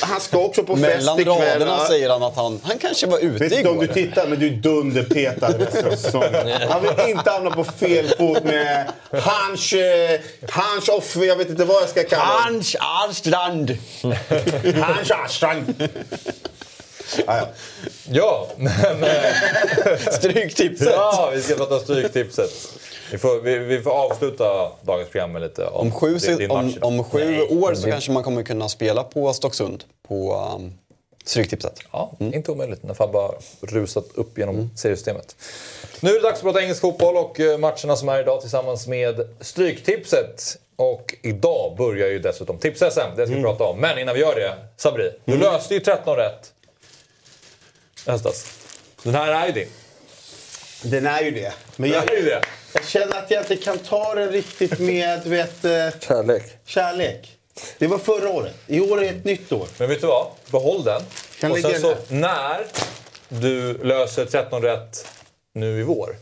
Han 0.00 0.20
ska 0.20 0.38
också 0.38 0.62
på 0.64 0.76
fest 0.76 0.88
Mellan 0.96 1.20
ikväll. 1.20 1.36
raderna 1.38 1.76
Ja. 1.78 1.86
säger 1.88 2.10
han 2.10 2.22
att 2.22 2.36
han, 2.36 2.60
han 2.62 2.78
kanske 2.78 3.06
var 3.06 3.18
ute 3.18 3.44
Vet 3.44 3.52
igår. 3.52 3.80
du 3.80 3.86
tittar, 3.86 4.26
men 4.28 4.38
du 4.40 4.46
är 4.46 4.50
dunderpetad 4.50 5.52
resten 5.58 5.86
av 5.86 5.96
säsongen. 5.96 6.60
Han 6.70 6.82
vill 6.82 7.08
inte 7.08 7.30
hamna 7.30 7.50
på 7.50 7.64
fel 7.64 8.08
fot 8.18 8.44
med 8.44 8.92
Hans... 9.12 9.72
eh, 9.72 10.20
Hans 10.50 10.88
off... 10.88 11.16
Jag 11.16 11.36
vet 11.36 11.50
inte 11.50 11.64
vad 11.64 11.82
jag 11.82 11.88
ska 11.88 12.04
kalla 12.04 12.22
honom. 12.24 12.42
Hans 12.54 12.76
Arstrand! 12.80 13.76
Hans 14.82 15.10
Arstrand. 15.10 15.88
Ja, 17.26 17.48
ja. 18.08 18.46
Men... 18.56 19.04
eh, 19.04 19.98
Stryktipset! 20.10 20.88
Ja, 20.92 21.30
vi 21.34 21.42
ska 21.42 21.54
prata 21.54 21.78
Stryktipset. 21.78 22.50
Vi 23.12 23.18
får, 23.18 23.40
vi, 23.40 23.58
vi 23.58 23.82
får 23.82 23.90
avsluta 23.90 24.72
dagens 24.82 25.08
program 25.10 25.32
med 25.32 25.42
lite 25.42 25.66
Om 25.66 25.92
sju, 25.92 26.18
din, 26.18 26.36
din 26.38 26.50
om, 26.50 26.66
match. 26.66 26.76
om 26.80 27.04
sju 27.04 27.42
år 27.42 27.74
så 27.74 27.90
kanske 27.90 28.12
man 28.12 28.22
kommer 28.22 28.42
kunna 28.42 28.68
spela 28.68 29.04
på 29.04 29.32
Stocksund. 29.32 29.84
På, 30.08 30.48
um, 30.56 30.72
Stryktipset. 31.24 31.74
Ja, 31.92 32.12
inte 32.18 32.52
omöjligt. 32.52 32.82
När 32.82 32.94
fan 32.94 33.12
bara 33.12 33.32
rusat 33.60 34.04
upp 34.14 34.38
genom 34.38 34.70
seriesystemet. 34.76 35.36
Nu 36.00 36.10
är 36.10 36.14
det 36.14 36.20
dags 36.20 36.36
att 36.36 36.42
prata 36.42 36.62
engelsk 36.62 36.80
fotboll 36.80 37.16
och 37.16 37.40
eh, 37.40 37.58
matcherna 37.58 37.96
som 37.96 38.08
är 38.08 38.20
idag 38.20 38.40
tillsammans 38.40 38.86
med 38.86 39.20
Stryktipset. 39.40 40.58
Och 40.76 41.14
idag 41.22 41.74
börjar 41.76 42.08
ju 42.08 42.18
dessutom 42.18 42.58
Tips-SM, 42.58 43.16
det 43.16 43.26
ska 43.26 43.36
vi 43.36 43.42
prata 43.42 43.64
om. 43.64 43.78
Men 43.80 43.98
innan 43.98 44.14
vi 44.14 44.20
gör 44.20 44.34
det, 44.34 44.54
Sabri, 44.76 45.10
du 45.24 45.36
löste 45.36 45.74
ju 45.74 45.80
13 45.80 46.16
rätt 46.16 46.52
höstas. 48.06 48.46
Den 49.02 49.14
här 49.14 49.32
är 49.32 49.46
ju 49.46 49.52
din. 49.52 49.68
Den 50.82 51.06
är 51.06 51.22
ju 51.22 51.30
det. 51.30 51.52
Men 51.76 51.90
jag, 51.90 52.12
är 52.12 52.16
ju 52.16 52.22
det. 52.22 52.42
jag 52.74 52.84
känner 52.88 53.18
att 53.18 53.30
jag 53.30 53.42
inte 53.42 53.56
kan 53.56 53.78
ta 53.78 54.14
den 54.14 54.28
riktigt 54.30 54.78
med 54.78 55.20
du 55.24 55.30
vet, 55.30 55.64
eh, 55.64 55.70
Kärlek. 56.00 56.42
kärlek. 56.64 57.36
Det 57.78 57.86
var 57.86 57.98
förra 57.98 58.28
året. 58.30 58.54
I 58.66 58.80
år 58.80 59.02
är 59.04 59.10
ett 59.10 59.24
nytt 59.24 59.52
år. 59.52 59.68
Men 59.78 59.88
vet 59.88 60.00
du 60.00 60.06
vad? 60.06 60.26
Behåll 60.50 60.84
den. 60.84 61.02
Kan 61.40 61.52
och 61.52 61.58
sen 61.58 61.80
så 61.80 61.94
när 62.08 62.66
du 63.28 63.78
löser 63.84 64.24
13 64.24 64.62
rätt 64.62 65.06
nu 65.54 65.80
i 65.80 65.82
vår. 65.82 66.16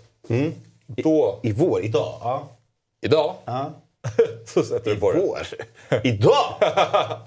Då, 0.87 1.41
I 1.43 1.53
vår? 1.53 1.85
Idag? 1.85 2.19
Ja. 2.23 2.49
idag, 3.03 3.35
ja. 3.45 3.73
så 4.55 4.63
sätter 4.65 4.91
du 4.91 4.97
på 5.01 5.13
den. 5.13 5.21
Vår? 5.27 5.47
Idag? 6.05 6.55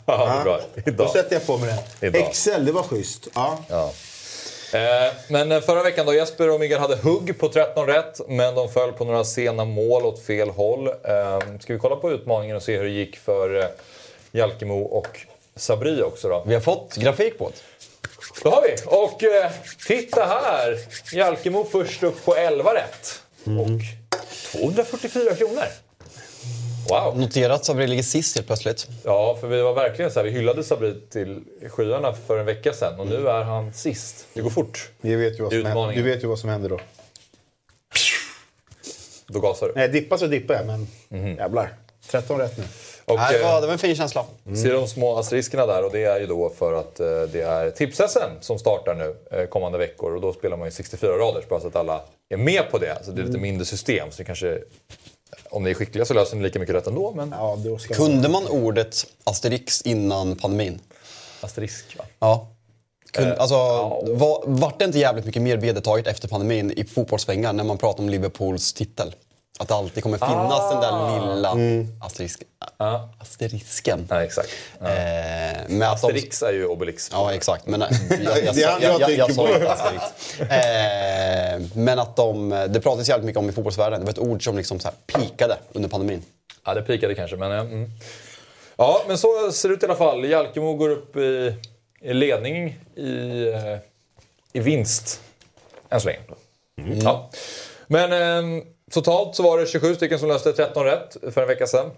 Ja, 0.06 0.26
det 0.28 0.40
är 0.40 0.44
bra. 0.44 0.60
Då 0.76 0.82
Idag. 0.92 1.10
sätter 1.10 1.36
jag 1.36 1.46
på 1.48 1.58
mig 1.58 1.70
den. 2.00 2.10
Idag. 2.10 2.22
Excel, 2.30 2.66
det 2.66 2.72
var 2.72 2.84
schysst. 2.84 3.28
Ja. 3.36 3.60
Ja. 3.70 3.94
Eh, 4.74 5.14
Men 5.28 5.52
eh, 5.52 5.62
förra 5.62 5.84
veckan 5.84 6.06
då 6.06 6.14
Jesper 6.14 6.50
och 6.50 6.60
Miguel 6.60 6.80
hade 6.80 6.96
hugg 6.96 7.40
på 7.40 7.50
13 7.50 7.88
rätt, 7.88 8.22
men 8.28 8.56
de 8.56 8.70
föll 8.70 8.92
på 8.94 9.06
några 9.06 9.24
sena 9.24 9.66
mål 9.66 10.06
åt 10.06 10.26
fel 10.26 10.50
håll. 10.50 10.88
Eh, 10.88 11.40
Ska 11.60 11.74
vi 11.74 11.80
kolla 11.80 11.96
på 11.96 12.12
utmaningen 12.12 12.56
och 12.56 12.64
se 12.64 12.78
hur 12.78 12.84
det 12.84 12.90
gick 12.90 13.18
för 13.18 13.68
Jalkemo 14.32 14.82
och 14.82 15.08
Sabri 15.56 16.02
också 16.04 16.30
då? 16.30 16.44
Vi 16.48 16.54
har 16.54 16.62
fått 16.62 16.96
grafik 16.96 17.38
på 17.38 17.50
det. 17.50 17.56
Det 18.44 18.50
har 18.50 18.62
vi! 18.62 18.76
Och 18.86 19.24
eh, 19.24 19.52
titta 19.88 20.26
här! 20.26 20.78
Jalkemo 21.16 21.64
först 21.72 22.04
upp 22.04 22.26
på 22.26 22.36
11 22.36 22.74
rätt. 22.74 23.22
Och 23.44 23.82
244 24.52 25.36
kronor. 25.36 25.64
Wow! 26.92 27.20
Noterat 27.20 27.66
Sabri 27.66 27.88
ligger 27.88 28.04
sist 28.04 28.36
helt 28.36 28.48
plötsligt. 28.48 28.88
Ja, 29.04 29.38
för 29.42 29.48
vi 29.48 29.62
var 29.62 29.74
verkligen 29.74 30.12
så 30.12 30.20
här, 30.20 30.26
vi 30.26 30.32
hyllade 30.32 30.64
Sabri 30.64 30.96
till 31.10 31.44
skyarna 31.70 32.14
för 32.14 32.40
en 32.40 32.46
vecka 32.46 32.74
sedan 32.74 33.00
och 33.00 33.08
nu 33.08 33.28
är 33.28 33.44
han 33.44 33.74
sist. 33.74 34.28
Det 34.34 34.42
går 34.42 34.50
fort. 34.50 34.90
Du 35.02 35.16
vet, 35.16 35.40
ju 35.40 35.44
vad 35.44 35.52
som 35.52 35.66
händer. 35.66 35.94
Du 35.96 36.02
vet 36.02 36.24
ju 36.24 36.28
vad 36.28 36.40
som 36.40 36.50
händer 36.50 36.70
då. 36.70 36.80
Då 39.28 39.40
gasar 39.40 39.68
du. 39.68 39.74
Nej, 39.76 39.90
dippa 39.90 40.18
så 40.18 40.28
dippar 40.28 40.54
jag, 40.54 40.66
men 40.66 40.88
jävlar. 41.38 41.74
13 42.10 42.40
rätt 42.40 42.58
nu. 42.58 42.64
Och, 43.06 43.16
Nej, 43.16 43.34
det, 43.34 43.40
eh, 43.40 43.52
var, 43.52 43.62
det 43.62 43.68
var 43.68 43.74
en 43.74 43.80
fin 43.80 43.96
känsla. 43.96 44.26
Ser 44.64 44.74
de 44.74 44.88
små 44.88 45.18
asteriskerna 45.18 45.66
där 45.66 45.86
och 45.86 45.92
det 45.92 46.04
är 46.04 46.20
ju 46.20 46.28
då 46.28 46.50
för 46.50 46.74
att 46.74 47.00
eh, 47.00 47.22
det 47.22 47.42
är 47.42 47.72
Tips-SM 47.72 48.42
som 48.42 48.60
startar 48.60 48.96
nu 48.96 49.38
eh, 49.38 49.46
kommande 49.46 49.78
veckor 49.78 50.16
och 50.16 50.22
då 50.22 50.34
spelar 50.34 50.58
man 50.58 50.68
ju 50.68 50.72
64 50.72 51.10
raders 51.12 51.48
bara 51.48 51.60
så 51.60 51.68
att 51.68 51.76
alla 51.76 52.02
är 52.30 52.38
med 52.38 52.72
på 52.72 52.78
det. 52.78 53.06
Så 53.06 53.12
det 53.12 53.22
är 53.22 53.26
lite 53.26 53.40
mindre 53.40 53.66
system 53.66 54.12
så 54.12 54.18
det 54.18 54.24
kanske, 54.24 54.60
om 55.50 55.64
ni 55.64 55.70
är 55.70 55.74
skickliga 55.74 56.06
så 56.06 56.14
löser 56.14 56.36
ni 56.38 56.44
lika 56.44 56.60
mycket 56.60 56.76
rätt 56.76 56.88
ändå 56.88 57.12
men 57.16 57.30
Ja, 57.38 57.58
då 57.66 57.78
ska 57.78 57.94
Kunde 57.94 58.30
man 58.30 58.48
ordet 58.48 59.06
Asterix 59.24 59.82
innan 59.82 60.36
pandemin? 60.36 60.80
asterisk 61.42 61.98
va? 61.98 62.06
Ja. 62.20 62.48
Kun, 63.12 63.24
Eh, 63.28 63.34
alltså, 63.40 63.56
ja. 63.56 64.02
var, 64.06 64.44
vart 64.46 64.80
det 64.80 64.86
inte 64.86 65.00
jävligt 65.00 65.26
mycket 65.26 65.42
mer 65.42 65.58
vedertaget 65.58 66.08
efter 66.08 66.28
pandemin 66.28 66.72
i 66.72 66.84
fotbollssvängar 66.86 67.54
när 67.54 67.64
man 67.64 67.78
pratar 67.78 68.04
om 68.04 68.10
Liverpools 68.10 68.74
titel? 68.74 69.16
Att 69.60 69.68
det 69.68 69.74
alltid 69.76 70.04
kommer 70.04 70.18
finnas 70.18 70.72
den 70.72 70.82
där 70.82 71.36
lilla 71.36 71.86
asterisk, 72.06 72.44
Ja. 72.78 73.10
asterisken. 73.20 74.08
Nej, 74.10 74.26
exakt. 74.26 74.50
Ja. 74.80 74.86
Eh, 74.86 74.92
med 75.68 75.92
att 75.92 76.02
de- 76.02 76.08
Asterix 76.08 76.44
är 76.44 76.54
ju 76.54 76.66
Obelix. 76.66 77.10
Ja, 77.14 77.34
exakt. 77.34 77.68
Men, 77.68 77.82
eh, 77.82 77.88
jag, 78.24 78.38
jag, 78.44 78.56
jag, 78.56 78.82
jag, 78.82 79.02
jag 79.02 79.12
jag, 79.12 79.34
sa 79.36 79.48
inte 79.50 79.72
Asterix. 79.72 80.40
Eh, 80.40 81.62
men 81.76 82.00
att 82.00 82.16
de, 82.16 82.50
det 82.70 82.82
pratas 82.82 83.10
jävligt 83.10 83.26
mycket 83.26 83.40
om 83.40 83.50
i 83.50 83.52
fotbollsvärlden. 83.52 84.00
Det 84.00 84.06
var 84.06 84.12
ett 84.12 84.20
ord 84.20 84.44
som 84.44 84.58
liksom 84.58 84.80
så 84.80 84.88
här 84.88 84.96
pikade 85.20 85.58
under 85.74 85.90
pandemin. 85.90 86.24
Ja, 86.66 86.74
det 86.74 86.82
pikade 86.82 87.16
kanske, 87.16 87.36
men... 87.38 87.52
ja, 87.52 87.62
Mm. 87.62 87.90
Ja, 88.76 89.02
men 89.08 89.18
så 89.18 89.52
ser 89.52 89.70
det 89.70 89.76
ut 89.76 89.84
i 89.84 89.86
alla 89.86 89.96
fall. 89.96 90.26
Jalkemo 90.26 90.74
går 90.74 90.90
upp 90.90 91.16
i, 91.16 91.56
i 92.02 92.14
ledning 92.14 92.80
i, 92.96 93.48
eh, 93.54 93.78
i 94.54 94.60
vinst, 94.60 95.22
än 95.90 96.02
så 96.02 96.08
länge. 96.08 96.20
Ja. 97.04 97.30
Men 97.88 98.12
eh, 98.14 98.64
totalt 98.92 99.36
så 99.36 99.44
var 99.44 99.58
det 99.60 99.68
27 99.68 99.96
stycken 99.96 100.20
som 100.20 100.28
löste 100.28 100.54
13 100.54 100.86
rätt 100.86 101.18
för 101.34 101.42
en 101.42 101.48
vecka 101.48 101.68
sedan. 101.68 101.92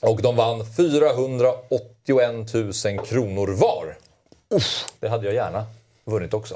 Och 0.00 0.22
de 0.22 0.36
vann 0.36 0.66
481 0.76 2.54
000 2.54 3.06
kronor 3.06 3.46
var. 3.54 3.96
Det 5.00 5.08
hade 5.08 5.26
jag 5.26 5.34
gärna 5.34 5.64
vunnit 6.04 6.34
också. 6.34 6.54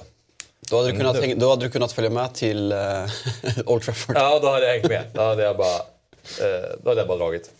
Då 0.70 0.76
hade 0.76 0.90
du 0.90 0.96
kunnat, 0.96 1.20
hänga- 1.20 1.34
då 1.34 1.50
hade 1.50 1.64
du 1.64 1.70
kunnat 1.70 1.92
följa 1.92 2.10
med 2.10 2.34
till 2.34 2.72
eh, 2.72 2.78
Old 3.66 3.82
Trafford. 3.82 4.16
Ja, 4.16 4.38
då 4.38 4.48
hade 4.48 4.66
jag 4.66 4.72
hängt 4.72 4.88
med. 4.88 5.02
Då 5.12 5.22
hade 5.22 5.42
jag 5.42 5.56
bara, 5.56 5.74
eh, 5.76 6.70
då 6.82 6.88
hade 6.90 7.00
jag 7.00 7.08
bara 7.08 7.18
dragit. 7.18 7.50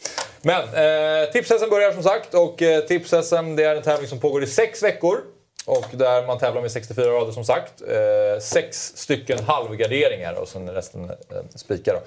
Men 0.42 0.62
eh, 0.62 1.30
Tips-SM 1.32 1.70
börjar 1.70 1.92
som 1.92 2.02
sagt 2.02 2.34
och 2.34 2.62
eh, 2.62 2.84
Tips-SM 2.84 3.56
det 3.56 3.64
är 3.64 3.76
en 3.76 3.82
tävling 3.82 4.08
som 4.08 4.20
pågår 4.20 4.42
i 4.42 4.46
sex 4.46 4.82
veckor. 4.82 5.20
Och 5.66 5.86
där 5.92 6.26
man 6.26 6.38
tävlar 6.38 6.62
med 6.62 6.70
64 6.70 7.10
rader 7.10 7.32
som 7.32 7.44
sagt. 7.44 7.82
Eh, 7.82 8.40
sex 8.40 8.92
stycken 8.96 9.38
halvgarderingar 9.44 10.32
och 10.32 10.48
sen 10.48 10.70
resten 10.70 11.04
eh, 11.10 11.36
spikar. 11.54 12.00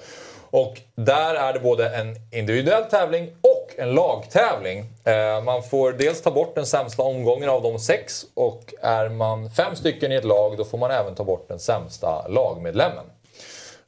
Och 0.50 0.80
där 0.94 1.34
är 1.34 1.52
det 1.52 1.60
både 1.60 1.88
en 1.88 2.16
individuell 2.30 2.84
tävling 2.84 3.30
och 3.40 3.74
en 3.76 3.94
lagtävling. 3.94 4.78
Eh, 5.04 5.42
man 5.44 5.62
får 5.62 5.92
dels 5.92 6.22
ta 6.22 6.30
bort 6.30 6.54
den 6.54 6.66
sämsta 6.66 7.02
omgången 7.02 7.48
av 7.48 7.62
de 7.62 7.78
sex 7.78 8.26
och 8.34 8.74
är 8.82 9.08
man 9.08 9.50
fem 9.50 9.76
stycken 9.76 10.12
i 10.12 10.14
ett 10.14 10.24
lag 10.24 10.56
då 10.56 10.64
får 10.64 10.78
man 10.78 10.90
även 10.90 11.14
ta 11.14 11.24
bort 11.24 11.48
den 11.48 11.58
sämsta 11.58 12.28
lagmedlemmen. 12.28 13.04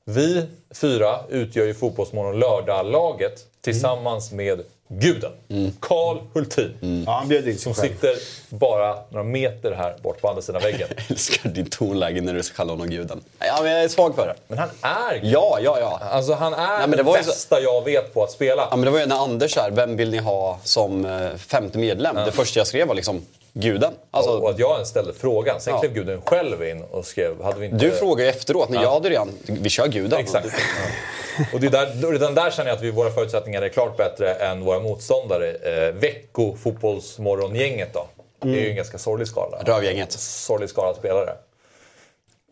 Vi 0.05 0.47
fyra 0.75 1.21
utgör 1.29 1.65
ju 1.65 1.75
Fotbollsmorgon 1.75 2.39
lördag-laget 2.39 3.47
tillsammans 3.61 4.33
med 4.33 4.63
guden. 4.99 5.33
Karl 5.81 6.19
Hultin. 6.35 7.03
Ja, 7.07 7.13
han 7.13 7.29
bjöd 7.29 7.49
in 7.49 7.53
sig 7.55 7.63
Som 7.63 7.75
själv. 7.75 7.89
sitter 7.93 8.17
bara 8.49 8.97
några 9.11 9.25
meter 9.25 9.73
här 9.73 9.97
bort 10.03 10.21
på 10.21 10.29
andra 10.29 10.43
sidan 10.43 10.63
väggen. 10.63 10.89
Jag 10.97 11.11
älskar 11.11 11.51
din 11.51 11.67
tonläge 11.71 12.21
när 12.21 12.35
du 12.35 12.43
ska 12.43 12.57
kalla 12.57 12.73
honom 12.73 12.91
guden. 12.91 13.21
Ja, 13.39 13.59
men 13.63 13.73
jag 13.73 13.85
är 13.85 13.89
svag 13.89 14.15
för 14.15 14.27
det. 14.27 14.35
Men 14.49 14.59
han 14.59 14.69
är 14.83 15.15
gud. 15.19 15.33
Ja, 15.33 15.59
ja, 15.63 15.81
ja. 15.81 16.01
Alltså 16.03 16.33
han 16.35 16.55
är 16.55 16.81
men 16.81 16.91
det 16.91 16.97
det 16.97 17.03
var 17.03 17.17
ju 17.17 17.23
så- 17.23 17.31
bästa 17.31 17.61
jag 17.61 17.85
vet 17.85 18.15
på 18.15 18.25
att 18.25 18.31
spela. 18.31 18.69
Ja, 18.71 18.77
men 18.77 18.85
det 18.85 18.91
var 18.91 18.99
ju 18.99 19.07
när 19.07 19.17
Anders 19.25 19.57
här, 19.57 19.71
vem 19.71 19.97
vill 19.97 20.11
ni 20.11 20.19
ha 20.19 20.59
som 20.65 21.05
eh, 21.05 21.37
femte 21.37 21.79
medlem? 21.79 22.15
Det 22.17 22.33
första 22.33 22.61
jag 22.61 22.67
skrev 22.67 22.89
var 22.89 22.95
liksom 22.95 23.23
guden. 23.55 23.93
Alltså, 24.11 24.31
och 24.39 24.51
att 24.51 24.59
jag 24.59 24.75
ens 24.75 24.89
ställde 24.89 25.13
frågan. 25.13 25.61
Sen 25.61 25.75
Ja. 25.75 25.81
klev 25.81 25.93
guden 25.93 26.23
själv 26.23 26.65
in 26.65 26.83
och 26.83 27.07
skrev. 27.07 27.43
Hade 27.43 27.61
vi 27.61 27.67
inte... 27.67 27.79
du 27.79 27.91
frågade 27.91 28.31
efteråt, 28.31 28.69
när 28.69 28.83
jag 28.83 28.91
hade 28.91 29.11
redan, 29.11 29.31
vi 29.47 29.71
kör 29.71 29.89
guden. 29.89 30.19
Exakt. 30.21 30.47
Ja. 30.47 31.45
Och 31.53 31.61
det 31.61 31.67
är 31.67 31.71
där, 31.71 32.13
redan 32.13 32.35
där 32.35 32.51
känner 32.51 32.71
jag 32.71 32.77
att 32.77 32.83
vi, 32.83 32.91
våra 32.91 33.11
förutsättningar 33.11 33.63
är 33.63 33.69
klart 33.69 33.97
bättre 33.97 34.35
än 34.35 34.65
våra 34.65 34.81
motståndare. 34.81 35.51
Eh, 35.55 35.93
Vecko, 35.95 36.57
fotbollsmorgongänget 36.57 37.95
då. 37.95 38.07
Det 38.41 38.49
är 38.49 38.63
ju 38.63 38.71
en 38.71 38.77
ganska 38.77 38.99
sorglig 38.99 39.29
skala. 39.29 39.59
Rövgänget. 39.65 40.13
Sorglig 40.13 40.71
skala 40.71 40.95
spelare. 40.95 41.33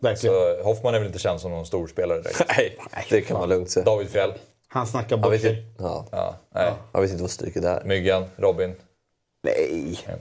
Verkligen. 0.01 0.35
Så 0.35 0.63
Hoffman 0.63 0.95
är 0.95 0.99
väl 0.99 1.07
inte 1.07 1.19
känd 1.19 1.41
som 1.41 1.51
någon 1.51 1.67
stor 1.67 1.87
spelare 1.87 2.21
direkt. 2.21 2.41
Nej, 2.49 2.77
det 3.11 3.21
kan 3.21 3.39
man 3.39 3.49
lugnt 3.49 3.71
säga. 3.71 3.85
David 3.85 4.11
Fjell. 4.11 4.33
Han 4.69 4.87
snackar 4.87 5.17
bort 5.17 5.33
vet, 5.33 5.41
sig. 5.43 5.65
ja. 5.79 6.07
Ja, 6.11 6.35
nej. 6.55 6.73
jag 6.93 7.01
vet 7.01 7.11
inte 7.11 7.23
vad 7.23 7.31
stryket 7.31 7.65
är. 7.65 7.83
Myggan, 7.85 8.25
Robin. 8.37 8.75
Nej. 9.43 10.01
Nej. 10.07 10.17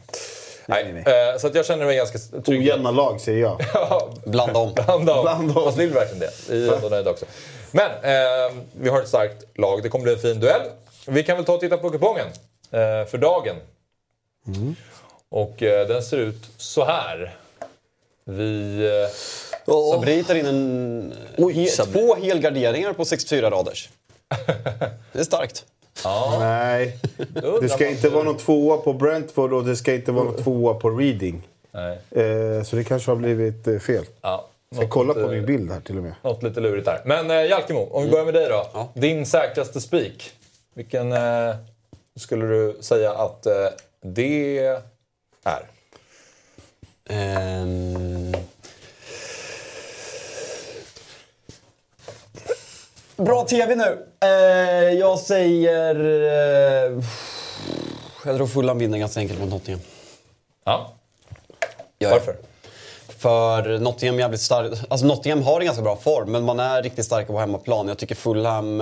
Eh, 0.71 1.37
så 1.39 1.47
att 1.47 1.55
jag 1.55 1.65
känner 1.65 1.85
mig 1.85 1.95
ganska 1.97 2.19
trygg. 2.45 2.59
Ojämna 2.59 2.91
lag, 2.91 3.21
säger 3.21 3.39
jag. 3.39 3.59
Blanda 4.25 4.59
om. 4.59 4.73
Bland 4.73 5.09
av. 5.09 5.23
Bland 5.23 5.57
av. 5.57 5.63
Fast 5.63 5.77
vill 5.77 5.89
verkligen 5.93 6.19
det. 6.19 6.31
Vi 6.49 6.69
är 6.69 6.75
ändå 6.75 6.89
nöjda 6.89 7.11
också. 7.11 7.25
Men 7.71 7.91
eh, 7.91 8.53
vi 8.81 8.89
har 8.89 9.01
ett 9.01 9.07
starkt 9.07 9.57
lag. 9.57 9.83
Det 9.83 9.89
kommer 9.89 10.03
bli 10.03 10.13
en 10.13 10.19
fin 10.19 10.39
duell. 10.39 10.61
Vi 11.07 11.23
kan 11.23 11.35
väl 11.35 11.45
ta 11.45 11.53
och 11.53 11.59
titta 11.59 11.77
på 11.77 11.89
kupongen 11.89 12.27
eh, 12.71 13.05
för 13.05 13.17
dagen. 13.17 13.55
Och 15.29 15.63
eh, 15.63 15.87
den 15.87 16.03
ser 16.03 16.17
ut 16.17 16.43
så 16.57 16.85
här. 16.85 17.35
Vi... 18.23 18.75
Eh, 19.03 19.15
Sabri 19.93 20.23
tar 20.23 20.35
in 20.35 20.45
en, 20.45 21.13
he, 21.55 21.65
Sabri. 21.67 21.93
två 21.93 22.15
helgarderingar 22.15 22.93
på 22.93 23.05
64 23.05 23.49
raders. 23.49 23.89
Det 25.13 25.19
är 25.19 25.23
starkt. 25.23 25.65
Nej. 26.39 26.97
då 27.17 27.47
undrar 27.47 27.61
Det 27.61 27.69
ska 27.69 27.89
inte 27.89 28.09
vara 28.09 28.23
någon 28.23 28.37
tvåa 28.37 28.77
på 28.77 28.93
Brentford 28.93 29.53
och 29.53 29.65
det 29.65 29.75
ska 29.75 29.93
inte 29.93 30.11
vara 30.11 30.23
någon 30.23 30.43
tvåa 30.43 30.73
på 30.73 30.89
Reading. 30.89 31.47
Nej. 31.71 31.99
Eh, 32.11 32.63
så 32.63 32.75
det 32.75 32.83
kanske 32.83 33.11
har 33.11 33.15
blivit 33.15 33.67
eh, 33.67 33.79
fel. 33.79 34.05
Ja, 34.21 34.47
Jag 34.69 34.81
något, 34.81 34.89
kollar 34.89 35.13
på 35.13 35.27
min 35.27 35.45
bild 35.45 35.71
här 35.71 35.79
till 35.79 35.97
och 35.97 36.03
med. 36.03 36.13
Något 36.21 36.43
lite 36.43 36.59
lurigt 36.59 36.87
här. 36.87 37.01
Men 37.05 37.31
eh, 37.31 37.49
Jalkemo, 37.49 37.89
om 37.91 38.03
vi 38.03 38.09
börjar 38.11 38.25
med 38.25 38.33
dig 38.33 38.49
då. 38.49 38.89
Din 38.93 39.25
säkraste 39.25 39.81
spik. 39.81 40.31
Vilken 40.73 41.11
eh, 41.11 41.55
skulle 42.15 42.45
du 42.45 42.77
säga 42.79 43.11
att 43.11 43.45
eh, 43.45 43.53
det 44.01 44.57
är? 45.43 45.61
Ehm. 47.09 48.33
Bra 53.19 53.45
TV 53.45 53.75
nu. 53.75 54.05
Eh, 54.19 54.29
jag 54.99 55.19
säger... 55.19 55.95
Eh, 55.95 57.03
jag 58.25 58.35
tror 58.37 58.47
Fulham 58.47 58.77
vinner 58.77 58.97
ganska 58.97 59.19
enkelt 59.19 59.39
mot 59.39 59.49
Nottingham. 59.49 59.81
Ja. 60.65 60.93
Ja, 61.97 62.09
Varför? 62.09 62.35
För 63.19 63.79
Nottingham 63.79 64.15
är 64.15 64.19
jävligt 64.19 64.41
stark. 64.41 64.71
Alltså 64.87 65.05
Nottingham 65.05 65.43
har 65.43 65.59
en 65.59 65.65
ganska 65.65 65.83
bra 65.83 65.95
form, 65.95 66.31
men 66.31 66.43
man 66.43 66.59
är 66.59 66.83
riktigt 66.83 67.05
starka 67.05 67.27
på 67.27 67.39
hemmaplan. 67.39 67.87
Jag 67.87 67.97
tycker 67.97 68.15
Fulham 68.15 68.77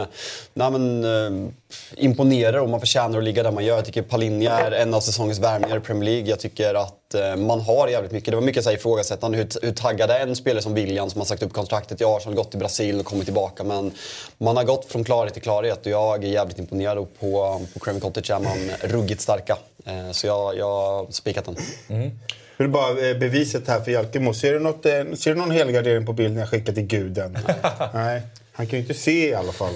nej 0.53 0.71
men, 0.71 1.03
eh, 1.03 1.49
imponerar 1.95 2.59
och 2.59 2.69
man 2.69 2.79
förtjänar 2.79 3.17
att 3.17 3.23
ligga 3.23 3.43
där 3.43 3.51
man 3.51 3.65
gör. 3.65 3.75
Jag 3.75 3.85
tycker 3.85 4.01
Palinja 4.01 4.51
är 4.51 4.71
en 4.71 4.93
av 4.93 5.01
säsongens 5.01 5.39
värvningar 5.39 5.77
i 5.77 5.79
Premier 5.79 6.03
League. 6.03 6.29
Jag 6.29 6.39
tycker 6.39 6.73
att 6.73 7.13
eh, 7.13 7.35
man 7.35 7.61
har 7.61 7.87
jävligt 7.87 8.11
mycket. 8.11 8.31
Det 8.31 8.35
var 8.35 8.43
mycket 8.43 8.63
så 8.63 8.69
här 8.69 8.77
ifrågasättande 8.77 9.37
hur, 9.37 9.47
hur 9.61 9.71
taggad 9.71 10.09
är 10.09 10.19
en 10.19 10.35
spelare 10.35 10.63
som 10.63 10.73
William 10.73 11.09
som 11.09 11.21
har 11.21 11.25
sagt 11.25 11.43
upp 11.43 11.53
kontraktet 11.53 12.01
i 12.01 12.03
Arsenal, 12.03 12.35
gått 12.35 12.49
till 12.49 12.59
Brasilien 12.59 12.99
och 12.99 13.05
kommit 13.05 13.25
tillbaka. 13.25 13.63
Men 13.63 13.91
man 14.37 14.57
har 14.57 14.63
gått 14.63 14.85
från 14.85 15.03
klarhet 15.03 15.33
till 15.33 15.43
klarhet 15.43 15.85
och 15.85 15.91
jag 15.91 16.23
är 16.23 16.27
jävligt 16.27 16.59
imponerad 16.59 16.97
och 16.97 17.19
på, 17.19 17.61
på 17.73 17.79
Craven 17.79 18.01
Cottage 18.01 18.31
är 18.31 18.39
man 18.39 18.71
ruggigt 18.81 19.21
starka. 19.21 19.57
Eh, 19.85 20.11
så 20.11 20.27
jag 20.27 20.59
har 20.61 21.11
spikat 21.11 21.45
den. 21.45 21.57
Mm. 21.89 22.11
Det 22.57 22.63
är 22.63 22.67
bara 22.67 23.09
eh, 23.09 23.17
beviset 23.17 23.67
här 23.67 23.81
för 23.81 23.91
Jalkemo. 23.91 24.33
Ser 24.33 24.53
du, 24.53 24.59
något, 24.59 24.85
eh, 24.85 24.91
ser 24.91 25.33
du 25.33 25.35
någon 25.35 25.51
helgardering 25.51 26.05
på 26.05 26.13
bilden 26.13 26.37
jag 26.37 26.49
skickade 26.49 26.75
till 26.75 26.87
guden? 26.87 27.37
Nej. 27.93 28.21
Han 28.51 28.67
kan 28.67 28.79
ju 28.79 28.81
inte 28.81 28.93
se 28.93 29.29
i 29.29 29.33
alla 29.33 29.51
fall. 29.51 29.73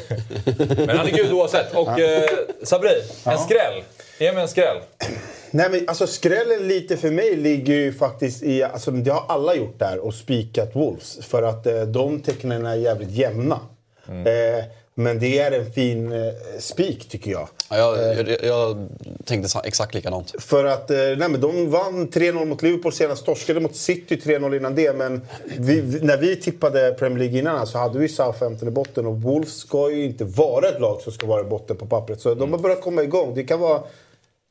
Men 0.77 0.97
han 0.97 1.07
är 1.07 1.11
gud 1.11 1.31
oavsett. 1.31 1.73
Och 1.75 1.99
eh, 1.99 2.29
Sabri, 2.63 3.03
en 3.25 3.39
skräll. 3.39 3.83
Ge 4.19 4.31
mig 4.31 4.41
en 4.41 4.47
skräll. 4.47 4.77
Nej, 5.51 5.69
men 5.69 5.89
alltså 5.89 6.07
skrällen 6.07 6.67
lite 6.67 6.97
för 6.97 7.11
mig 7.11 7.35
ligger 7.35 7.73
ju 7.73 7.93
faktiskt 7.93 8.43
i... 8.43 8.63
Alltså, 8.63 8.91
det 8.91 9.11
har 9.11 9.25
alla 9.27 9.55
gjort 9.55 9.79
där 9.79 9.99
och 9.99 10.13
spikat 10.13 10.75
Wolves. 10.75 11.25
För 11.25 11.43
att 11.43 11.67
eh, 11.67 11.81
de 11.81 12.21
tecknen 12.21 12.65
är 12.65 12.75
jävligt 12.75 13.11
jämna. 13.11 13.59
Eh, 14.07 14.65
men 14.95 15.19
det 15.19 15.39
är 15.39 15.51
en 15.51 15.71
fin 15.71 16.11
eh, 16.11 16.19
spik 16.59 17.09
tycker 17.09 17.31
jag. 17.31 17.47
Ja, 17.69 17.97
jag, 17.97 18.29
jag, 18.29 18.43
jag 18.43 18.87
tänkte 19.25 19.59
exakt 19.63 19.93
likadant. 19.93 20.35
För 20.39 20.65
att 20.65 20.91
eh, 20.91 20.97
nej, 20.97 21.29
men 21.29 21.41
de 21.41 21.69
vann 21.69 22.07
3-0 22.09 22.45
mot 22.45 22.61
Liverpool 22.61 22.93
senast. 22.93 23.25
Torskade 23.25 23.59
mot 23.59 23.75
City 23.75 24.15
3-0 24.15 24.57
innan 24.57 24.75
det. 24.75 24.97
Men 24.97 25.21
vi, 25.59 25.81
när 26.01 26.17
vi 26.17 26.35
tippade 26.35 26.95
Premier 26.99 27.19
League 27.19 27.39
innan 27.39 27.67
så 27.67 27.77
hade 27.77 27.99
vi 27.99 28.07
Southampton 28.07 28.67
i 28.67 28.71
botten. 28.71 29.05
Och 29.05 29.21
Wolves 29.21 29.57
ska 29.57 29.91
ju 29.91 30.05
inte 30.05 30.23
vara 30.23 30.67
ett 30.67 30.81
lag 30.81 31.01
som 31.01 31.13
ska 31.13 31.27
vara 31.27 31.41
i 31.41 31.43
botten 31.43 31.77
på 31.77 31.85
pappret. 31.85 32.21
Så 32.21 32.35
de 32.35 32.51
har 32.51 32.59
börjat 32.59 32.81
komma 32.81 33.03
igång. 33.03 33.35
Det 33.35 33.43
kan 33.43 33.59
vara 33.59 33.75
eh, 33.77 33.83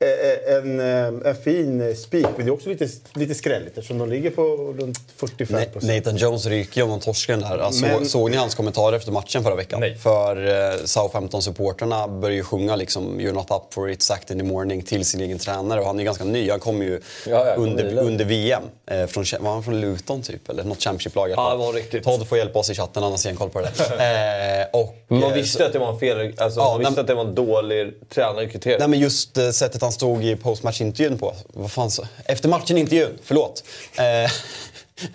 en, 0.05 0.81
eh, 0.81 1.31
en 1.31 1.35
fin 1.45 1.81
eh, 1.81 1.95
spik. 1.95 2.27
Men 2.37 2.47
det 2.47 2.51
är 2.51 2.53
också 2.53 2.69
lite, 2.69 2.89
lite 3.15 3.35
skrälligt 3.35 3.79
eftersom 3.79 3.99
de 3.99 4.09
ligger 4.11 4.31
på 4.31 4.43
runt 4.79 4.99
45 5.17 5.59
Na- 5.59 5.95
Nathan 5.97 6.17
Jones 6.17 6.47
ryker 6.47 6.77
ju 6.81 6.85
om 6.85 6.91
de 6.91 7.01
torskar 7.01 7.35
den 7.37 7.43
där. 7.43 7.59
Alltså, 7.59 7.87
Men- 7.87 8.07
Såg 8.07 8.31
ni 8.31 8.37
hans 8.37 8.55
kommentarer 8.55 8.97
efter 8.97 9.13
matchen 9.13 9.43
förra 9.43 9.55
veckan? 9.55 9.83
För 10.03 10.47
eh, 10.47 10.75
Southampton-supporterna 10.85 12.09
började 12.21 12.35
ju 12.37 12.43
sjunga 12.43 12.77
liksom 12.77 13.21
“You're 13.21 13.33
not 13.33 13.51
up 13.51 13.75
for 13.75 13.91
it, 13.91 14.03
sacked 14.03 14.31
in 14.31 14.39
the 14.39 14.53
morning” 14.53 14.83
till 14.83 15.05
sin 15.05 15.21
egen 15.21 15.39
tränare. 15.39 15.81
Och 15.81 15.87
han 15.87 16.01
är 16.01 16.05
ganska 16.05 16.25
ny. 16.25 16.51
Han 16.51 16.61
kom 16.61 16.83
ju 16.83 17.01
Ja, 17.27 17.47
ja, 17.47 17.55
kom 17.55 17.65
under, 17.65 18.25
VM. 18.25 18.63
Eh, 18.91 19.07
från, 19.07 19.25
var 19.41 19.53
han 19.53 19.63
från 19.63 19.81
Luton 19.81 20.23
typ? 20.23 20.49
Eller 20.49 20.65
något 20.65 20.83
Championship-lag? 20.83 21.31
Ja, 21.31 21.51
det 21.51 21.57
var 21.57 21.73
riktigt. 21.73 22.05
Todd 22.05 22.29
får 22.29 22.39
hjälpa 22.39 22.59
oss 22.59 22.71
i 22.71 22.75
chatten, 22.75 23.05
annars 23.05 23.27
jag 23.27 23.37
koll 23.39 23.51
på 23.51 23.61
det. 23.61 23.71
där. 23.79 24.61
eh, 24.61 24.67
och, 24.81 24.95
man 25.09 25.23
eh, 25.23 25.33
visste 25.33 25.67
att 25.67 25.73
det 25.73 25.79
var 25.79 25.93
en 25.93 25.99
fel, 25.99 26.33
alltså, 26.39 26.61
Ja, 26.61 26.69
man 26.69 26.79
visste 26.79 26.93
nej- 26.93 27.01
att 27.01 27.07
det 27.07 27.15
var 27.15 27.25
en 27.25 27.35
dålig 27.35 27.93
tränarrekrytering. 28.15 28.77
Nej 28.79 28.89
men 28.89 28.99
just 29.01 29.39
eh, 29.39 29.51
sättet 29.51 29.83
han 29.83 29.90
stod 29.93 30.25
i 30.25 30.37
postmatchintervjun 30.37 31.19
på. 31.19 31.35
Vad 31.47 31.71
fan 31.71 31.91
så? 31.91 32.07
Efter 32.25 32.49
matchen-intervjun, 32.49 33.19
förlåt. 33.25 33.65
Eh, 33.99 34.31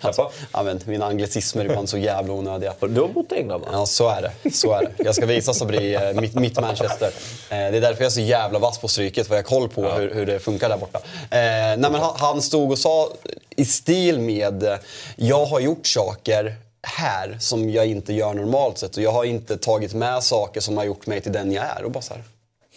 alltså, 0.00 0.30
ja, 0.52 0.62
men, 0.62 0.80
mina 0.84 1.06
anglicismer 1.06 1.64
är 1.64 1.68
ibland 1.68 1.88
så 1.88 1.98
jävla 1.98 2.32
onödiga. 2.32 2.74
Du 2.80 3.00
har 3.00 3.08
bott 3.08 3.32
i 3.32 3.34
England 3.34 3.60
va? 3.60 3.68
Ja, 3.72 3.86
så 3.86 4.08
är 4.08 4.22
det. 4.22 4.50
Så 4.50 4.72
är 4.72 4.82
det. 4.82 5.04
Jag 5.04 5.14
ska 5.14 5.26
visa 5.26 5.54
Sabri 5.54 5.94
eh, 5.94 6.12
mitt, 6.12 6.34
mitt 6.34 6.60
Manchester. 6.60 7.06
Eh, 7.06 7.12
det 7.48 7.56
är 7.56 7.80
därför 7.80 8.02
jag 8.02 8.06
är 8.06 8.14
så 8.14 8.20
jävla 8.20 8.58
vass 8.58 8.78
på 8.78 8.88
stryket, 8.88 9.26
för 9.26 9.34
jag 9.34 9.42
har 9.42 9.48
koll 9.48 9.68
på 9.68 9.88
hur, 9.88 10.14
hur 10.14 10.26
det 10.26 10.38
funkar 10.38 10.68
där 10.68 10.78
borta. 10.78 10.98
Eh, 10.98 11.28
nej, 11.30 11.78
men 11.78 11.94
han, 11.94 12.14
han 12.16 12.42
stod 12.42 12.70
och 12.70 12.78
sa 12.78 13.12
i 13.56 13.64
stil 13.64 14.20
med 14.20 14.62
eh, 14.62 14.76
jag 15.16 15.46
har 15.46 15.60
gjort 15.60 15.86
saker 15.86 16.54
här 16.82 17.36
som 17.40 17.70
jag 17.70 17.86
inte 17.86 18.12
gör 18.12 18.34
normalt 18.34 18.78
sett 18.78 18.96
och 18.96 19.02
jag 19.02 19.12
har 19.12 19.24
inte 19.24 19.56
tagit 19.56 19.94
med 19.94 20.22
saker 20.22 20.60
som 20.60 20.76
har 20.76 20.84
gjort 20.84 21.06
mig 21.06 21.20
till 21.20 21.32
den 21.32 21.52
jag 21.52 21.64
är. 21.64 21.84
Och 21.84 21.90
bara 21.90 22.02
så 22.02 22.14
här, 22.14 22.22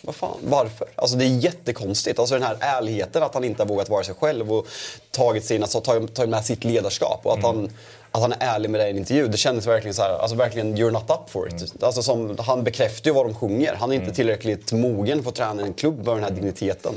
vad 0.02 0.16
fan, 0.16 0.38
varför? 0.44 0.88
Alltså 0.96 1.18
det 1.18 1.26
är 1.26 1.28
jättekonstigt. 1.28 2.20
Alltså 2.20 2.36
den 2.36 2.44
här 2.44 2.58
ärligheten 2.60 3.24
att 3.24 3.34
han 3.34 3.44
inte 3.44 3.64
har 3.64 3.68
vågat 3.68 3.90
vara 3.90 4.04
sig 4.04 4.16
själv 4.16 4.54
och 4.54 4.68
tagit, 5.12 5.46
sina, 5.46 5.68
så 5.68 5.82
tagit, 5.82 6.16
tagit 6.16 6.30
med 6.30 6.46
sitt 6.46 6.64
ledarskap. 6.64 7.20
Och 7.24 7.34
att, 7.34 7.44
han, 7.44 7.70
att 8.12 8.22
han 8.22 8.32
är 8.32 8.38
ärlig 8.40 8.70
med 8.70 8.82
det 8.82 8.88
i 8.88 8.90
en 8.90 8.98
intervju. 8.98 9.28
Det 9.28 9.38
kändes 9.38 9.68
verkligen 9.68 9.94
så 9.94 10.02
här, 10.02 10.20
alltså 10.20 10.36
verkligen 10.36 10.78
you're 10.78 10.92
not 10.92 11.10
up 11.10 11.30
for 11.30 11.48
it. 11.48 11.84
Alltså 11.84 12.04
som, 12.04 12.38
han 12.40 12.64
bekräftar 12.64 13.10
ju 13.10 13.14
vad 13.14 13.26
de 13.26 13.36
sjunger. 13.36 13.74
Han 13.74 13.92
är 13.92 13.96
inte 13.96 14.12
tillräckligt 14.14 14.72
mogen 14.72 15.24
för 15.24 15.30
att 15.30 15.36
träna 15.36 15.62
i 15.62 15.66
en 15.66 15.74
klubb 15.74 16.06
med 16.06 16.16
den 16.16 16.24
här 16.24 16.32
digniteten. 16.32 16.94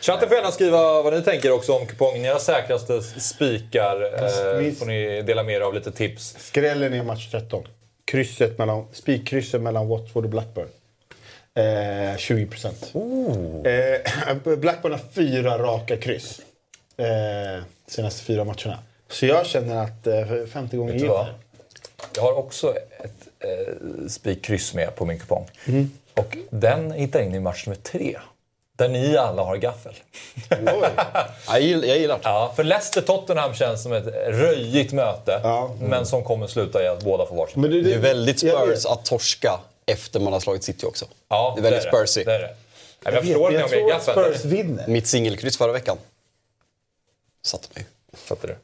Chatten 0.00 0.28
får 0.28 0.36
gärna 0.36 0.50
skriva 0.50 1.02
vad 1.02 1.12
ni 1.12 1.22
tänker 1.22 1.52
också 1.52 1.72
om 1.72 1.86
kupongen. 1.86 2.24
Era 2.24 2.38
säkraste 2.38 3.02
spikar 3.02 4.02
eh, 4.02 4.72
får 4.72 4.86
ni 4.86 5.22
dela 5.22 5.42
med 5.42 5.54
er 5.54 5.60
av 5.60 5.74
lite 5.74 5.92
tips. 5.92 6.36
Skrällen 6.38 6.94
i 6.94 7.02
match 7.02 7.30
13. 7.30 7.64
Krysset 8.04 8.58
mellan, 8.58 8.86
spikkrysset 8.92 9.60
mellan 9.60 9.88
Watford 9.88 10.24
och 10.24 10.30
Blackburn. 10.30 10.68
Eh, 11.56 12.16
20 12.16 12.46
procent. 12.46 12.92
Eh, 12.94 14.56
Blackburn 14.56 14.92
har 14.92 15.00
fyra 15.12 15.58
raka 15.58 15.96
kryss. 15.96 16.40
Eh, 16.96 17.64
senaste 17.86 18.24
fyra 18.24 18.44
matcherna. 18.44 18.78
Så 19.10 19.26
jag 19.26 19.46
känner 19.46 19.84
att 19.84 20.06
eh, 20.06 20.46
femte 20.52 20.76
gången 20.76 20.92
Vet 20.92 21.00
du 21.00 21.06
gillt 21.06 21.16
vad? 21.16 21.24
här. 21.24 21.34
Jag 22.16 22.22
har 22.22 22.32
också 22.32 22.74
ett 22.76 23.28
eh, 23.38 24.08
spikkryss 24.08 24.74
med 24.74 24.96
på 24.96 25.04
min 25.04 25.18
kupong. 25.18 25.50
Mm. 25.66 25.90
Och 26.14 26.36
den 26.50 26.92
hittar 26.92 27.20
in 27.20 27.34
i 27.34 27.40
match 27.40 27.66
nummer 27.66 27.80
tre. 27.82 28.18
Där 28.76 28.88
ni 28.88 29.16
alla 29.16 29.42
har 29.42 29.56
gaffel. 29.56 29.92
Jag 31.48 31.60
gillar, 31.60 31.88
jag 31.88 31.98
gillar 31.98 32.14
det. 32.14 32.20
Ja, 32.24 32.52
för 32.56 32.64
Leicester-Tottenham 32.64 33.54
känns 33.54 33.82
som 33.82 33.92
ett 33.92 34.06
röjigt 34.26 34.92
möte. 34.92 35.40
Men 35.80 36.06
som 36.06 36.24
kommer 36.24 36.46
sluta 36.46 36.82
i 36.82 36.86
att 36.86 37.04
båda 37.04 37.26
får 37.26 37.36
varsin. 37.36 37.62
Det 37.62 37.94
är 37.94 37.98
väldigt 37.98 38.38
Spurs 38.38 38.86
att 38.86 39.04
torska 39.04 39.60
efter 39.86 40.20
man 40.20 40.32
har 40.32 40.40
slagit 40.40 40.64
City 40.64 40.86
också. 40.86 41.04
Ja, 41.28 41.52
det 41.56 41.60
är 41.60 41.62
väldigt 41.62 41.82
det. 41.82 41.88
Spursy. 41.88 42.24
Det 42.24 42.34
är 42.34 42.38
det. 42.38 42.56
Nej, 43.04 43.14
jag 43.14 43.24
förstår 43.24 43.46
att 43.46 43.52
ni 43.52 43.60
har 43.60 43.68
med 43.68 43.88
gaffel. 43.88 44.48
vinner. 44.48 44.84
Mitt 44.86 45.06
singelkryss 45.06 45.58
förra 45.58 45.72
veckan. 45.72 45.98
Satte 47.42 47.68
mig. 47.74 47.86
Satte 48.28 48.46
du. 48.46 48.56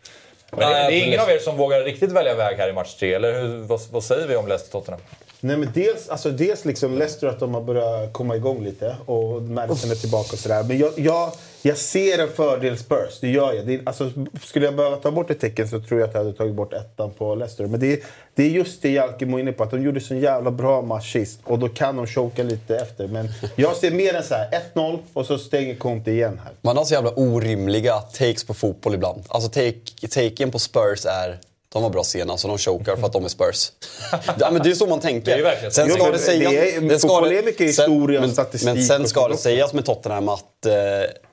Men 0.51 0.61
det, 0.61 0.67
det 0.67 0.95
är 0.95 1.07
ingen 1.07 1.21
av 1.21 1.31
er 1.31 1.39
som 1.39 1.57
vågar 1.57 1.81
riktigt 1.81 2.13
välja 2.13 2.35
väg 2.35 2.57
här 2.57 2.69
i 2.69 2.73
match 2.73 2.95
tre, 2.95 3.15
eller 3.15 3.41
hur, 3.41 3.59
vad, 3.59 3.81
vad 3.91 4.05
säger 4.05 4.27
vi 4.27 4.37
om 4.37 4.49
Leicester-Tottenham? 4.49 5.01
Nej, 5.41 5.57
men 5.57 5.73
dels, 5.75 6.09
alltså, 6.09 6.31
dels 6.31 6.65
liksom 6.65 6.99
Leicester 6.99 7.27
att 7.27 7.41
de 7.41 7.55
har 7.55 7.61
börjat 7.61 8.13
komma 8.13 8.37
igång 8.37 8.65
lite 8.65 8.97
och 9.07 9.43
Madison 9.43 9.91
är 9.91 9.95
tillbaka 9.95 10.33
och 10.33 10.39
sådär. 10.39 10.63
Men 10.63 10.79
jag, 10.79 10.93
jag, 10.97 11.33
jag 11.63 11.79
ser 11.79 12.19
en 12.19 12.29
fördel 12.29 12.79
Spurs, 12.79 13.19
det 13.21 13.29
gör 13.31 13.53
jag. 13.53 13.67
Det, 13.67 13.75
är- 13.75 13.83
alltså, 13.85 14.11
skulle 14.45 14.65
jag 14.65 14.77
behöva 14.77 14.97
ta 14.97 15.11
bort 15.11 15.31
ett 15.31 15.41
tecken 15.41 15.69
så 15.69 15.81
tror 15.81 16.01
jag 16.01 16.09
att 16.09 16.15
jag 16.15 16.21
hade 16.25 16.33
tagit 16.37 16.55
bort 16.55 16.73
ettan 16.73 17.11
på 17.19 17.35
Leicester. 17.35 17.67
Men 17.67 17.81
det, 17.81 17.93
är- 17.93 17.99
det 18.35 18.43
är 18.43 18.49
just 18.49 18.83
det 18.83 18.91
Jalkemo 18.91 19.37
är 19.37 19.41
inne 19.41 19.53
på, 19.53 19.63
att 19.63 19.71
de 19.71 19.83
gjorde 19.83 20.01
så 20.01 20.15
jävla 20.15 20.51
bra 20.51 20.83
match 20.83 21.13
sist 21.13 21.39
och 21.45 21.59
då 21.59 21.69
kan 21.69 21.97
de 21.97 22.07
choka 22.07 22.43
lite 22.43 22.77
efter. 22.77 23.09
Men 23.09 23.29
jag 23.57 23.77
ser 23.77 23.91
mer 23.91 24.15
än 24.15 24.23
så 24.25 24.35
här 24.35 24.49
1-0 24.75 24.99
och 25.13 25.27
så 25.27 25.39
stänger 25.39 25.75
Conte 25.75 26.11
igen 26.11 26.41
här. 26.45 26.53
Man 26.63 26.77
har 26.77 26.85
så 26.85 26.95
jävla 26.95 27.11
orimliga 27.17 27.99
takes 28.01 28.45
på 28.45 28.55
fotboll 28.55 28.95
ibland. 28.95 29.23
Alltså 29.29 29.49
take, 29.51 30.09
taken 30.11 30.51
på 30.51 30.59
Spurs 30.59 31.07
är 31.07 31.39
de 31.73 31.83
var 31.83 31.91
bra 31.91 32.05
senast 32.05 32.45
och 32.45 32.49
de 32.49 32.59
chokar 32.59 32.97
för 32.97 33.07
att 33.07 33.13
de 33.13 33.25
är 33.25 33.29
Spurs. 33.29 33.73
ja, 34.39 34.51
men 34.51 34.63
det 34.63 34.71
är 34.71 34.75
så 34.75 34.87
man 34.87 35.01
tänker. 35.01 35.27
Det 35.27 35.33
är 35.33 35.37
ju 35.37 35.43
verkligen 35.43 35.73
så. 35.73 35.75
sen 35.81 35.91
ska 35.91 36.03
men 36.03 36.13
det 36.13 36.19
det 36.19 36.23
sägas, 36.23 36.53
är- 36.53 36.89
sen 36.89 36.99
ska 36.99 37.09
fotboll 37.09 37.29
det- 37.29 37.39
är 37.39 37.43
mycket 37.43 37.75
sen- 37.75 37.91
historia 37.91 38.19
och 38.21 38.27
men, 38.27 38.33
statistik 38.33 38.75
Men 38.75 38.85
sen 38.85 39.09
ska 39.09 39.29
det 39.29 39.37
sägas 39.37 39.73
med 39.73 39.85
Tottenham 39.85 40.29
att 40.29 40.45
eh, 40.67 40.73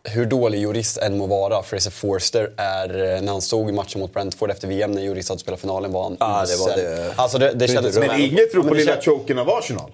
hur 0.04 0.26
dålig 0.26 0.60
jurist 0.60 0.98
än 0.98 1.18
må 1.18 1.28
vara, 1.28 1.64
Fraser 1.64 1.92
Forster 1.92 2.52
är, 2.58 3.16
eh, 3.16 3.22
när 3.22 3.32
han 3.32 3.42
stod 3.42 3.70
i 3.70 3.72
matchen 3.72 4.02
mot 4.02 4.14
Brentford 4.14 4.52
efter 4.52 4.68
VM 4.68 4.92
när 4.92 5.02
jurist 5.02 5.30
hade 5.30 5.42
spelat 5.42 5.60
finalen 5.60 5.92
var 5.92 6.04
han 6.04 6.18
Ja, 6.20 6.46
det 6.48 6.56
var 6.56 6.78
det. 6.78 7.14
Alltså 7.16 7.38
det, 7.38 7.52
det 7.54 7.68
kändes 7.68 7.94
som... 7.94 8.08
Men 8.08 8.22
ingen 8.22 8.52
tror 8.52 8.64
Men 8.64 8.70
på 8.70 8.74
lilla 8.74 9.02
choken 9.02 9.40
av 9.40 9.50
Arsenal. 9.50 9.92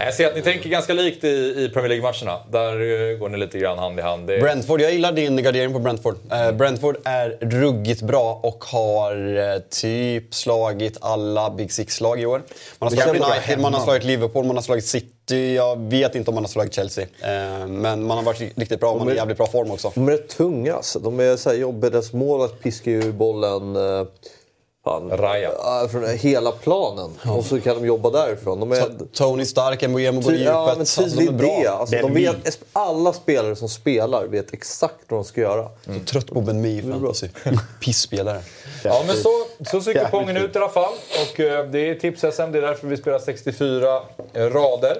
Jag 0.00 0.14
ser 0.14 0.26
att 0.26 0.36
ni 0.36 0.42
tänker 0.42 0.68
ganska 0.68 0.92
likt 0.92 1.24
i, 1.24 1.28
i 1.28 1.70
Premier 1.72 1.88
League-matcherna. 1.88 2.40
Där 2.50 2.72
eh, 2.72 3.18
går 3.18 3.28
ni 3.28 3.38
lite 3.38 3.58
grann 3.58 3.78
hand 3.78 3.98
i 3.98 4.02
hand. 4.02 4.26
Det 4.26 4.40
Brentford, 4.40 4.80
jag 4.80 4.92
gillar 4.92 5.12
din 5.12 5.42
gardering 5.42 5.72
på 5.72 5.78
Brentford. 5.78 6.16
Eh, 6.32 6.52
Brentford 6.52 6.96
är 7.04 7.38
ruggigt 7.40 8.02
bra 8.02 8.40
och 8.42 8.64
har 8.64 9.38
eh, 9.38 9.58
typ 9.70 10.34
slagit 10.34 10.98
alla 11.00 11.50
Big 11.50 11.72
Six-lag 11.72 12.20
i 12.20 12.26
år. 12.26 12.42
Man 12.78 12.92
har 12.92 13.02
slagit 13.02 13.22
United, 13.22 13.60
man 13.60 13.74
har 13.74 13.84
slagit 13.84 14.04
Liverpool, 14.04 14.44
man 14.44 14.56
har 14.56 14.62
slagit 14.62 14.84
City. 14.84 15.17
Jag 15.36 15.78
vet 15.90 16.14
inte 16.14 16.30
om 16.30 16.34
man 16.34 16.44
har 16.44 16.48
slagit 16.48 16.74
Chelsea. 16.74 17.04
Eh, 17.22 17.66
men 17.66 18.02
man 18.06 18.16
har 18.16 18.24
varit 18.24 18.40
riktigt 18.58 18.80
bra, 18.80 18.94
man 18.98 19.08
är 19.08 19.12
i 19.12 19.16
jävligt 19.16 19.36
bra 19.36 19.46
form 19.46 19.70
också. 19.70 19.92
De 19.94 20.08
är 20.08 20.12
rätt 20.12 20.28
tunga 20.28 20.74
alltså. 20.74 20.98
De 20.98 21.20
är 21.20 21.36
så 21.36 21.50
här 21.50 21.56
jobbiga. 21.56 21.90
Deras 21.90 22.12
målet 22.12 22.60
piskar 22.62 22.90
ju 22.92 23.12
bollen 23.12 23.76
eh, 23.76 24.06
fan, 24.84 25.10
Raja. 25.10 25.50
ja, 25.58 25.88
från 25.92 26.06
hela 26.08 26.52
planen. 26.52 27.10
Och 27.36 27.44
så 27.44 27.60
kan 27.60 27.74
de 27.74 27.86
jobba 27.86 28.10
därifrån. 28.10 28.60
De 28.60 28.72
är, 28.72 28.76
To- 28.76 29.06
Tony 29.12 29.44
Stark, 29.44 29.88
Mbuyemo 29.88 30.20
går 30.20 30.32
i 30.34 30.36
djupet. 30.36 30.52
ja, 30.54 30.66
men 30.70 30.78
Alltså, 30.78 31.00
de 31.02 31.08
tydlig 31.10 31.28
är 31.28 31.32
bra. 31.32 31.58
idé. 31.60 31.66
Alltså, 31.68 31.96
de 31.96 32.14
vet, 32.14 32.58
alla 32.72 33.12
spelare 33.12 33.56
som 33.56 33.68
spelar 33.68 34.26
vet 34.26 34.52
exakt 34.52 34.94
vad 35.08 35.20
de 35.20 35.24
ska 35.24 35.40
göra. 35.40 35.68
Så 35.84 35.92
trött 36.06 36.26
på 36.26 36.40
Ben 36.40 36.60
Mee 36.60 36.78
i 36.78 36.82
fantasy. 36.82 37.28
Pissspelare. 37.80 38.40
Ja, 38.84 39.02
men 39.06 39.16
så, 39.16 39.28
så 39.70 39.80
ser 39.80 40.04
kupongen 40.04 40.36
ut 40.36 40.54
i 40.54 40.58
alla 40.58 40.68
fall. 40.68 40.92
Och 41.32 41.40
eh, 41.40 41.66
det 41.70 41.78
är 41.90 41.94
tips-SM, 41.94 42.52
det 42.52 42.58
är 42.58 42.62
därför 42.62 42.86
vi 42.86 42.96
spelar 42.96 43.18
64 43.18 43.96
eh, 44.34 44.42
rader. 44.42 44.96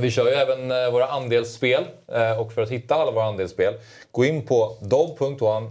Vi 0.00 0.10
kör 0.10 0.26
ju 0.26 0.32
även 0.32 0.70
eh, 0.70 0.90
våra 0.90 1.06
andelsspel. 1.06 1.84
Eh, 2.12 2.40
och 2.40 2.52
för 2.52 2.62
att 2.62 2.70
hitta 2.70 2.94
alla 2.94 3.10
våra 3.10 3.24
andelsspel, 3.24 3.74
gå 4.10 4.24
in 4.24 4.46
på 4.46 4.76
dobb.one 4.80 5.70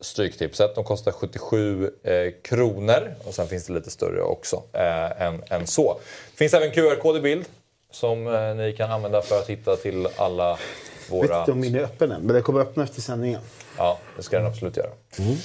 Stryktipset. 0.00 0.74
De 0.74 0.84
kostar 0.84 1.12
77 1.12 1.90
eh, 2.02 2.12
kronor 2.42 3.14
och 3.24 3.34
sen 3.34 3.46
finns 3.46 3.66
det 3.66 3.72
lite 3.72 3.90
större 3.90 4.22
också 4.22 4.62
eh, 4.72 5.22
än, 5.22 5.42
än 5.50 5.66
så. 5.66 5.98
Det 6.30 6.36
finns 6.36 6.54
även 6.54 6.70
QR-kod 6.70 7.16
i 7.16 7.20
bild 7.20 7.44
som 7.90 8.26
eh, 8.26 8.54
ni 8.54 8.72
kan 8.72 8.90
använda 8.90 9.22
för 9.22 9.38
att 9.38 9.50
hitta 9.50 9.76
till 9.76 10.08
alla 10.16 10.48
Jag 10.48 10.58
våra... 11.16 11.26
vet 11.26 11.38
inte 11.38 11.52
om 11.52 11.60
min 11.60 11.74
är 11.74 11.80
öppen 11.80 12.12
än, 12.12 12.22
men 12.22 12.34
den 12.34 12.42
kommer 12.42 12.60
öppna 12.60 12.84
efter 12.84 13.00
sändningen. 13.00 13.40
Ja, 13.78 13.98
det 14.16 14.22
ska 14.22 14.38
den 14.38 14.46
absolut 14.46 14.76
göra. 14.76 14.90
Mm. 15.18 15.36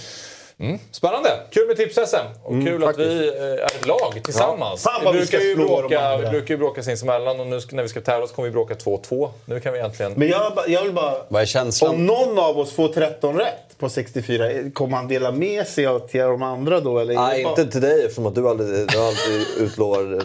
Spännande! 0.91 1.39
Kul 1.51 1.67
med 1.67 1.77
tips-SM. 1.77 2.15
Och 2.43 2.51
Mm, 2.53 2.65
kul 2.65 2.81
faktiskt. 2.81 3.07
att 3.09 3.13
vi 3.15 3.27
eh, 3.27 3.43
är 3.43 3.65
ett 3.65 3.87
lag 3.87 4.21
tillsammans. 4.23 4.81
Ja. 4.85 4.91
Fan 5.03 5.13
vi, 5.13 5.19
vi 5.19 5.25
ska 5.27 5.37
brukar 5.37 5.55
de 5.57 5.65
bråka, 5.65 6.17
vi 6.17 6.29
brukar 6.29 6.53
ju 6.53 6.57
bråka 6.57 6.83
sinsemellan 6.83 7.39
och 7.39 7.47
nu 7.47 7.59
när 7.71 7.83
vi 7.83 7.89
ska 7.89 8.01
tävla 8.01 8.27
så 8.27 8.33
kommer 8.33 8.47
vi 8.49 8.53
bråka 8.53 8.73
2-2. 8.73 9.29
Nu 9.45 9.59
kan 9.59 9.73
vi 9.73 9.79
äntligen... 9.79 10.13
Men 10.15 10.27
jag, 10.27 10.53
jag 10.67 10.83
vill 10.83 10.93
bara... 10.93 11.15
Vad 11.27 11.41
är 11.41 11.45
känslan? 11.45 11.91
Om 11.95 12.05
någon 12.05 12.39
av 12.39 12.59
oss 12.59 12.71
får 12.71 12.87
13 12.87 13.37
rätt 13.37 13.77
på 13.77 13.89
64, 13.89 14.49
kommer 14.73 14.97
han 14.97 15.07
dela 15.07 15.31
med 15.31 15.67
sig 15.67 15.99
till 16.09 16.19
de 16.21 16.43
andra 16.43 16.79
då? 16.79 16.99
Eller 16.99 17.13
Nej, 17.13 17.41
inte 17.41 17.65
till 17.67 17.81
dig 17.81 18.01
eftersom 18.03 18.25
att 18.25 18.35
du 18.35 18.49
aldrig, 18.49 18.87
du 18.87 18.99
alltid 18.99 19.47
utlovar 19.57 20.23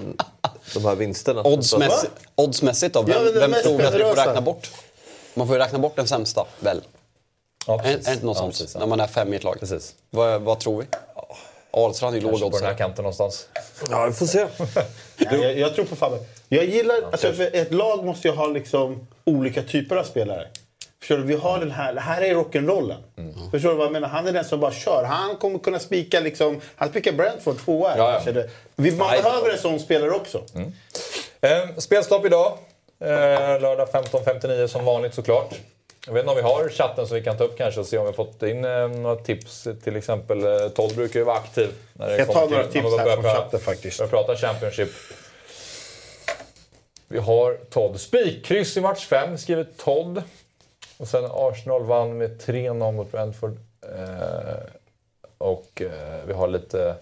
de 0.75 0.85
här 0.85 0.95
vinsterna. 0.95 1.43
Oddsmässigt, 1.45 2.13
oddsmässigt 2.35 2.95
då? 2.95 3.05
Ja, 3.07 3.15
Vem, 3.15 3.25
men 3.25 3.35
det 3.35 3.41
vem 3.41 3.53
tror 3.63 3.79
vi 3.79 3.85
att 3.85 3.95
vi 3.95 3.99
får 3.99 4.17
räkna 4.17 4.41
bort? 4.41 4.71
Man 5.35 5.47
får 5.47 5.57
ju 5.57 5.63
räkna 5.63 5.79
bort 5.79 5.97
den 5.97 6.07
sämsta, 6.07 6.45
väl? 6.61 6.81
Ja, 7.67 7.81
Är, 7.85 7.89
är 7.89 7.99
det 7.99 8.13
inte 8.13 8.27
något 8.27 8.37
Ja, 8.37 8.41
sånt? 8.41 8.53
precis, 8.53 8.75
ja. 8.75 8.81
När 8.81 8.87
man 8.87 9.01
är 9.01 9.07
fem 9.07 9.33
i 9.33 9.37
ett 9.37 9.45
lag. 9.45 9.61
Precis. 9.61 9.95
Vad, 10.11 10.41
vad 10.43 10.61
tror 10.61 10.81
vi? 10.81 10.87
Ahlstrand 11.71 12.15
är 12.17 12.21
ju 12.21 12.27
låg 12.27 12.31
Kanske 12.41 12.51
på 12.51 12.57
den 12.57 12.65
här 12.65 12.73
odds. 12.73 12.79
kanten 12.79 13.03
någonstans. 13.03 13.49
Ja, 13.91 14.07
vi 14.07 14.13
får 14.13 14.27
se. 14.27 14.47
Nej, 15.17 15.41
jag, 15.41 15.59
jag 15.59 15.75
tror 15.75 15.85
på 15.85 15.97
Fabbe. 15.97 16.19
Jag 16.49 16.65
gillar... 16.65 16.97
Alltså, 17.13 17.33
för 17.33 17.57
ett 17.57 17.73
lag 17.73 18.05
måste 18.05 18.29
ju 18.29 18.35
ha 18.35 18.47
liksom 18.47 19.07
olika 19.25 19.63
typer 19.63 19.97
av 19.97 20.05
spelare. 20.05 20.49
Förstår 21.01 21.17
du? 21.17 21.23
Vi 21.23 21.35
har 21.37 21.59
den 21.59 21.71
här... 21.71 21.95
Det 21.95 22.01
här 22.01 22.23
är 22.23 22.35
rock'n'rollen. 22.35 23.51
Förstår 23.51 23.69
du 23.71 23.75
vad 23.75 23.87
jag 23.87 23.93
menar? 23.93 24.09
Han 24.09 24.27
är 24.27 24.33
den 24.33 24.45
som 24.45 24.61
bara 24.61 24.73
kör. 24.73 25.05
Han 25.05 25.37
kommer 25.37 25.59
kunna 25.59 25.79
spika 25.79 26.21
liksom... 26.21 26.61
Han 26.77 26.89
spikar 26.89 27.13
Brentford 27.13 27.59
tvåa. 27.65 27.97
Ja, 27.99 28.21
ja. 28.27 28.43
Vi, 28.77 28.91
man 28.97 29.09
Nej. 29.11 29.23
behöver 29.23 29.51
en 29.51 29.59
sån 29.59 29.81
spelare 29.81 30.11
också. 30.11 30.43
Eh, 31.41 31.77
spelstopp 31.79 32.27
idag. 32.27 32.59
Eh, 33.01 33.09
lördag 33.61 33.89
15.59 33.93 34.67
som 34.67 34.85
vanligt 34.85 35.15
såklart. 35.15 35.55
Jag 36.07 36.13
vet 36.15 36.21
inte 36.21 36.31
om 36.31 36.37
vi 36.37 36.43
har 36.43 36.69
chatten 36.69 37.07
som 37.07 37.15
vi 37.15 37.23
kan 37.23 37.37
ta 37.37 37.45
upp 37.45 37.59
kanske 37.59 37.81
och 37.81 37.87
se 37.87 37.99
om 37.99 38.05
vi 38.05 38.09
har 38.09 38.15
fått 38.25 38.43
in 38.43 38.65
eh, 38.65 38.89
några 38.89 39.17
tips. 39.17 39.69
Till 39.85 39.97
exempel 39.97 40.45
eh, 40.45 40.69
Todd 40.69 40.95
brukar 40.97 41.21
ju 41.21 41.25
vara 41.25 41.37
aktiv. 41.37 41.69
När 41.93 42.09
det 42.09 42.17
Jag 42.19 42.33
tar 42.33 42.49
några 42.49 42.63
till- 42.63 42.73
tips 42.83 42.97
när 42.97 42.99
här 42.99 43.15
från 43.15 43.25
chatten 43.25 43.61
faktiskt. 43.61 43.99
börjar 43.99 44.11
prata 44.11 44.37
Championship. 44.37 44.89
Vi 47.09 47.19
har 47.19 47.59
Todd. 47.71 48.01
Spikkryss 48.01 48.77
i 48.77 48.81
match 48.81 49.07
5 49.07 49.39
skriver 49.39 49.67
Todd. 49.77 50.23
Och 50.97 51.09
sen 51.09 51.25
Arsenal 51.31 51.83
vann 51.85 52.19
med 52.19 52.41
3-0 52.43 52.93
mot 52.93 53.13
Brentford. 53.13 53.57
Eh, 53.83 54.55
och 55.39 55.83
eh, 55.83 56.25
vi 56.27 56.33
har 56.33 56.49
lite 56.49 56.95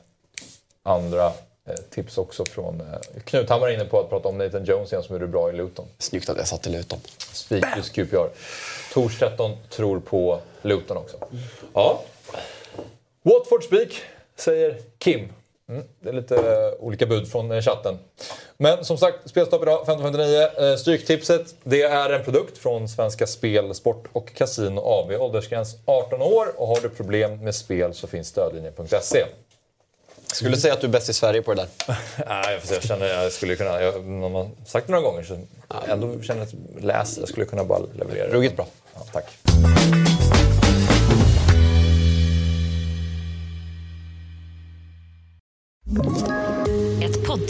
andra 0.82 1.26
eh, 1.68 1.74
tips 1.90 2.18
också 2.18 2.44
från... 2.44 2.80
Eh, 2.80 3.20
Knut 3.24 3.48
han 3.48 3.60
var 3.60 3.68
inne 3.68 3.84
på 3.84 4.00
att 4.00 4.08
prata 4.08 4.28
om 4.28 4.38
Nathan 4.38 4.64
Jones 4.64 4.92
igen 4.92 5.02
som 5.04 5.14
gjorde 5.14 5.26
bra 5.26 5.50
i 5.50 5.52
Luton. 5.52 5.86
Snyggt 5.98 6.28
att 6.28 6.36
jag 6.36 6.48
satt 6.48 6.66
i 6.66 6.70
Luton. 6.70 6.98
Spikrus 7.32 7.90
QPR. 7.90 8.28
Tors 8.92 9.18
13 9.18 9.56
tror 9.70 10.00
på 10.00 10.40
Luton 10.62 10.96
också. 10.96 11.16
Ja. 11.74 12.02
Watford 13.22 13.64
speak, 13.64 14.02
säger 14.36 14.78
Kim. 14.98 15.28
Mm, 15.68 15.84
det 16.00 16.08
är 16.08 16.12
lite 16.12 16.34
uh, 16.34 16.84
olika 16.84 17.06
bud 17.06 17.28
från 17.28 17.50
uh, 17.50 17.60
chatten. 17.60 17.98
Men 18.56 18.84
som 18.84 18.98
sagt, 18.98 19.30
spelstopp 19.30 19.62
idag 19.62 19.84
15.59. 19.86 20.60
Uh, 20.60 20.70
eh, 20.70 20.76
Stryktipset, 20.76 21.54
det 21.64 21.82
är 21.82 22.10
en 22.10 22.24
produkt 22.24 22.58
från 22.58 22.88
Svenska 22.88 23.26
Spel, 23.26 23.74
Sport 23.74 24.04
och 24.12 24.34
Casino 24.34 24.80
AB. 24.84 25.10
Åldersgräns 25.20 25.76
18 25.84 26.22
år 26.22 26.46
och 26.56 26.66
har 26.66 26.80
du 26.80 26.88
problem 26.88 27.44
med 27.44 27.54
spel 27.54 27.94
så 27.94 28.06
finns 28.06 28.28
stödlinjen.se. 28.28 29.24
Skulle 30.32 30.56
säga 30.56 30.74
att 30.74 30.80
du 30.80 30.86
är 30.86 30.90
bäst 30.90 31.08
i 31.08 31.12
Sverige 31.12 31.42
på 31.42 31.54
det 31.54 31.62
där. 31.62 31.96
Nej, 32.28 32.60
jag, 32.68 32.76
jag 32.76 32.82
känner 32.82 33.06
jag 33.06 33.32
skulle 33.32 33.56
kunna... 33.56 33.82
Jag, 33.82 33.96
om 33.96 34.32
man 34.32 34.50
sagt 34.66 34.86
det 34.86 34.92
några 34.92 35.04
gånger 35.04 35.22
så 35.22 35.38
ändå 35.88 36.22
känner 36.22 36.40
jag 36.40 36.48
att 36.78 36.84
läser. 36.84 37.20
Jag 37.20 37.28
skulle 37.28 37.46
kunna 37.46 37.64
bara 37.64 37.78
leverera. 37.94 38.28
Ruggigt 38.28 38.56
bra. 38.56 38.66
Ja, 38.94 39.00
tack. 39.12 39.38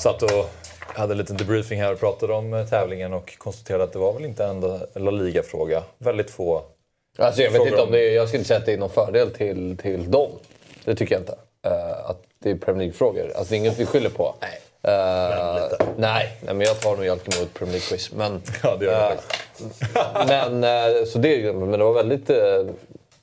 Satt 0.00 0.22
och 0.22 0.50
hade 0.78 1.12
en 1.12 1.18
liten 1.18 1.36
debriefing 1.36 1.80
här 1.80 1.92
och 1.92 2.00
pratade 2.00 2.32
om 2.32 2.54
eh, 2.54 2.66
tävlingen 2.66 3.12
och 3.12 3.38
konstaterade 3.38 3.84
att 3.84 3.92
det 3.92 3.98
var 3.98 4.12
väl 4.12 4.24
inte 4.24 4.44
en 4.44 4.60
La 4.94 5.10
Liga-fråga. 5.10 5.82
Väldigt 5.98 6.30
få. 6.30 6.62
Alltså 7.18 7.42
jag 7.42 7.50
vet 7.50 7.66
inte 7.66 7.82
om 7.82 7.92
det 7.92 8.00
är, 8.00 8.14
jag 8.14 8.28
skulle 8.28 8.38
inte 8.38 8.48
säga 8.48 8.58
att 8.58 8.66
det 8.66 8.72
är 8.72 8.78
någon 8.78 8.90
fördel 8.90 9.30
till, 9.30 9.76
till 9.76 10.10
dem. 10.10 10.30
Det 10.84 10.94
tycker 10.94 11.14
jag 11.14 11.22
inte. 11.22 11.38
Eh, 11.66 12.10
att 12.10 12.22
det 12.38 12.50
är 12.50 12.54
Premier 12.54 12.78
League-frågor. 12.78 13.32
Alltså 13.36 13.50
det 13.50 13.56
är 13.56 13.58
inget 13.58 13.78
vi 13.78 13.86
skyller 13.86 14.10
på. 14.10 14.34
Nej. 14.40 14.60
nej, 15.96 16.38
nej, 16.42 16.54
men 16.54 16.60
jag 16.60 16.80
tar 16.80 16.96
nog 16.96 17.04
Jalkemo 17.04 17.42
ett 17.42 17.54
Premier 17.54 17.74
League-quiz. 17.78 18.14
Men, 18.14 18.42
Ja, 18.62 18.76
det 18.76 18.84
gör 18.84 19.10
eh, 19.10 19.16
men, 20.50 21.06
så 21.06 21.18
det, 21.18 21.52
men 21.52 21.70
det 21.70 21.84
var 21.84 21.92
väldigt 21.92 22.30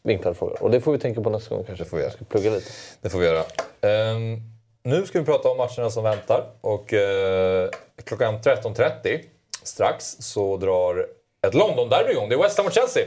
vinklade 0.03 0.35
frågor. 0.35 0.63
Och 0.63 0.71
det 0.71 0.81
får 0.81 0.91
vi 0.91 0.99
tänka 0.99 1.21
på 1.21 1.29
nästa 1.29 1.55
gång 1.55 1.63
kanske. 1.63 1.83
Det 1.83 1.89
får 1.89 1.97
vi 1.97 2.03
göra. 2.03 2.11
Jag 2.11 2.15
ska 2.15 2.25
plugga 2.25 2.49
lite. 2.49 2.69
Det 3.01 3.09
får 3.09 3.19
vi 3.19 3.25
göra. 3.25 3.43
Ehm, 3.81 4.56
nu 4.87 5.05
ska 5.05 5.19
vi 5.19 5.25
prata 5.25 5.49
om 5.49 5.57
matcherna 5.57 5.89
som 5.89 6.03
väntar. 6.03 6.43
Och 6.61 6.93
eh, 6.93 7.69
klockan 8.03 8.39
13.30 8.41 9.19
strax 9.63 10.15
så 10.19 10.57
drar 10.57 11.05
ett 11.47 11.53
London-derby 11.53 12.11
igång. 12.11 12.29
Det 12.29 12.35
är 12.35 12.39
West 12.39 12.57
Ham 12.57 12.65
och 12.67 12.73
Chelsea. 12.73 13.03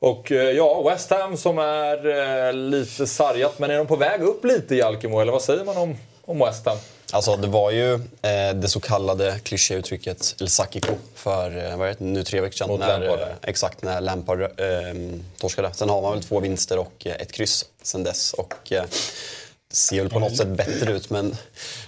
Och 0.00 0.32
eh, 0.32 0.50
ja, 0.50 0.82
West 0.90 1.10
Ham 1.10 1.36
som 1.36 1.58
är 1.58 2.06
eh, 2.46 2.52
lite 2.52 3.06
sargat. 3.06 3.58
Men 3.58 3.70
är 3.70 3.78
de 3.78 3.86
på 3.86 3.96
väg 3.96 4.22
upp 4.22 4.44
lite 4.44 4.74
i 4.74 4.82
Alkemo? 4.82 5.20
Eller 5.20 5.32
vad 5.32 5.42
säger 5.42 5.64
man 5.64 5.76
om, 5.76 5.96
om 6.24 6.38
West 6.38 6.66
Ham? 6.66 6.76
Alltså 7.12 7.36
det 7.36 7.48
var 7.48 7.70
ju 7.70 7.94
eh, 7.94 8.54
det 8.54 8.68
så 8.68 8.80
kallade 8.80 9.38
klyschauttrycket 9.42 10.36
El 10.40 10.48
Sakiko 10.48 10.92
för 11.14 11.64
eh, 11.70 11.76
vad 11.76 11.88
är 11.88 11.94
det, 11.98 12.04
nu 12.04 12.22
tre 12.24 12.40
veckor 12.40 12.56
sedan. 12.56 12.68
Mot 12.68 12.80
när, 12.80 12.98
Lampard. 12.98 13.20
eh, 13.20 13.28
Exakt, 13.42 13.82
när 13.82 14.00
Lampard 14.00 14.40
eh, 14.42 14.48
torskade. 15.40 15.70
Sen 15.74 15.88
har 15.88 16.02
man 16.02 16.12
väl 16.12 16.22
två 16.22 16.40
vinster 16.40 16.78
och 16.78 17.06
eh, 17.06 17.12
ett 17.12 17.32
kryss 17.32 17.64
sen 17.82 18.04
dess. 18.04 18.32
Och 18.32 18.54
det 19.70 19.76
ser 19.76 20.00
väl 20.00 20.10
på 20.10 20.18
något 20.18 20.36
sätt 20.36 20.48
bättre 20.48 20.92
ut 20.92 21.10
men 21.10 21.36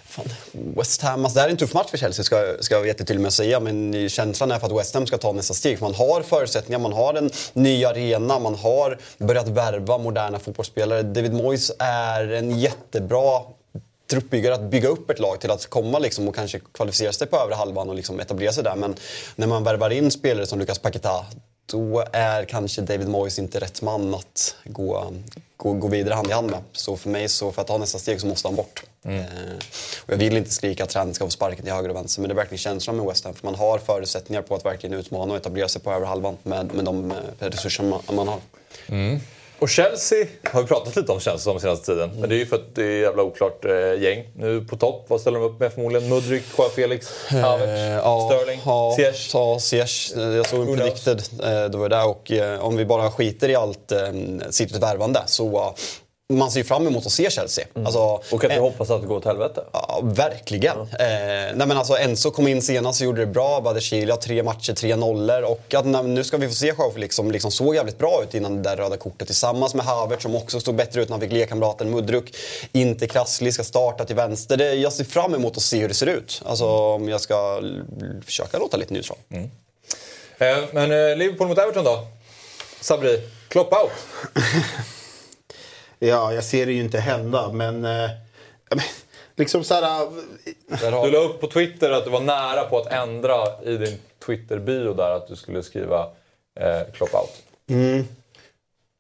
fan, 0.05 0.28
West 0.52 1.02
Ham, 1.02 1.24
alltså 1.24 1.35
det 1.35 1.40
här 1.40 1.48
är 1.48 1.52
en 1.52 1.57
tuff 1.57 1.74
match 1.74 1.90
för 1.90 1.98
Chelsea 1.98 2.24
ska, 2.24 2.57
ska 2.61 2.74
jag 2.74 2.86
jättetydligt 2.86 3.23
med 3.23 3.28
att 3.28 3.35
säga. 3.35 3.61
Men 3.61 4.09
känslan 4.09 4.51
är 4.51 4.59
för 4.59 4.66
att 4.66 4.78
West 4.78 4.94
Ham 4.94 5.07
ska 5.07 5.19
ta 5.19 5.32
nästa 5.32 5.55
steg. 5.55 5.78
För 5.78 5.86
man 5.86 5.94
har 5.94 6.23
förutsättningar, 6.23 6.78
man 6.78 6.93
har 6.93 7.15
en 7.15 7.31
ny 7.52 7.85
arena, 7.85 8.39
man 8.39 8.55
har 8.55 8.98
börjat 9.19 9.48
värva 9.48 9.98
moderna 9.98 10.39
fotbollsspelare. 10.39 11.02
David 11.02 11.32
Moyes 11.32 11.73
är 11.78 12.32
en 12.32 12.59
jättebra 12.59 13.43
truppbyggare 14.11 14.55
att 14.55 14.62
bygga 14.62 14.89
upp 14.89 15.11
ett 15.11 15.19
lag 15.19 15.40
till 15.40 15.51
att 15.51 15.66
komma 15.66 15.98
liksom 15.98 16.28
och 16.28 16.35
kanske 16.35 16.61
kvalificera 16.74 17.12
sig 17.12 17.27
på 17.27 17.36
övre 17.36 17.55
halvan 17.55 17.89
och 17.89 17.94
liksom 17.94 18.20
etablera 18.20 18.52
sig 18.52 18.65
där. 18.65 18.77
Men 18.77 18.97
när 19.36 19.47
man 19.47 19.65
värvar 19.65 19.90
in 19.90 20.11
spelare 20.11 20.47
som 20.47 20.59
Lucas 20.59 20.78
Paquetá 20.78 21.24
då 21.70 22.05
är 22.12 22.44
kanske 22.44 22.82
David 22.82 23.09
Moyes 23.09 23.38
inte 23.38 23.60
rätt 23.60 23.82
man 23.82 24.14
att 24.14 24.56
gå, 24.64 25.12
gå, 25.56 25.72
gå 25.72 25.88
vidare 25.88 26.14
hand 26.14 26.28
i 26.28 26.32
hand 26.32 26.51
med. 26.51 26.60
Så 26.72 26.97
för 26.97 27.10
mig, 27.10 27.28
så 27.28 27.52
för 27.52 27.62
att 27.62 27.68
ta 27.68 27.78
nästa 27.78 27.98
steg 27.98 28.20
så 28.20 28.26
måste 28.26 28.48
han 28.48 28.56
bort. 28.56 28.82
Eh, 29.02 29.20
och 30.01 30.12
jag 30.12 30.16
vill 30.16 30.36
inte 30.36 30.51
skrika 30.51 30.84
att 30.84 30.90
tränaren 30.90 31.14
ska 31.14 31.24
få 31.24 31.30
sparken 31.30 31.64
till 31.64 31.72
höger 31.72 31.88
och 31.88 31.97
vänster 31.97 32.20
men 32.20 32.28
det 32.28 32.32
är 32.32 32.36
verkligen 32.36 32.59
känslan 32.59 32.97
med 32.97 33.06
West 33.06 33.24
Ham. 33.24 33.34
För 33.34 33.47
man 33.47 33.55
har 33.55 33.78
förutsättningar 33.78 34.42
på 34.42 34.55
att 34.55 34.64
verkligen 34.64 34.98
utmana 34.98 35.32
och 35.32 35.38
etablera 35.38 35.68
sig 35.68 35.82
på 35.82 35.92
övre 35.92 36.06
halvan 36.06 36.36
med, 36.42 36.74
med 36.74 36.84
de 36.84 37.10
eh, 37.10 37.16
resurser 37.38 37.84
man, 37.84 38.01
man 38.12 38.28
har. 38.28 38.40
Och 39.61 39.69
Chelsea 39.69 40.27
har 40.45 40.62
vi 40.62 40.69
pratat 40.69 40.97
lite 40.97 41.12
om 41.12 41.20
känns 41.20 41.43
som 41.43 41.61
senaste 41.61 41.87
tiden. 41.87 42.11
Men 42.20 42.28
det 42.28 42.35
är 42.35 42.39
ju 42.39 42.47
för 42.47 42.57
att 42.57 42.74
det 42.74 42.82
är 42.85 42.97
ett 42.97 43.03
jävla 43.03 43.23
oklart 43.23 43.65
eh, 43.65 44.03
gäng. 44.03 44.24
Nu 44.37 44.65
på 44.65 44.77
topp, 44.77 45.05
vad 45.09 45.20
ställer 45.20 45.39
de 45.39 45.45
upp 45.47 45.61
med 45.61 45.73
förmodligen? 45.73 46.09
Mudryk, 46.09 46.43
Joao 46.59 46.69
Felix, 46.69 47.27
Havertz, 47.28 47.70
Eh, 47.70 47.93
ja, 47.95 48.31
Sterling, 48.31 48.61
ja, 48.65 48.93
Ziyech. 48.97 49.31
Ja, 49.35 49.59
Ziyech. 49.59 50.12
Eh, 50.16 50.23
Jag 50.23 50.47
såg 50.47 50.69
en 50.69 50.77
predicted. 50.77 51.23
eh, 51.43 51.65
Det 51.70 51.78
var 51.78 51.89
där. 51.89 52.09
Och 52.09 52.32
eh, 52.32 52.65
om 52.65 52.77
vi 52.77 52.85
bara 52.85 53.11
skiter 53.11 53.49
i 53.49 53.55
allt 53.55 53.93
eh, 53.93 53.99
Citys 54.51 54.77
värvande 54.82 55.23
så 55.27 55.74
man 56.31 56.51
ser 56.51 56.61
ju 56.61 56.65
fram 56.65 56.86
emot 56.86 57.07
att 57.07 57.12
se 57.12 57.31
Chelsea. 57.31 57.65
Alltså, 57.85 57.98
Och 58.31 58.44
att 58.44 58.51
vi 58.51 58.55
eh, 58.57 58.61
hoppas 58.62 58.90
att 58.90 59.01
det 59.01 59.07
går 59.07 59.16
åt 59.16 59.24
helvete. 59.24 59.65
Ja, 59.73 60.01
verkligen. 60.02 60.78
Eh, 60.81 60.86
nej 60.98 61.55
men 61.55 61.70
alltså 61.73 61.97
Enzo 61.98 62.31
kom 62.31 62.48
in 62.48 62.62
senast 62.62 63.01
och 63.01 63.05
gjorde 63.05 63.20
det 63.20 63.27
bra. 63.27 63.61
Badiashile 63.61 64.12
har 64.12 64.19
tre 64.19 64.43
matcher, 64.43 64.73
tre 64.73 64.97
nollor. 64.97 65.43
Och 65.43 65.74
att, 65.74 65.85
na- 65.85 66.02
nu 66.07 66.24
ska 66.24 66.36
vi 66.36 66.48
få 66.48 66.55
se 66.55 66.66
Joao 66.66 66.90
Felix 66.93 67.16
som 67.16 67.31
liksom 67.31 67.51
såg 67.51 67.74
jävligt 67.74 67.98
bra 67.98 68.23
ut 68.28 68.35
innan 68.35 68.57
det 68.57 68.62
där 68.70 68.77
röda 68.77 68.97
kortet. 68.97 69.28
Tillsammans 69.28 69.74
med 69.74 69.85
Havertz 69.86 70.23
som 70.23 70.36
också 70.36 70.61
såg 70.61 70.74
bättre 70.74 71.02
ut 71.02 71.09
när 71.09 71.15
han 71.15 71.20
fick 71.20 71.32
lekkamraten 71.32 71.90
Mudruk. 71.90 72.36
Inte 72.73 73.07
Krassli 73.07 73.52
ska 73.52 73.65
starta 73.65 74.05
till 74.05 74.16
vänster. 74.16 74.57
Det, 74.57 74.74
jag 74.74 74.93
ser 74.93 75.05
fram 75.05 75.35
emot 75.35 75.57
att 75.57 75.62
se 75.62 75.78
hur 75.78 75.89
det 75.89 75.94
ser 75.94 76.07
ut. 76.07 76.43
Alltså 76.44 76.65
jag 77.09 77.20
ska 77.20 77.62
försöka 78.24 78.59
låta 78.59 78.77
lite 78.77 78.93
neutral. 78.94 79.19
Eh, 80.39 80.57
Men 80.73 80.90
eh, 81.11 81.16
Liverpool 81.16 81.48
mot 81.48 81.59
Everton 81.59 81.85
då? 81.85 82.07
Sabri, 82.81 83.20
Klopp 83.48 83.73
out. 83.73 83.90
Ja, 86.02 86.32
jag 86.35 86.44
ser 86.44 86.66
det 86.66 86.72
ju 86.72 86.81
inte 86.81 86.98
hända, 86.98 87.52
men... 87.52 87.85
Eh, 87.85 88.10
liksom 89.36 89.64
så 89.64 89.74
här... 89.74 90.02
eh, 90.02 91.05
Du 91.05 91.10
la 91.10 91.18
upp 91.18 91.40
på 91.40 91.47
Twitter 91.47 91.90
att 91.90 92.05
du 92.05 92.10
var 92.10 92.20
nära 92.20 92.64
på 92.64 92.78
att 92.78 92.86
ändra 92.86 93.62
i 93.64 93.77
din 93.77 93.98
Twitter-bio 94.27 94.94
där 94.94 95.10
att 95.10 95.28
du 95.28 95.36
skulle 95.36 95.62
skriva 95.62 96.10
eh, 96.60 96.93
Klopp 96.93 97.14
out. 97.14 97.43
Mm. 97.68 98.09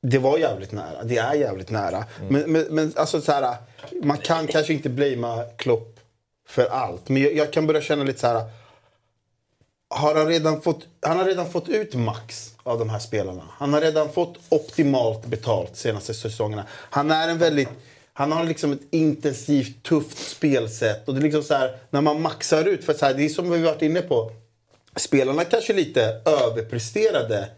Det 0.02 0.18
var 0.18 0.38
jävligt 0.38 0.72
nära. 0.72 1.02
Det 1.04 1.18
är 1.18 1.34
jävligt 1.34 1.70
nära. 1.70 2.04
Men, 2.28 2.52
men, 2.52 2.62
men 2.70 2.92
alltså 2.96 3.20
så 3.20 3.32
här, 3.32 3.56
man 4.02 4.18
kan 4.18 4.46
kanske 4.46 4.72
inte 4.72 4.88
blamea 4.88 5.44
Klopp 5.56 6.00
för 6.48 6.66
allt. 6.66 7.08
Men 7.08 7.22
jag, 7.22 7.32
jag 7.34 7.52
kan 7.52 7.66
börja 7.66 7.80
känna 7.80 8.04
lite 8.04 8.18
så 8.20 8.26
här. 8.26 8.44
Har 9.94 10.14
han, 10.14 10.26
redan 10.26 10.60
fått, 10.60 10.86
han 11.02 11.18
har 11.18 11.24
redan 11.24 11.50
fått 11.50 11.68
ut 11.68 11.94
max 11.94 12.54
av 12.70 12.78
de 12.78 12.90
här 12.90 12.98
spelarna. 12.98 13.42
Han 13.58 13.72
har 13.72 13.80
redan 13.80 14.12
fått 14.12 14.38
optimalt 14.48 15.26
betalt 15.26 15.76
senaste 15.76 16.14
säsongerna. 16.14 16.64
Han 16.70 17.10
är 17.10 17.28
en 17.28 17.38
väldigt... 17.38 17.68
Han 18.12 18.32
har 18.32 18.44
liksom 18.44 18.72
ett 18.72 18.82
intensivt, 18.90 19.82
tufft 19.82 20.18
spelsätt. 20.18 21.08
Och 21.08 21.14
det 21.14 21.20
är 21.20 21.22
liksom 21.22 21.42
så 21.42 21.54
här, 21.54 21.76
när 21.90 22.00
man 22.00 22.22
maxar 22.22 22.64
ut, 22.68 22.84
för 22.84 22.94
så 22.94 23.06
här, 23.06 23.14
det 23.14 23.24
är 23.24 23.28
som 23.28 23.50
vi 23.50 23.62
varit 23.62 23.82
inne 23.82 24.02
på. 24.02 24.32
Spelarna 24.96 25.44
kanske 25.44 25.72
lite 25.72 26.20
överpresterade 26.24 27.48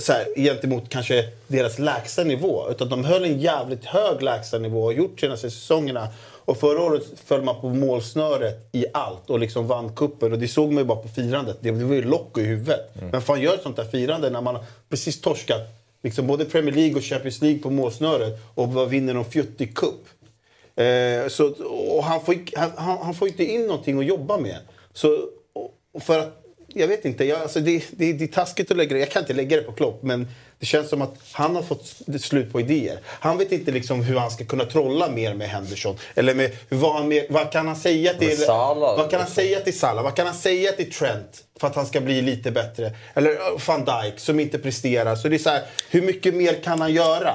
så 0.00 0.12
här, 0.12 0.26
gentemot 0.36 0.88
kanske 0.88 1.28
deras 1.46 1.78
lägsta 1.78 2.24
nivå. 2.24 2.70
Utan 2.70 2.88
de 2.88 3.04
höll 3.04 3.24
en 3.24 3.40
jävligt 3.40 3.84
hög 3.84 4.22
lägsta 4.22 4.58
nivå 4.58 4.84
och 4.84 4.92
gjort 4.92 5.20
senaste 5.20 5.50
säsongerna. 5.50 6.08
Och 6.50 6.58
förra 6.58 6.82
året 6.82 7.02
föll 7.24 7.42
man 7.42 7.60
på 7.60 7.68
målsnöret 7.68 8.68
i 8.72 8.84
allt 8.92 9.30
och 9.30 9.38
liksom 9.38 9.66
vann 9.66 9.94
kuppen 9.94 10.32
Och 10.32 10.38
det 10.38 10.48
såg 10.48 10.72
man 10.72 10.82
ju 10.82 10.84
bara 10.84 10.98
på 10.98 11.08
firandet. 11.08 11.56
Det 11.60 11.70
var 11.70 11.94
ju 11.94 12.02
lock 12.02 12.38
i 12.38 12.42
huvudet. 12.42 12.80
Men 13.12 13.22
fan 13.22 13.40
gör 13.40 13.54
ett 13.54 13.62
sånt 13.62 13.76
där 13.76 13.84
firande 13.84 14.30
när 14.30 14.40
man 14.40 14.58
precis 14.88 15.20
torskat 15.20 15.60
liksom 16.02 16.26
både 16.26 16.44
Premier 16.44 16.74
League 16.74 16.96
och 16.96 17.02
Champions 17.02 17.42
League 17.42 17.58
på 17.58 17.70
målsnöret 17.70 18.38
och 18.54 18.92
vinner 18.92 19.14
någon 19.14 19.24
fjuttig 19.24 19.76
cup. 19.76 20.08
Eh, 20.76 21.28
så, 21.28 21.48
och 21.96 22.04
han, 22.04 22.20
får, 22.20 22.34
han, 22.56 22.98
han 22.98 23.14
får 23.14 23.28
inte 23.28 23.44
in 23.44 23.66
någonting 23.66 23.98
att 23.98 24.06
jobba 24.06 24.38
med. 24.38 24.58
Så, 24.92 25.28
för 26.00 26.18
att, 26.18 26.42
jag 26.68 26.88
vet 26.88 27.04
inte, 27.04 27.24
jag, 27.24 27.40
alltså 27.40 27.60
det, 27.60 27.84
det, 27.90 28.12
det 28.12 28.24
är 28.24 28.28
taskigt 28.28 28.70
att 28.70 28.76
lägga 28.76 28.94
det. 28.94 29.00
Jag 29.00 29.10
kan 29.10 29.22
inte 29.22 29.34
lägga 29.34 29.56
det 29.56 29.62
på 29.62 29.72
Klopp, 29.72 30.02
men 30.02 30.28
det 30.60 30.66
känns 30.66 30.88
som 30.88 31.02
att 31.02 31.14
han 31.32 31.56
har 31.56 31.62
fått 31.62 31.86
slut 32.20 32.52
på 32.52 32.60
idéer. 32.60 32.98
Han 33.06 33.38
vet 33.38 33.52
inte 33.52 33.70
liksom 33.70 34.02
hur 34.02 34.16
han 34.16 34.30
ska 34.30 34.44
kunna 34.44 34.64
trolla 34.64 35.08
mer 35.08 35.34
med 35.34 35.48
Henderson. 35.48 35.96
Eller 36.14 36.34
med, 36.34 36.56
vad, 36.68 36.94
han 36.94 37.08
mer, 37.08 37.26
vad 37.28 37.52
kan 37.52 37.66
han 37.66 37.76
säga 37.76 38.14
till... 38.14 38.36
Salah, 38.36 38.96
vad 38.96 39.10
kan 39.10 39.20
han 39.20 39.30
säga 39.30 39.60
till 39.60 39.78
Salah? 39.78 40.04
Vad 40.04 40.16
kan 40.16 40.26
han 40.26 40.34
säga 40.34 40.72
till 40.72 40.92
Trent 40.92 41.44
för 41.60 41.66
att 41.66 41.76
han 41.76 41.86
ska 41.86 42.00
bli 42.00 42.22
lite 42.22 42.50
bättre? 42.50 42.92
Eller 43.14 43.30
uh, 43.30 43.36
van 43.66 43.84
Dijk 43.84 44.18
som 44.18 44.40
inte 44.40 44.58
presterar. 44.58 45.16
Så 45.16 45.28
det 45.28 45.36
är 45.36 45.38
så 45.38 45.50
här, 45.50 45.62
hur 45.90 46.02
mycket 46.02 46.34
mer 46.34 46.62
kan 46.62 46.80
han 46.80 46.92
göra? 46.92 47.34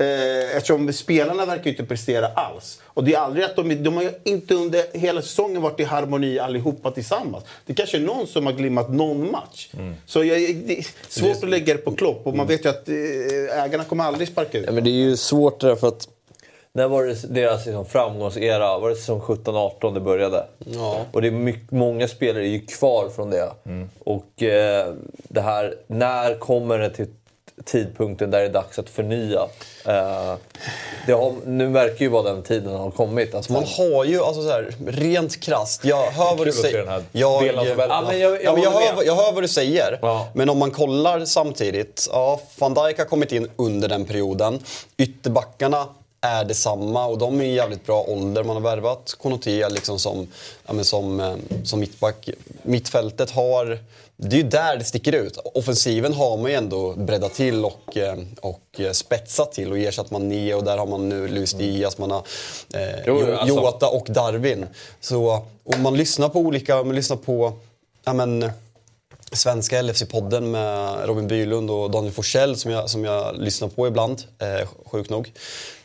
Eh, 0.00 0.56
eftersom 0.56 0.92
spelarna 0.92 1.46
verkar 1.46 1.64
ju 1.64 1.70
inte 1.70 1.84
prestera 1.84 2.26
alls. 2.26 2.80
Och 2.84 3.04
det 3.04 3.14
är 3.14 3.18
aldrig 3.18 3.44
att 3.44 3.56
de, 3.56 3.82
de 3.82 3.96
har 3.96 4.10
inte 4.24 4.54
under 4.54 4.98
hela 4.98 5.22
säsongen 5.22 5.62
varit 5.62 5.80
i 5.80 5.84
harmoni 5.84 6.38
allihopa 6.38 6.90
tillsammans. 6.90 7.44
Det 7.66 7.74
kanske 7.74 7.96
är 7.96 8.00
någon 8.00 8.26
som 8.26 8.46
har 8.46 8.52
glimmat 8.52 8.92
någon 8.92 9.30
match. 9.30 9.70
Så 10.06 10.24
jag, 10.24 10.38
det 10.66 10.78
är 10.78 10.86
svårt 11.08 11.44
att 11.44 11.50
lägga 11.50 11.74
det 11.74 11.80
på 11.80 11.92
Klopp 11.92 12.26
och 12.26 12.36
man 12.36 12.46
vet 12.46 12.64
ju 12.64 12.68
att 12.68 12.88
eh, 12.88 13.64
ägarna 13.64 13.84
kommer 13.84 14.04
aldrig 14.04 14.28
sparka 14.28 14.58
ut 14.58 14.64
Ja, 14.66 14.72
men 14.72 14.84
det 14.84 14.90
är 14.90 14.92
ju 14.92 15.16
svårt 15.16 15.60
därför 15.60 15.88
att... 15.88 16.08
När 16.72 16.88
var 16.88 17.04
det 17.04 17.34
deras 17.34 17.66
liksom 17.66 17.86
framgångsera? 17.86 18.78
Var 18.78 18.90
det 18.90 18.96
säsong 18.96 19.20
17-18 19.20 19.94
det 19.94 20.00
började? 20.00 20.46
Ja. 20.58 21.06
Och 21.12 21.22
det 21.22 21.28
är 21.28 21.32
mycket, 21.32 21.70
många 21.70 22.08
spelare 22.08 22.46
är 22.46 22.50
ju 22.50 22.60
kvar 22.60 23.08
från 23.08 23.30
det. 23.30 23.50
Och 23.98 24.42
eh, 24.42 24.94
det 25.28 25.40
här, 25.40 25.74
när 25.86 26.38
kommer 26.38 26.78
det 26.78 26.90
till 26.90 27.06
tidpunkten 27.64 28.30
där 28.30 28.38
det 28.38 28.44
är 28.44 28.52
dags 28.52 28.78
att 28.78 28.90
förnya? 28.90 29.40
Eh, 29.84 30.34
det 31.06 31.12
har, 31.12 31.34
nu 31.46 31.66
verkar 31.66 32.04
ju 32.04 32.08
vara 32.08 32.22
den 32.22 32.42
tiden 32.42 32.74
har 32.74 32.90
kommit. 32.90 33.34
Att 33.34 33.48
Man 33.48 33.64
har 33.64 34.04
ju, 34.04 34.22
alltså 34.22 34.42
så 34.42 34.50
här, 34.50 34.74
rent 34.86 35.40
krasst, 35.40 35.84
jag 35.84 36.10
hör 36.10 36.36
vad 36.36 36.46
du 36.46 36.52
säger. 36.52 37.02
Jag, 37.12 37.40
hör, 39.14 39.32
vad 39.32 39.42
du 39.42 39.48
säger. 39.48 39.98
Ja. 40.02 40.28
Men 40.34 40.48
om 40.48 40.58
man 40.58 40.70
kollar 40.70 41.24
samtidigt. 41.24 42.08
Ja, 42.12 42.40
van 42.58 42.74
Dijk 42.74 42.98
har 42.98 43.04
kommit 43.04 43.32
in 43.32 43.50
under 43.56 43.88
den 43.88 44.04
perioden. 44.04 44.60
Ytterbackarna 44.96 45.86
är 46.20 46.44
detsamma 46.44 47.06
och 47.06 47.18
de 47.18 47.40
är 47.40 47.44
i 47.44 47.54
jävligt 47.54 47.86
bra 47.86 48.02
ålder. 48.02 48.44
Man 48.44 48.56
har 48.56 48.62
värvat 48.62 49.16
Konoté 49.22 49.68
liksom 49.68 49.98
som, 49.98 50.26
ja, 50.66 50.84
som, 50.84 51.20
eh, 51.20 51.36
som 51.64 51.80
mittback. 51.80 52.28
Mittfältet 52.62 53.30
har... 53.30 53.78
Det 54.20 54.36
är 54.36 54.42
ju 54.42 54.48
där 54.48 54.76
det 54.76 54.84
sticker 54.84 55.12
ut. 55.12 55.38
Offensiven 55.54 56.12
har 56.12 56.36
man 56.36 56.50
ju 56.50 56.56
ändå 56.56 56.92
breddat 56.96 57.34
till 57.34 57.64
och, 57.64 57.96
eh, 57.96 58.18
och 58.40 58.80
eh, 58.80 58.92
spetsat 58.92 59.52
till 59.52 59.70
och 59.72 59.78
ersatt 59.78 60.10
Mané 60.10 60.54
och 60.54 60.64
där 60.64 60.78
har 60.78 60.86
man 60.86 61.08
nu 61.08 61.28
Luis 61.28 61.52
Diaz, 61.52 61.98
man 61.98 62.10
har 62.10 62.22
eh, 62.74 62.80
Jo, 63.06 63.22
Jo- 63.26 63.32
alltså- 63.36 63.46
Jota 63.56 63.88
och 63.88 64.06
Darwin. 64.08 64.66
Så 65.00 65.42
om 65.64 65.82
man 65.82 65.96
lyssnar 65.96 66.28
på 66.28 66.38
olika, 66.38 66.82
man 66.82 66.94
lyssnar 66.94 67.16
på 67.16 67.52
ja, 68.04 68.12
men, 68.12 68.50
svenska 69.32 69.82
LFC-podden 69.82 70.40
med 70.40 71.06
Robin 71.06 71.26
Bylund 71.28 71.70
och 71.70 71.90
Daniel 71.90 72.12
Forsell 72.12 72.56
som 72.56 72.70
jag, 72.70 72.90
som 72.90 73.04
jag 73.04 73.36
lyssnar 73.40 73.68
på 73.68 73.86
ibland, 73.86 74.22
eh, 74.38 74.68
sjukt 74.86 75.10
nog. 75.10 75.32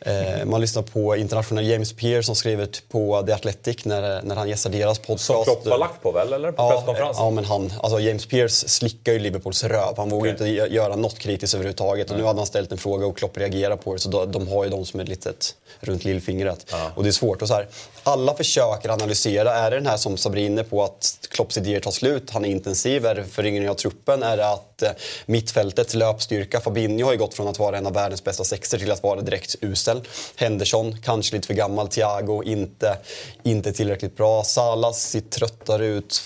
Eh, 0.00 0.44
man 0.44 0.60
lyssnar 0.60 0.82
på 0.82 1.16
internationella 1.16 1.68
James 1.68 1.92
Pearce 1.92 2.22
som 2.22 2.34
skriver 2.36 2.68
på 2.88 3.22
The 3.26 3.32
Athletic 3.32 3.84
när, 3.84 4.22
när 4.22 4.36
han 4.36 4.48
gästar 4.48 4.70
deras 4.70 4.98
podcast. 4.98 5.24
Som 5.24 5.44
Klopp 5.44 5.66
var 5.66 5.78
lagt 5.78 6.02
på 6.02 6.12
väl, 6.12 6.32
eller? 6.32 6.52
På 6.52 6.62
Ja, 6.62 6.70
presskonferensen? 6.70 7.24
ja, 7.24 7.30
men 7.30 7.44
han, 7.44 7.72
alltså 7.82 8.00
James 8.00 8.26
Pearce 8.26 8.68
slickar 8.68 9.12
ju 9.12 9.18
Liverpools 9.18 9.64
röv. 9.64 9.94
Han 9.96 10.08
vågar 10.08 10.34
Okej. 10.34 10.48
inte 10.50 10.62
gö- 10.62 10.72
göra 10.74 10.96
något 10.96 11.18
kritiskt 11.18 11.54
överhuvudtaget. 11.54 12.10
Och 12.10 12.16
nu 12.16 12.24
hade 12.24 12.38
han 12.40 12.46
ställt 12.46 12.72
en 12.72 12.78
fråga 12.78 13.06
och 13.06 13.16
Klopp 13.18 13.36
reagerar 13.38 13.76
på 13.76 13.92
det. 13.94 13.98
Så 13.98 14.08
de, 14.08 14.32
de 14.32 14.48
har 14.48 14.64
ju 14.64 14.70
de 14.70 14.84
som 14.86 15.00
ett 15.00 15.08
litet 15.08 15.54
runt 15.80 16.04
lillfingret. 16.04 16.74
Och 16.94 17.02
det 17.02 17.08
är 17.08 17.12
svårt. 17.12 17.42
Och 17.42 17.48
så 17.48 17.54
här, 17.54 17.68
alla 18.02 18.34
försöker 18.34 18.88
analysera. 18.88 19.54
Är 19.54 19.70
det 19.70 19.76
den 19.76 19.86
här 19.86 19.96
som 19.96 20.16
Sabri 20.16 20.42
är 20.42 20.46
inne 20.46 20.64
på 20.64 20.84
att 20.84 21.18
Klopps 21.30 21.58
idéer 21.58 21.80
tar 21.80 21.90
slut? 21.90 22.30
Han 22.30 22.44
är 22.44 22.48
intensiv. 22.48 23.06
Är 23.06 23.14
föryngring 23.34 23.70
av 23.70 23.74
truppen? 23.74 24.22
Är 24.22 24.36
det 24.36 24.48
att 24.48 24.82
eh, 24.82 24.90
mittfältets 25.26 25.94
löpstyrka? 25.94 26.60
Fabinho 26.60 27.04
har 27.04 27.12
ju 27.12 27.18
gått 27.18 27.34
från 27.34 27.48
att 27.48 27.58
vara 27.58 27.78
en 27.78 27.86
av 27.86 27.92
världens 27.92 28.24
bästa 28.24 28.44
sexer 28.44 28.78
till 28.78 28.90
att 28.90 29.02
vara 29.02 29.20
direkt 29.20 29.56
usel. 29.60 30.00
Henderson, 30.36 30.96
kanske 31.02 31.36
lite 31.36 31.46
för 31.46 31.54
gammal. 31.54 31.88
Thiago, 31.88 32.42
inte, 32.44 32.98
inte 33.42 33.72
tillräckligt 33.72 34.16
bra. 34.16 34.44
Salah 34.44 34.92
ser 34.92 35.20
tröttare 35.20 35.86
ut. 35.86 36.22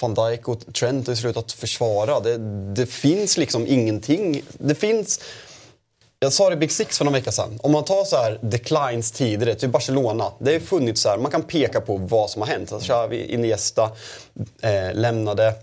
Van 0.00 0.14
Dijk 0.14 0.48
och 0.48 0.74
Trent 0.74 1.06
har 1.06 1.14
ju 1.14 1.20
slutat 1.20 1.52
försvara. 1.52 2.20
Det, 2.20 2.38
det 2.74 2.86
finns 2.86 3.36
liksom 3.36 3.66
ingenting. 3.66 4.42
Det 4.58 4.74
finns... 4.74 5.20
Jag 6.18 6.32
sa 6.32 6.50
det 6.50 6.54
i 6.54 6.56
Big 6.56 6.72
Six 6.72 6.98
för 6.98 7.04
några 7.04 7.18
veckor 7.18 7.30
sedan. 7.30 7.58
Om 7.62 7.72
man 7.72 7.84
tar 7.84 8.04
så 8.04 8.16
här 8.16 8.38
declines 8.42 9.12
tidigare, 9.12 9.54
typ 9.54 9.70
Barcelona. 9.70 10.32
Det 10.38 10.52
har 10.52 10.60
funnits 10.60 11.00
så 11.00 11.08
här, 11.08 11.18
man 11.18 11.30
kan 11.30 11.42
peka 11.42 11.80
på 11.80 11.96
vad 11.96 12.30
som 12.30 12.42
har 12.42 12.48
hänt. 12.48 12.72
Alltså, 12.72 12.86
Xavi, 12.86 13.34
Iniesta 13.34 13.90
eh, 14.62 14.94
lämnade. 14.94 15.54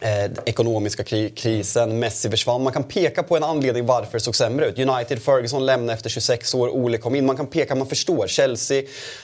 Eh, 0.00 0.30
ekonomiska 0.44 1.02
kri- 1.04 1.30
krisen, 1.30 1.98
Messi 1.98 2.30
försvann. 2.30 2.62
Man 2.62 2.72
kan 2.72 2.82
peka 2.84 3.22
på 3.22 3.36
en 3.36 3.42
anledning 3.44 3.86
varför 3.86 4.12
det 4.12 4.20
såg 4.20 4.36
sämre 4.36 4.66
ut. 4.66 4.78
United, 4.78 5.22
Ferguson 5.22 5.66
lämnade 5.66 5.92
efter 5.92 6.10
26 6.10 6.54
år, 6.54 6.68
Ole 6.68 6.98
kom 6.98 7.14
in. 7.14 7.26
Man 7.26 7.36
kan 7.36 7.46
peka, 7.46 7.74
man 7.74 7.86
förstår. 7.86 8.26
Chelsea, 8.26 8.82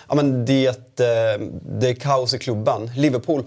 ja, 0.09 0.15
men 0.15 0.45
det, 0.45 0.67
eh, 0.67 1.41
det 1.81 1.89
är 1.89 1.95
kaos 1.95 2.35
i 2.35 2.39
klubban. 2.39 2.91
Liverpool, 2.97 3.45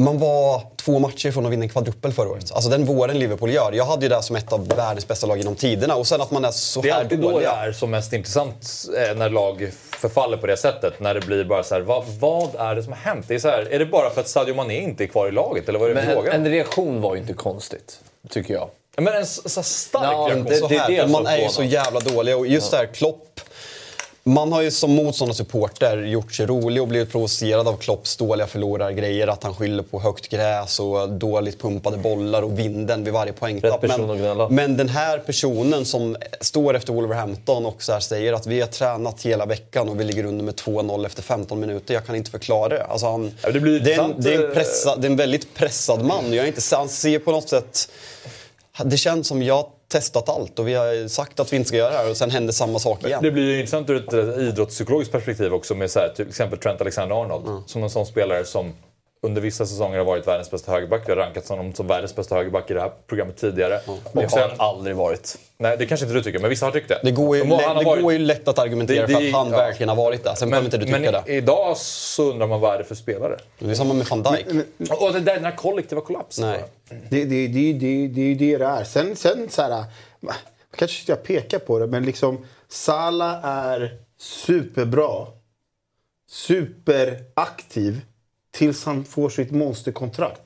man 0.00 0.18
var 0.18 0.62
två 0.76 0.98
matcher 0.98 1.30
från 1.30 1.46
att 1.46 1.52
vinna 1.52 1.62
en 1.62 1.68
kvadruppel 1.68 2.12
förra 2.12 2.28
året. 2.28 2.52
Alltså 2.52 2.70
den 2.70 2.84
våren 2.84 3.18
Liverpool 3.18 3.50
gör. 3.52 3.72
Jag 3.72 3.84
hade 3.84 4.02
ju 4.02 4.08
det 4.08 4.22
som 4.22 4.36
ett 4.36 4.52
av 4.52 4.68
världens 4.68 5.08
bästa 5.08 5.26
lag 5.26 5.38
genom 5.38 5.54
tiderna. 5.54 5.94
Och 5.94 6.06
sen 6.06 6.20
att 6.20 6.30
man 6.30 6.44
är 6.44 6.50
så 6.50 6.80
Det 6.80 6.88
är 6.88 6.92
här 6.92 7.00
alltid 7.00 7.18
då 7.18 7.28
det 7.28 7.32
dåliga. 7.34 7.50
är 7.50 7.72
som 7.72 7.90
mest 7.90 8.12
intressant 8.12 8.84
eh, 9.10 9.16
när 9.16 9.28
lag 9.30 9.70
förfaller 10.08 10.36
på 10.36 10.46
det 10.46 10.56
sättet. 10.56 11.00
När 11.00 11.14
det 11.14 11.20
blir 11.20 11.44
bara 11.44 11.62
så 11.62 11.74
här, 11.74 11.82
vad, 11.82 12.04
vad 12.20 12.54
är 12.58 12.74
det 12.74 12.82
som 12.82 12.92
har 12.92 13.00
hänt? 13.00 13.24
Det 13.28 13.34
är, 13.34 13.38
så 13.38 13.48
här, 13.48 13.68
är 13.70 13.78
det 13.78 13.86
bara 13.86 14.10
för 14.10 14.20
att 14.20 14.28
Sadio 14.28 14.54
Mané 14.54 14.80
inte 14.80 15.04
är 15.04 15.08
kvar 15.08 15.28
i 15.28 15.32
laget? 15.32 15.68
Eller 15.68 15.78
vad 15.78 15.90
är 15.90 15.94
det 15.94 16.00
Men 16.06 16.18
en, 16.26 16.32
en 16.46 16.50
reaktion 16.50 17.00
var 17.00 17.14
ju 17.14 17.20
inte 17.20 17.32
konstigt, 17.32 18.00
tycker 18.30 18.54
jag. 18.54 18.68
Men 18.96 19.14
en 19.14 19.26
så, 19.26 19.62
stark 19.62 20.04
Ja, 20.04 20.26
reaktion. 20.28 20.44
det- 20.44 20.54
så 20.56 20.68
det 20.68 20.74
är 20.74 20.78
här, 20.80 20.88
det 20.90 21.02
som 21.02 21.12
man 21.12 21.26
är 21.26 21.38
ju 21.38 21.48
så 21.48 21.62
jävla 21.62 22.00
dåliga. 22.00 22.36
Och 22.36 22.46
just 22.46 22.70
där, 22.70 22.86
Klopp... 22.86 23.40
man 24.26 24.52
har 24.52 24.62
ju 24.62 24.70
som 24.70 24.94
motståndarsupporter 24.94 25.96
gjort 25.96 26.32
sig 26.32 26.46
rolig 26.46 26.82
och 26.82 26.88
blivit 26.88 27.10
provocerad 27.10 27.68
av 27.68 27.76
Klopps 27.76 28.16
dåliga 28.16 28.46
förlorargrejer. 28.46 29.26
Att 29.26 29.42
han 29.42 29.54
skyller 29.54 29.82
på 29.82 30.00
högt 30.00 30.28
gräs 30.28 30.80
och 30.80 31.12
dåligt 31.12 31.60
pumpade 31.60 31.96
bollar 31.96 32.42
och 32.42 32.58
vinden 32.58 33.04
vid 33.04 33.12
varje 33.12 33.32
poängtapp. 33.32 33.82
Men, 33.82 34.54
men 34.54 34.76
den 34.76 34.88
här 34.88 35.18
personen 35.18 35.84
som 35.84 36.16
står 36.40 36.76
efter 36.76 36.92
Wolverhampton 36.92 37.66
och 37.66 37.82
så 37.82 37.92
här 37.92 38.00
säger 38.00 38.32
att 38.32 38.46
vi 38.46 38.60
har 38.60 38.68
tränat 38.68 39.22
hela 39.22 39.46
veckan 39.46 39.88
och 39.88 40.00
vi 40.00 40.04
ligger 40.04 40.24
under 40.24 40.44
med 40.44 40.54
2-0 40.54 41.06
efter 41.06 41.22
15 41.22 41.60
minuter. 41.60 41.94
Jag 41.94 42.06
kan 42.06 42.16
inte 42.16 42.30
förklara 42.30 42.68
det. 42.68 42.84
Alltså 42.84 43.06
han, 43.06 43.32
Ja, 43.42 43.50
det 43.50 43.60
blir 43.60 43.80
det, 43.80 43.94
är 43.94 44.02
en, 44.02 44.14
det, 44.18 44.34
är 44.34 44.38
en 44.38 44.48
eh, 44.48 44.54
pressa, 44.54 44.96
det 44.96 45.06
är 45.06 45.10
en 45.10 45.16
väldigt 45.16 45.54
pressad 45.54 46.04
man. 46.04 46.32
Jag 46.32 46.44
är 46.44 46.46
inte, 46.46 46.76
han 46.76 46.88
ser 46.88 47.18
på 47.18 47.30
något 47.30 47.48
sätt... 47.48 47.88
Det 48.84 48.96
känns 48.96 49.28
som 49.28 49.42
jag 49.42 49.66
testat 49.88 50.28
allt 50.28 50.58
och 50.58 50.68
vi 50.68 50.74
har 50.74 51.08
sagt 51.08 51.40
att 51.40 51.52
vi 51.52 51.56
inte 51.56 51.68
ska 51.68 51.76
göra 51.76 51.90
det 51.90 51.96
här 51.96 52.10
och 52.10 52.16
sen 52.16 52.30
händer 52.30 52.52
samma 52.52 52.78
sak 52.78 53.04
igen. 53.04 53.22
Det 53.22 53.30
blir 53.30 53.42
ju 53.42 53.60
intressant 53.60 53.90
ur 53.90 53.96
ett 53.96 54.38
idrottspsykologiskt 54.38 55.12
perspektiv 55.12 55.54
också 55.54 55.74
med 55.74 55.90
så 55.90 55.98
här, 55.98 56.08
till 56.08 56.28
exempel 56.28 56.58
Trent 56.58 56.80
Alexander-Arnold. 56.80 57.62
Som 57.66 57.82
en 57.82 57.90
sån 57.90 58.06
spelare 58.06 58.44
som 58.44 58.72
under 59.24 59.40
vissa 59.40 59.66
säsonger 59.66 59.98
har 59.98 60.04
varit 60.04 60.26
världens 60.28 60.50
bästa 60.50 60.72
högerback. 60.72 61.02
Vi 61.06 61.10
har 61.12 61.16
rankat 61.16 61.48
honom 61.48 61.74
som 61.74 61.86
världens 61.86 62.16
bästa 62.16 62.34
högerback 62.34 62.70
i 62.70 62.74
det 62.74 62.80
här 62.80 62.92
programmet 63.06 63.36
tidigare. 63.36 63.80
Det 64.12 64.24
Och 64.24 64.30
sen, 64.30 64.40
har 64.42 64.48
han 64.48 64.60
aldrig 64.60 64.96
varit. 64.96 65.38
nej, 65.58 65.76
det 65.76 65.86
kanske 65.86 66.06
inte 66.06 66.14
du 66.18 66.22
tycker, 66.22 66.38
men 66.38 66.50
vissa 66.50 66.66
har 66.66 66.72
tyckt 66.72 66.88
det. 66.88 67.00
Det 67.02 67.10
går 67.10 67.36
ju, 67.36 67.44
har 67.44 67.74
det 67.78 67.84
varit- 67.84 68.02
går 68.02 68.12
ju 68.12 68.18
lätt 68.18 68.48
att 68.48 68.58
argumentera 68.58 69.06
Det- 69.06 69.12
för 69.14 69.20
det- 69.20 69.28
att 69.28 69.34
han 69.34 69.50
ja. 69.50 69.56
verkligen 69.56 69.88
har 69.88 69.96
varit 69.96 70.24
där. 70.24 70.34
Sen 70.34 70.50
behöver 70.50 70.64
inte 70.66 70.76
du 70.78 70.84
tycka 70.86 70.98
men 70.98 71.12
det. 71.12 71.32
i- 71.32 71.36
idag 71.36 71.76
så 71.76 72.30
undrar 72.30 72.46
man 72.46 72.60
vad 72.60 72.74
är 72.74 72.78
det 72.78 72.84
för 72.84 72.94
spelare? 72.94 73.36
Det 73.58 73.70
är 73.70 73.74
samma 73.74 73.94
med 73.94 74.06
van 74.06 74.22
Dijk. 74.22 74.46
Och 75.00 75.12
det 75.12 75.20
där, 75.20 75.34
den 75.34 75.44
här 75.44 75.56
kollektiva 75.56 76.00
kollapsen. 76.00 76.48
Nej. 76.50 76.64
Det, 77.10 77.24
det, 77.24 77.46
det, 77.46 77.72
det, 77.72 78.08
det 78.08 78.20
är 78.20 78.26
ju 78.26 78.34
det 78.34 78.56
det 78.58 78.64
är. 78.64 78.84
Sen, 78.84 79.16
sen 79.16 79.48
så 79.50 79.62
här, 79.62 79.84
man 80.20 80.34
kanske 80.76 81.00
inte 81.00 81.12
jag 81.12 81.22
pekar 81.22 81.58
på 81.58 81.78
det, 81.78 81.86
men 81.86 82.04
liksom 82.04 82.44
Salah 82.68 83.44
är 83.44 83.98
superbra, 84.18 85.26
superaktiv 86.30 88.00
tills 88.54 88.84
han 88.84 89.04
får 89.04 89.28
sitt 89.28 89.50
monsterkontrakt. 89.50 90.40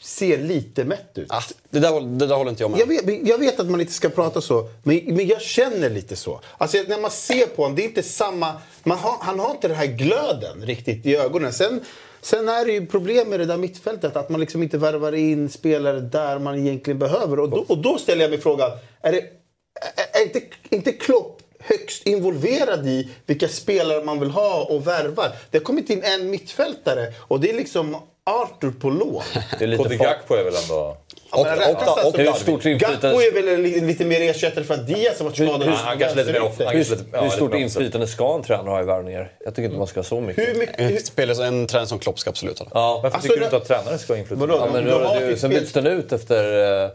Ser 0.00 0.38
lite 0.38 0.84
mätt 0.84 1.10
ut. 1.18 1.26
Ah, 1.30 1.42
det, 1.70 1.78
där, 1.78 1.90
håller- 1.90 2.18
det 2.18 2.26
där 2.26 2.34
håller 2.36 2.50
inte 2.50 2.62
jag 2.62 2.70
med 2.70 2.80
Jag 2.80 2.86
vet, 2.86 3.28
jag 3.28 3.38
vet 3.38 3.60
att 3.60 3.70
man 3.70 3.80
inte 3.80 3.92
ska 3.92 4.08
prata 4.08 4.40
så, 4.40 4.68
men, 4.82 5.00
men 5.06 5.26
jag 5.26 5.40
känner 5.42 5.90
lite 5.90 6.16
så. 6.16 6.40
Alltså, 6.58 6.78
när 6.88 7.00
man 7.00 7.10
ser 7.10 7.46
på 7.46 7.62
honom, 7.62 7.76
det 7.76 7.82
är 7.82 7.88
inte 7.88 8.02
samma... 8.02 8.46
Har, 8.84 9.16
han 9.20 9.38
har 9.38 9.50
inte 9.50 9.68
den 9.68 9.76
här 9.76 9.86
glöden 9.86 10.62
riktigt 10.66 11.06
i 11.06 11.16
ögonen. 11.16 11.52
Sen, 11.52 11.80
sen 12.20 12.48
är 12.48 12.64
det 12.66 12.72
ju 12.72 12.86
problem 12.86 13.28
med 13.28 13.40
det 13.40 13.46
där 13.46 13.56
mittfältet, 13.56 14.16
att 14.16 14.28
man 14.28 14.40
liksom 14.40 14.62
inte 14.62 14.78
värvar 14.78 15.12
in 15.12 15.48
spelare 15.50 16.00
där 16.00 16.38
man 16.38 16.58
egentligen 16.58 16.98
behöver. 16.98 17.40
Och 17.40 17.48
då, 17.50 17.64
och 17.68 17.78
då 17.78 17.98
ställer 17.98 18.22
jag 18.22 18.30
mig 18.30 18.40
frågan, 18.40 18.70
är, 19.02 19.12
det, 19.12 19.18
är, 19.18 20.20
är 20.20 20.22
inte, 20.22 20.40
inte 20.70 20.92
Klopp 20.92 21.40
högst 21.64 22.06
involverad 22.06 22.86
i 22.88 23.08
vilka 23.26 23.48
spelare 23.48 24.04
man 24.04 24.20
vill 24.20 24.30
ha 24.30 24.64
och 24.64 24.86
värvar? 24.86 25.30
Det 25.50 25.58
har 25.58 25.64
kommit 25.64 25.90
in 25.90 26.02
en 26.02 26.30
mittfältare 26.30 27.12
och 27.18 27.40
det 27.40 27.50
är 27.50 27.54
liksom 27.54 27.96
Arthur 28.26 28.70
på 28.80 28.90
lån. 28.90 29.22
Det 29.58 29.64
är 29.64 29.68
lite 29.68 29.82
far- 29.88 30.04
Gakpo 30.04 30.34
är 30.34 30.44
väl 30.44 30.54
ändå... 30.62 30.96
Och, 31.30 31.42
Men 31.42 31.52
och, 31.52 31.58
räknas 31.58 31.82
och, 31.82 31.98
alltså 31.98 32.30
och, 32.30 32.36
stort 32.36 32.64
inflytande. 32.64 32.98
Gakpo 33.08 33.20
är 33.20 33.32
väl 33.34 33.48
en, 33.48 33.62
li- 33.62 33.80
lite 33.80 34.04
mer 34.04 34.20
ersättare 34.20 34.64
för 34.64 34.74
att 34.74 34.86
Diaz 34.86 35.18
har 35.18 35.24
varit 35.24 35.36
skadad. 35.36 35.62
Ja, 35.68 35.70
han 35.84 35.98
kanske 35.98 36.18
lite 36.18 36.32
mer 36.32 36.40
off- 36.42 36.60
han 36.64 36.76
Hur, 36.76 36.86
ja, 37.12 37.22
hur 37.22 37.30
stort 37.30 37.54
inflytande 37.54 38.06
ska 38.06 38.34
en 38.34 38.42
tränare 38.42 38.68
ha 38.70 38.80
i 38.80 38.84
värvningar? 38.84 39.32
Jag 39.44 39.54
tycker 39.54 39.64
inte 39.64 39.78
man 39.78 39.86
ska 39.86 39.98
ha 40.00 40.04
så 40.04 40.20
mycket. 40.20 40.48
Hur 40.48 40.54
mycket... 40.54 40.80
en, 40.80 40.98
spelare, 41.00 41.46
en 41.46 41.66
tränare 41.66 41.86
som 41.86 41.98
Klopp 41.98 42.18
ska 42.18 42.30
absolut 42.30 42.58
ha. 42.58 42.66
Ja, 42.74 43.00
Varför 43.02 43.16
Alltså, 43.16 43.28
tycker 43.28 43.40
du 43.40 43.44
inte 43.44 43.56
att 43.56 43.66
tränare 43.68 43.98
ska 43.98 44.12
ha 44.12 44.18
inflytande? 44.18 44.54
Ja, 44.54 44.68
men 44.72 44.84
du, 45.28 45.36
sen 45.36 45.50
byts 45.50 45.72
den 45.72 45.86
ut 45.86 46.12
efter 46.12 46.62
eh, 46.84 46.90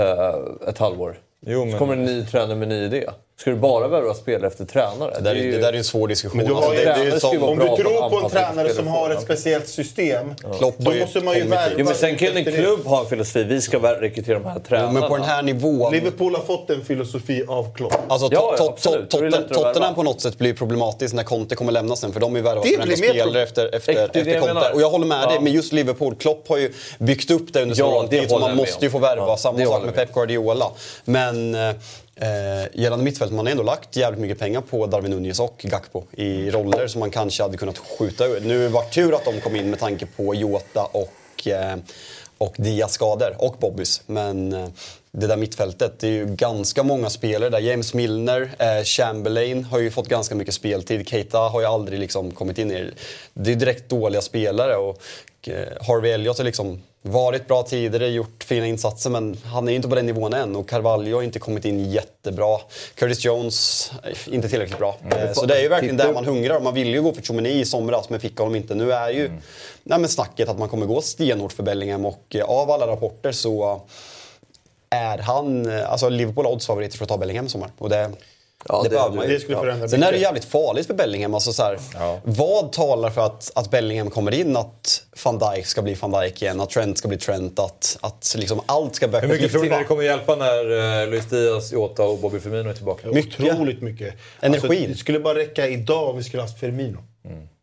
eh, 0.00 0.34
ett 0.68 0.78
halvår. 0.78 1.18
Jo, 1.46 1.64
men- 1.64 1.72
Så 1.72 1.78
kommer 1.78 1.92
en 1.94 2.04
ny 2.04 2.24
tränare 2.26 2.54
med 2.56 2.62
en 2.62 2.68
ny 2.68 2.84
idé. 2.84 3.10
Ska 3.42 3.50
du 3.50 3.56
bara 3.56 3.88
värva 3.88 4.14
spelare 4.14 4.46
efter 4.46 4.64
tränare? 4.64 5.14
Det 5.14 5.20
där, 5.20 5.30
är, 5.30 5.34
är 5.34 5.42
ju- 5.42 5.52
det 5.52 5.58
där 5.58 5.72
är 5.72 5.76
en 5.76 5.84
svår 5.84 6.08
diskussion. 6.08 6.36
Men 6.36 6.46
du 6.46 6.52
har 6.52 6.62
Alltså, 6.62 6.84
det, 6.84 6.94
det 7.04 7.16
är 7.16 7.18
som, 7.18 7.42
Om 7.42 7.58
du 7.58 7.64
tror 7.64 8.10
på 8.10 8.18
en 8.24 8.30
tränare 8.30 8.74
som 8.74 8.86
har 8.86 9.10
ett 9.10 9.22
speciellt 9.22 9.68
system, 9.68 10.34
Klopp 10.58 10.84
har 10.84 10.92
då 10.92 10.98
måste 11.00 11.20
man 11.20 11.34
ju 11.34 11.42
värva 11.46 11.74
Jo, 11.78 11.84
men 11.84 11.94
sen 11.94 12.16
kan 12.16 12.36
en 12.36 12.44
klubb 12.44 12.86
ha 12.86 13.00
en 13.00 13.06
filosofi. 13.06 13.44
Vi 13.44 13.60
ska 13.60 13.78
rekrytera 13.78 14.38
de 14.38 14.44
här 14.48 14.58
tränarna. 14.58 14.92
men 15.00 15.08
på 15.08 15.16
den 15.16 15.26
här 15.26 15.42
nivån... 15.42 15.92
Liverpool 15.92 16.34
har 16.34 16.42
fått 16.42 16.70
en 16.70 16.84
filosofi 16.84 17.44
av 17.48 17.74
Klopp. 17.74 17.94
Alltså, 18.08 18.28
Ja, 18.32 18.54
ja, 18.58 18.74
Tottenham 19.08 19.42
värva. 19.74 19.94
på 19.94 20.02
något 20.02 20.20
sätt 20.20 20.38
blir 20.38 20.54
problematiskt 20.54 21.14
när 21.14 21.22
Conte 21.22 21.54
kommer 21.54 21.72
lämna 21.72 21.96
sen. 21.96 22.12
För 22.12 22.20
de 22.20 22.32
är 22.34 22.36
ju 22.38 22.42
värvat 22.44 22.64
varenda 22.76 22.96
spelare 22.96 23.42
efter, 23.42 23.74
efter, 23.74 23.92
Det 23.94 24.00
är 24.00 24.24
det 24.24 24.30
efter 24.34 24.52
Conte. 24.52 24.70
Och 24.74 24.80
jag 24.82 24.90
håller 24.90 25.06
med 25.06 25.22
Ja. 25.22 25.28
dig. 25.30 25.40
Men 25.40 25.52
just 25.52 25.72
Liverpool, 25.72 26.14
Klopp 26.14 26.48
har 26.48 26.56
ju 26.58 26.72
byggt 26.98 27.30
upp 27.30 27.52
det 27.52 27.62
under 27.62 27.74
så 27.74 27.82
Ja, 27.82 27.90
lång 27.90 28.08
tid. 28.08 28.30
Man 28.30 28.56
måste 28.56 28.84
ju 28.84 28.90
få 28.90 28.98
värva. 28.98 29.26
Ja, 29.26 29.36
Samma 29.36 29.64
sak 29.64 29.84
med 29.84 29.94
Pep 29.94 30.14
Guardiola. 30.14 30.70
Men 31.04 31.56
eh, 32.16 32.80
gällande 32.80 33.04
mittfält, 33.04 33.32
man 33.32 33.46
har 33.46 33.50
ändå 33.50 33.62
lagt 33.62 33.96
jävligt 33.96 34.20
mycket 34.20 34.38
pengar 34.38 34.60
på 34.60 34.86
Darwin 34.86 35.10
Nunez 35.10 35.40
och 35.40 35.60
Gakpo 35.62 36.04
i 36.12 36.50
roller 36.50 36.86
som 36.86 37.00
man 37.00 37.10
kanske 37.10 37.42
hade 37.42 37.56
kunnat 37.56 37.78
skjuta 37.78 38.26
ur. 38.26 38.40
Nu 38.40 38.68
var 38.68 38.82
det 38.82 38.88
tur 38.88 39.14
att 39.14 39.24
de 39.24 39.40
kom 39.40 39.56
in 39.56 39.70
med 39.70 39.78
tanke 39.78 40.06
på 40.06 40.34
Jota 40.34 40.84
och, 40.92 41.48
eh, 41.48 41.76
och 42.38 42.54
Diaz 42.58 42.92
skador 42.92 43.36
och 43.38 43.56
Bobbys. 43.58 44.02
Men 44.06 44.52
eh, 44.52 44.68
det 45.10 45.26
där 45.26 45.36
mittfältet, 45.36 46.00
det 46.00 46.06
är 46.06 46.12
ju 46.12 46.26
ganska 46.26 46.82
många 46.82 47.10
spelare 47.10 47.50
där. 47.50 47.58
James 47.58 47.94
Milner, 47.94 48.50
eh, 48.58 48.84
Chamberlain 48.84 49.64
har 49.64 49.78
ju 49.78 49.90
fått 49.90 50.08
ganska 50.08 50.34
mycket 50.34 50.54
speltid. 50.54 51.08
Keita 51.08 51.38
har 51.38 51.60
ju 51.60 51.66
aldrig 51.66 51.98
liksom 51.98 52.30
kommit 52.30 52.58
in 52.58 52.70
i 52.70 52.74
det. 52.74 52.90
Det 53.34 53.52
är 53.52 53.56
direkt 53.56 53.88
dåliga 53.88 54.22
spelare 54.22 54.76
och 54.76 54.98
eh, 55.46 55.68
Harvey 55.86 56.10
Elliott 56.10 56.38
är 56.38 56.44
liksom 56.44 56.82
varit 57.02 57.48
bra 57.48 57.62
tidigare, 57.62 58.08
gjort 58.08 58.44
fina 58.44 58.66
insatser 58.66 59.10
men 59.10 59.36
han 59.44 59.68
är 59.68 59.72
ju 59.72 59.76
inte 59.76 59.88
på 59.88 59.94
den 59.94 60.06
nivån 60.06 60.32
än 60.32 60.56
och 60.56 60.68
Carvalho 60.68 61.16
har 61.16 61.22
inte 61.22 61.38
kommit 61.38 61.64
in 61.64 61.90
jättebra. 61.90 62.58
Curtis 62.94 63.24
Jones, 63.24 63.90
eh, 64.04 64.34
inte 64.34 64.48
tillräckligt 64.48 64.78
bra. 64.78 64.96
Eh, 65.10 65.32
Så 65.32 65.46
det 65.46 65.58
är 65.58 65.62
ju 65.62 65.68
verkligen 65.68 65.96
där 65.96 66.12
man 66.12 66.24
hungrar. 66.24 66.60
Man 66.60 66.74
ville 66.74 66.90
ju 66.90 67.02
gå 67.02 67.12
för 67.12 67.22
Chouameni 67.22 67.60
i 67.60 67.64
somras 67.64 68.10
men 68.10 68.20
fick 68.20 68.38
honom 68.38 68.54
inte. 68.54 68.74
Nu 68.74 68.92
är 68.92 69.10
ju 69.10 69.30
nej, 69.82 69.98
men 69.98 70.08
snacket 70.08 70.48
att 70.48 70.58
man 70.58 70.68
kommer 70.68 70.86
gå 70.86 71.00
stenhårt 71.00 71.52
för 71.52 71.62
Bellingham 71.62 72.04
och 72.06 72.36
eh, 72.36 72.44
av 72.44 72.70
alla 72.70 72.86
rapporter 72.86 73.32
så 73.32 73.82
är 74.90 75.18
han, 75.18 75.70
alltså 75.70 76.08
Liverpool 76.08 76.44
har 76.44 76.52
oddsfavoriter 76.52 76.98
för 76.98 77.04
att 77.04 77.08
ta 77.08 77.18
Bellingham 77.18 77.46
i 77.46 77.48
sommar. 77.48 77.70
Och 77.78 77.88
det, 77.88 78.10
Ja, 78.68 78.82
det, 78.82 78.88
det- 78.88 79.14
man 79.14 79.28
ju. 79.28 79.34
det 79.34 79.40
skulle 79.40 79.58
förändra 79.58 79.88
Sen 79.88 80.02
är 80.02 80.12
det 80.12 80.18
jävligt 80.18 80.44
farligt 80.44 80.86
för 80.86 80.94
Bellingham. 80.94 81.34
Alltså 81.34 81.52
så 81.52 81.62
här, 81.62 81.78
Vad 82.24 82.72
talar 82.72 83.10
för 83.10 83.26
att, 83.26 83.52
att 83.54 83.70
Bellingham 83.70 84.10
kommer 84.10 84.34
in? 84.34 84.56
Att 84.56 85.02
van 85.24 85.38
Dijk 85.38 85.66
ska 85.66 85.82
bli 85.82 85.94
van 85.94 86.10
Dijk 86.10 86.42
igen, 86.42 86.60
att 86.60 86.70
Trent 86.70 86.98
ska 86.98 87.08
bli 87.08 87.18
Trent, 87.18 87.58
att, 87.58 87.98
att 88.00 88.34
liksom 88.38 88.60
allt 88.66 88.94
ska 88.94 89.08
börja 89.08 89.26
Hur 89.26 89.34
mycket 89.34 89.52
tror 89.52 89.62
ni 89.62 89.68
det 89.68 89.84
kommer 89.84 90.02
hjälpa 90.02 90.36
när 90.36 91.02
eh, 91.02 91.10
Luis 91.10 91.26
Diaz, 91.26 91.72
Jota 91.72 92.02
och 92.02 92.18
Bobby 92.18 92.40
Firmino 92.40 92.68
är 92.70 92.74
tillbaka? 92.74 93.08
Mycket. 93.08 93.40
Otroligt 93.40 93.82
mycket. 93.82 94.14
Energin. 94.40 94.70
Alltså, 94.70 94.88
det 94.88 94.98
skulle 94.98 95.20
bara 95.20 95.38
räcka 95.38 95.68
idag 95.68 96.10
om 96.10 96.16
vi 96.16 96.22
skulle 96.22 96.42
haft 96.42 96.60
Firmino. 96.60 96.98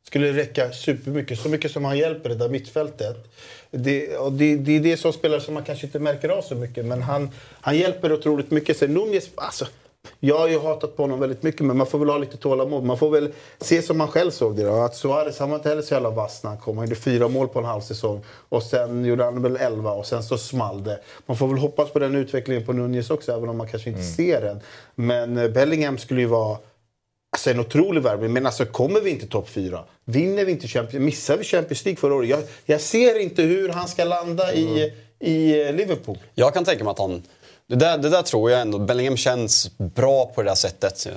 skulle 0.07 0.33
räcka 0.33 0.71
supermycket. 0.71 1.39
Så 1.39 1.49
mycket 1.49 1.71
som 1.71 1.85
han 1.85 1.97
hjälper 1.97 2.29
det 2.29 2.35
där 2.35 2.49
mittfältet. 2.49 3.17
Det, 3.71 4.17
och 4.17 4.31
det, 4.31 4.55
det 4.55 4.75
är 4.75 4.79
det 4.79 4.97
som 4.97 5.13
spelare 5.13 5.41
som 5.41 5.53
man 5.53 5.63
kanske 5.63 5.85
inte 5.85 5.99
märker 5.99 6.29
av 6.29 6.41
så 6.41 6.55
mycket. 6.55 6.85
Men 6.85 7.01
han, 7.01 7.29
han 7.61 7.77
hjälper 7.77 8.13
otroligt 8.13 8.51
mycket. 8.51 8.77
Sen 8.77 8.93
Nunez, 8.93 9.29
alltså, 9.35 9.65
jag 10.19 10.37
har 10.37 10.47
ju 10.47 10.59
hatat 10.59 10.95
på 10.95 11.03
honom 11.03 11.19
väldigt 11.19 11.43
mycket 11.43 11.61
men 11.61 11.77
man 11.77 11.87
får 11.87 11.99
väl 11.99 12.09
ha 12.09 12.17
lite 12.17 12.37
tålamod. 12.37 12.83
Man 12.83 12.97
får 12.97 13.09
väl 13.09 13.33
se 13.59 13.81
som 13.81 13.97
man 13.97 14.07
själv 14.07 14.31
såg 14.31 14.55
det. 14.55 14.63
Då. 14.63 14.71
Att 14.71 14.95
Suarez 14.95 15.39
han 15.39 15.49
var 15.49 15.57
inte 15.57 15.69
heller 15.69 15.81
så 15.81 15.93
jävla 15.93 16.09
vass 16.09 16.43
när 16.43 16.49
han 16.49 16.59
kom. 16.59 16.77
Han 16.77 16.87
gjorde 16.87 16.99
fyra 16.99 17.27
mål 17.27 17.47
på 17.47 17.59
en 17.59 17.65
halv 17.65 17.81
säsong. 17.81 18.23
Och 18.49 18.63
sen 18.63 19.05
gjorde 19.05 19.23
han 19.23 19.41
väl 19.41 19.55
elva 19.55 19.91
och 19.91 20.05
sen 20.05 20.23
så 20.23 20.37
small 20.37 20.83
det. 20.83 20.99
Man 21.25 21.37
får 21.37 21.47
väl 21.47 21.57
hoppas 21.57 21.89
på 21.89 21.99
den 21.99 22.15
utvecklingen 22.15 22.65
på 22.65 22.73
Nunez 22.73 23.09
också 23.09 23.31
även 23.31 23.49
om 23.49 23.57
man 23.57 23.67
kanske 23.67 23.89
inte 23.89 24.03
ser 24.03 24.41
den. 24.41 24.59
Men 24.95 25.37
eh, 25.37 25.49
Bellingham 25.49 25.97
skulle 25.97 26.21
ju 26.21 26.27
vara 26.27 26.57
Alltså 27.31 27.49
en 27.49 27.59
otrolig 27.59 28.01
värvning. 28.01 28.33
Men 28.33 28.45
alltså 28.45 28.65
kommer 28.65 29.01
vi 29.01 29.09
inte 29.09 29.27
topp 29.27 29.49
fyra, 29.49 29.83
vinner 30.05 30.45
vi 30.45 30.51
inte 30.51 30.67
Champions 30.67 31.05
missar 31.05 31.37
vi 31.37 31.43
Champions 31.43 31.85
League 31.85 31.99
förra 31.99 32.13
året. 32.13 32.29
Jag, 32.29 32.39
jag 32.65 32.81
ser 32.81 33.19
inte 33.19 33.41
hur 33.41 33.69
han 33.69 33.87
ska 33.87 34.03
landa 34.03 34.53
i, 34.53 34.93
i 35.19 35.61
eh, 35.61 35.73
Liverpool. 35.73 36.17
Jag 36.35 36.53
kan 36.53 36.65
tänka 36.65 36.83
mig 36.83 36.91
att 36.91 36.99
han... 36.99 37.23
Det 37.69 37.75
där, 37.75 37.97
det 37.97 38.09
där 38.09 38.21
tror 38.21 38.51
jag 38.51 38.61
ändå. 38.61 38.79
Bellingham 38.79 39.17
känns 39.17 39.71
bra 39.77 40.25
på 40.25 40.41
det 40.43 40.49
där 40.49 40.55
sättet. 40.55 41.07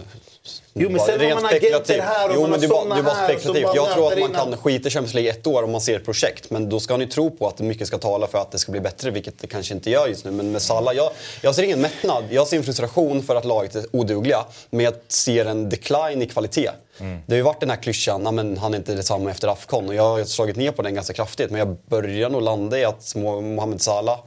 Jo, 0.74 0.88
men 0.90 1.00
sen 1.00 1.20
har 1.20 1.34
man 1.34 1.44
agenter 1.46 2.00
här 2.00 2.28
och 2.28 2.34
jo, 2.34 2.40
man 2.40 2.50
men 2.50 2.60
har 2.60 2.66
det 2.66 2.66
var, 2.66 2.96
det 2.96 3.02
var 3.02 3.14
spekulativt. 3.28 3.74
Jag 3.74 3.90
tror 3.92 4.12
att 4.12 4.18
man 4.18 4.32
kan 4.32 4.56
skita 4.56 4.88
i 4.88 4.90
Champions 4.90 5.14
League 5.14 5.30
ett 5.30 5.46
år 5.46 5.62
om 5.62 5.72
man 5.72 5.80
ser 5.80 5.96
ett 5.96 6.04
projekt. 6.04 6.50
Men 6.50 6.68
då 6.68 6.80
ska 6.80 6.96
ni 6.96 7.06
tro 7.06 7.30
på 7.30 7.48
att 7.48 7.58
mycket 7.58 7.86
ska 7.86 7.98
tala 7.98 8.26
för 8.26 8.38
att 8.38 8.50
det 8.50 8.58
ska 8.58 8.72
bli 8.72 8.80
bättre, 8.80 9.10
vilket 9.10 9.38
det 9.38 9.46
kanske 9.46 9.74
inte 9.74 9.90
gör 9.90 10.06
just 10.08 10.24
nu. 10.24 10.30
Men 10.30 10.52
med 10.52 10.62
Salah, 10.62 10.94
jag, 10.96 11.10
jag 11.42 11.54
ser 11.54 11.62
ingen 11.62 11.80
mättnad. 11.80 12.24
Jag 12.30 12.46
ser 12.48 12.56
en 12.56 12.62
frustration 12.64 13.22
för 13.22 13.36
att 13.36 13.44
laget 13.44 13.74
är 13.74 13.84
odugliga. 13.92 14.44
Men 14.70 14.84
jag 14.84 14.94
ser 15.08 15.46
en 15.46 15.68
decline 15.68 16.22
i 16.22 16.26
kvalitet. 16.26 16.70
Det 16.98 17.32
har 17.32 17.36
ju 17.36 17.42
varit 17.42 17.60
den 17.60 17.70
här 17.70 17.76
klyschan, 17.76 18.22
"Nej, 18.22 18.32
men 18.32 18.58
han 18.58 18.74
är 18.74 18.78
inte 18.78 18.94
detsamma 18.94 19.30
efter 19.30 19.48
Afcon. 19.48 19.88
Och 19.88 19.94
jag 19.94 20.02
har 20.02 20.24
slagit 20.24 20.56
ner 20.56 20.70
på 20.72 20.82
den 20.82 20.94
ganska 20.94 21.12
kraftigt. 21.12 21.50
Men 21.50 21.58
jag 21.58 21.76
börjar 21.86 22.30
nog 22.30 22.42
landa 22.42 22.78
i 22.78 22.84
att 22.84 23.00
Mo- 23.00 23.40
Mohamed 23.54 23.82
Salah 23.82 24.18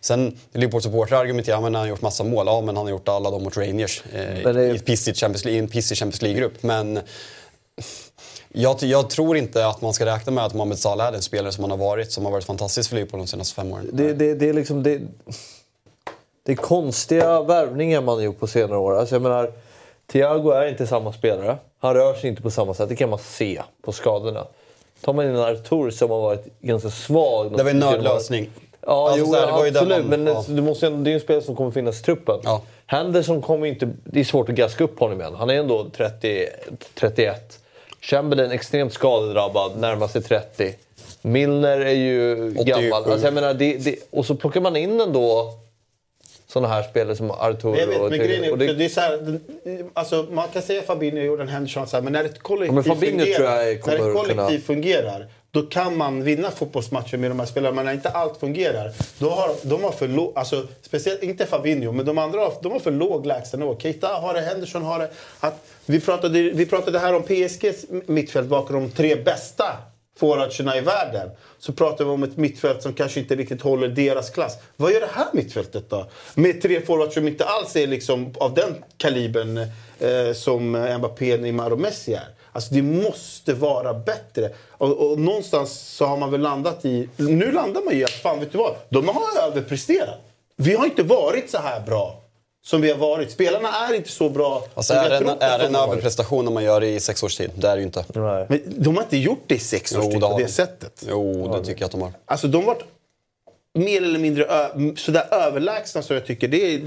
Sen 0.00 0.38
Liverpool-supportrar 0.52 1.18
argumenterar 1.18 1.60
men 1.60 1.74
han 1.74 1.82
har 1.82 1.88
gjort 1.88 2.02
massa 2.02 2.24
mål. 2.24 2.46
Ja, 2.46 2.60
men 2.60 2.76
han 2.76 2.86
har 2.86 2.90
gjort 2.90 3.08
alla 3.08 3.30
dem 3.30 3.42
mot 3.42 3.56
Rangers 3.56 4.02
eh, 4.12 4.52
det 4.52 4.74
i, 4.74 4.78
pissigt 4.78 5.18
Champions 5.18 5.44
League, 5.44 5.56
i 5.56 5.62
en 5.62 5.68
pissig 5.68 5.98
Champions 5.98 6.22
League-grupp. 6.22 6.62
Men 6.62 7.00
jag, 8.52 8.82
jag 8.82 9.10
tror 9.10 9.36
inte 9.36 9.66
att 9.66 9.80
man 9.80 9.94
ska 9.94 10.06
räkna 10.06 10.32
med 10.32 10.44
att 10.44 10.54
Mohamed 10.54 10.78
Salah 10.78 11.06
är 11.06 11.12
den 11.12 11.22
spelare 11.22 11.52
som 11.52 11.64
han 11.64 11.70
har 11.70 11.78
varit, 11.78 12.12
som 12.12 12.24
har 12.24 12.32
varit 12.32 12.44
fantastisk 12.44 12.88
för 12.88 12.96
Liverpool 12.96 13.20
de 13.20 13.26
senaste 13.26 13.54
fem 13.54 13.72
åren. 13.72 13.90
Det, 13.92 14.12
det, 14.12 14.34
det 14.34 14.48
är 14.48 14.52
liksom... 14.52 14.82
Det, 14.82 15.00
det 16.42 16.52
är 16.52 16.56
konstiga 16.56 17.42
värvningar 17.42 18.00
man 18.00 18.14
har 18.14 18.22
gjort 18.22 18.38
på 18.40 18.46
senare 18.46 18.78
år. 18.78 18.96
Alltså 18.98 19.14
jag 19.14 19.22
menar, 19.22 19.52
Thiago 20.12 20.50
är 20.50 20.66
inte 20.66 20.86
samma 20.86 21.12
spelare. 21.12 21.56
Han 21.78 21.94
rör 21.94 22.14
sig 22.14 22.30
inte 22.30 22.42
på 22.42 22.50
samma 22.50 22.74
sätt. 22.74 22.88
Det 22.88 22.96
kan 22.96 23.10
man 23.10 23.18
se 23.18 23.62
på 23.82 23.92
skadorna. 23.92 24.46
Tar 25.00 25.12
man 25.12 25.24
in 25.24 25.30
en 25.30 25.40
Artur 25.40 25.90
som 25.90 26.10
har 26.10 26.20
varit 26.20 26.60
ganska 26.60 26.90
svag. 26.90 27.56
Det 27.56 27.62
var 27.62 27.70
en 27.70 27.78
nödlösning. 27.78 28.50
Ja, 28.88 29.10
Alltså, 29.10 29.26
jo, 29.26 29.34
här, 29.34 29.64
det 29.64 29.70
där 29.70 29.80
absolut. 29.80 30.06
man- 30.06 30.24
men 30.24 30.34
ja. 30.34 30.44
du 30.48 30.62
måste, 30.62 30.90
det 30.90 31.08
är 31.08 31.10
ju 31.10 31.14
en 31.14 31.20
spelare 31.20 31.42
som 31.44 31.56
kommer 31.56 31.70
finnas 31.70 32.00
i 32.00 32.02
truppen. 32.02 32.40
Ja. 32.44 32.62
Henderson 32.86 33.42
kommer 33.42 33.66
inte... 33.66 33.88
Det 34.04 34.20
är 34.20 34.24
svårt 34.24 34.48
att 34.48 34.54
gaska 34.54 34.84
upp 34.84 35.00
honom 35.00 35.20
igen. 35.20 35.34
Han 35.34 35.50
är 35.50 35.54
ändå 35.54 35.86
30, 35.96 36.48
31. 36.94 37.58
Chamberlain 38.00 38.50
extremt 38.50 38.92
skadedrabbad, 38.92 39.78
närmar 39.78 40.08
sig 40.08 40.22
30. 40.22 40.74
Milner 41.22 41.80
är 41.80 41.92
ju 41.92 42.50
87. 42.58 42.64
gammal. 42.64 43.04
Alltså, 43.12 43.26
jag 43.26 43.34
menar, 43.34 43.54
det, 43.54 43.76
det, 43.76 43.96
och 44.10 44.26
så 44.26 44.34
plockar 44.34 44.60
man 44.60 44.76
in 44.76 45.00
ändå 45.00 45.54
såna 46.46 46.68
här 46.68 46.82
spelare 46.82 47.16
som 47.16 47.30
Artur 47.30 47.76
Jag 47.76 47.86
vet, 47.86 48.00
och... 48.00 48.10
men 48.10 48.18
grejen 48.18 48.44
är 48.44 48.48
och 48.52 48.54
också, 48.62 48.72
det 48.74 48.84
är 48.84 48.88
så 48.88 49.00
här, 49.00 49.38
alltså, 49.94 50.26
man 50.30 50.48
kan 50.52 50.62
säga 50.62 50.82
Fabinho 50.82 51.18
och 51.20 51.26
Jordan 51.26 51.48
Henderson, 51.48 51.86
men 52.04 52.12
när 52.12 52.24
ett 52.24 52.38
kollektiv, 52.42 52.68
Ja, 52.68 52.72
men 52.74 52.84
Fabinho 52.84 53.18
fungerar, 53.24 53.36
tror 53.38 53.48
jag 53.62 53.80
kommer 53.82 53.98
när 53.98 54.08
ett 54.10 54.16
kollektiv 54.16 54.46
kunna- 54.46 54.60
fungerar, 54.60 55.26
då 55.50 55.62
kan 55.62 55.96
man 55.96 56.24
vinna 56.24 56.50
fotbollsmatcher 56.50 57.16
med 57.16 57.30
de 57.30 57.38
här 57.38 57.46
spelarna. 57.46 57.74
Men 57.74 57.84
när 57.84 57.92
inte 57.92 58.08
allt 58.08 58.40
fungerar, 58.40 58.92
då 59.18 59.30
har 59.30 59.50
de 59.62 59.84
har 59.84 59.92
för 59.92 60.08
låg, 60.08 60.32
alltså, 60.36 60.66
speciellt 60.82 61.22
inte 61.22 61.46
Fabinho, 61.46 61.92
men 61.92 62.06
de 62.06 62.18
andra 62.18 62.40
har, 62.40 62.54
de 62.62 62.72
har 62.72 62.80
för 62.80 62.90
låg 62.90 63.26
lägstanivå. 63.26 63.78
Keita 63.78 64.08
har 64.08 64.34
det, 64.34 64.40
Henderson 64.40 64.82
har 64.82 64.98
det. 64.98 65.10
Att, 65.40 65.66
vi, 65.86 66.00
pratade, 66.00 66.42
vi 66.42 66.66
pratade 66.66 66.98
här 66.98 67.14
om 67.14 67.22
PSGs 67.22 67.84
mittfält 68.06 68.48
bakom 68.48 68.82
de 68.82 68.90
tre 68.90 69.16
bästa 69.16 69.64
forwardserna 70.18 70.76
i 70.76 70.80
världen. 70.80 71.30
Så 71.58 71.72
pratar 71.72 72.04
vi 72.04 72.10
om 72.10 72.22
ett 72.22 72.36
mittfält 72.36 72.82
som 72.82 72.92
kanske 72.92 73.20
inte 73.20 73.36
riktigt 73.36 73.62
håller 73.62 73.88
deras 73.88 74.30
klass. 74.30 74.58
Vad 74.76 74.92
gör 74.92 75.00
det 75.00 75.10
här 75.12 75.26
mittfältet 75.32 75.90
då? 75.90 76.06
Med 76.34 76.62
tre 76.62 76.80
forwards 76.80 77.14
som 77.14 77.28
inte 77.28 77.44
alls 77.44 77.76
är 77.76 77.86
liksom 77.86 78.34
av 78.38 78.54
den 78.54 78.84
kalibern 78.96 79.58
eh, 79.98 80.32
som 80.34 80.70
Mbappé, 80.98 81.36
Neymar 81.36 81.70
och 81.70 81.80
Messi 81.80 82.14
är. 82.14 82.37
Alltså 82.52 82.74
det 82.74 82.82
måste 82.82 83.54
vara 83.54 83.94
bättre. 83.94 84.50
Och, 84.70 85.10
och 85.10 85.18
någonstans 85.18 85.72
så 85.96 86.06
har 86.06 86.16
man 86.16 86.30
väl 86.30 86.40
landat 86.40 86.84
i... 86.84 87.08
Nu 87.16 87.52
landar 87.52 87.80
man 87.82 87.94
ju 87.94 88.00
i 88.00 88.04
att, 88.04 88.10
fan 88.10 88.40
vet 88.40 88.52
du 88.52 88.58
vad? 88.58 88.74
De 88.88 89.08
har 89.08 89.22
överpresterat. 89.46 90.18
Vi 90.56 90.74
har 90.74 90.84
inte 90.84 91.02
varit 91.02 91.50
så 91.50 91.58
här 91.58 91.80
bra 91.80 92.20
som 92.66 92.80
vi 92.80 92.90
har 92.90 92.98
varit. 92.98 93.30
Spelarna 93.30 93.68
är 93.88 93.94
inte 93.94 94.10
så 94.10 94.28
bra 94.28 94.64
Alltså, 94.74 94.94
som 94.94 95.02
är, 95.02 95.10
en, 95.10 95.28
är 95.28 95.58
det 95.58 95.64
de 95.64 95.66
en 95.66 95.74
har 95.74 95.80
varit. 95.86 95.92
överprestation 95.92 96.48
om 96.48 96.54
man 96.54 96.64
gör 96.64 96.80
det 96.80 96.88
i 96.88 97.00
sex 97.00 97.22
års 97.22 97.36
tid? 97.36 97.50
Det 97.54 97.68
är 97.68 97.76
det 97.76 97.80
ju 97.80 97.86
inte. 97.86 98.04
Men 98.48 98.60
de 98.66 98.96
har 98.96 99.02
inte 99.02 99.16
gjort 99.16 99.42
det 99.46 99.54
i 99.54 99.58
sex 99.58 99.94
års 99.96 100.04
Jo, 100.04 100.10
tid 100.10 100.20
på 100.20 100.36
det 100.38 100.42
de. 100.44 100.48
sättet. 100.48 101.04
Jo, 101.08 101.52
det 101.56 101.64
tycker 101.64 101.80
jag 101.80 101.86
att 101.86 101.92
de 101.92 102.02
har. 102.02 102.12
Alltså 102.24 102.48
de 102.48 102.56
har 102.58 102.64
varit 102.74 102.82
mer 103.78 104.02
eller 104.02 104.18
mindre 104.18 104.44
ö- 104.44 104.68
sådär 104.96 105.24
överlägsna 105.30 106.02
så 106.02 106.14
jag 106.14 106.26
tycker. 106.26 106.48
Det 106.48 106.74
är, 106.74 106.80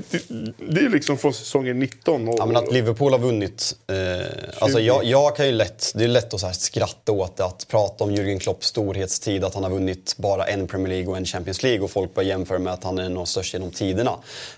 det 0.57 0.81
är 0.81 0.89
liksom 0.89 1.17
från 1.17 1.33
säsongen 1.33 1.79
19. 1.79 2.27
Och, 2.27 2.35
Ja, 2.39 2.45
men 2.45 2.57
att 2.57 2.71
Liverpool 2.73 3.11
har 3.11 3.19
vunnit. 3.19 3.75
Eh, 3.91 4.25
alltså 4.59 4.79
jag, 4.79 5.03
jag 5.03 5.35
kan 5.35 5.45
ju 5.45 5.51
lätt, 5.51 5.91
det 5.95 6.03
är 6.03 6.07
lätt 6.07 6.33
att 6.33 6.39
så 6.39 6.45
här 6.45 6.53
skratta 6.53 7.11
åt 7.11 7.37
det, 7.37 7.45
att 7.45 7.67
prata 7.67 8.03
om 8.03 8.11
Jürgen 8.11 8.39
Klopps 8.39 8.67
storhetstid, 8.67 9.43
att 9.43 9.53
han 9.53 9.63
har 9.63 9.71
vunnit 9.71 10.13
bara 10.17 10.45
en 10.45 10.67
Premier 10.67 10.87
League 10.87 11.07
och 11.07 11.17
en 11.17 11.25
Champions 11.25 11.63
League 11.63 11.81
och 11.81 11.91
folk 11.91 12.13
börjar 12.15 12.29
jämföra 12.29 12.59
med 12.59 12.73
att 12.73 12.83
han 12.83 12.99
är 12.99 13.03
en 13.03 13.11
av 13.11 13.15
de 13.15 13.25
största 13.25 13.57
genom 13.57 13.71
tiderna. 13.71 14.11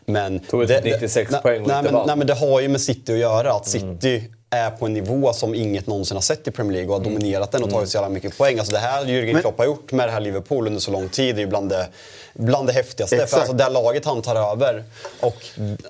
Men 0.05 0.39
Tog 0.39 0.67
det- 0.67 0.81
det- 0.81 0.91
96 0.91 1.31
nej, 1.31 1.41
poäng 1.41 1.61
och 1.61 1.67
nej, 1.67 1.83
men, 1.83 1.93
nej 2.07 2.15
men 2.15 2.27
det 2.27 2.33
har 2.33 2.59
ju 2.61 2.67
med 2.67 2.81
City 2.81 3.13
att 3.13 3.19
göra. 3.19 3.53
Att 3.53 3.67
City 3.67 4.23
är 4.49 4.69
på 4.69 4.85
en 4.85 4.93
nivå 4.93 5.33
som 5.33 5.55
inget 5.55 5.87
någonsin 5.87 6.17
har 6.17 6.21
sett 6.21 6.47
i 6.47 6.51
Premier 6.51 6.73
League 6.73 6.89
och 6.95 6.97
har 6.97 7.03
dominerat 7.09 7.51
den 7.51 7.63
och 7.63 7.69
tagit 7.69 7.89
så 7.89 7.97
jävla 7.97 8.09
mycket 8.09 8.37
poäng. 8.37 8.59
Alltså 8.59 8.73
det 8.73 8.79
här 8.79 9.05
Jürgen 9.05 9.41
Klopp 9.41 9.57
har 9.57 9.65
gjort 9.65 9.91
med 9.91 10.07
det 10.07 10.11
här 10.11 10.19
Liverpool 10.19 10.67
under 10.67 10.79
så 10.79 10.91
lång 10.91 11.09
tid 11.09 11.35
är 11.35 11.39
ju 11.39 11.47
bland 11.47 11.69
det, 11.69 11.87
bland 12.33 12.67
det 12.67 12.73
häftigaste. 12.73 13.15
Exakt. 13.15 13.31
För 13.31 13.37
alltså 13.39 13.53
det 13.53 13.69
laget 13.69 14.05
han 14.05 14.21
tar 14.21 14.51
över 14.51 14.83
och 15.19 15.35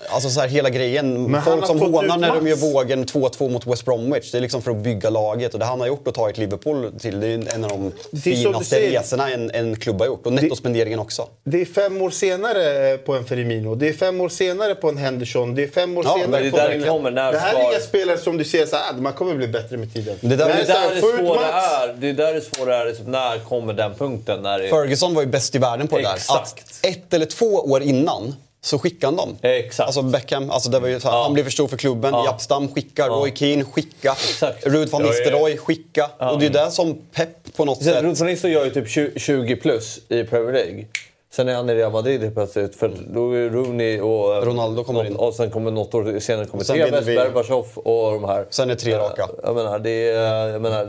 alltså 0.10 0.30
så 0.30 0.40
här 0.42 0.48
hela 0.48 0.70
grejen. 0.70 1.32
Men 1.32 1.44
folk 1.44 1.66
som 1.68 1.80
hånar 1.80 2.18
när 2.18 2.36
de 2.36 2.48
gör 2.48 2.56
vågen 2.56 3.06
2-2 3.06 3.50
mot 3.50 3.68
West 3.68 3.86
Bromwich. 3.86 4.32
Det 4.32 4.38
är 4.38 4.42
liksom 4.42 4.62
för 4.62 4.72
att 4.72 4.78
bygga 4.78 5.10
laget 5.10 5.54
och 5.54 5.60
det 5.60 5.66
han 5.66 5.80
har 5.80 5.88
gjort 5.88 6.08
och 6.08 6.14
tagit 6.14 6.38
Liverpool 6.38 6.92
till 7.00 7.20
det 7.20 7.28
är 7.28 7.56
en 7.56 7.64
av 7.64 7.70
de 7.70 7.92
finaste 8.20 8.80
resorna 8.80 9.32
en, 9.32 9.52
en 9.52 9.76
klubb 9.76 10.00
har 10.00 10.06
gjort. 10.08 10.26
Och 10.26 10.34
nettospenderingen 10.34 11.00
också. 11.00 11.28
Det 11.44 11.62
är 11.62 11.66
fem 11.66 12.02
år 12.02 12.10
senare 12.10 12.98
på 12.98 13.14
en 13.14 13.26
Firmino, 13.26 13.76
det 13.76 13.90
är 13.90 13.94
fem 13.94 14.22
år 14.22 14.30
senare 14.30 14.76
på 14.76 14.90
en 14.90 14.98
Henderson, 14.98 15.56
det 15.56 15.64
är 15.64 15.68
fem 15.68 15.98
år 15.98 16.04
Ja, 16.08 16.18
senare 16.22 16.44
det 16.44 16.52
på 16.52 16.58
en... 16.58 16.84
kommer, 16.84 17.12
när 17.12 17.32
det 17.32 17.38
här 17.38 17.56
är 17.56 17.70
inga 17.72 17.80
spelare 17.80 18.18
som 18.18 18.38
du 18.38 18.44
ser 18.46 18.66
så 18.66 18.76
här, 18.76 18.84
"Ah, 18.90 18.98
man 18.98 19.14
kommer 19.14 19.36
bli 19.36 19.48
bättre 19.48 19.78
med 19.78 19.94
tiden. 19.94 20.16
Det 20.22 20.36
där- 20.36 20.48
Men 20.48 20.66
det 20.68 20.74
här, 20.74 20.92
är 20.92 21.00
svåra 21.02 21.46
är. 21.48 21.94
Det 21.98 22.10
är 22.10 22.14
där 22.14 22.34
det 22.34 22.42
svåra 22.42 22.78
är. 22.82 22.86
Liksom, 22.86 23.06
när 23.12 23.40
kommer 23.40 23.74
den 23.74 23.94
punkten? 23.96 24.42
När 24.42 24.60
det... 24.60 24.70
Ferguson 24.70 25.14
var 25.16 25.22
ju 25.22 25.28
bäst 25.28 25.56
i 25.56 25.58
världen 25.58 25.88
på 25.88 25.98
det 25.98 26.04
där. 26.04 26.18
Exakt. 26.42 26.64
Att 26.84 26.86
ett 26.92 27.14
eller 27.14 27.26
två 27.26 27.46
år 27.46 27.82
innan 27.82 28.36
så 28.62 28.80
skickade 28.80 29.06
han 29.08 29.16
dem. 29.16 29.38
Exakt. 29.42 29.88
Alltså 29.88 30.02
Beckham, 30.02 30.52
alltså 30.52 30.70
det 30.70 30.80
var 30.80 30.88
ju 30.88 31.00
så 31.00 31.10
här, 31.10 31.16
Ja. 31.18 31.24
han 31.24 31.34
blev 31.34 31.44
för 31.44 31.52
stor 31.52 31.68
för 31.68 31.78
klubben. 31.78 32.14
Ja. 32.14 32.26
Jappstam 32.26 32.68
skicka, 32.74 33.08
Roy 33.08 33.32
Keane 33.36 33.64
skicka, 33.64 34.12
Exakt. 34.12 34.66
Ruud 34.68 34.90
van 34.90 35.02
Ja, 35.02 35.08
ja. 35.08 35.14
Nistelrooy 35.14 35.58
skicka. 35.58 36.10
Och 36.32 36.40
det 36.40 36.46
är 36.46 36.50
det 36.50 36.72
som 36.72 36.98
Pep 37.14 37.56
på 37.56 37.66
något 37.66 37.78
Sen 37.84 37.94
sätt... 37.94 38.04
Ruud 38.04 38.18
van 38.18 38.28
Nistelrooy 38.28 38.54
gör 38.58 38.66
ju 38.66 38.72
typ 38.72 38.90
20 38.90 39.20
20 39.20 39.56
plus 39.56 40.00
i 40.10 40.24
Premier 40.24 40.54
League. 40.54 40.86
Sen 41.34 41.50
är 41.50 41.56
han 41.56 41.70
i 41.70 41.76
Real 41.76 41.92
Madrid 41.92 42.22
helt 42.22 42.34
plötsligt. 42.36 42.76
För 42.76 42.92
då 43.14 43.32
är 43.32 43.50
Rooney 43.50 44.00
och... 44.00 44.46
Ronaldo 44.46 44.84
kommer 44.84 45.04
något- 45.04 45.12
in. 45.12 45.16
Och 45.16 45.34
sen 45.34 45.52
kommer 45.52 45.72
något 45.72 45.94
år 45.94 46.20
senare 46.20 46.46
kommer 46.46 46.64
Sen 46.64 46.76
Tevez, 46.78 47.06
vi- 47.08 47.16
Berbatov 47.16 47.66
och 47.76 48.12
de 48.12 48.24
här. 48.24 48.46
Sen 48.50 48.70
är 48.70 48.76
tre 48.76 48.98
raka. 48.98 49.30
Jag 49.44 49.56
menar, 49.56 49.80
det 49.80 50.10
är... 50.10 50.48
Jag 50.48 50.62
menar, 50.62 50.86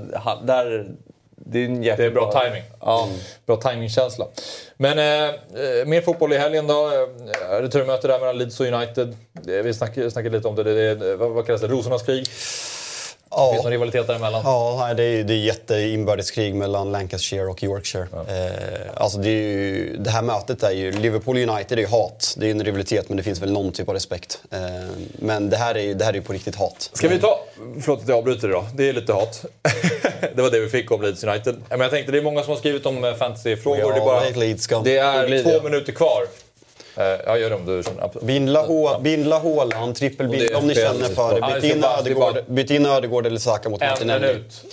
där... 0.47 0.87
Det 1.47 1.59
är 1.59 1.65
en 1.65 1.75
Det 1.75 1.81
är 1.81 1.91
jättebra... 1.91 2.11
bra 2.31 2.43
timing. 2.45 2.62
Ja. 2.81 3.09
Bra 3.47 3.57
timingkänsla. 3.57 4.27
Men 4.77 4.99
eh, 4.99 5.29
eh, 5.29 5.87
mer 5.87 6.01
fotboll 6.01 6.33
i 6.33 6.39
helgen 6.39 6.66
då. 6.66 6.87
Eh, 6.87 7.61
Returmöte 7.61 8.09
där 8.09 8.19
mellan 8.19 8.39
Leeds 8.39 8.61
och 8.61 8.66
United. 8.66 9.09
Eh, 9.49 9.62
Vi 9.62 9.75
snackade, 9.75 10.11
snackade 10.11 10.37
lite 10.37 10.49
om 10.49 10.55
det. 10.55 10.62
det, 10.62 10.95
det 10.95 11.16
vad, 11.16 11.31
vad 11.31 11.47
kallas 11.47 11.61
det? 11.61 11.66
Rosornas 11.69 12.03
krig? 12.03 12.27
Ja. 13.36 13.51
Finns 13.51 13.62
det 13.62 13.65
någon 13.65 13.73
rivalitet 13.73 14.06
däremellan? 14.06 14.43
Ja, 14.44 14.94
det 14.97 15.05
är 15.05 15.24
det 15.24 15.35
är 15.35 15.39
jätteinbördeskrig 15.39 16.55
mellan 16.55 16.93
Lancashire 16.93 17.47
och 17.47 17.62
Yorkshire. 17.62 18.06
Eh, 18.12 19.02
alltså 19.02 19.19
det, 19.19 19.31
ju, 19.31 19.97
det 19.97 20.11
här 20.11 20.23
mötet 20.23 20.62
är 20.62 20.70
ju... 20.70 20.93
Liverpool 20.93 21.36
United 21.36 21.78
är 21.78 21.82
ju 21.82 21.89
hat. 21.89 22.35
Det 22.39 22.44
är 22.44 22.47
ju 22.47 22.51
en 22.51 22.65
rivalitet 22.65 23.09
men 23.09 23.16
det 23.16 23.23
finns 23.23 23.43
väl 23.43 23.52
någon 23.52 23.73
typ 23.73 23.89
av 23.89 23.94
respekt. 23.94 24.39
Eh, 24.51 24.59
men 25.19 25.51
det 25.51 25.56
här 25.56 25.74
är 25.74 25.81
ju 25.82 25.94
det 25.94 26.05
här 26.05 26.12
är 26.12 26.16
ju 26.16 26.23
på 26.23 26.32
riktigt 26.32 26.56
hat. 26.56 26.90
Ska 26.93 27.09
vi 27.09 27.19
ta... 27.19 27.40
Förlåt 27.81 28.02
att 28.02 28.09
jag 28.09 28.19
avbryter 28.19 28.48
idag. 28.48 28.65
Det 28.74 28.89
är 28.89 28.93
lite 28.93 29.12
hat. 29.12 29.44
det 30.35 30.43
var 30.43 30.51
det 30.51 30.61
vi 30.61 30.69
fick 30.69 30.90
om 30.90 31.02
Leeds 31.02 31.24
United. 31.24 31.56
Men 31.69 31.81
jag 31.81 31.90
tänkte, 31.90 32.12
det 32.12 32.19
är 32.19 32.23
många 32.23 32.43
som 32.43 32.51
har 32.51 32.59
skrivit 32.59 32.86
om 32.86 33.05
eh, 33.05 33.15
fantasyfrågor. 33.15 33.81
Ja, 33.81 33.89
det, 33.89 34.01
är 34.01 34.05
bara, 34.05 34.20
Leeds 34.20 34.66
det 34.85 34.98
är 34.98 35.43
två 35.43 35.65
minuter 35.65 35.93
kvar. 35.93 36.23
Eh, 36.97 37.05
ja, 37.27 37.39
gör 37.39 37.51
det 37.51 37.57
om 37.57 37.66
du 37.66 37.83
känner. 37.83 38.11
Bindla, 38.25 38.66
Hå- 38.66 39.01
bindla 39.03 39.39
Haaland, 39.39 39.83
Och 39.83 39.89
det 39.89 39.95
trippelbind 39.95 40.43
är 40.43 40.57
om 40.57 40.66
ni 40.66 40.75
känner 40.75 41.09
för 41.09 41.41
det. 41.41 41.61
Byt 41.61 41.75
in 41.77 41.85
Ödegård, 41.85 42.35
byt 42.47 42.71
in 42.71 42.87
Ödegård 42.87 43.27
eller 43.27 43.39
Saka 43.39 43.69
mot 43.69 43.83
En 43.83 43.89
Martinelli. 43.89 44.27
minut. 44.27 44.65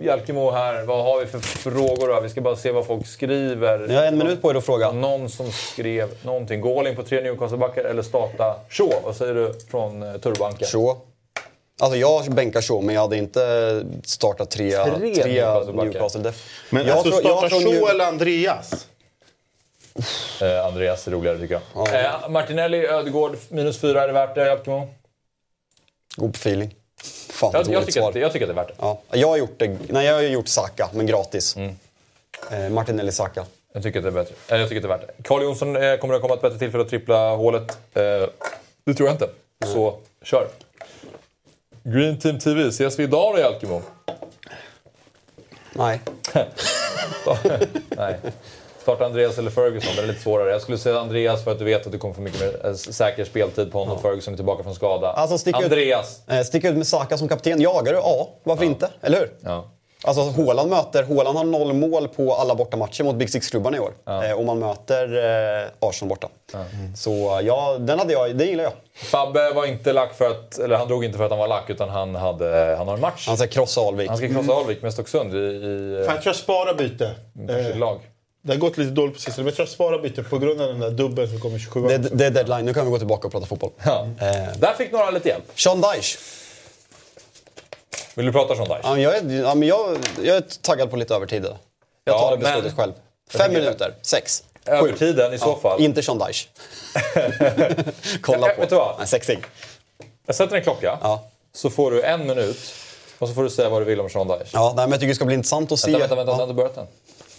Uh, 0.00 0.06
Jalkemo 0.06 0.50
här. 0.50 0.82
Vad 0.82 1.04
har 1.04 1.20
vi 1.20 1.26
för 1.26 1.38
frågor 1.38 2.08
då? 2.08 2.20
Vi 2.20 2.28
ska 2.28 2.40
bara 2.40 2.56
se 2.56 2.70
vad 2.72 2.86
folk 2.86 3.06
skriver. 3.06 3.78
Ni 3.78 3.94
har 3.94 4.02
en 4.04 4.18
minut 4.18 4.42
på 4.42 4.50
er 4.50 4.54
att 4.54 4.64
fråga. 4.66 4.92
Någon 4.92 5.30
som 5.30 5.52
skrev 5.52 6.08
någonting. 6.22 6.60
Gå 6.60 6.88
in 6.88 6.96
på 6.96 7.02
tre 7.02 7.20
Newcastle-backar 7.20 7.84
eller 7.84 8.02
starta 8.02 8.56
Shaw. 8.70 8.92
Vad 9.04 9.16
säger 9.16 9.34
du 9.34 9.52
från 9.70 10.02
uh, 10.02 10.16
Turbanken? 10.16 10.68
Shaw. 10.68 10.96
Alltså 11.80 11.98
jag 11.98 12.24
bänkar 12.34 12.60
Shaw, 12.60 12.82
men 12.86 12.94
jag 12.94 13.02
hade 13.02 13.16
inte 13.16 13.40
startat 14.04 14.50
tre, 14.50 14.70
Tre 14.70 14.84
tre, 14.84 14.98
Newcastle-backar. 14.98 15.84
Newcastle. 15.84 16.32
Men 16.70 16.86
jag 16.86 16.96
alltså 16.98 17.10
tror- 17.10 17.22
jag 17.24 17.38
starta 17.38 17.48
tror 17.60 17.72
Shaw 17.72 17.90
eller 17.90 18.04
Andreas? 18.06 18.86
Eh, 20.42 20.66
Andreas 20.66 21.06
är 21.06 21.10
roligare 21.10 21.38
tycker 21.38 21.60
jag. 21.74 21.94
Eh, 22.04 22.28
Martinelli, 22.28 22.86
Ödegård, 22.86 23.36
minus 23.48 23.80
fyra. 23.80 24.02
Är 24.02 24.06
det 24.06 24.12
värt 24.12 24.34
det, 24.34 24.46
Jalkemo? 24.46 24.88
God 26.16 26.32
på 26.32 26.36
feeling. 26.36 26.74
Fan, 27.30 27.50
Jag, 27.54 27.68
jag, 27.68 27.86
tycker 27.86 28.02
att, 28.08 28.12
det- 28.14 28.20
jag 28.20 28.32
tycker 28.32 28.46
att 28.48 28.54
det 28.56 28.60
är 28.60 28.64
värt 28.64 28.68
det. 28.68 28.74
Ja, 28.78 29.00
jag 29.10 29.28
har 29.28 29.36
gjort 29.36 29.54
det. 29.58 29.78
Nej, 29.88 30.06
jag 30.06 30.14
har 30.14 30.22
gjort 30.22 30.48
Saka, 30.48 30.88
men 30.92 31.06
gratis. 31.06 31.56
Mm. 31.56 31.76
Eh, 32.50 32.68
Martinelli 32.70 33.12
Saka. 33.12 33.44
Jag 33.72 33.82
tycker 33.82 33.98
att 33.98 34.02
det 34.04 34.08
är 34.08 34.12
bättre. 34.12 34.34
Eh, 34.48 34.60
jag 34.60 34.68
tycker 34.68 34.76
att 34.80 34.82
det 34.88 34.94
är 34.94 34.98
värt 34.98 35.16
det. 35.16 35.22
Carl 35.22 35.42
Jonsson 35.42 35.76
eh, 35.76 35.96
kommer 35.96 36.14
det 36.14 36.20
komma 36.20 36.34
ett 36.34 36.40
bättre 36.42 36.58
tillfälle 36.58 36.82
att 36.84 36.90
trippla 36.90 37.30
hålet. 37.30 37.70
Eh, 37.94 38.02
det 38.84 38.94
tror 38.94 39.08
jag 39.08 39.14
inte. 39.14 39.28
Så 39.64 39.98
kör. 40.22 40.48
Green 41.82 42.18
Team 42.18 42.38
TV, 42.38 42.68
ses 42.68 42.98
vi 42.98 43.02
idag 43.02 43.34
då 43.34 43.40
Jalkemo? 43.40 43.82
Nej. 45.72 46.00
Nej. 47.96 48.16
Starta 48.86 49.04
Andreas 49.06 49.38
eller 49.38 49.50
Ferguson, 49.50 49.92
det 49.96 50.02
är 50.02 50.06
lite 50.06 50.20
svårare. 50.20 50.50
Jag 50.50 50.60
skulle 50.62 50.78
säga 50.78 50.98
Andreas 51.00 51.44
för 51.44 51.52
att 51.52 51.58
du 51.58 51.64
vet 51.64 51.86
att 51.86 51.92
du 51.92 51.98
kommer 51.98 52.14
få 52.14 52.20
mycket 52.20 52.40
mer 52.40 52.66
eh, 52.66 52.72
säker 52.74 53.24
speltid 53.24 53.72
på 53.72 53.78
honom. 53.78 54.02
Ferguson 54.02 54.32
är 54.34 54.36
tillbaka 54.36 54.62
från 54.62 54.74
skada. 54.74 55.08
Alltså, 55.12 55.38
stick 55.38 55.56
ut- 55.58 55.64
Andreas! 55.64 56.28
Eh, 56.28 56.40
sticka 56.42 56.68
ut 56.68 56.76
med 56.76 56.86
Saka 56.86 57.18
som 57.18 57.28
kapten. 57.28 57.60
Jagar 57.60 57.92
du? 57.92 57.98
Ja, 57.98 58.28
varför 58.44 58.64
inte? 58.64 58.90
Eller 59.02 59.18
hur? 59.18 59.30
Ja. 59.40 59.70
Alltså 60.04 60.22
Haaland 60.22 60.70
möter, 60.70 61.02
Haaland 61.02 61.38
har 61.38 61.44
noll 61.44 61.72
mål 61.72 62.08
på 62.08 62.34
alla 62.34 62.54
bortamatcher 62.54 63.04
mot 63.04 63.14
Big 63.16 63.30
Six-klubbarna 63.30 63.76
i 63.76 63.80
år. 63.80 63.92
Eh, 64.24 64.32
och 64.38 64.44
man 64.44 64.58
möter 64.58 65.02
eh, 65.64 65.88
Arsenal 65.88 66.08
borta. 66.08 66.28
Så 66.96 67.40
ja, 67.44 67.76
den 67.80 67.98
hade 67.98 68.12
jag, 68.12 68.36
det 68.36 68.44
gillar 68.44 68.64
jag. 68.64 68.72
Fabbe 68.94 69.50
var 69.52 69.66
inte 69.66 69.92
lack 69.92 70.14
för 70.14 70.30
att, 70.30 70.58
eller 70.58 70.76
han 70.76 70.88
drog 70.88 71.04
inte 71.04 71.18
för 71.18 71.24
att 71.24 71.30
han 71.30 71.38
var 71.38 71.48
lack, 71.48 71.70
utan 71.70 71.88
han, 71.88 72.14
hade, 72.14 72.74
han 72.78 72.88
har 72.88 72.94
en 72.94 73.00
match. 73.00 73.24
Han 73.28 73.36
ska 73.36 73.46
krossa 73.46 73.80
Alvik. 73.80 74.08
Han 74.08 74.16
ska 74.18 74.28
krossa 74.28 74.52
Alvik 74.52 74.82
med 74.82 74.92
Stocksund 74.92 75.34
i, 75.34 75.36
i, 75.38 76.02
Fan, 76.06 76.14
jag 76.14 76.22
tror 76.22 76.30
jag 76.30 76.36
sparar 76.36 76.74
byte. 76.74 77.10
sitt 77.48 77.50
Eh, 77.72 77.78
lag. 77.78 77.98
Det 78.46 78.52
har 78.52 78.58
gått 78.58 78.76
lite 78.78 78.90
dåligt 78.90 79.14
på 79.14 79.20
sistone, 79.20 79.44
men 79.44 79.46
jag 79.46 79.54
tror 79.56 79.66
jag 79.68 79.72
sparar 79.72 79.98
bytet 79.98 80.30
på 80.30 80.38
grund 80.38 80.60
av 80.60 80.68
den 80.68 80.80
där 80.80 80.90
dubbeln 80.90 81.30
som 81.30 81.40
kommer 81.40 81.58
27 81.58 81.88
Det, 81.88 81.98
det 81.98 82.26
är 82.26 82.30
deadline, 82.30 82.64
nu 82.64 82.74
kan 82.74 82.84
vi 82.84 82.90
gå 82.90 82.98
tillbaka 82.98 83.26
och 83.26 83.32
prata 83.32 83.46
fotboll. 83.46 83.70
Ja. 83.84 84.06
Eh, 84.20 84.58
Där 84.58 84.74
fick 84.78 84.92
några 84.92 85.10
lite 85.10 85.28
hjälp. 85.28 85.44
Sean 85.60 85.80
Dyche. 85.80 86.18
Vill 88.14 88.26
du 88.26 88.32
prata 88.32 88.54
Sean 88.56 88.68
Dyche? 88.68 88.80
Ja, 88.82 88.92
men 88.92 89.02
jag, 89.02 89.16
är, 89.16 89.42
ja, 89.42 89.54
men 89.54 89.68
jag, 89.68 89.98
jag 90.22 90.36
är 90.36 90.40
taggad 90.62 90.90
på 90.90 90.96
lite 90.96 91.14
övertid. 91.14 91.44
Jag 91.44 91.56
Ja, 92.04 92.18
tar 92.20 92.30
det 92.36 92.42
men- 92.42 92.52
beslutet 92.54 92.78
själv. 92.78 92.92
Jag 93.32 93.40
Fem 93.40 93.52
minuter, 93.52 93.94
sex. 94.02 94.42
Övertiden 94.66 95.32
i 95.34 95.38
så 95.38 95.46
Ja, 95.46 95.58
fall. 95.70 95.80
Inte 95.80 96.02
Sean 96.02 96.18
Dyche. 96.18 96.48
Kolla 98.22 98.46
Ja, 98.48 98.54
på. 98.54 98.60
vet 98.60 98.70
du 98.70 98.76
vad? 98.76 98.94
Nej, 98.98 99.06
sexig. 99.06 99.38
Jag 100.26 100.36
sätter 100.36 100.56
en 100.56 100.62
klocka, 100.62 100.98
Ja. 101.02 101.24
så 101.54 101.70
får 101.70 101.90
du 101.90 102.02
en 102.02 102.26
minut 102.26 102.58
och 103.18 103.28
så 103.28 103.34
får 103.34 103.42
du 103.42 103.50
säga 103.50 103.68
vad 103.68 103.80
du 103.80 103.84
vill 103.86 104.00
om 104.00 104.10
Sean 104.10 104.28
Dyche. 104.28 104.44
Ja, 104.52 104.72
nej, 104.76 104.84
men 104.86 104.90
jag 104.90 105.00
tycker 105.00 105.08
det 105.08 105.14
ska 105.14 105.24
bli 105.24 105.34
intressant 105.34 105.72
att 105.72 105.78
se. 105.78 105.90
Vänta, 105.98 106.14
vänta, 106.14 106.16
vänta, 106.16 106.32
den 106.32 106.38
ja. 106.38 106.42
inte 106.44 106.54
börjat 106.54 106.76
än. 106.76 106.86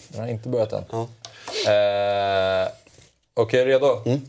Den 0.09 0.21
har 0.21 0.27
inte 0.27 0.49
börjat 0.49 0.73
än. 0.73 0.83
Ja. 0.91 1.07
Eh, 1.71 2.69
Okej, 3.33 3.65
redo? 3.65 4.01
Mm. 4.05 4.21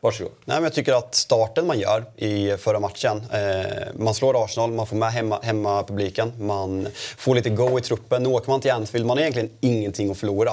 Varsågod. 0.00 0.32
Nej, 0.44 0.56
men 0.56 0.64
jag 0.64 0.72
tycker 0.72 0.92
att 0.92 1.14
starten 1.14 1.66
man 1.66 1.78
gör 1.78 2.04
i 2.16 2.56
förra 2.56 2.80
matchen, 2.80 3.22
eh, 3.32 3.66
man 3.94 4.14
slår 4.14 4.44
Arsenal, 4.44 4.70
man 4.70 4.86
får 4.86 4.96
med 4.96 5.12
hemma, 5.12 5.40
hemmapubliken, 5.42 6.32
man 6.38 6.88
får 7.16 7.34
lite 7.34 7.50
go 7.50 7.78
i 7.78 7.80
truppen. 7.80 8.22
Nu 8.22 8.28
åker 8.28 8.50
man 8.50 8.60
till 8.60 8.70
Anfield, 8.70 9.06
man 9.06 9.16
har 9.16 9.22
egentligen 9.22 9.50
ingenting 9.60 10.10
att 10.10 10.18
förlora. 10.18 10.52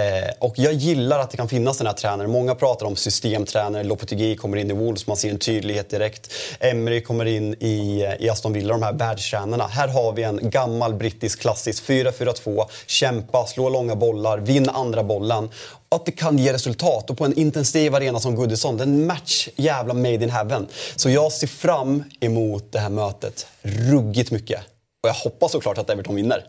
Eh, 0.00 0.30
och 0.38 0.54
jag 0.58 0.72
gillar 0.72 1.18
att 1.18 1.30
det 1.30 1.36
kan 1.36 1.48
finnas 1.48 1.78
den 1.78 1.86
här 1.86 1.94
tränaren. 1.94 2.30
Många 2.30 2.54
pratar 2.54 2.86
om 2.86 2.96
systemtränare, 2.96 3.84
Lopetegui 3.84 4.36
kommer 4.36 4.56
in 4.56 4.70
i 4.70 4.74
Wolves, 4.74 5.06
man 5.06 5.16
ser 5.16 5.30
en 5.30 5.38
tydlighet 5.38 5.90
direkt. 5.90 6.32
Emery 6.60 7.02
kommer 7.02 7.24
in 7.24 7.54
i, 7.60 8.02
eh, 8.02 8.26
i 8.26 8.30
Aston 8.30 8.52
Villa, 8.52 8.74
de 8.74 8.82
här 8.82 8.92
världstränarna. 8.92 9.66
Här 9.66 9.88
har 9.88 10.12
vi 10.12 10.22
en 10.22 10.50
gammal 10.50 10.94
brittisk 10.94 11.40
klassisk 11.40 11.84
4-4-2, 11.84 12.66
kämpa, 12.86 13.46
slå 13.46 13.68
långa 13.68 13.96
bollar, 13.96 14.38
vinna 14.38 14.72
andra 14.72 15.02
bollen. 15.02 15.50
Att 15.88 16.06
det 16.06 16.12
kan 16.12 16.38
ge 16.38 16.52
resultat 16.52 17.10
och 17.10 17.18
på 17.18 17.24
en 17.24 17.38
intensiv 17.38 17.94
arena 17.94 18.20
som 18.20 18.34
Goodison, 18.34 18.76
den 18.76 19.06
match 19.06 19.48
jävla 19.56 19.94
made 19.94 20.14
in 20.14 20.30
heaven. 20.30 20.66
Så 20.96 21.10
jag 21.10 21.32
ser 21.32 21.46
fram 21.46 22.04
emot 22.20 22.72
det 22.72 22.78
här 22.78 22.90
mötet 22.90 23.46
ruggigt 23.62 24.30
mycket. 24.30 24.60
Och 25.02 25.08
jag 25.08 25.14
hoppas 25.14 25.52
såklart 25.52 25.78
att 25.78 25.90
Everton 25.90 26.14
vinner. 26.14 26.44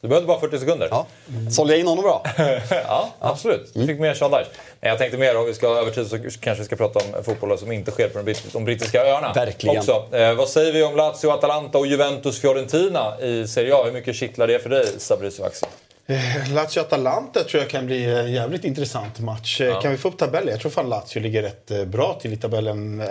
Du 0.00 0.08
behövde 0.08 0.26
bara 0.26 0.40
40 0.40 0.58
sekunder. 0.58 0.88
Ja. 0.90 1.06
Sålde 1.50 1.72
jag 1.72 1.80
in 1.80 1.86
honom 1.86 2.02
bra? 2.04 2.24
ja, 2.70 3.10
absolut. 3.20 3.70
Du 3.74 3.86
fick 3.86 4.00
med 4.00 4.16
Sean 4.16 4.30
Dyche. 4.30 4.46
Jag 4.80 4.98
tänkte 4.98 5.18
mer 5.18 5.36
om 5.38 5.46
vi 5.46 5.54
ska 5.54 5.68
ha 5.68 5.80
övertid 5.80 6.06
så 6.06 6.18
kanske 6.18 6.54
vi 6.54 6.64
ska 6.64 6.76
prata 6.76 6.98
om 6.98 7.24
fotboll 7.24 7.58
som 7.58 7.72
inte 7.72 7.90
sker 7.90 8.08
på 8.08 8.18
de, 8.18 8.24
britt- 8.24 8.52
de 8.52 8.64
brittiska 8.64 9.02
öarna. 9.04 9.32
Verkligen. 9.32 9.78
Också. 9.78 10.06
Eh, 10.16 10.34
vad 10.34 10.48
säger 10.48 10.72
vi 10.72 10.82
om 10.82 10.96
Lazio, 10.96 11.30
Atalanta 11.30 11.78
och 11.78 11.86
Juventus 11.86 12.40
Fiorentina 12.40 13.20
i 13.20 13.46
Serie 13.48 13.74
A? 13.74 13.82
Hur 13.84 13.92
mycket 13.92 14.16
kittlar 14.16 14.46
det 14.46 14.58
för 14.58 14.70
dig, 14.70 14.86
Sabri 14.98 15.30
Waxi? 15.40 15.66
Eh, 16.06 16.52
Lazio-Atalanta 16.54 17.44
tror 17.44 17.62
jag 17.62 17.70
kan 17.70 17.86
bli 17.86 18.04
en 18.04 18.32
jävligt 18.32 18.64
intressant 18.64 19.18
match. 19.20 19.60
Eh, 19.60 19.80
Kan 19.80 19.90
vi 19.92 19.96
få 19.98 20.08
upp 20.08 20.18
tabellen? 20.18 20.48
Jag 20.48 20.60
tror 20.60 20.70
fan 20.70 20.88
Lazio 20.88 21.20
ligger 21.20 21.42
rätt 21.42 21.70
eh, 21.70 21.84
bra 21.84 22.18
till 22.22 22.32
i 22.32 22.36
tabellen. 22.36 23.00
Eh, 23.00 23.06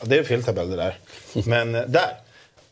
ja, 0.00 0.06
Det 0.06 0.18
är 0.18 0.22
fel 0.24 0.42
tabell 0.44 0.70
det 0.70 0.76
där. 0.76 0.98
Men 1.46 1.74
eh, 1.74 1.82
där. 1.82 2.10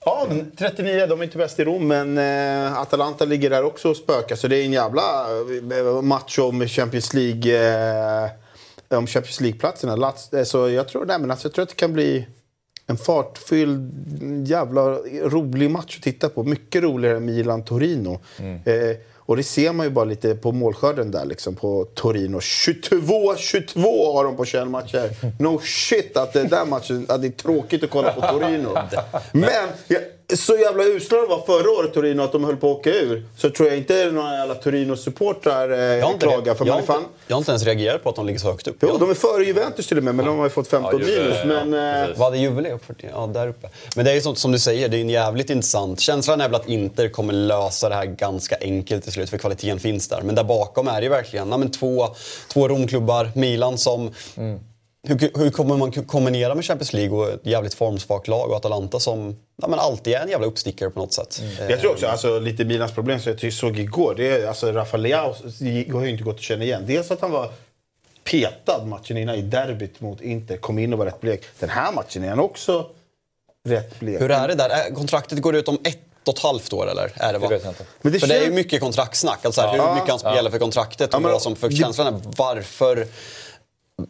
Ja, 0.04 0.26
39, 0.58 1.06
de 1.08 1.20
är 1.20 1.24
inte 1.24 1.38
bäst 1.38 1.60
i 1.60 1.64
Rom, 1.64 1.88
men 1.88 2.18
eh, 2.18 2.78
Atalanta 2.80 3.24
ligger 3.24 3.50
där 3.50 3.64
också 3.64 3.90
och 3.90 3.96
spökar. 3.96 4.36
Så 4.36 4.48
det 4.48 4.56
är 4.56 4.64
en 4.64 4.72
jävla 4.72 5.26
eh, 5.78 6.02
match 6.02 6.38
om 6.38 6.66
Champions 6.68 7.14
League... 7.14 8.24
Eh, 8.24 8.30
om 8.90 9.06
Champions 9.06 9.40
League-platserna. 9.40 9.96
Lats- 9.96 10.36
eh, 10.38 10.44
Så 10.44 10.68
jag 10.70 10.88
tror, 10.88 11.04
nej, 11.06 11.18
men 11.18 11.30
alltså, 11.30 11.48
jag 11.48 11.54
tror 11.54 11.62
att 11.62 11.68
det 11.68 11.74
kan 11.74 11.92
bli 11.92 12.26
en 12.86 12.96
fartfylld, 12.96 13.92
jävla 14.48 14.82
rolig 15.22 15.70
match 15.70 15.96
att 15.96 16.02
titta 16.02 16.28
på. 16.28 16.42
Mycket 16.44 16.82
roligare 16.82 17.16
än 17.16 17.24
Milan-Torino. 17.24 18.18
Eh, 18.64 18.96
och 19.28 19.36
det 19.36 19.42
ser 19.42 19.72
man 19.72 19.86
ju 19.86 19.92
bara 19.92 20.04
lite 20.04 20.34
på 20.34 20.52
målskörden 20.52 21.10
där 21.10 21.24
liksom 21.24 21.54
på 21.54 21.84
Torino. 21.94 22.38
22-22 22.38 24.12
har 24.12 24.24
de 24.24 24.36
på 24.36 24.44
21 24.44 24.68
matcher. 24.68 25.10
No 25.42 25.60
shit 25.62 26.16
att 26.16 26.32
det 26.32 26.44
där 26.44 26.64
matchen, 26.64 27.06
att 27.08 27.22
det 27.22 27.28
är 27.28 27.30
tråkigt 27.30 27.84
att 27.84 27.90
kolla 27.90 28.12
på 28.12 28.20
Torino. 28.20 28.78
Men 29.32 29.68
ja, 29.88 29.98
så 30.36 30.56
jävla 30.56 30.84
usla 30.84 31.18
de 31.18 31.28
var 31.28 31.42
förra 31.46 31.70
året 31.70 31.94
Torino 31.94 32.22
att 32.22 32.32
de 32.32 32.44
höll 32.44 32.56
på 32.56 32.70
att 32.72 32.78
åka 32.78 32.90
ur. 32.94 33.26
Så 33.36 33.50
tror 33.50 33.68
jag 33.68 33.78
inte 33.78 34.10
några 34.10 34.36
jävla 34.36 34.54
Torino-supportrar 34.54 35.98
eh, 35.98 36.18
klagar. 36.18 36.54
För 36.54 36.66
jag, 36.66 36.66
man 36.66 36.68
har 36.68 36.76
är 36.76 36.80
inte, 36.80 36.92
fan... 36.92 37.04
jag 37.26 37.36
har 37.36 37.40
inte 37.40 37.50
ens 37.50 37.64
reagerat 37.64 38.02
på 38.02 38.08
att 38.08 38.16
de 38.16 38.26
ligger 38.26 38.38
så 38.38 38.46
högt 38.50 38.68
upp. 38.68 38.76
Jo, 38.80 38.96
de 39.00 39.10
är 39.10 39.14
före 39.14 39.44
Juventus 39.44 39.86
till 39.86 39.98
och 39.98 40.04
med, 40.04 40.14
men 40.14 40.26
de 40.26 40.38
har 40.38 40.44
ju 40.44 40.50
fått 40.50 40.68
15 40.68 41.00
Ja, 41.00 41.06
Juve, 41.08 41.22
minus. 41.22 41.36
ja, 41.38 41.64
Men, 41.64 42.04
eh, 42.10 42.16
Vad 42.16 42.26
hade 42.26 42.38
Juve 42.38 42.60
legat 42.60 42.86
på? 42.86 42.94
Ja, 43.12 43.26
där 43.26 43.48
uppe. 43.48 43.68
Men 43.96 44.04
det 44.04 44.10
är 44.10 44.14
ju 44.14 44.20
sånt 44.20 44.38
som 44.38 44.52
du 44.52 44.58
säger, 44.58 44.88
det 44.88 44.96
är 44.96 45.00
en 45.00 45.10
jävligt 45.10 45.50
intressant. 45.50 46.00
Känslan 46.00 46.40
är 46.40 46.48
väl 46.48 46.60
att 46.60 46.68
Inter 46.68 47.08
kommer 47.08 47.32
lösa 47.32 47.88
det 47.88 47.94
här 47.94 48.06
ganska 48.06 48.56
enkelt 48.60 49.04
till 49.04 49.12
slut, 49.12 49.30
för 49.30 49.38
kvaliteten 49.38 49.78
finns 49.80 50.08
där. 50.08 50.22
Men 50.22 50.34
där 50.34 50.44
bakom 50.44 50.88
är 50.88 50.96
det 50.96 51.02
ju 51.02 51.08
verkligen 51.08 51.50
ja, 51.50 51.56
men 51.56 51.70
två, 51.70 52.08
två 52.52 52.68
Romklubbar, 52.68 53.30
Milan 53.34 53.78
som... 53.78 54.10
Hur, 55.02 55.38
hur 55.38 55.50
kommer 55.50 55.76
man 55.76 55.92
kombinera 55.92 56.54
med 56.54 56.64
Champions 56.64 56.92
League 56.92 57.18
och 57.18 57.28
ett 57.28 57.40
jävligt 57.46 57.74
formsvagt 57.74 58.28
lag 58.28 58.50
och 58.50 58.56
Atalanta 58.56 59.00
som 59.00 59.36
ja, 59.62 59.68
men 59.68 59.78
alltid 59.78 60.14
är 60.14 60.20
en 60.20 60.28
jävla 60.28 60.46
uppstickare 60.46 60.90
på 60.90 61.00
något 61.00 61.12
sätt. 61.12 61.42
Eh, 61.60 61.70
Jag 61.70 61.80
tror 61.80 61.92
också, 61.92 62.06
alltså, 62.06 62.38
lite 62.38 62.64
Milans 62.64 62.92
problem 62.92 63.20
som 63.20 63.36
jag 63.40 63.52
såg 63.52 63.78
igår, 63.78 64.14
det 64.16 64.28
är 64.30 64.46
alltså 64.48 64.72
Rafael 64.72 65.02
Leao 65.02 65.34
har 65.92 66.04
ju 66.04 66.10
inte 66.10 66.24
gått 66.24 66.36
att 66.36 66.42
känna 66.42 66.64
igen. 66.64 66.82
Dels 66.86 67.10
att 67.10 67.20
han 67.20 67.30
var 67.30 67.50
petad 68.24 68.84
matchen 68.84 69.16
innan 69.16 69.34
i 69.34 69.42
derbyt 69.42 70.00
mot 70.00 70.20
Inter, 70.20 70.56
kom 70.56 70.78
in 70.78 70.92
och 70.92 70.98
var 70.98 71.06
rätt 71.06 71.20
blek. 71.20 71.42
Den 71.58 71.68
här 71.70 71.92
matchen 71.92 72.24
är 72.24 72.28
han 72.28 72.40
också 72.40 72.86
rätt 73.68 73.98
blek. 74.00 74.20
Hur 74.20 74.30
är 74.30 74.48
det 74.48 74.54
där? 74.54 74.70
Är- 74.70 74.94
Kontraktet 74.94 75.40
går 75.42 75.56
ut 75.56 75.68
om 75.68 75.78
ett 75.84 75.98
och 76.26 76.34
ett 76.34 76.42
halvt 76.42 76.72
år 76.72 76.90
eller? 76.90 77.12
Är 77.16 77.32
det, 77.32 77.38
va? 77.38 77.54
inte. 77.54 77.74
Men 78.02 78.12
det 78.12 78.18
för 78.20 78.26
det 78.26 78.38
är 78.38 78.44
ju 78.44 78.50
mycket 78.52 78.80
kontraktsnack. 78.80 79.44
Alltså, 79.44 79.60
Ja. 79.60 79.70
hur 79.94 80.00
mycket 80.00 80.22
han 80.22 80.34
gäller 80.36 80.50
för 80.50 80.58
kontraktet. 80.58 81.08
Ja, 81.12 81.16
och 81.16 81.22
men- 81.22 81.32
vad 81.32 81.42
som, 81.42 81.56
för 81.56 81.70
känslan 81.70 82.06
är 82.14 82.20
varför... 82.36 83.06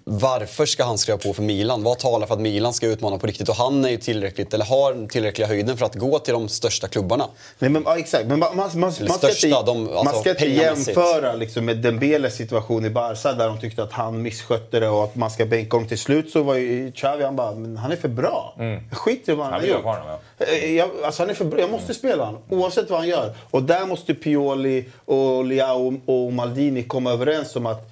Varför 0.04 0.66
ska 0.66 0.84
han 0.84 0.98
skriva 0.98 1.18
på 1.18 1.34
för 1.34 1.42
Milan? 1.42 1.82
Vad 1.82 1.98
talar 1.98 2.26
för 2.26 2.34
att 2.34 2.40
Milan 2.40 2.72
ska 2.72 2.86
utmana 2.86 3.18
på 3.18 3.26
riktigt? 3.26 3.48
Och 3.48 3.54
han 3.54 3.84
är 3.84 3.88
ju 3.88 3.96
tillräckligt, 3.96 4.54
eller 4.54 4.64
har 4.64 5.06
tillräckliga 5.08 5.48
höjden 5.48 5.76
för 5.76 5.86
att 5.86 5.94
gå 5.94 6.18
till 6.18 6.32
de 6.34 6.48
största 6.48 6.88
klubbarna. 6.88 7.26
Nej, 7.58 7.70
men, 7.70 7.82
ja, 7.86 7.98
exakt. 7.98 8.26
Men 8.26 8.38
man, 8.38 8.56
man, 8.56 8.70
man, 8.74 8.80
man 8.80 8.92
ska 8.92 9.06
största, 9.18 9.46
inte, 9.46 9.62
de- 9.62 9.88
alltså, 9.88 10.04
man 10.04 10.14
ska 10.20 10.30
inte 10.30 10.46
jämföra 10.48 11.32
liksom, 11.34 11.64
med 11.64 11.76
Dembeles 11.76 12.36
situation 12.36 12.84
i 12.84 12.90
Barca 12.90 13.32
där 13.32 13.46
de 13.48 13.60
tyckte 13.60 13.82
att 13.82 13.92
han 13.92 14.22
misskötte 14.22 14.80
det 14.80 14.88
och 14.88 15.04
att 15.04 15.16
man 15.16 15.30
ska 15.30 15.46
bänka 15.46 15.76
honom. 15.76 15.88
Till 15.88 15.98
slut 15.98 16.30
så 16.30 16.42
var 16.42 16.54
ju 16.54 16.92
Xavi, 16.92 17.24
han 17.24 17.36
bara, 17.36 17.54
men 17.54 17.76
han 17.76 17.92
är 17.92 17.96
för 17.96 18.08
bra. 18.08 18.54
Jag 18.90 18.98
skiter 18.98 19.32
i 19.32 19.36
vad 19.36 19.46
han, 19.46 19.54
Han 19.54 19.80
kvar 19.82 19.98
honom, 19.98 20.18
Eh, 20.38 20.74
Jag, 20.74 20.90
alltså 21.04 21.22
han 21.22 21.30
är 21.30 21.34
för 21.34 21.44
bra. 21.44 21.60
Jag 21.60 21.70
måste 21.70 21.94
spela 21.94 22.24
honom, 22.24 22.40
oavsett 22.50 22.90
vad 22.90 22.98
han 22.98 23.08
gör. 23.08 23.34
Och 23.50 23.62
där 23.62 23.86
måste 23.86 24.14
Pioli, 24.14 24.84
och 25.04 25.44
Leao 25.44 26.00
och 26.06 26.32
Maldini 26.32 26.82
komma 26.82 27.10
överens 27.12 27.56
om 27.56 27.66
att 27.66 27.90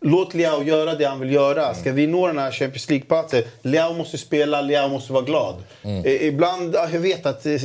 Låt 0.00 0.34
Leao 0.34 0.62
göra 0.62 0.94
det 0.94 1.04
han 1.04 1.20
vill 1.20 1.32
göra. 1.32 1.74
Ska 1.74 1.92
vi 1.92 2.06
nå 2.06 2.26
den 2.26 2.38
här 2.38 2.50
Champions 2.50 2.88
League-platsen, 2.90 3.42
Leao 3.62 3.92
måste 3.94 4.18
spela, 4.18 4.60
Leao 4.60 4.88
måste 4.88 5.12
vara 5.12 5.24
glad. 5.24 5.54
Eh, 5.82 6.26
Ibland, 6.26 6.74
ja, 6.74 6.88
jag 6.92 7.00
vet 7.00 7.26
att 7.26 7.46
eh, 7.46 7.56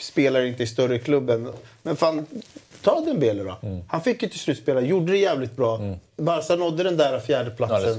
spelare 0.00 0.48
inte 0.48 0.62
är 0.62 0.66
större 0.66 0.96
i 0.96 0.98
klubben, 0.98 1.52
men 1.82 1.96
fan, 1.96 2.26
ta 2.82 3.00
Dembele 3.00 3.42
då. 3.42 3.56
Han 3.88 4.00
fick 4.02 4.22
ju 4.22 4.28
till 4.28 4.38
slut 4.40 4.58
spela, 4.58 4.80
gjorde 4.80 5.12
det 5.12 5.18
jävligt 5.18 5.56
bra. 5.56 5.80
Barca 6.16 6.56
nådde 6.56 6.82
den 6.82 6.96
där 6.96 7.20
fjärdeplatsen. 7.20 7.98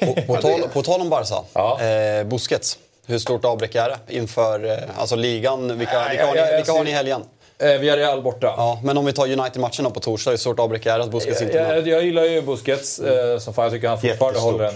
På, 0.00 0.14
på, 0.34 0.36
tal, 0.42 0.60
på 0.72 0.82
tal 0.82 1.00
om 1.00 1.08
Barca, 1.10 1.34
Ja. 1.52 1.80
eh, 1.82 2.24
Busquets. 2.24 2.78
Hur 3.06 3.18
stort 3.18 3.44
avbräck 3.44 3.74
är 3.74 3.88
det 3.88 4.14
inför 4.16 4.64
eh, 4.70 4.78
alltså 4.96 5.16
ligan? 5.16 5.78
Vilka, 5.78 6.08
vilka, 6.08 6.26
har, 6.26 6.34
ni, 6.34 6.56
vilka 6.56 6.72
har 6.72 6.84
ni 6.84 6.90
i 6.90 6.92
helgen? 6.92 7.22
Eh, 7.58 7.80
Villarreal 7.80 8.22
borta. 8.22 8.54
Ja, 8.56 8.80
men 8.84 8.98
om 8.98 9.04
vi 9.04 9.12
tar 9.12 9.26
United-matchen 9.32 9.92
på 9.92 10.00
torsdag, 10.00 10.30
hur 10.30 10.38
stort 10.38 10.58
avbräck 10.60 10.86
är 10.86 10.98
det 10.98 11.04
att 11.04 11.10
Busquets 11.10 11.42
inte 11.42 11.58
är 11.58 11.68
med? 11.68 11.78
Jag, 11.78 11.88
jag 11.88 12.04
gillar 12.04 12.24
ju 12.24 12.42
Busquets 12.42 12.98
eh, 12.98 13.38
som 13.38 13.54
fan. 13.54 13.64
Jag 13.64 13.72
tycker 13.72 13.88
han 13.88 14.00
fortfarande 14.00 14.40
håller 14.40 14.64
en... 14.64 14.74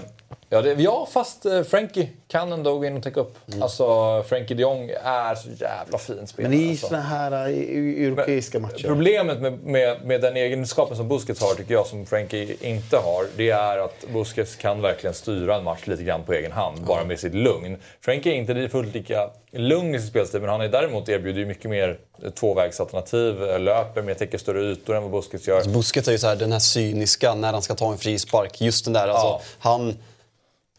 Ja, 0.48 0.62
det, 0.62 0.73
ja, 0.73 1.09
fast 1.12 1.47
eh, 1.47 1.62
Frankie 1.62 2.09
kan 2.28 2.52
ändå 2.52 2.78
gå 2.78 2.85
in 2.85 2.97
och 2.97 3.02
täcka 3.02 3.20
upp. 3.20 3.35
Alltså, 3.60 4.23
Frankie 4.28 4.56
de 4.56 4.62
Jong 4.62 4.90
är 5.05 5.35
så 5.35 5.48
jävla 5.48 5.98
fin 5.98 6.27
spelare. 6.27 6.51
Men 6.52 6.60
i 6.60 6.70
alltså. 6.70 6.86
såna 6.86 7.01
här 7.02 7.32
eh, 7.32 7.52
eu- 7.55 8.06
europeiska 8.06 8.59
matcher. 8.60 8.86
Problemet 8.86 9.40
med, 9.40 9.52
med, 9.64 10.05
med 10.05 10.20
den 10.20 10.36
egenskapen 10.36 10.97
som 10.97 11.09
Busquets 11.09 11.40
har, 11.40 11.55
tycker 11.55 11.74
jag, 11.74 11.86
som 11.86 12.06
Frankie 12.06 12.56
inte 12.60 12.97
har, 12.97 13.27
det 13.36 13.51
är 13.51 13.78
att 13.78 14.05
Busquets 14.12 14.56
kan 14.56 14.81
verkligen 14.82 15.14
styra 15.14 15.56
en 15.56 15.64
match 15.64 15.81
lite 15.86 16.02
grann 16.02 16.23
på 16.24 16.32
egen 16.32 16.52
hand, 16.52 16.81
bara 16.85 17.05
med 17.05 17.20
sitt 17.20 17.35
lugn. 17.35 17.77
Frankie 18.01 18.32
är 18.32 18.36
inte 18.36 18.68
fullt 18.68 18.94
lika 18.94 19.31
lugn 19.52 19.94
i 19.94 19.98
sin 19.98 20.09
spelstil, 20.09 20.40
men 20.40 20.51
han 20.51 20.60
är 20.60 20.68
däremot 20.68 21.09
erbjuder 21.09 21.40
ju 21.40 21.47
mycket 21.47 21.70
mer 21.70 21.98
tvåvägsalternativ, 22.35 23.43
eh, 23.51 23.60
löper 23.60 24.02
mer, 24.02 24.14
täcker 24.14 24.39
större 24.39 24.60
ytor 24.60 24.97
än 24.97 25.02
vad 25.02 25.12
Busquets 25.12 25.48
gör. 25.48 25.64
Busquets 25.64 26.09
är 26.09 26.12
ju 26.12 26.18
så 26.18 26.27
här, 26.27 26.36
den 26.36 26.52
här 26.52 26.59
cyniska 26.59 27.35
när 27.35 27.52
han 27.52 27.62
ska 27.62 27.74
ta 27.74 27.93
en 27.93 27.98
frispark. 27.98 28.60
Just 28.60 28.85
den 28.85 28.94
där, 28.94 29.09
alltså, 29.09 29.27
Ja. 29.27 29.40
han, 29.59 29.94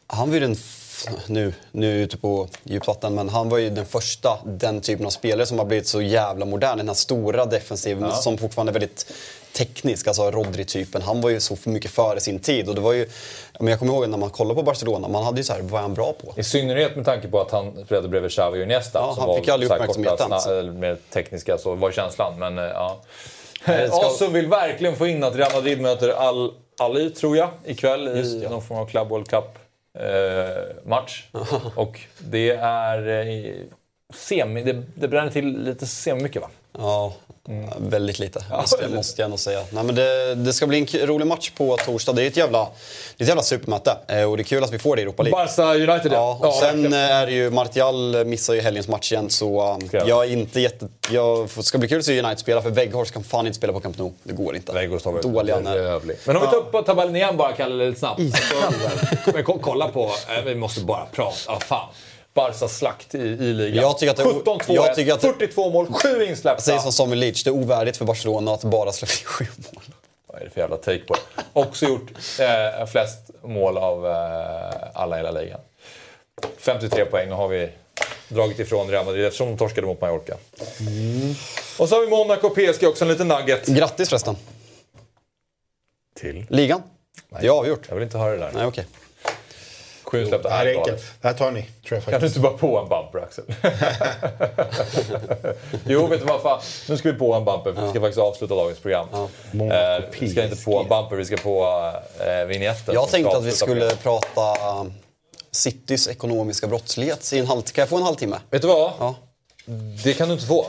han 0.07 0.29
var 0.29 0.33
ju 0.33 0.39
den, 0.39 0.55
nu, 1.27 1.53
nu 1.71 1.91
är 1.91 1.95
jag 1.95 2.03
ute 2.03 2.17
på 2.17 2.47
djupt 2.63 2.87
vatten, 2.87 3.15
men 3.15 3.29
han 3.29 3.49
var 3.49 3.57
ju 3.57 3.69
den 3.69 3.85
första 3.85 4.39
den 4.45 4.81
typen 4.81 5.05
av 5.05 5.09
spelare 5.09 5.45
som 5.45 5.59
har 5.59 5.65
blivit 5.65 5.87
så 5.87 6.01
jävla 6.01 6.45
modern. 6.45 6.77
Den 6.77 6.87
här 6.87 6.95
stora 6.95 7.45
defensiven 7.45 8.11
som 8.11 8.37
fortfarande 8.37 8.71
är 8.71 8.73
väldigt 8.73 9.13
teknisk, 9.53 10.07
alltså 10.07 10.31
Rodri-typen. 10.31 11.01
Han 11.01 11.21
var 11.21 11.29
ju 11.29 11.39
så 11.39 11.55
för 11.55 11.69
mycket 11.69 11.91
före 11.91 12.19
sin 12.19 12.39
tid. 12.39 12.69
Och 12.69 12.75
det 12.75 12.81
var 12.81 12.93
ju, 12.93 13.09
men 13.59 13.67
jag 13.67 13.79
kommer 13.79 13.93
ihåg 13.93 14.09
när 14.09 14.17
man 14.17 14.29
kollade 14.29 14.55
på 14.55 14.63
Barcelona, 14.63 15.07
man 15.07 15.23
hade 15.23 15.37
ju 15.37 15.43
så 15.43 15.53
här, 15.53 15.61
vad 15.61 15.79
är 15.79 15.81
han 15.81 15.93
bra 15.93 16.13
på? 16.13 16.33
I 16.39 16.43
synnerhet 16.43 16.95
med 16.95 17.05
tanke 17.05 17.27
på 17.27 17.41
att 17.41 17.51
han 17.51 17.85
spelade 17.85 18.07
bredvid 18.07 18.31
Xavi 18.31 18.59
och 18.59 18.63
Iniesta. 18.63 18.99
Ja, 18.99 19.13
som 19.13 19.19
han 19.19 19.27
var 19.27 19.37
fick 19.37 19.47
ju 19.47 19.53
aldrig 19.53 19.71
uppmärksamheten. 19.71 20.29
korta, 20.29 20.59
eller 20.59 20.71
mer 20.71 20.97
tekniska, 21.13 21.57
så 21.57 21.75
var 21.75 21.91
känslan. 21.91 22.39
Men 22.39 22.57
eh, 22.57 22.63
ja. 22.63 23.01
Asum 23.91 24.33
vill 24.33 24.47
verkligen 24.47 24.95
få 24.95 25.07
in 25.07 25.23
att 25.23 25.35
Real 25.35 25.51
Madrid 25.53 25.81
möter 25.81 26.09
Al 26.09 26.53
Ali, 26.79 27.09
tror 27.09 27.37
jag, 27.37 27.49
ikväll 27.65 28.07
i 28.07 28.47
någon 28.49 28.61
form 28.61 28.77
av 28.77 28.85
Club 28.85 29.09
World 29.09 29.27
Cup-match. 29.97 31.27
och 31.75 31.99
det 32.19 32.49
är 32.61 33.27
eh, 33.27 33.55
semi... 34.13 34.63
Det, 34.63 34.83
det 34.95 35.07
bränner 35.07 35.31
till 35.31 35.63
lite 35.63 35.87
semi-mycket, 35.87 36.41
va? 36.41 36.49
Ja, 36.79 37.13
väldigt 37.77 38.19
lite. 38.19 38.43
Måste, 38.51 38.87
måste 38.87 39.21
jag 39.21 39.25
ändå 39.25 39.37
säga. 39.37 39.61
Nej, 39.69 39.83
men 39.83 39.95
det, 39.95 40.35
det 40.35 40.53
ska 40.53 40.67
bli 40.67 40.77
en 41.01 41.07
rolig 41.07 41.27
match 41.27 41.51
på 41.57 41.77
torsdag. 41.77 42.13
Det 42.13 42.23
är 42.23 42.27
ett 42.27 42.37
jävla, 42.37 42.59
det 42.59 43.21
är 43.21 43.23
ett 43.23 43.27
jävla 43.27 43.43
supermöte. 43.43 43.97
Eh, 44.07 44.23
Och 44.23 44.37
det 44.37 44.41
är 44.41 44.45
kul 44.45 44.63
att 44.63 44.73
vi 44.73 44.79
får 44.79 44.95
det 44.95 45.01
i 45.01 45.03
Europa 45.03 45.23
League. 45.23 45.45
Barca 45.45 45.73
United, 45.93 46.11
Ja, 46.11 46.39
ja. 46.41 46.47
och 46.47 46.53
sen 46.53 46.65
verkligen. 46.81 46.93
eh, 46.93 47.15
är 47.15 47.25
det 47.25 47.31
ju 47.31 47.49
Martial 47.49 48.25
missar 48.25 48.53
ju 48.53 48.61
helgens 48.61 48.87
match 48.87 49.11
igen 49.11 49.29
så 49.29 49.73
um, 49.73 49.89
jag 50.07 50.25
är 50.25 50.31
inte 50.31 50.59
jätte... 50.61 50.87
Jag, 51.11 51.49
det 51.55 51.63
ska 51.63 51.77
bli 51.77 51.87
kul 51.87 51.99
att 51.99 52.05
se 52.05 52.19
United 52.19 52.39
spela 52.39 52.61
för 52.61 52.69
Weghorst 52.69 53.13
kan 53.13 53.23
fan 53.23 53.47
inte 53.47 53.57
spela 53.57 53.73
på 53.73 53.79
Camp 53.79 53.97
Nou. 53.97 54.11
Det 54.23 54.33
går 54.33 54.55
inte. 54.55 54.71
Weghorst 54.73 55.05
har 55.05 55.11
varit 55.11 55.23
Dåliga. 55.23 55.59
Men 56.25 56.35
om 56.35 56.41
vi 56.41 56.47
tar 56.47 56.55
upp 56.55 56.71
på 56.71 56.81
tabellen 56.81 57.15
igen 57.15 57.37
bara, 57.37 57.51
Kalle, 57.53 57.85
lite 57.85 57.99
snabbt. 57.99 58.21
Så, 59.25 59.31
men 59.33 59.43
ko- 59.43 59.59
kolla 59.61 59.87
på... 59.87 60.03
eh, 60.37 60.43
Vi 60.45 60.55
måste 60.55 60.81
bara 60.81 61.05
prata. 61.05 61.35
Ah, 61.51 61.59
fan. 61.59 61.87
Barcas 62.37 62.77
slakt 62.77 63.15
i, 63.15 63.17
i 63.19 63.53
ligan. 63.53 63.83
Jag 63.83 63.97
tycker 63.97 64.11
att 64.11 64.17
det- 64.17 64.23
17-2, 64.23 64.59
jag 64.67 64.95
tycker 64.95 65.13
att 65.13 65.21
det- 65.21 65.27
42 65.27 65.69
mål, 65.69 65.93
7 65.93 66.25
insläppta. 66.25 66.61
Säger 66.63 66.79
som 66.79 66.91
Samuel 66.91 67.19
Leach, 67.19 67.43
det 67.43 67.49
är 67.49 67.51
ovärdigt 67.53 67.97
för 67.97 68.05
Barcelona 68.05 68.53
att 68.53 68.63
bara 68.63 68.91
släppa 68.91 69.13
in 69.13 69.25
sju 69.25 69.45
mål. 69.73 69.83
Vad 70.27 70.41
är 70.41 70.45
det 70.45 70.51
för 70.51 70.61
jävla 70.61 70.77
take 70.77 70.99
på 70.99 71.13
det? 71.13 71.19
Också 71.53 71.85
gjort 71.85 72.11
eh, 72.39 72.85
flest 72.87 73.17
mål 73.43 73.77
av 73.77 74.05
eh, 74.07 74.13
alla 74.93 75.15
i 75.15 75.19
hela 75.19 75.31
ligan. 75.31 75.59
53 76.57 77.05
poäng, 77.05 77.27
nu 77.29 77.33
har 77.35 77.47
vi 77.47 77.69
dragit 78.29 78.59
ifrån 78.59 78.89
Real 78.89 79.05
Madrid 79.05 79.25
eftersom 79.25 79.47
de 79.47 79.57
torskade 79.57 79.87
mot 79.87 80.01
Mallorca. 80.01 80.33
Och 81.79 81.89
så 81.89 81.95
har 81.95 82.01
vi 82.01 82.07
Monaco 82.07 82.47
och 82.47 82.55
PSG 82.55 82.83
också, 82.87 83.03
en 83.05 83.07
liten 83.11 83.27
nugget. 83.27 83.65
Grattis 83.67 84.09
förresten. 84.09 84.35
Till? 86.19 86.45
Ligan. 86.49 86.81
Det 87.41 87.47
är 87.47 87.51
avgjort. 87.51 87.85
Jag 87.87 87.95
vill 87.95 88.03
inte 88.03 88.17
höra 88.17 88.31
det 88.31 88.37
där. 88.37 88.51
Nej, 88.53 88.65
okej. 88.65 88.85
Sju 90.11 90.21
insläppta 90.21 90.49
Det 90.49 90.55
här 90.55 90.65
är 90.65 90.77
enkelt. 90.77 91.03
Det 91.21 91.27
här 91.27 91.35
tar 91.35 91.51
ni, 91.51 91.61
tror 91.61 91.71
jag 91.89 91.89
Kan 91.89 91.99
du 92.13 92.19
faktiskt. 92.19 92.35
inte 92.35 92.49
bara 92.49 92.57
på 92.57 92.77
en 92.77 92.89
bumper, 92.89 93.19
Axel? 93.19 93.43
jo, 95.85 96.07
vet 96.07 96.19
du 96.19 96.25
vad 96.25 96.41
fan? 96.41 96.61
Nu 96.89 96.97
ska 96.97 97.11
vi 97.11 97.17
på 97.19 97.33
en 97.33 97.45
bumper, 97.45 97.73
för 97.73 97.81
vi 97.81 97.89
ska 97.89 97.99
faktiskt 97.99 98.19
avsluta 98.19 98.55
dagens 98.55 98.79
program. 98.79 99.07
Eh, 99.13 100.05
vi 100.19 100.29
ska 100.29 100.43
inte 100.43 100.63
på 100.63 100.79
en 100.79 100.87
bumper, 100.87 101.15
vi 101.15 101.25
ska 101.25 101.37
på 101.37 101.91
eh, 102.19 102.45
vignetten. 102.47 102.93
Jag 102.93 103.09
tänkte 103.09 103.37
att 103.37 103.43
vi 103.43 103.51
skulle 103.51 103.89
programmet. 103.89 104.03
prata 104.03 104.79
um, 104.81 104.93
Citys 105.51 106.07
ekonomiska 106.07 106.67
brottslighet 106.67 107.33
i 107.33 107.39
en 107.39 107.47
halvtimme. 107.47 107.75
Kan 107.75 107.81
jag 107.81 107.89
få 107.89 107.97
en 107.97 108.03
halvtimme? 108.03 108.37
Vet 108.49 108.61
du 108.61 108.67
vad? 108.67 108.91
Ja. 108.99 109.15
Det 110.03 110.13
kan 110.13 110.27
du 110.27 110.33
inte 110.33 110.45
få. 110.45 110.65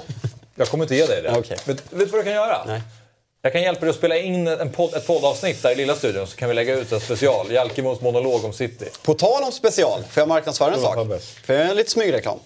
Jag 0.55 0.69
kommer 0.69 0.85
inte 0.85 0.97
ge 0.97 1.07
dig 1.07 1.23
det. 1.23 1.31
Okej. 1.39 1.57
Vet, 1.65 1.77
vet 1.77 1.91
du 1.91 2.05
vad 2.05 2.21
du 2.21 2.25
kan 2.25 2.33
göra? 2.33 2.65
Nej. 2.67 2.83
Jag 3.43 3.53
kan 3.53 3.63
hjälpa 3.63 3.81
dig 3.81 3.91
att 3.91 3.97
spela 3.97 4.17
in 4.17 4.49
en 4.49 4.71
podd, 4.71 4.95
ett 4.95 5.07
poddavsnitt 5.07 5.63
där 5.63 5.71
i 5.71 5.75
lilla 5.75 5.95
studion 5.95 6.27
så 6.27 6.37
kan 6.37 6.49
vi 6.49 6.55
lägga 6.55 6.75
ut 6.75 6.93
en 6.93 7.01
special. 7.01 7.53
Jalkemos 7.53 8.01
monolog 8.01 8.45
om 8.45 8.53
City. 8.53 8.85
På 9.03 9.15
tal 9.15 9.43
om 9.43 9.53
special, 9.53 10.03
får 10.11 10.21
jag 10.21 10.29
marknadsföra 10.29 10.75
en 10.75 10.81
sak? 10.81 11.23
För 11.45 11.55
jag 11.55 11.71
är 11.71 11.75
lite 11.75 11.91
smygreklam. 11.91 12.39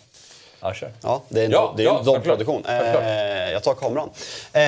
Ja, 0.62 0.74
kör. 0.74 0.92
Ja, 1.02 1.22
det 1.28 1.40
är 1.40 1.44
en, 1.44 1.50
Ja, 1.50 1.74
det 1.76 1.84
är 1.84 1.88
en 1.88 1.94
ja, 2.04 2.20
självklart. 2.24 2.66
Eh, 2.68 3.52
jag 3.52 3.62
tar 3.62 3.74
kameran. 3.74 4.08
Eh, 4.52 4.62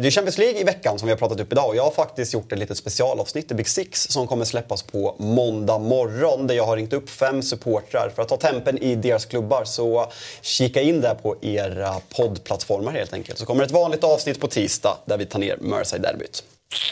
det 0.00 0.06
är 0.06 0.10
Champions 0.10 0.38
League 0.38 0.60
i 0.60 0.64
veckan 0.64 0.98
som 0.98 1.06
vi 1.06 1.12
har 1.12 1.18
pratat 1.18 1.40
upp 1.40 1.52
idag 1.52 1.68
och 1.68 1.76
jag 1.76 1.82
har 1.82 1.90
faktiskt 1.90 2.34
gjort 2.34 2.52
ett 2.52 2.58
litet 2.58 2.76
specialavsnitt 2.78 3.50
i 3.50 3.54
Big 3.54 3.68
Six 3.68 4.08
som 4.08 4.26
kommer 4.26 4.44
släppas 4.44 4.82
på 4.82 5.14
måndag 5.18 5.78
morgon 5.78 6.46
där 6.46 6.54
jag 6.54 6.64
har 6.64 6.76
ringt 6.76 6.92
upp 6.92 7.10
fem 7.10 7.42
supportrar 7.42 8.12
för 8.14 8.22
att 8.22 8.28
ta 8.28 8.36
tempen 8.36 8.78
i 8.78 8.94
deras 8.94 9.24
klubbar. 9.24 9.64
Så 9.64 10.06
kika 10.40 10.80
in 10.80 11.00
där 11.00 11.14
på 11.14 11.36
era 11.42 11.94
poddplattformar 12.16 12.92
helt 12.92 13.12
enkelt. 13.12 13.38
Så 13.38 13.46
kommer 13.46 13.64
ett 13.64 13.70
vanligt 13.70 14.04
avsnitt 14.04 14.40
på 14.40 14.46
tisdag 14.46 14.98
där 15.04 15.18
vi 15.18 15.26
tar 15.26 15.38
ner 15.38 15.56
Merseyside-derbyt. 15.56 16.42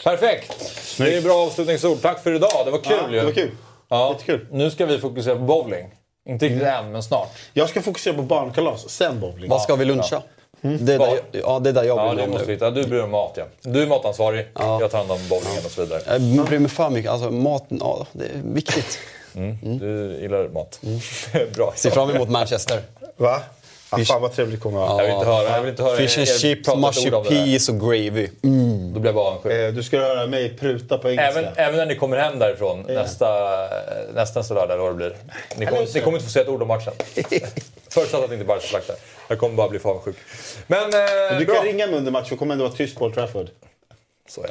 Perfekt! 0.04 0.52
Det 0.98 1.16
är 1.16 1.22
bra 1.22 1.46
avslutningsord. 1.46 2.02
Tack 2.02 2.22
för 2.22 2.34
idag. 2.34 2.62
Det 2.64 2.70
var 2.70 2.78
kul 2.78 2.96
Ja, 3.00 3.08
det 3.08 3.24
var 3.24 3.32
kul. 3.32 3.50
Ja. 3.88 4.12
Jättekul. 4.12 4.46
Nu 4.50 4.70
ska 4.70 4.86
vi 4.86 4.98
fokusera 4.98 5.34
på 5.34 5.40
bowling. 5.40 5.86
Inte 6.28 6.44
riktigt 6.46 6.62
än, 6.62 6.92
men 6.92 7.02
snart. 7.02 7.28
Jag 7.52 7.68
ska 7.68 7.82
fokusera 7.82 8.14
på 8.14 8.22
barnkalas, 8.22 8.88
sen 8.88 9.20
bowling. 9.20 9.50
Vad 9.50 9.62
ska 9.62 9.76
vi 9.76 9.84
luncha? 9.84 10.22
Det 10.60 10.68
är 10.94 10.98
där, 10.98 11.06
jag- 11.06 11.42
ja, 11.42 11.58
det 11.58 11.70
är 11.70 11.74
där 11.74 11.84
jag 11.84 11.98
Ja, 11.98 12.08
bryr 12.14 12.26
mig 12.26 12.36
om 12.38 12.44
nu. 12.46 12.52
hitta. 12.52 12.70
Du 12.70 12.82
bryr 12.82 12.90
dig 12.94 13.00
om 13.04 13.10
mat, 13.10 13.32
ja. 13.36 13.44
Du 13.62 13.82
är 13.82 13.86
matansvarig. 13.86 14.46
Jag 14.54 14.90
tar 14.90 14.98
hand 14.98 15.10
om 15.10 15.18
bowlingen 15.28 15.64
och 15.64 15.70
så 15.70 15.80
vidare. 15.84 16.02
Jag 16.36 16.46
bryr 16.46 16.58
mig 16.58 16.70
för 16.70 16.90
mycket. 16.90 17.10
Alltså 17.10 17.30
maten, 17.30 17.78
ja, 17.80 18.06
det 18.12 18.24
är 18.24 18.30
viktigt. 18.44 18.98
Du 19.62 20.18
gillar 20.20 20.48
mat. 20.48 20.80
Bra. 21.54 21.72
Ser 21.76 21.90
fram 21.90 22.10
emot 22.10 22.28
Manchester. 22.28 22.80
Va? 23.16 23.40
Ja, 23.90 23.98
fan 24.04 24.22
vad 24.22 24.32
trevligt 24.32 24.58
det 24.58 24.62
kommer 24.62 24.78
vara. 24.78 24.90
Jag 25.02 25.02
vill 25.06 25.14
inte 25.14 25.26
höra, 25.26 25.48
jag 25.50 25.60
vill 25.60 25.70
inte 25.70 25.82
höra 25.82 25.96
Fish 25.96 26.18
and 26.18 26.28
chips, 26.28 26.68
mushy 26.76 27.10
peas 27.10 27.68
och 27.68 27.80
gravy. 27.80 28.28
Då 28.94 29.00
blir 29.00 29.04
jag 29.08 29.14
bara 29.14 29.26
avundsjuk. 29.28 29.52
Eh, 29.52 29.68
Du 29.72 29.82
ska 29.82 29.98
höra 29.98 30.26
mig 30.26 30.56
pruta 30.56 30.98
på 30.98 31.10
engelska. 31.10 31.40
Även, 31.40 31.52
även 31.56 31.76
när 31.76 31.86
ni 31.86 31.94
kommer 31.96 32.16
hem 32.16 32.38
därifrån 32.38 32.84
nästa, 32.88 33.28
nästa 34.14 34.40
nästa 34.40 34.54
lördag, 34.54 34.70
eller 34.74 34.82
vad 34.84 34.92
det 34.92 34.96
blir. 34.96 35.16
Ni 35.56 35.66
kommer, 35.66 35.94
ni 35.94 36.00
kommer 36.00 36.16
inte 36.18 36.24
få 36.26 36.30
se 36.32 36.40
ett 36.40 36.48
ord 36.48 36.62
om 36.62 36.68
matchen. 36.68 36.92
Förutsatt 37.90 38.22
att 38.22 38.28
det 38.28 38.34
inte 38.34 38.46
bara 38.46 38.60
slaktar. 38.60 38.96
Jag 39.28 39.38
kommer 39.38 39.54
bara 39.54 39.68
bli 39.68 39.78
för 39.78 39.88
avundsjuk. 39.90 40.16
Men 40.66 40.82
eh, 40.84 41.38
Du 41.38 41.44
bra. 41.44 41.54
kan 41.54 41.64
ringa 41.64 41.86
mig 41.86 41.96
under 41.96 42.12
matchen, 42.12 42.36
kommer 42.38 42.52
ändå 42.52 42.64
vara 42.64 42.74
tyst 42.76 42.98
på 42.98 43.04
Old 43.04 43.14
Trafford. 43.14 43.46
Så 44.28 44.42
är 44.42 44.46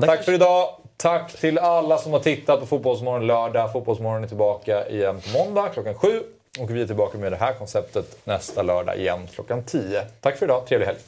det. 0.00 0.06
Tack 0.06 0.24
för 0.24 0.32
idag. 0.32 0.68
Tack 0.96 1.32
till 1.40 1.58
alla 1.58 1.98
som 1.98 2.12
har 2.12 2.20
tittat 2.20 2.60
på 2.60 2.66
Fotbollsmorgon 2.66 3.26
lördag. 3.26 3.72
Fotbollsmorgon 3.72 4.24
är 4.24 4.28
tillbaka 4.28 4.88
igen 4.88 5.20
på 5.20 5.38
måndag 5.38 5.68
klockan 5.74 5.94
sju. 5.94 6.22
Och 6.58 6.70
vi 6.70 6.82
är 6.82 6.86
tillbaka 6.86 7.18
med 7.18 7.32
det 7.32 7.36
här 7.36 7.54
konceptet 7.54 8.26
nästa 8.26 8.62
lördag 8.62 8.98
igen 8.98 9.26
klockan 9.34 9.64
10. 9.64 10.04
Tack 10.20 10.36
för 10.36 10.46
idag. 10.46 10.66
Trevlig 10.66 10.86
helg. 10.86 10.98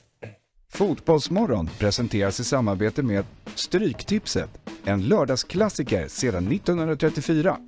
Fotbollsmorgon 0.73 1.71
presenteras 1.79 2.41
i 2.41 2.45
samarbete 2.45 3.03
med 3.03 3.25
Stryktipset, 3.55 4.51
en 4.85 5.03
lördagsklassiker 5.03 6.09
sedan 6.09 6.53
1934. 6.53 7.59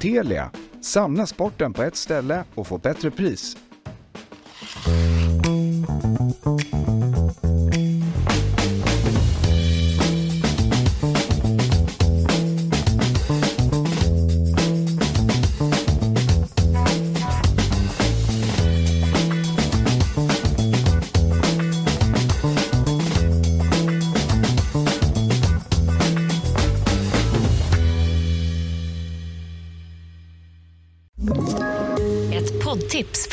Telia, 0.00 0.50
samla 0.82 1.26
sporten 1.26 1.72
på 1.72 1.82
ett 1.82 1.96
ställe 1.96 2.44
och 2.54 2.66
få 2.66 2.78
bättre 2.78 3.10
pris. 3.10 3.56